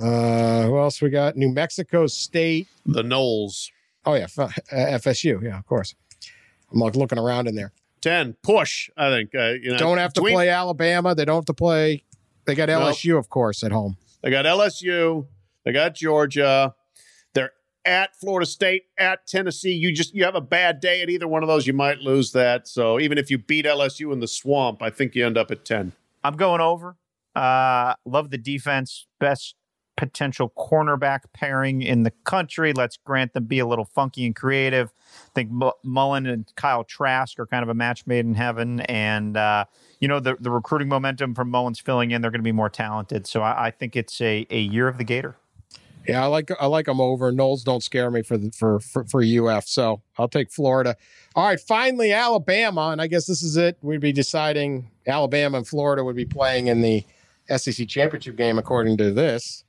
Uh, 0.00 0.62
who 0.62 0.78
else 0.78 1.00
we 1.02 1.10
got? 1.10 1.36
New 1.36 1.52
Mexico 1.52 2.06
State. 2.06 2.66
The 2.86 3.02
Noles. 3.02 3.70
Oh 4.06 4.14
yeah, 4.14 4.26
FSU. 4.26 5.42
Yeah, 5.42 5.58
of 5.58 5.66
course. 5.66 5.94
I'm 6.72 6.80
like 6.80 6.96
looking 6.96 7.18
around 7.18 7.48
in 7.48 7.54
there. 7.54 7.72
10. 8.00 8.36
Push, 8.42 8.90
I 8.96 9.10
think. 9.10 9.34
Uh, 9.34 9.54
you 9.62 9.72
know, 9.72 9.78
Don't 9.78 9.98
have 9.98 10.12
to 10.14 10.20
play 10.20 10.48
Alabama. 10.48 11.14
They 11.14 11.24
don't 11.24 11.36
have 11.36 11.44
to 11.46 11.54
play. 11.54 12.04
They 12.46 12.54
got 12.54 12.68
Nope. 12.68 12.94
LSU, 12.94 13.18
of 13.18 13.28
course, 13.28 13.62
at 13.62 13.72
home. 13.72 13.96
They 14.22 14.30
got 14.30 14.44
LSU. 14.46 15.26
They 15.64 15.72
got 15.72 15.94
Georgia. 15.94 16.74
At 17.88 18.14
Florida 18.14 18.44
State, 18.44 18.84
at 18.98 19.26
Tennessee. 19.26 19.72
You 19.72 19.92
just 19.92 20.14
you 20.14 20.22
have 20.24 20.34
a 20.34 20.42
bad 20.42 20.78
day 20.80 21.00
at 21.00 21.08
either 21.08 21.26
one 21.26 21.42
of 21.42 21.48
those, 21.48 21.66
you 21.66 21.72
might 21.72 22.00
lose 22.00 22.32
that. 22.32 22.68
So 22.68 23.00
even 23.00 23.16
if 23.16 23.30
you 23.30 23.38
beat 23.38 23.64
LSU 23.64 24.12
in 24.12 24.20
the 24.20 24.28
swamp, 24.28 24.82
I 24.82 24.90
think 24.90 25.14
you 25.14 25.24
end 25.24 25.38
up 25.38 25.50
at 25.50 25.64
10. 25.64 25.92
I'm 26.22 26.36
going 26.36 26.60
over. 26.60 26.96
Uh, 27.34 27.94
love 28.04 28.28
the 28.28 28.36
defense. 28.36 29.06
Best 29.18 29.54
potential 29.96 30.52
cornerback 30.56 31.20
pairing 31.32 31.80
in 31.80 32.02
the 32.02 32.12
country. 32.24 32.74
Let's 32.74 32.98
grant 32.98 33.32
them 33.32 33.46
be 33.46 33.58
a 33.58 33.66
little 33.66 33.86
funky 33.86 34.26
and 34.26 34.36
creative. 34.36 34.92
I 35.26 35.30
think 35.34 35.50
Mu- 35.50 35.72
Mullen 35.82 36.26
and 36.26 36.52
Kyle 36.56 36.84
Trask 36.84 37.38
are 37.38 37.46
kind 37.46 37.62
of 37.62 37.70
a 37.70 37.74
match 37.74 38.06
made 38.06 38.26
in 38.26 38.34
heaven. 38.34 38.80
And, 38.80 39.34
uh, 39.36 39.64
you 39.98 40.08
know, 40.08 40.20
the, 40.20 40.36
the 40.38 40.50
recruiting 40.50 40.88
momentum 40.88 41.34
from 41.34 41.50
Mullen's 41.50 41.80
filling 41.80 42.10
in. 42.10 42.20
They're 42.20 42.30
going 42.30 42.40
to 42.40 42.44
be 42.44 42.52
more 42.52 42.68
talented. 42.68 43.26
So 43.26 43.40
I, 43.40 43.68
I 43.68 43.70
think 43.70 43.96
it's 43.96 44.20
a, 44.20 44.46
a 44.50 44.60
year 44.60 44.88
of 44.88 44.98
the 44.98 45.04
Gator. 45.04 45.36
Yeah, 46.08 46.24
I 46.24 46.26
like 46.26 46.50
I 46.58 46.64
like 46.64 46.86
them 46.86 47.02
over. 47.02 47.30
Noles 47.30 47.62
don't 47.62 47.82
scare 47.82 48.10
me 48.10 48.22
for 48.22 48.38
the 48.38 48.50
for, 48.50 48.80
for 48.80 49.04
for 49.04 49.22
UF, 49.22 49.66
so 49.66 50.00
I'll 50.16 50.26
take 50.26 50.50
Florida. 50.50 50.96
All 51.34 51.46
right, 51.46 51.60
finally 51.60 52.12
Alabama, 52.12 52.88
and 52.92 53.02
I 53.02 53.08
guess 53.08 53.26
this 53.26 53.42
is 53.42 53.58
it. 53.58 53.76
We'd 53.82 54.00
be 54.00 54.12
deciding 54.12 54.90
Alabama 55.06 55.58
and 55.58 55.68
Florida 55.68 56.02
would 56.02 56.16
be 56.16 56.24
playing 56.24 56.68
in 56.68 56.80
the 56.80 57.04
SEC 57.54 57.86
championship 57.88 58.36
game 58.36 58.58
according 58.58 58.96
to 58.96 59.12
this, 59.12 59.64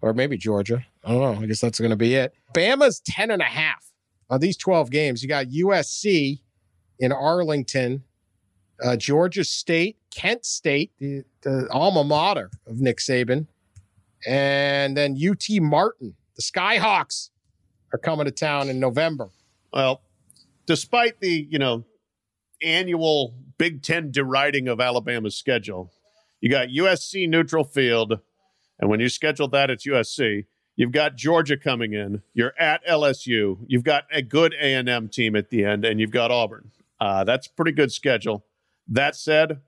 or 0.00 0.12
maybe 0.12 0.36
Georgia. 0.36 0.84
I 1.04 1.12
don't 1.12 1.20
know. 1.20 1.40
I 1.40 1.46
guess 1.46 1.60
that's 1.60 1.78
going 1.78 1.90
to 1.90 1.96
be 1.96 2.16
it. 2.16 2.34
Bama's 2.52 2.98
ten 2.98 3.30
and 3.30 3.40
a 3.40 3.46
half 3.46 3.92
on 4.28 4.40
these 4.40 4.56
twelve 4.56 4.90
games. 4.90 5.22
You 5.22 5.28
got 5.28 5.46
USC 5.46 6.40
in 6.98 7.12
Arlington, 7.12 8.02
uh, 8.82 8.96
Georgia 8.96 9.44
State, 9.44 9.98
Kent 10.10 10.44
State, 10.44 10.90
the, 10.98 11.22
the 11.42 11.68
alma 11.70 12.02
mater 12.02 12.50
of 12.66 12.80
Nick 12.80 12.98
Saban 12.98 13.46
and 14.26 14.96
then 14.96 15.16
UT 15.16 15.44
Martin. 15.60 16.14
The 16.36 16.42
Skyhawks 16.42 17.30
are 17.92 17.98
coming 17.98 18.26
to 18.26 18.30
town 18.30 18.68
in 18.68 18.78
November. 18.78 19.30
Well, 19.72 20.02
despite 20.66 21.20
the, 21.20 21.46
you 21.50 21.58
know, 21.58 21.84
annual 22.62 23.34
Big 23.58 23.82
Ten 23.82 24.10
deriding 24.10 24.68
of 24.68 24.80
Alabama's 24.80 25.36
schedule, 25.36 25.92
you 26.40 26.50
got 26.50 26.68
USC 26.68 27.28
neutral 27.28 27.64
field. 27.64 28.20
And 28.78 28.90
when 28.90 29.00
you 29.00 29.08
schedule 29.08 29.48
that, 29.48 29.70
it's 29.70 29.86
USC. 29.86 30.44
You've 30.76 30.92
got 30.92 31.16
Georgia 31.16 31.56
coming 31.56 31.94
in. 31.94 32.22
You're 32.34 32.52
at 32.58 32.86
LSU. 32.86 33.58
You've 33.66 33.84
got 33.84 34.04
a 34.12 34.20
good 34.20 34.54
A&M 34.60 35.08
team 35.08 35.34
at 35.34 35.48
the 35.48 35.64
end, 35.64 35.86
and 35.86 35.98
you've 35.98 36.10
got 36.10 36.30
Auburn. 36.30 36.70
Uh, 37.00 37.24
that's 37.24 37.48
pretty 37.48 37.72
good 37.72 37.90
schedule. 37.90 38.44
That 38.86 39.16
said, 39.16 39.60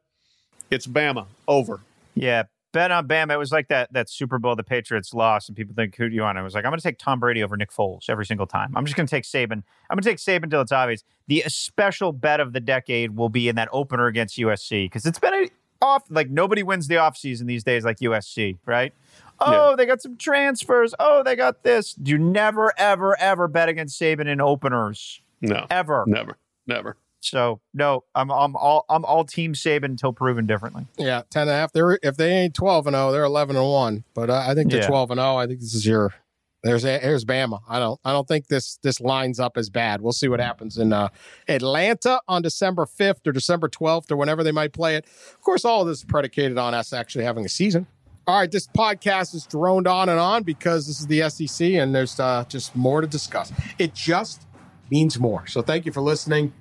it's 0.71 0.87
Bama 0.87 1.27
over. 1.47 1.81
Yeah, 2.15 2.45
bet 2.73 2.91
on 2.91 3.09
Bama. 3.09 3.33
It 3.33 3.39
was 3.39 3.53
like 3.53 3.69
that 3.69 3.93
that 3.93 4.09
Super 4.09 4.39
Bowl 4.39 4.57
the 4.57 4.65
Patriots 4.65 5.15
lost, 5.15 5.49
and 5.49 5.57
people 5.57 5.75
think, 5.75 5.97
who 5.97 6.09
do 6.09 6.15
you 6.15 6.23
want? 6.23 6.39
I 6.39 6.43
was 6.43 6.55
like, 6.55 6.65
I'm 6.65 6.71
going 6.71 6.79
to 6.79 6.83
take 6.83 6.99
Tom 6.99 7.21
Brady 7.21 7.43
over 7.43 7.57
Nick 7.57 7.71
Foles 7.71 8.09
every 8.09 8.27
single 8.27 8.47
time. 8.47 8.73
I'm 8.77 8.85
just 8.85 8.97
going 8.97 9.07
to 9.07 9.11
take 9.11 9.25
Saban. 9.25 9.63
I'm 9.91 9.99
going 9.99 10.03
to 10.03 10.09
take 10.09 10.19
Saban 10.19 10.51
till 10.51 10.61
it's 10.61 10.73
obvious. 10.73 11.05
The 11.27 11.45
special 11.49 12.13
bet 12.13 12.41
of 12.41 12.53
the 12.53 12.61
decade 12.61 13.17
will 13.17 13.29
be 13.29 13.49
in 13.49 13.57
that 13.57 13.69
opener 13.73 14.07
against 14.07 14.37
USC 14.39 14.87
because 14.87 15.07
it's 15.07 15.19
been 15.19 15.35
a 15.35 15.49
off 15.81 16.03
like 16.11 16.29
nobody 16.29 16.63
wins 16.63 16.89
the 16.89 16.97
offseason 16.97 17.47
these 17.47 17.63
days 17.63 17.85
like 17.85 17.99
USC, 17.99 18.59
right? 18.67 18.93
Oh, 19.41 19.77
they 19.77 19.87
got 19.87 20.03
some 20.03 20.17
transfers. 20.17 20.95
Oh, 20.99 21.23
they 21.23 21.37
got 21.37 21.63
this. 21.63 21.95
You 22.03 22.19
never, 22.19 22.73
ever, 22.77 23.19
ever 23.21 23.47
bet 23.47 23.69
against 23.69 24.01
Saban 24.01 24.27
in 24.27 24.41
openers. 24.41 25.23
No, 25.41 25.67
Ever. 25.71 26.05
never, 26.09 26.37
never. 26.67 26.97
So 27.21 27.61
no, 27.75 28.05
I'm 28.15 28.31
I'm 28.31 28.55
all 28.57 28.85
I'm 28.89 29.05
all 29.05 29.25
team 29.25 29.53
Saban 29.55 29.85
until 29.87 30.13
proven 30.13 30.47
differently. 30.47 30.87
Yeah, 30.97 31.23
10 31.31 31.43
and 31.43 31.51
a 31.51 31.55
half. 31.55 31.73
They're, 31.73 31.99
if 32.03 32.17
they 32.17 32.31
ain't 32.31 32.55
12 32.55 32.87
and 32.87 32.95
0, 32.95 33.13
they're 33.13 33.25
11 33.25 33.57
and 33.57 33.67
1. 33.69 34.05
But 34.15 34.31
uh, 34.31 34.45
I 34.47 34.55
think 34.55 34.71
they're 34.71 34.83
Yeah. 34.83 34.89
12 34.89 35.11
and 35.13 35.19
0. 35.19 35.37
I 35.37 35.47
think 35.47 35.61
this 35.61 35.75
is 35.75 35.85
your 35.85 36.15
there's 36.63 36.83
here's 36.83 37.25
Bama. 37.25 37.61
I 37.69 37.79
don't 37.79 38.01
I 38.05 38.13
don't 38.13 38.27
think 38.27 38.49
this 38.49 38.79
this 38.83 39.01
lines 39.01 39.39
up 39.39 39.57
as 39.57 39.71
bad. 39.71 40.01
We'll 40.01 40.13
see 40.13 40.29
what 40.29 40.41
happens 40.41 40.77
in 40.77 40.93
uh, 40.93 41.09
Atlanta 41.49 42.21
on 42.29 42.43
December 42.43 42.87
5th 42.87 43.27
or 43.27 43.33
December 43.33 43.69
12th 43.69 44.11
or 44.11 44.17
whenever 44.17 44.43
they 44.43 44.53
might 44.53 44.73
play 44.73 44.97
it. 44.97 45.05
Of 45.07 45.41
course, 45.43 45.65
all 45.65 45.83
of 45.83 45.89
this 45.89 45.99
is 45.99 46.05
predicated 46.05 46.59
on 46.59 46.75
us 46.75 46.93
actually 46.93 47.25
having 47.25 47.45
a 47.45 47.49
season. 47.49 47.87
All 48.27 48.39
right, 48.39 48.51
this 48.51 48.67
podcast 48.67 49.35
is 49.35 49.47
droned 49.47 49.87
on 49.87 50.09
and 50.09 50.21
on 50.21 50.43
because 50.43 50.87
this 50.87 51.01
is 51.01 51.07
the 51.07 51.29
SEC 51.31 51.67
and 51.75 51.95
there's 51.95 52.21
uh, 52.21 52.45
just 52.49 52.77
more 52.77 53.01
to 53.01 53.07
discuss. 53.07 53.53
It 53.79 53.95
just 53.95 54.47
means 54.91 55.19
more. 55.19 55.47
So 55.47 55.63
thank 55.63 55.87
you 55.87 55.93
for 55.93 56.03
listening. 56.03 56.53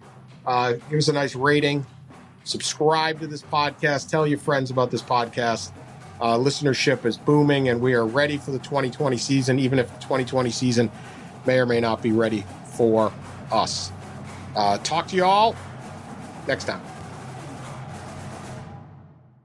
Uh, 0.48 0.74
give 0.90 0.98
us 0.98 1.10
a 1.10 1.14
nice 1.14 1.36
rating. 1.36 1.86
Subscribe 2.45 3.19
to 3.19 3.28
this 3.28 3.44
podcast. 3.44 4.10
Tell 4.10 4.26
your 4.26 4.40
friends 4.40 4.72
about 4.72 4.90
this 4.90 5.02
podcast. 5.02 5.72
Uh, 6.22 6.38
listenership 6.38 7.06
is 7.06 7.18
booming, 7.18 7.68
and 7.69 7.82
we 7.82 7.94
are 7.94 8.06
ready 8.06 8.38
for 8.38 8.52
the 8.52 8.60
2020 8.60 9.18
season, 9.18 9.60
even 9.60 9.78
if 9.78 9.88
the 9.94 9.99
2020 9.99 10.49
season 10.49 10.90
may 11.45 11.60
or 11.60 11.65
may 11.65 11.82
not 11.82 12.02
be 12.02 12.11
ready 12.11 12.45
for 12.76 13.11
us. 13.52 13.91
Uh, 14.56 14.78
talk 14.80 15.07
to 15.10 15.15
you 15.15 15.26
all 15.26 15.56
next 16.48 16.64
time. 16.64 16.82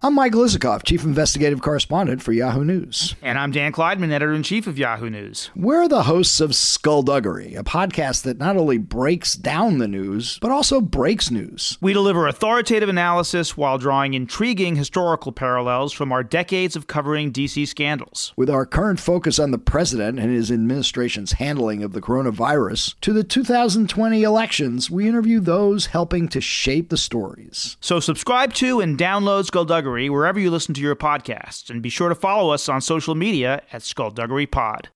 I'm 0.05 0.15
Michael 0.15 0.41
Isikoff, 0.41 0.83
Chief 0.83 1.05
Investigative 1.05 1.63
Correspondent 1.63 2.25
for 2.25 2.33
Yahoo 2.33 2.65
News. 2.65 3.15
And 3.23 3.39
I'm 3.39 3.53
Dan 3.53 3.71
Klaidman, 3.71 4.11
editor 4.11 4.33
in 4.33 4.43
chief 4.43 4.67
of 4.67 4.77
Yahoo 4.77 5.09
News. 5.09 5.51
We're 5.55 5.87
the 5.87 6.03
hosts 6.03 6.41
of 6.41 6.57
Skullduggery, 6.57 7.55
a 7.55 7.63
podcast 7.63 8.25
that 8.25 8.37
not 8.37 8.57
only 8.57 8.79
breaks 8.79 9.37
down 9.37 9.79
the 9.79 9.87
news, 9.87 10.41
but 10.41 10.51
also 10.51 10.81
breaks 10.81 11.31
news. 11.31 11.79
We 11.81 11.93
deliver 11.93 12.27
authoritative 12.27 12.89
analysis 12.89 13.57
while 13.57 13.79
drawing 13.79 14.15
intriguing 14.15 14.75
historical 14.75 15.31
parallels 15.31 15.93
from 15.93 16.11
our 16.11 16.25
decades 16.25 16.75
of 16.75 16.89
covering 16.89 17.33
DC 17.33 17.69
scandals. 17.69 18.33
With 18.35 18.51
our 18.51 18.67
current 18.67 18.99
focus 18.99 19.39
on 19.39 19.53
the 19.53 19.57
president 19.57 20.19
and 20.19 20.33
his 20.33 20.51
administration's 20.51 21.35
handling 21.35 21.85
of 21.85 21.93
the 21.93 22.03
coronavirus, 22.03 22.97
to 23.03 23.13
the 23.13 23.23
2020 23.23 24.25
elections, 24.25 24.91
we 24.91 25.07
interview 25.07 25.39
those 25.39 25.87
helping 25.87 26.27
to 26.31 26.41
shape 26.41 26.89
the 26.89 26.97
stories. 26.97 27.77
So 27.81 28.01
subscribe 28.01 28.53
to 28.55 28.81
and 28.81 28.99
download 28.99 29.45
Skullduggery 29.45 29.92
wherever 29.93 30.41
you 30.41 30.51
listen 30.51 30.75
to 30.75 30.81
your 30.81 30.97
podcasts, 30.97 31.71
and 31.71 31.83
be 31.83 31.89
sure 31.89 32.09
to 32.09 32.15
follow 32.15 32.53
us 32.53 32.69
on 32.69 32.81
social 32.81 33.15
media 33.15 33.63
at 33.73 33.83
Skullduggery 33.83 34.47
Pod. 34.47 34.89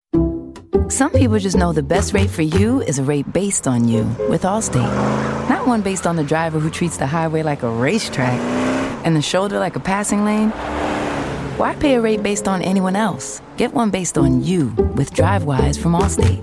Some 0.88 1.10
people 1.12 1.38
just 1.38 1.56
know 1.56 1.72
the 1.72 1.82
best 1.82 2.12
rate 2.12 2.30
for 2.30 2.42
you 2.42 2.82
is 2.82 2.98
a 2.98 3.02
rate 3.02 3.32
based 3.32 3.66
on 3.66 3.88
you 3.88 4.04
with 4.28 4.42
Allstate. 4.42 5.48
Not 5.48 5.66
one 5.66 5.82
based 5.82 6.06
on 6.06 6.16
the 6.16 6.24
driver 6.24 6.58
who 6.58 6.70
treats 6.70 6.98
the 6.98 7.06
highway 7.06 7.42
like 7.42 7.62
a 7.62 7.70
racetrack 7.70 8.38
and 9.04 9.16
the 9.16 9.22
shoulder 9.22 9.58
like 9.58 9.76
a 9.76 9.80
passing 9.80 10.24
lane. 10.24 10.50
Why 11.56 11.74
pay 11.74 11.94
a 11.94 12.00
rate 12.00 12.22
based 12.22 12.48
on 12.48 12.62
anyone 12.62 12.96
else? 12.96 13.40
Get 13.56 13.72
one 13.72 13.90
based 13.90 14.18
on 14.18 14.42
you 14.42 14.68
with 14.94 15.12
DriveWise 15.14 15.80
from 15.80 15.92
Allstate. 15.92 16.42